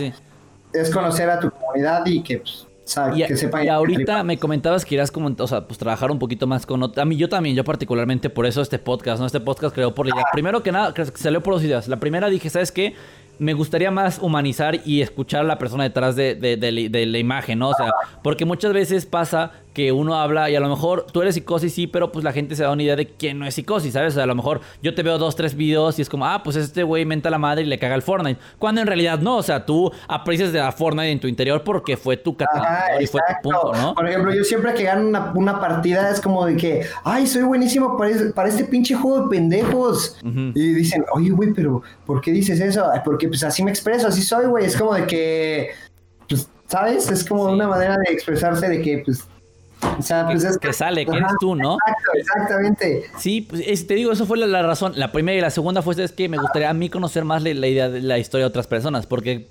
es 0.72 0.90
conocer 0.90 1.28
a 1.28 1.38
tu 1.38 1.50
comunidad 1.50 2.06
y 2.06 2.22
que, 2.22 2.38
pues, 2.38 2.66
y, 3.14 3.26
que 3.26 3.36
sepa 3.36 3.62
y 3.62 3.68
ahorita 3.68 4.22
me 4.24 4.38
comentabas 4.38 4.86
que 4.86 4.94
irás 4.94 5.10
como, 5.10 5.30
o 5.38 5.46
sea, 5.46 5.66
pues 5.66 5.78
trabajar 5.78 6.10
un 6.10 6.18
poquito 6.18 6.46
más 6.46 6.64
con 6.64 6.82
a 6.82 7.04
mí 7.04 7.16
yo 7.16 7.28
también, 7.28 7.54
yo 7.54 7.62
particularmente 7.62 8.30
por 8.30 8.46
eso 8.46 8.62
este 8.62 8.78
podcast, 8.78 9.20
¿no? 9.20 9.26
Este 9.26 9.40
podcast 9.40 9.74
creó 9.74 9.94
por 9.94 10.06
la 10.06 10.14
idea. 10.14 10.24
Primero 10.32 10.62
que 10.62 10.72
nada, 10.72 10.94
salió 11.14 11.42
por 11.42 11.54
dos 11.54 11.62
ideas. 11.62 11.88
La 11.88 11.98
primera 11.98 12.30
dije, 12.30 12.48
¿sabes 12.48 12.72
qué? 12.72 12.94
Me 13.38 13.54
gustaría 13.54 13.90
más 13.90 14.18
humanizar 14.18 14.80
y 14.84 15.02
escuchar 15.02 15.40
a 15.40 15.44
la 15.44 15.58
persona 15.58 15.84
detrás 15.84 16.16
de, 16.16 16.34
de, 16.34 17.06
la 17.06 17.18
imagen, 17.18 17.58
¿no? 17.58 17.70
O 17.70 17.74
sea, 17.74 17.92
porque 18.22 18.44
muchas 18.44 18.72
veces 18.72 19.06
pasa 19.06 19.52
que 19.76 19.92
uno 19.92 20.14
habla 20.14 20.48
y 20.48 20.56
a 20.56 20.60
lo 20.60 20.70
mejor 20.70 21.04
tú 21.12 21.20
eres 21.20 21.34
psicosis, 21.34 21.74
sí, 21.74 21.86
pero 21.86 22.10
pues 22.10 22.24
la 22.24 22.32
gente 22.32 22.56
se 22.56 22.62
da 22.62 22.70
una 22.70 22.82
idea 22.82 22.96
de 22.96 23.08
quién 23.08 23.38
no 23.38 23.46
es 23.46 23.56
psicosis, 23.56 23.92
¿sabes? 23.92 24.14
O 24.14 24.16
sea, 24.16 24.24
a 24.24 24.26
lo 24.26 24.34
mejor 24.34 24.62
yo 24.82 24.94
te 24.94 25.02
veo 25.02 25.18
dos, 25.18 25.36
tres 25.36 25.54
videos 25.54 25.98
y 25.98 26.02
es 26.02 26.08
como, 26.08 26.24
ah, 26.24 26.42
pues 26.42 26.56
este 26.56 26.82
güey 26.82 27.04
menta 27.04 27.28
la 27.28 27.36
madre 27.36 27.60
y 27.60 27.66
le 27.66 27.78
caga 27.78 27.94
el 27.94 28.00
Fortnite. 28.00 28.40
Cuando 28.58 28.80
en 28.80 28.86
realidad 28.86 29.18
no, 29.18 29.36
o 29.36 29.42
sea, 29.42 29.66
tú 29.66 29.92
aprecias 30.08 30.50
de 30.50 30.60
la 30.60 30.72
Fortnite 30.72 31.10
en 31.10 31.20
tu 31.20 31.28
interior 31.28 31.62
porque 31.62 31.98
fue 31.98 32.16
tu 32.16 32.34
catalizador 32.34 33.02
y 33.02 33.06
fue 33.06 33.20
tu 33.20 33.50
punto, 33.50 33.72
¿no? 33.74 33.94
Por 33.94 34.08
ejemplo, 34.08 34.34
yo 34.34 34.44
siempre 34.44 34.72
que 34.72 34.84
gano 34.84 35.06
una, 35.06 35.32
una, 35.34 35.60
partida 35.60 36.08
es 36.08 36.22
como 36.22 36.46
de 36.46 36.56
que, 36.56 36.86
ay, 37.04 37.26
soy 37.26 37.42
buenísimo 37.42 37.98
para, 37.98 38.48
este 38.48 38.64
pinche 38.64 38.94
juego 38.94 39.24
de 39.24 39.28
pendejos. 39.28 40.16
Y 40.54 40.72
dicen, 40.72 41.04
oye, 41.12 41.28
güey, 41.32 41.52
pero 41.52 41.82
¿por 42.06 42.22
qué 42.22 42.32
dices 42.32 42.60
eso? 42.60 42.82
Porque 43.04 43.28
pues 43.28 43.44
así 43.44 43.62
me 43.62 43.72
expreso, 43.72 44.08
así 44.08 44.22
soy, 44.22 44.46
güey. 44.46 44.64
Es 44.64 44.74
como 44.74 44.94
de 44.94 45.06
que, 45.06 45.68
pues, 46.30 46.48
¿sabes? 46.66 47.10
Es 47.10 47.22
como 47.22 47.44
una 47.44 47.68
manera 47.68 47.98
de 47.98 48.10
expresarse 48.10 48.70
de 48.70 48.80
que, 48.80 49.02
pues, 49.04 49.28
o 49.82 50.02
sea, 50.02 50.26
pues 50.26 50.44
es 50.44 50.58
que 50.58 50.72
sale, 50.72 51.04
que 51.04 51.16
eres 51.16 51.32
tú, 51.38 51.54
¿no? 51.54 51.76
Exacto, 51.86 52.10
exactamente. 52.14 53.04
Sí, 53.18 53.42
pues 53.42 53.86
te 53.86 53.94
digo, 53.94 54.12
eso 54.12 54.26
fue 54.26 54.38
la, 54.38 54.62
razón. 54.62 54.92
La 54.96 55.12
primera 55.12 55.36
y 55.36 55.40
la 55.40 55.50
segunda 55.50 55.82
fue 55.82 55.94
es 56.02 56.12
que 56.12 56.28
me 56.28 56.38
gustaría 56.38 56.70
a 56.70 56.74
mí 56.74 56.88
conocer 56.88 57.24
más 57.24 57.42
la, 57.42 57.50
idea 57.50 57.88
de 57.88 58.00
la 58.00 58.18
historia 58.18 58.44
de 58.44 58.48
otras 58.48 58.66
personas. 58.66 59.06
Porque 59.06 59.48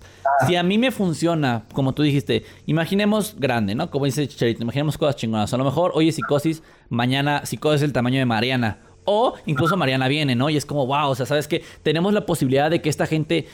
si 0.48 0.56
a 0.56 0.64
mí 0.64 0.78
me 0.78 0.92
funciona, 0.92 1.66
como 1.74 1.94
tú 1.94 2.04
dijiste, 2.04 2.44
imaginemos 2.66 3.36
grande, 3.38 3.76
¿no? 3.76 3.90
Como 3.92 4.06
dice 4.06 4.28
Chicharito, 4.28 4.64
imaginemos 4.64 4.98
cosas 4.98 5.16
chingonas. 5.16 5.54
A 5.54 5.58
lo 5.58 5.64
mejor 5.64 5.92
hoy 5.94 6.10
es 6.10 6.16
psicosis, 6.16 6.64
mañana 6.90 7.46
psicosis 7.46 7.82
es 7.82 7.84
el 7.84 7.94
tamaño 7.94 8.20
de 8.20 8.26
Mariana. 8.26 8.80
O 9.06 9.36
incluso 9.46 9.78
Mariana 9.78 10.08
viene, 10.08 10.36
¿no? 10.36 10.50
Y 10.50 10.58
es 10.58 10.66
como, 10.66 10.88
wow, 10.88 11.10
o 11.10 11.16
sea, 11.16 11.28
¿sabes 11.28 11.48
que 11.48 11.64
Tenemos 11.84 12.12
la 12.14 12.26
posibilidad 12.26 12.72
de 12.72 12.82
que 12.82 12.90
esta 12.90 13.06
gente 13.06 13.48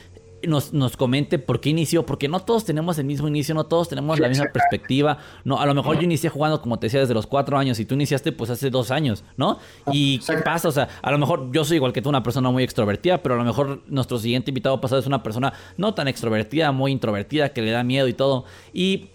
nos, 0.47 0.73
nos 0.73 0.97
comente 0.97 1.39
por 1.39 1.59
qué 1.59 1.69
inició, 1.69 2.05
porque 2.05 2.27
no 2.27 2.39
todos 2.39 2.65
tenemos 2.65 2.97
el 2.97 3.05
mismo 3.05 3.27
inicio, 3.27 3.55
no 3.55 3.65
todos 3.65 3.89
tenemos 3.89 4.19
la 4.19 4.27
misma 4.27 4.45
perspectiva. 4.51 5.17
No, 5.43 5.59
a 5.59 5.65
lo 5.65 5.73
mejor 5.73 5.97
yo 5.97 6.03
inicié 6.03 6.29
jugando, 6.29 6.61
como 6.61 6.79
te 6.79 6.87
decía, 6.87 6.99
desde 6.99 7.13
los 7.13 7.27
cuatro 7.27 7.57
años 7.57 7.79
y 7.79 7.85
tú 7.85 7.95
iniciaste 7.95 8.31
pues 8.31 8.49
hace 8.49 8.69
dos 8.69 8.91
años, 8.91 9.23
¿no? 9.37 9.59
Y 9.91 10.19
qué 10.19 10.37
pasa, 10.37 10.67
o 10.67 10.71
sea, 10.71 10.89
a 11.01 11.11
lo 11.11 11.17
mejor 11.17 11.51
yo 11.51 11.63
soy 11.63 11.77
igual 11.77 11.93
que 11.93 12.01
tú, 12.01 12.09
una 12.09 12.23
persona 12.23 12.49
muy 12.49 12.63
extrovertida, 12.63 13.21
pero 13.21 13.35
a 13.35 13.37
lo 13.37 13.43
mejor 13.43 13.81
nuestro 13.87 14.17
siguiente 14.17 14.51
invitado 14.51 14.79
pasado 14.81 14.99
es 14.99 15.07
una 15.07 15.23
persona 15.23 15.53
no 15.77 15.93
tan 15.93 16.07
extrovertida, 16.07 16.71
muy 16.71 16.91
introvertida, 16.91 17.49
que 17.49 17.61
le 17.61 17.71
da 17.71 17.83
miedo 17.83 18.07
y 18.07 18.13
todo. 18.13 18.45
Y 18.73 19.09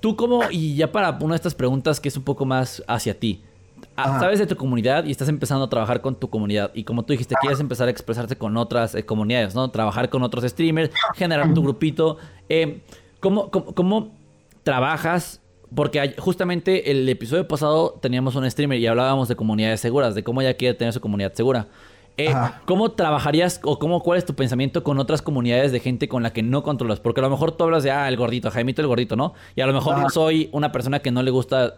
tú 0.00 0.16
como, 0.16 0.42
y 0.50 0.76
ya 0.76 0.92
para 0.92 1.10
una 1.20 1.34
de 1.34 1.36
estas 1.36 1.54
preguntas 1.54 2.00
que 2.00 2.08
es 2.08 2.16
un 2.16 2.24
poco 2.24 2.44
más 2.44 2.82
hacia 2.86 3.18
ti. 3.18 3.42
Sabes 3.96 4.40
de 4.40 4.46
tu 4.46 4.56
comunidad 4.56 5.04
y 5.04 5.10
estás 5.10 5.28
empezando 5.28 5.64
a 5.64 5.70
trabajar 5.70 6.00
con 6.00 6.16
tu 6.16 6.28
comunidad. 6.28 6.72
Y 6.74 6.84
como 6.84 7.04
tú 7.04 7.12
dijiste, 7.12 7.34
quieres 7.40 7.60
empezar 7.60 7.88
a 7.88 7.90
expresarte 7.90 8.36
con 8.36 8.56
otras 8.56 8.94
eh, 8.94 9.06
comunidades, 9.06 9.54
¿no? 9.54 9.70
Trabajar 9.70 10.08
con 10.08 10.22
otros 10.22 10.44
streamers, 10.44 10.90
generar 11.14 11.54
tu 11.54 11.62
grupito. 11.62 12.18
Eh, 12.48 12.82
¿cómo, 13.20 13.50
cómo, 13.50 14.12
trabajas? 14.64 15.40
Porque 15.74 16.14
justamente 16.18 16.90
el 16.90 17.08
episodio 17.08 17.46
pasado 17.46 17.98
teníamos 18.00 18.34
un 18.34 18.50
streamer 18.50 18.78
y 18.78 18.86
hablábamos 18.86 19.28
de 19.28 19.36
comunidades 19.36 19.80
seguras, 19.80 20.14
de 20.14 20.24
cómo 20.24 20.40
ella 20.40 20.54
quiere 20.54 20.74
tener 20.74 20.92
su 20.92 21.00
comunidad 21.00 21.32
segura. 21.34 21.68
Eh, 22.16 22.32
¿Cómo 22.64 22.92
trabajarías 22.92 23.60
o 23.64 23.78
cómo, 23.78 24.00
cuál 24.00 24.18
es 24.18 24.24
tu 24.24 24.34
pensamiento 24.34 24.84
con 24.84 24.98
otras 24.98 25.20
comunidades 25.20 25.72
de 25.72 25.80
gente 25.80 26.08
con 26.08 26.22
la 26.22 26.32
que 26.32 26.42
no 26.42 26.62
controlas? 26.62 27.00
Porque 27.00 27.20
a 27.20 27.24
lo 27.24 27.30
mejor 27.30 27.52
tú 27.52 27.64
hablas 27.64 27.82
de, 27.82 27.90
ah, 27.90 28.08
el 28.08 28.16
gordito, 28.16 28.50
Jaimito 28.50 28.82
el 28.82 28.88
gordito, 28.88 29.16
¿no? 29.16 29.34
Y 29.56 29.62
a 29.62 29.66
lo 29.66 29.72
mejor 29.72 30.00
yo 30.00 30.08
soy 30.10 30.48
una 30.52 30.70
persona 30.70 31.00
que 31.00 31.10
no 31.10 31.22
le 31.22 31.30
gusta 31.32 31.74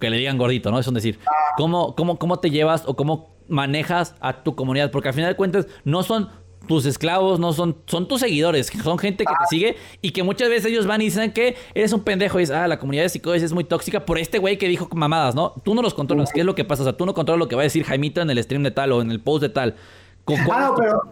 que 0.00 0.10
le 0.10 0.16
digan 0.18 0.38
gordito, 0.38 0.70
¿no? 0.70 0.78
Es 0.78 0.92
decir, 0.92 1.18
¿cómo, 1.56 1.94
cómo, 1.94 2.18
cómo 2.18 2.38
te 2.38 2.50
llevas 2.50 2.84
o 2.86 2.94
cómo 2.94 3.30
manejas 3.48 4.14
a 4.20 4.42
tu 4.42 4.54
comunidad? 4.54 4.90
Porque 4.90 5.08
al 5.08 5.14
final 5.14 5.30
de 5.30 5.36
cuentas 5.36 5.66
no 5.84 6.02
son 6.02 6.28
tus 6.66 6.86
esclavos, 6.86 7.40
no 7.40 7.52
son, 7.52 7.76
son 7.86 8.08
tus 8.08 8.20
seguidores, 8.20 8.68
son 8.82 8.98
gente 8.98 9.24
que 9.24 9.32
te 9.32 9.46
sigue 9.48 9.76
y 10.00 10.10
que 10.10 10.22
muchas 10.22 10.48
veces 10.48 10.70
ellos 10.70 10.86
van 10.86 11.00
y 11.02 11.06
dicen 11.06 11.32
que 11.32 11.56
eres 11.74 11.92
un 11.92 12.02
pendejo 12.02 12.38
y 12.38 12.42
dices, 12.42 12.56
ah, 12.56 12.68
la 12.68 12.78
comunidad 12.78 13.04
de 13.04 13.08
psicólogos 13.08 13.42
es 13.42 13.52
muy 13.52 13.64
tóxica 13.64 14.04
por 14.04 14.18
este 14.18 14.38
güey 14.38 14.58
que 14.58 14.68
dijo 14.68 14.88
mamadas, 14.94 15.34
¿no? 15.34 15.54
Tú 15.64 15.74
no 15.74 15.82
los 15.82 15.94
controlas, 15.94 16.32
¿qué 16.32 16.40
es 16.40 16.46
lo 16.46 16.54
que 16.54 16.64
pasa? 16.64 16.82
O 16.82 16.84
sea, 16.84 16.96
tú 16.96 17.06
no 17.06 17.14
controlas 17.14 17.38
lo 17.38 17.48
que 17.48 17.56
va 17.56 17.62
a 17.62 17.64
decir 17.64 17.84
Jaimito 17.84 18.20
en 18.20 18.30
el 18.30 18.42
stream 18.42 18.62
de 18.62 18.70
tal 18.70 18.92
o 18.92 19.02
en 19.02 19.10
el 19.10 19.20
post 19.20 19.42
de 19.42 19.48
tal. 19.48 19.74
Ah, 20.26 20.68
no, 20.68 20.74
pero 20.76 21.02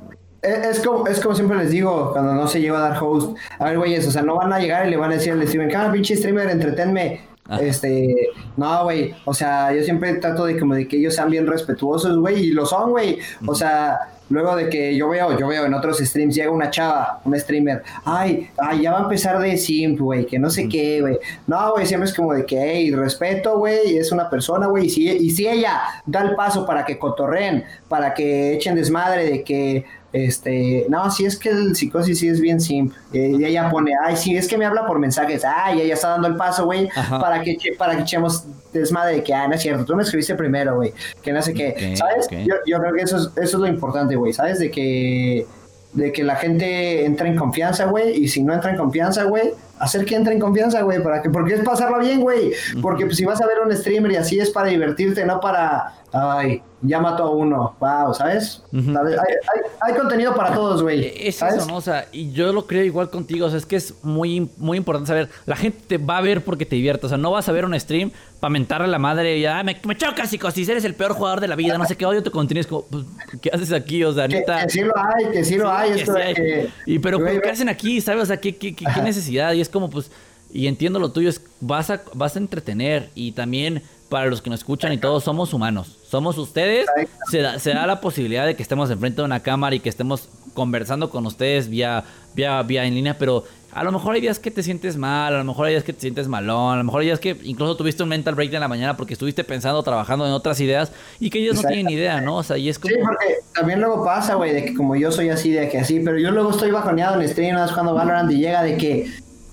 es 0.42 0.80
como, 0.80 1.07
es 1.07 1.20
como 1.20 1.34
siempre 1.34 1.59
les 1.59 1.70
digo 1.70 2.12
cuando 2.12 2.34
no 2.34 2.46
se 2.46 2.61
lleva 2.61 2.78
a 2.78 2.90
dar 2.90 3.03
host. 3.03 3.36
A 3.59 3.64
ver, 3.66 3.78
güeyes, 3.78 4.07
o 4.07 4.11
sea, 4.11 4.22
no 4.22 4.36
van 4.36 4.53
a 4.53 4.59
llegar 4.59 4.86
y 4.86 4.90
le 4.90 4.96
van 4.96 5.11
a 5.11 5.14
decir 5.14 5.32
al 5.32 5.46
streamer, 5.46 5.70
cada 5.70 5.92
pinche 5.92 6.16
streamer, 6.16 6.48
entretenme. 6.51 7.29
Este, 7.59 8.28
no, 8.57 8.84
güey, 8.84 9.14
o 9.24 9.34
sea, 9.34 9.72
yo 9.72 9.82
siempre 9.82 10.14
trato 10.14 10.44
de 10.44 10.59
como 10.59 10.74
de 10.74 10.86
que 10.86 10.98
ellos 10.98 11.14
sean 11.14 11.30
bien 11.30 11.46
respetuosos, 11.46 12.18
güey, 12.18 12.44
y 12.44 12.51
lo 12.53 12.64
son, 12.64 12.90
güey. 12.90 13.18
O 13.46 13.55
sea, 13.55 13.98
luego 14.28 14.55
de 14.57 14.68
que 14.68 14.96
yo 14.96 15.09
veo, 15.09 15.36
yo 15.38 15.48
veo 15.48 15.66
en 15.66 15.74
otros 15.74 15.98
streams, 15.98 16.34
llega 16.34 16.51
una 16.51 16.70
chava, 16.70 17.20
un 17.24 17.38
streamer, 17.38 17.82
ay, 18.05 18.48
ay, 18.59 18.82
ya 18.82 18.92
va 18.92 19.01
a 19.01 19.03
empezar 19.03 19.38
de 19.40 19.57
simp, 19.57 19.98
güey, 20.01 20.26
que 20.26 20.38
no 20.38 20.48
sé 20.48 20.68
qué, 20.68 21.01
güey. 21.01 21.18
No, 21.46 21.72
güey, 21.72 21.86
siempre 21.86 22.09
es 22.09 22.14
como 22.14 22.32
de 22.32 22.46
que, 22.46 22.57
hey, 22.61 22.90
respeto, 22.92 23.59
güey, 23.59 23.98
es 23.98 24.12
una 24.12 24.30
persona, 24.30 24.66
güey, 24.68 24.86
y 24.86 24.90
si, 24.90 25.09
y 25.09 25.30
si 25.30 25.48
ella 25.48 25.80
da 26.07 26.22
el 26.22 26.36
paso 26.36 26.64
para 26.64 26.84
que 26.84 26.98
cotorren, 26.98 27.64
para 27.88 28.14
que 28.14 28.55
echen 28.55 28.76
desmadre 28.76 29.26
de 29.26 29.42
que 29.42 29.84
este, 30.12 30.86
no, 30.88 31.08
si 31.11 31.24
es 31.24 31.38
que 31.38 31.50
el 31.50 31.76
psicosis 31.76 32.18
sí 32.18 32.28
es 32.28 32.40
bien 32.40 32.61
simple. 32.61 32.98
y 33.12 33.44
ella 33.44 33.70
pone, 33.70 33.92
ay, 34.04 34.16
sí, 34.16 34.36
es 34.36 34.48
que 34.48 34.58
me 34.58 34.64
habla 34.64 34.86
por 34.86 34.98
mensajes. 34.98 35.44
Ay, 35.44 35.82
ella 35.82 35.94
está 35.94 36.08
dando 36.08 36.28
el 36.28 36.36
paso, 36.36 36.64
güey, 36.64 36.88
para 37.08 37.42
que, 37.42 37.56
para 37.78 37.96
que 37.96 38.02
echemos 38.02 38.44
desmadre 38.72 39.16
de 39.16 39.22
que, 39.22 39.34
ah, 39.34 39.46
no 39.46 39.54
es 39.54 39.62
cierto, 39.62 39.84
tú 39.84 39.94
me 39.94 40.02
escribiste 40.02 40.34
primero, 40.34 40.76
güey, 40.76 40.92
que 41.22 41.32
no 41.32 41.40
sé 41.42 41.54
qué. 41.54 41.94
¿Sabes? 41.96 42.26
Yo, 42.30 42.54
yo, 42.66 42.78
creo 42.80 42.94
que 42.94 43.02
eso 43.02 43.16
es, 43.16 43.30
eso 43.36 43.56
es 43.56 43.61
lo 43.61 43.66
importante, 43.68 44.16
güey, 44.16 44.32
¿sabes? 44.32 44.58
De 44.58 44.70
que, 44.70 45.46
de 45.92 46.12
que 46.12 46.24
la 46.24 46.36
gente 46.36 47.04
entre 47.04 47.28
en 47.28 47.36
confianza, 47.36 47.86
güey, 47.86 48.16
y 48.16 48.28
si 48.28 48.42
no 48.42 48.52
entra 48.52 48.70
en 48.70 48.76
confianza, 48.76 49.24
güey, 49.24 49.52
hacer 49.80 50.04
que 50.04 50.14
entre 50.14 50.34
en 50.34 50.40
confianza, 50.40 50.82
güey, 50.82 51.02
para 51.02 51.22
que, 51.22 51.30
porque 51.30 51.54
es 51.54 51.64
pasarla 51.64 51.98
bien, 51.98 52.20
güey, 52.20 52.52
porque 52.82 53.06
pues, 53.06 53.16
si 53.16 53.24
vas 53.24 53.40
a 53.40 53.46
ver 53.46 53.56
un 53.64 53.74
streamer 53.74 54.12
y 54.12 54.16
así 54.16 54.38
es 54.38 54.50
para 54.50 54.68
divertirte, 54.68 55.24
no 55.24 55.40
para, 55.40 55.94
ay, 56.12 56.62
ya 56.82 57.00
mató 57.00 57.24
a 57.24 57.30
uno, 57.30 57.74
wow, 57.80 58.14
¿sabes? 58.14 58.62
hay, 58.72 59.94
contenido 59.94 60.34
para 60.34 60.54
todos, 60.54 60.82
güey. 60.82 61.04
E-, 61.04 61.28
es 61.28 61.42
eso, 61.42 61.66
¿no? 61.66 61.76
O 61.76 61.80
sea, 61.80 62.06
y 62.12 62.30
yo 62.32 62.52
lo 62.52 62.66
creo 62.66 62.84
igual 62.84 63.08
contigo, 63.08 63.46
o 63.46 63.48
sea, 63.48 63.58
es 63.58 63.66
que 63.66 63.76
es 63.76 63.94
muy, 64.02 64.50
muy 64.58 64.76
importante 64.76 65.08
saber, 65.08 65.28
la 65.46 65.56
gente 65.56 65.78
te 65.86 65.98
va 65.98 66.18
a 66.18 66.20
ver 66.20 66.44
porque 66.44 66.66
te 66.66 66.76
diviertes, 66.76 67.04
o 67.04 67.08
sea, 67.08 67.18
no 67.18 67.30
vas 67.30 67.48
a 67.48 67.52
ver 67.52 67.64
un 67.64 67.78
stream 67.78 68.12
para 68.38 68.50
mentarle 68.50 68.86
a 68.86 68.90
la 68.90 68.98
madre 68.98 69.38
y, 69.38 69.46
ah, 69.46 69.62
me, 69.62 69.78
me 69.84 69.96
chocas, 69.96 70.28
si 70.28 70.70
eres 70.70 70.84
el 70.84 70.94
peor 70.94 71.12
jugador 71.12 71.40
de 71.40 71.48
la 71.48 71.56
vida, 71.56 71.78
no 71.78 71.86
sé 71.86 71.96
qué 71.96 72.04
odio 72.04 72.22
te 72.22 72.30
contenido, 72.30 72.68
como, 72.68 72.84
pues, 72.84 73.04
¿qué 73.40 73.50
haces 73.52 73.72
aquí? 73.72 74.04
O 74.04 74.12
sea, 74.12 74.28
neta. 74.28 74.62
Que, 74.62 74.70
sí 74.70 74.80
lo 74.80 74.92
hay, 74.96 75.30
que 75.32 75.44
sí 75.44 75.56
lo 75.56 75.70
hay, 75.70 76.00
es 76.00 76.10
que, 76.10 76.70
Y 76.86 76.98
pero, 76.98 77.18
¿qué 77.18 77.50
hacen 77.50 77.68
aquí? 77.68 78.00
¿Sabes? 78.00 78.22
O 78.22 78.26
sea, 78.26 78.38
¿qué, 78.38 78.56
qué, 78.56 78.74
qué, 78.74 78.84
qué 78.92 79.02
necesidad? 79.02 79.52
Y 79.52 79.60
es 79.60 79.69
como, 79.70 79.90
pues, 79.90 80.10
y 80.52 80.66
entiendo 80.66 80.98
lo 80.98 81.12
tuyo, 81.12 81.28
es 81.28 81.42
vas 81.60 81.90
a, 81.90 82.02
vas 82.14 82.36
a 82.36 82.38
entretener 82.38 83.10
y 83.14 83.32
también 83.32 83.82
para 84.08 84.26
los 84.26 84.42
que 84.42 84.50
nos 84.50 84.60
escuchan 84.60 84.92
y 84.92 84.98
todos 84.98 85.22
somos 85.24 85.54
humanos. 85.54 85.96
Somos 86.08 86.36
ustedes. 86.36 86.86
Se 87.30 87.38
da, 87.38 87.58
se 87.60 87.70
da 87.70 87.86
la 87.86 88.00
posibilidad 88.00 88.44
de 88.44 88.56
que 88.56 88.62
estemos 88.62 88.90
enfrente 88.90 89.22
de 89.22 89.26
una 89.26 89.40
cámara 89.40 89.76
y 89.76 89.80
que 89.80 89.88
estemos 89.88 90.28
conversando 90.52 91.10
con 91.10 91.24
ustedes 91.26 91.68
vía, 91.68 92.04
vía, 92.34 92.60
vía 92.64 92.84
en 92.84 92.94
línea, 92.94 93.16
pero 93.16 93.44
a 93.72 93.84
lo 93.84 93.92
mejor 93.92 94.16
hay 94.16 94.20
días 94.20 94.40
que 94.40 94.50
te 94.50 94.64
sientes 94.64 94.96
mal, 94.96 95.32
a 95.32 95.38
lo 95.38 95.44
mejor 95.44 95.66
hay 95.66 95.74
días 95.74 95.84
que 95.84 95.92
te 95.92 96.00
sientes 96.00 96.26
malón, 96.26 96.74
a 96.74 96.76
lo 96.78 96.84
mejor 96.84 97.02
hay 97.02 97.06
días 97.06 97.20
que 97.20 97.36
incluso 97.44 97.76
tuviste 97.76 98.02
un 98.02 98.08
mental 98.08 98.34
break 98.34 98.52
en 98.52 98.60
la 98.60 98.66
mañana 98.66 98.96
porque 98.96 99.12
estuviste 99.12 99.44
pensando, 99.44 99.80
trabajando 99.84 100.26
en 100.26 100.32
otras 100.32 100.58
ideas 100.60 100.90
y 101.20 101.30
que 101.30 101.38
ellos 101.38 101.54
no 101.54 101.62
tienen 101.62 101.88
idea, 101.88 102.20
¿no? 102.20 102.38
O 102.38 102.42
sea, 102.42 102.58
y 102.58 102.68
es 102.68 102.80
como... 102.80 102.92
Sí, 102.92 103.00
porque 103.00 103.34
también 103.54 103.80
luego 103.80 104.04
pasa, 104.04 104.34
güey, 104.34 104.52
de 104.52 104.64
que 104.64 104.74
como 104.74 104.96
yo 104.96 105.12
soy 105.12 105.28
así, 105.28 105.52
de 105.52 105.68
que 105.68 105.78
así, 105.78 106.00
pero 106.00 106.18
yo 106.18 106.32
luego 106.32 106.50
estoy 106.50 106.72
bajoneado 106.72 107.20
en 107.20 107.28
stream, 107.28 107.54
no 107.54 107.64
cuando 107.72 107.94
Valorant 107.94 108.30
y 108.32 108.38
llega 108.38 108.64
de 108.64 108.76
que 108.76 109.08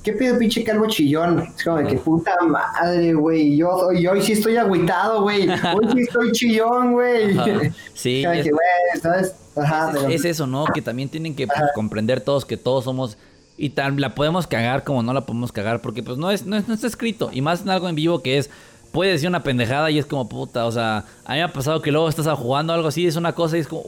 ¿qué 0.07 0.13
pido 0.13 0.39
pinche 0.39 0.63
calvo 0.63 0.87
chillón? 0.87 1.51
Es 1.53 1.65
como 1.65 1.77
de 1.77 1.87
que 1.87 1.97
puta 1.97 2.33
madre, 2.41 3.13
güey. 3.13 3.57
Yo, 3.57 3.91
yo 3.91 4.13
hoy 4.13 4.21
sí 4.21 4.31
estoy 4.31 4.55
agüitado, 4.55 5.21
güey. 5.23 5.49
Hoy 5.49 5.87
sí 5.91 5.99
estoy 5.99 6.31
chillón, 6.31 6.93
güey. 6.93 7.37
Sí. 7.93 8.23
es, 8.23 8.47
es, 10.09 10.25
eso, 10.25 10.47
¿no? 10.47 10.65
Que 10.73 10.81
también 10.81 11.09
tienen 11.09 11.35
que 11.35 11.45
pues, 11.45 11.59
comprender 11.75 12.21
todos 12.21 12.45
que 12.45 12.55
todos 12.55 12.85
somos. 12.85 13.17
Y 13.57 13.71
tal, 13.71 13.99
la 13.99 14.15
podemos 14.15 14.47
cagar 14.47 14.85
como 14.85 15.03
no 15.03 15.13
la 15.13 15.25
podemos 15.25 15.51
cagar, 15.51 15.81
porque 15.81 16.03
pues 16.03 16.17
no 16.17 16.31
es, 16.31 16.45
no, 16.45 16.57
no 16.65 16.73
está 16.73 16.87
escrito. 16.87 17.29
Y 17.33 17.41
más 17.41 17.63
en 17.63 17.69
algo 17.69 17.89
en 17.89 17.95
vivo 17.95 18.21
que 18.21 18.37
es 18.37 18.49
puede 18.93 19.11
decir 19.11 19.27
una 19.27 19.43
pendejada 19.43 19.91
y 19.91 19.99
es 19.99 20.05
como 20.05 20.29
puta, 20.29 20.65
o 20.65 20.71
sea, 20.71 21.03
a 21.25 21.33
mí 21.33 21.37
me 21.37 21.43
ha 21.43 21.51
pasado 21.51 21.81
que 21.81 21.91
luego 21.91 22.07
estás 22.07 22.27
jugando 22.37 22.71
algo 22.71 22.87
así, 22.87 23.05
es 23.05 23.15
una 23.15 23.33
cosa 23.33 23.57
y 23.57 23.59
es 23.59 23.67
como, 23.67 23.83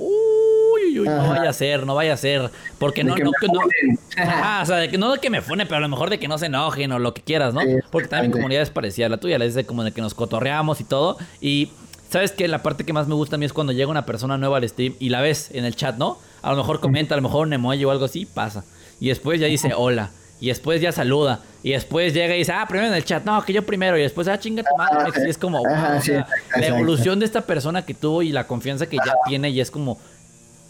no 0.89 1.29
vaya 1.29 1.49
a 1.49 1.53
ser, 1.53 1.85
no 1.85 1.95
vaya 1.95 2.13
a 2.13 2.17
ser. 2.17 2.49
Porque 2.77 3.03
no, 3.03 3.15
no, 3.15 3.31
o 3.31 4.65
sea, 4.65 4.77
de 4.77 4.89
que, 4.89 4.97
no 4.97 5.11
de 5.11 5.19
que 5.19 5.29
me 5.29 5.41
fune, 5.41 5.65
pero 5.65 5.77
a 5.77 5.79
lo 5.79 5.89
mejor 5.89 6.09
de 6.09 6.19
que 6.19 6.27
no 6.27 6.37
se 6.37 6.47
enojen 6.47 6.91
o 6.91 6.99
lo 6.99 7.13
que 7.13 7.21
quieras, 7.21 7.53
¿no? 7.53 7.61
Porque 7.91 8.07
también 8.07 8.31
mi 8.31 8.37
comunidad 8.37 8.61
es 8.61 8.69
parecida 8.69 9.07
a 9.07 9.09
la 9.09 9.17
tuya, 9.17 9.37
la 9.37 9.45
dice 9.45 9.65
como 9.65 9.83
de 9.83 9.91
que 9.91 10.01
nos 10.01 10.13
cotorreamos 10.13 10.81
y 10.81 10.83
todo. 10.83 11.17
Y 11.41 11.71
sabes 12.09 12.31
que 12.31 12.47
la 12.47 12.63
parte 12.63 12.85
que 12.85 12.93
más 12.93 13.07
me 13.07 13.15
gusta 13.15 13.35
a 13.35 13.39
mí 13.39 13.45
es 13.45 13.53
cuando 13.53 13.73
llega 13.73 13.89
una 13.89 14.05
persona 14.05 14.37
nueva 14.37 14.57
al 14.57 14.67
stream 14.67 14.95
y 14.99 15.09
la 15.09 15.21
ves 15.21 15.49
en 15.53 15.65
el 15.65 15.75
chat, 15.75 15.97
¿no? 15.97 16.17
A 16.41 16.51
lo 16.51 16.57
mejor 16.57 16.79
comenta, 16.79 17.15
a 17.15 17.17
lo 17.17 17.23
mejor 17.23 17.47
un 17.47 17.53
emoji 17.53 17.83
o 17.85 17.91
algo 17.91 18.05
así, 18.05 18.25
pasa. 18.25 18.63
Y 18.99 19.09
después 19.09 19.39
ya 19.39 19.47
dice 19.47 19.73
hola. 19.75 20.11
Y 20.41 20.47
después 20.47 20.81
ya 20.81 20.91
saluda. 20.91 21.41
Y 21.63 21.71
después 21.71 22.13
llega 22.13 22.33
y 22.35 22.39
dice, 22.39 22.53
ah, 22.53 22.65
primero 22.67 22.87
en 22.89 22.95
el 22.95 23.03
chat. 23.03 23.25
No, 23.25 23.43
que 23.43 23.51
yo 23.51 23.65
primero. 23.65 23.97
Y 23.97 24.01
después, 24.01 24.27
ah, 24.29 24.39
chinga 24.39 24.63
tu 24.63 24.75
madre. 24.77 25.11
Y 25.25 25.29
es 25.29 25.37
como, 25.37 25.61
la 25.65 26.65
evolución 26.65 27.19
de 27.19 27.25
esta 27.25 27.41
persona 27.41 27.85
que 27.85 27.93
tuvo 27.93 28.21
y 28.21 28.31
la 28.31 28.47
confianza 28.47 28.87
que 28.87 28.97
ya 28.97 29.15
tiene. 29.27 29.49
Y 29.49 29.59
es 29.59 29.69
como, 29.69 29.99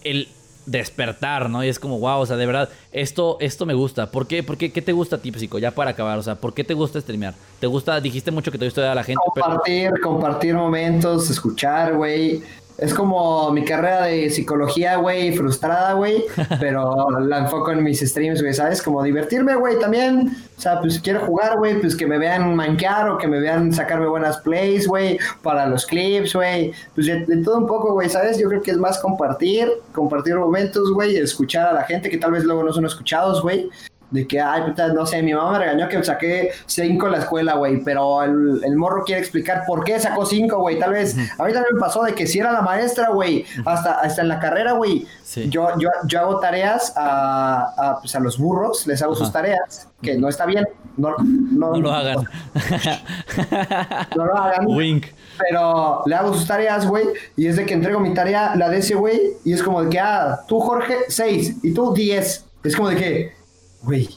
el 0.04 0.28
despertar, 0.66 1.50
¿no? 1.50 1.64
Y 1.64 1.68
es 1.68 1.80
como, 1.80 2.00
wow, 2.00 2.20
o 2.20 2.26
sea, 2.26 2.38
de 2.38 2.45
verdad, 2.45 2.70
esto, 2.91 3.38
esto 3.39 3.66
me 3.66 3.74
gusta. 3.74 4.12
¿Por 4.12 4.28
qué? 4.28 4.43
¿Por 4.43 4.58
qué? 4.58 4.72
¿Qué 4.72 4.82
te 4.82 4.91
gusta 4.91 5.16
a 5.16 5.20
ti, 5.20 5.32
Psico? 5.32 5.58
Ya 5.60 5.72
para 5.72 5.91
acabar, 5.91 6.18
o 6.18 6.24
sea, 6.24 6.36
¿por 6.36 6.54
qué 6.54 6.64
te 6.64 6.74
gusta 6.74 7.02
streamear? 7.02 7.34
¿Te 7.60 7.68
gusta? 7.68 8.00
Dijiste 8.00 8.32
mucho 8.32 8.52
que 8.52 8.58
te 8.58 8.66
gusta 8.66 8.91
a 8.91 8.95
la 8.95 9.04
gente. 9.04 9.22
Compartir, 9.26 9.91
compartir 10.02 10.56
momentos, 10.56 11.30
escuchar, 11.30 11.95
güey. 11.95 12.43
Es 12.82 12.94
como 12.94 13.52
mi 13.52 13.66
carrera 13.66 14.06
de 14.06 14.30
psicología, 14.30 14.96
güey, 14.96 15.36
frustrada, 15.36 15.94
güey, 15.94 16.24
pero 16.60 17.10
la 17.20 17.40
enfoco 17.40 17.72
en 17.72 17.84
mis 17.84 18.00
streams, 18.00 18.42
güey, 18.42 18.54
¿sabes? 18.54 18.82
Como 18.82 19.04
divertirme, 19.04 19.56
güey, 19.56 19.78
también. 19.80 20.36
O 20.58 20.62
sea, 20.62 20.80
pues 20.80 21.00
quiero 21.00 21.20
jugar, 21.22 21.58
güey, 21.58 21.80
pues 21.80 21.96
que 21.96 22.08
me 22.08 22.18
vean 22.18 22.56
manquear 22.56 23.10
o 23.10 23.18
que 23.18 23.28
me 23.28 23.40
vean 23.40 23.74
sacarme 23.74 24.08
buenas 24.08 24.38
plays, 24.38 24.88
güey, 24.88 25.20
para 25.42 25.66
los 25.66 25.86
clips, 25.86 26.34
güey. 26.34 26.72
Pues 26.96 27.08
de, 27.08 27.26
de, 27.26 27.44
todo 27.44 27.58
un 27.58 27.68
poco, 27.68 27.94
güey, 27.94 28.10
¿sabes? 28.10 28.40
Yo 28.40 28.48
creo 28.48 28.62
que 28.62 28.72
es 28.72 28.78
más 28.78 28.98
compartir, 29.00 29.70
compartir 29.92 30.36
momentos, 30.36 30.92
güey, 30.94 31.18
escuchar 31.18 31.68
a 31.68 31.74
la 31.74 31.84
gente 31.84 32.10
que 32.10 32.18
tal 32.18 32.32
vez 32.32 32.46
luego 32.46 32.64
no 32.64 32.72
son 32.72 32.86
escuchados, 32.86 33.42
güey 33.42 33.70
de 34.12 34.28
que, 34.28 34.41
ay, 34.41 34.64
puta, 34.64 34.88
no 34.89 35.05
sé, 35.05 35.22
mi 35.22 35.34
mamá 35.34 35.53
me 35.53 35.60
regañó 35.60 35.88
que 35.88 36.03
saqué 36.03 36.51
cinco 36.66 37.05
en 37.07 37.12
la 37.14 37.18
escuela, 37.20 37.55
güey, 37.55 37.84
pero 37.84 38.24
el, 38.24 38.62
el, 38.64 38.76
morro 38.76 39.03
quiere 39.03 39.22
explicar 39.22 39.64
por 39.68 39.84
qué 39.84 39.99
sacó 39.99 40.26
cinco, 40.26 40.57
güey, 40.60 40.80
tal 40.80 40.93
vez, 40.93 41.16
a 41.16 41.43
mí 41.43 41.53
también 41.53 41.74
me 41.74 41.80
pasó 41.80 42.03
de 42.03 42.14
que 42.14 42.26
si 42.26 42.39
era 42.39 42.51
la 42.51 42.62
maestra, 42.62 43.10
güey, 43.10 43.45
hasta, 43.66 43.99
hasta 43.99 44.22
en 44.22 44.30
la 44.30 44.39
carrera, 44.39 44.74
güey, 44.74 45.05
sí. 45.24 45.49
yo, 45.49 45.70
yo, 45.78 45.89
yo 46.07 46.20
hago 46.20 46.39
tareas 46.39 46.93
a, 46.95 47.74
a, 47.78 47.99
pues 47.99 48.16
a 48.16 48.20
los 48.20 48.38
burros, 48.38 48.88
les 48.88 49.01
hago 49.01 49.14
Ajá. 49.14 49.24
sus 49.24 49.32
tareas, 49.32 49.88
que 50.01 50.18
no 50.18 50.28
está 50.28 50.45
bien, 50.45 50.68
no, 50.97 51.16
no, 51.18 51.72
no 51.74 51.80
lo 51.80 51.91
hagan. 51.91 52.26
No, 54.16 54.26
lo 54.26 54.36
hagan. 54.36 54.68
Wink. 54.68 55.05
Pero 55.38 56.03
le 56.05 56.16
hago 56.16 56.34
sus 56.34 56.45
tareas, 56.45 56.86
güey, 56.86 57.05
y 57.38 57.47
es 57.47 57.55
de 57.55 57.66
que 57.66 57.74
entrego 57.74 57.99
mi 57.99 58.14
tarea, 58.14 58.55
la 58.55 58.70
de 58.70 58.80
ese 58.80 58.95
güey, 58.95 59.20
y 59.45 59.53
es 59.53 59.64
como 59.64 59.84
de 59.84 59.89
que, 59.89 59.99
ah, 59.99 60.39
tú, 60.47 60.60
Jorge, 60.60 60.97
seis, 61.07 61.55
y 61.64 61.74
tú, 61.74 61.93
diez. 61.93 62.45
Es 62.64 62.76
como 62.76 62.89
de 62.89 62.95
que, 62.97 63.39
güey, 63.82 64.10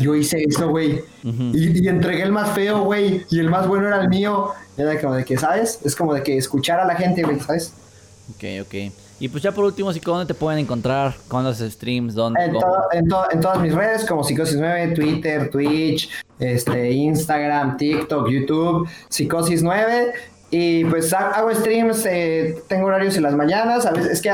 yo 0.00 0.14
hice 0.14 0.42
eso, 0.42 0.68
güey. 0.68 1.00
Uh 1.22 1.28
-huh. 1.28 1.50
y, 1.54 1.84
y, 1.84 1.88
entregué 1.88 2.22
el 2.22 2.32
más 2.32 2.50
feo, 2.52 2.84
güey. 2.84 3.24
Y 3.30 3.38
el 3.38 3.50
más 3.50 3.66
bueno 3.66 3.86
era 3.86 4.00
el 4.00 4.08
mío. 4.08 4.50
Era 4.76 5.00
como 5.00 5.14
de 5.14 5.24
que, 5.24 5.36
¿sabes? 5.36 5.80
Es 5.84 5.94
como 5.94 6.14
de 6.14 6.22
que 6.22 6.36
escuchar 6.36 6.80
a 6.80 6.84
la 6.84 6.94
gente, 6.96 7.22
güey, 7.22 7.38
¿sabes? 7.40 7.72
Ok, 8.34 8.44
ok. 8.62 8.92
Y 9.18 9.28
pues 9.28 9.42
ya 9.42 9.52
por 9.52 9.64
último, 9.64 9.90
¿dónde 9.92 10.26
te 10.26 10.34
pueden 10.34 10.60
encontrar? 10.60 11.14
¿Cuándo 11.28 11.50
haces 11.50 11.72
streams? 11.72 12.14
¿Dónde? 12.14 12.42
En, 12.44 12.52
to 12.52 12.66
en, 12.92 13.08
to 13.08 13.24
en, 13.30 13.40
todas 13.40 13.60
mis 13.60 13.74
redes, 13.74 14.04
como 14.04 14.22
Psicosis9, 14.22 14.94
Twitter, 14.94 15.50
Twitch, 15.50 16.10
este, 16.38 16.92
Instagram, 16.92 17.78
TikTok, 17.78 18.28
YouTube, 18.28 18.86
Psicosis9. 19.08 20.12
Y 20.50 20.84
pues 20.84 21.12
hago 21.12 21.52
streams, 21.54 22.04
eh, 22.06 22.62
tengo 22.68 22.86
horarios 22.86 23.16
en 23.16 23.22
las 23.22 23.34
mañanas. 23.34 23.86
A 23.86 23.92
veces 23.92 24.12
es 24.12 24.22
que 24.22 24.32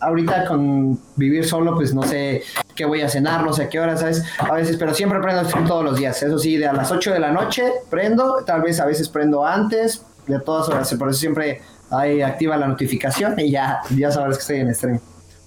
ahorita 0.00 0.46
con 0.46 0.98
vivir 1.16 1.46
solo, 1.46 1.74
pues 1.74 1.94
no 1.94 2.02
sé 2.02 2.42
qué 2.74 2.84
voy 2.84 3.02
a 3.02 3.08
cenar, 3.08 3.44
no 3.44 3.52
sé 3.52 3.64
a 3.64 3.68
qué 3.68 3.78
hora, 3.78 3.96
¿sabes? 3.96 4.24
A 4.38 4.54
veces, 4.54 4.76
pero 4.76 4.94
siempre 4.94 5.20
prendo 5.20 5.44
stream 5.44 5.66
todos 5.66 5.84
los 5.84 5.96
días. 5.96 6.22
Eso 6.22 6.38
sí, 6.38 6.56
de 6.56 6.66
a 6.66 6.72
las 6.72 6.90
8 6.90 7.12
de 7.12 7.20
la 7.20 7.30
noche 7.30 7.70
prendo, 7.88 8.42
tal 8.44 8.62
vez 8.62 8.80
a 8.80 8.86
veces 8.86 9.08
prendo 9.08 9.46
antes, 9.46 10.04
de 10.26 10.40
todas 10.40 10.68
horas. 10.68 10.92
Por 10.94 11.10
eso 11.10 11.18
siempre 11.18 11.60
ahí 11.90 12.22
activa 12.22 12.56
la 12.56 12.68
notificación 12.68 13.38
y 13.38 13.50
ya, 13.50 13.80
ya 13.96 14.10
sabrás 14.10 14.36
que 14.36 14.40
estoy 14.40 14.56
en 14.58 14.74
stream. 14.74 15.00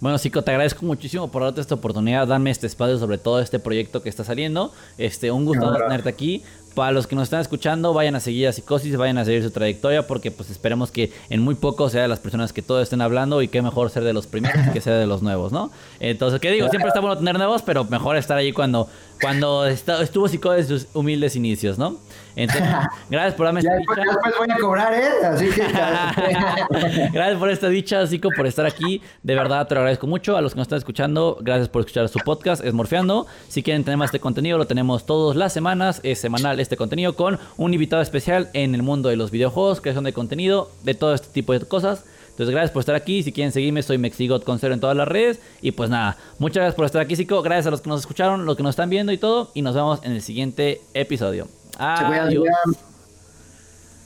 Bueno, 0.03 0.17
Cico, 0.17 0.43
te 0.43 0.51
agradezco 0.51 0.85
muchísimo 0.85 1.31
por 1.31 1.43
darte 1.43 1.61
esta 1.61 1.75
oportunidad, 1.75 2.27
darme 2.27 2.51
este 2.51 2.67
espacio 2.67 2.97
sobre 2.97 3.17
todo 3.17 3.39
este 3.39 3.57
proyecto 3.57 4.03
que 4.03 4.09
está 4.09 4.25
saliendo. 4.25 4.73
Este, 4.97 5.31
un 5.31 5.45
gusto 5.45 5.71
no, 5.71 5.77
tenerte 5.77 6.09
aquí. 6.09 6.43
Para 6.73 6.91
los 6.91 7.05
que 7.07 7.15
nos 7.15 7.23
están 7.25 7.41
escuchando, 7.41 7.93
vayan 7.93 8.15
a 8.15 8.19
seguir 8.19 8.47
a 8.47 8.51
Psicosis, 8.51 8.95
vayan 8.97 9.17
a 9.17 9.25
seguir 9.25 9.43
su 9.43 9.51
trayectoria, 9.51 10.07
porque 10.07 10.31
pues 10.31 10.49
esperemos 10.49 10.91
que 10.91 11.11
en 11.29 11.41
muy 11.41 11.55
poco 11.55 11.89
sea 11.89 12.01
de 12.01 12.07
las 12.07 12.19
personas 12.19 12.51
que 12.51 12.61
todos 12.61 12.83
estén 12.83 13.01
hablando 13.01 13.41
y 13.41 13.47
qué 13.47 13.61
mejor 13.61 13.89
ser 13.89 14.03
de 14.03 14.13
los 14.13 14.27
primeros 14.27 14.69
que 14.73 14.81
sea 14.81 14.93
de 14.93 15.05
los 15.05 15.21
nuevos, 15.21 15.51
¿no? 15.51 15.71
Entonces, 15.99 16.39
¿qué 16.39 16.51
digo? 16.51 16.69
Siempre 16.69 16.87
está 16.87 16.99
bueno 16.99 17.17
tener 17.17 17.37
nuevos, 17.37 17.61
pero 17.61 17.85
mejor 17.85 18.17
estar 18.17 18.37
ahí 18.37 18.51
cuando, 18.51 18.87
cuando 19.21 19.65
estuvo 19.65 20.27
Psicosis 20.27 20.69
en 20.69 20.79
sus 20.79 20.87
humildes 20.93 21.35
inicios, 21.35 21.77
¿no? 21.77 21.97
Entonces, 22.35 22.67
gracias 23.09 23.33
por 23.35 23.45
darme 23.45 23.59
esta 23.59 23.73
después, 23.73 23.99
dicha. 23.99 24.11
Después 24.11 24.33
voy 24.37 24.51
a 24.51 24.59
cobrar, 24.59 24.93
¿eh? 24.93 25.25
Así 25.25 25.49
que... 25.49 25.61
gracias 27.11 27.39
por 27.39 27.49
esta 27.49 27.69
dicha, 27.69 28.05
Zico, 28.07 28.29
por 28.35 28.47
estar 28.47 28.65
aquí. 28.65 29.01
De 29.21 29.35
verdad, 29.35 29.67
te 29.67 29.75
lo 29.75 29.81
agradezco 29.81 30.07
mucho. 30.07 30.37
A 30.37 30.41
los 30.41 30.53
que 30.53 30.57
nos 30.57 30.65
están 30.65 30.79
escuchando, 30.79 31.37
gracias 31.41 31.69
por 31.69 31.81
escuchar 31.81 32.09
su 32.09 32.19
podcast, 32.19 32.63
es 32.63 32.73
Morfeando. 32.73 33.27
Si 33.47 33.63
quieren 33.63 33.83
tener 33.83 33.97
más 33.97 34.07
este 34.07 34.19
contenido, 34.19 34.57
lo 34.57 34.67
tenemos 34.67 35.05
todas 35.05 35.35
las 35.35 35.53
semanas. 35.53 35.99
Es 36.03 36.19
semanal 36.19 36.59
este 36.59 36.77
contenido 36.77 37.15
con 37.15 37.39
un 37.57 37.73
invitado 37.73 38.01
especial 38.01 38.49
en 38.53 38.75
el 38.75 38.83
mundo 38.83 39.09
de 39.09 39.15
los 39.15 39.31
videojuegos, 39.31 39.81
creación 39.81 40.03
de 40.03 40.13
contenido, 40.13 40.71
de 40.83 40.93
todo 40.93 41.13
este 41.13 41.27
tipo 41.27 41.53
de 41.53 41.59
cosas. 41.61 42.05
Entonces, 42.33 42.51
gracias 42.51 42.71
por 42.71 42.79
estar 42.79 42.95
aquí. 42.95 43.21
Si 43.21 43.31
quieren 43.31 43.51
seguirme, 43.51 43.83
soy 43.83 43.99
Mexigot 43.99 44.43
con 44.43 44.57
cero 44.57 44.73
en 44.73 44.79
todas 44.79 44.97
las 44.97 45.07
redes. 45.07 45.39
Y 45.61 45.71
pues 45.71 45.91
nada, 45.91 46.17
muchas 46.39 46.55
gracias 46.55 46.75
por 46.75 46.85
estar 46.85 47.01
aquí, 47.01 47.15
Zico. 47.15 47.43
Gracias 47.43 47.67
a 47.67 47.71
los 47.71 47.81
que 47.81 47.89
nos 47.89 47.99
escucharon, 47.99 48.45
los 48.45 48.57
que 48.57 48.63
nos 48.63 48.71
están 48.71 48.89
viendo 48.89 49.11
y 49.11 49.19
todo. 49.19 49.51
Y 49.53 49.61
nos 49.61 49.75
vemos 49.75 49.99
en 50.03 50.13
el 50.13 50.21
siguiente 50.21 50.81
episodio. 50.95 51.47
Adiós. 51.77 52.47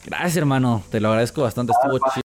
Gracias, 0.05 0.37
hermano. 0.37 0.83
Te 0.89 0.99
lo 0.99 1.09
agradezco 1.09 1.41
bastante. 1.41 1.73
Estuvo 1.73 1.99
chido. 2.13 2.23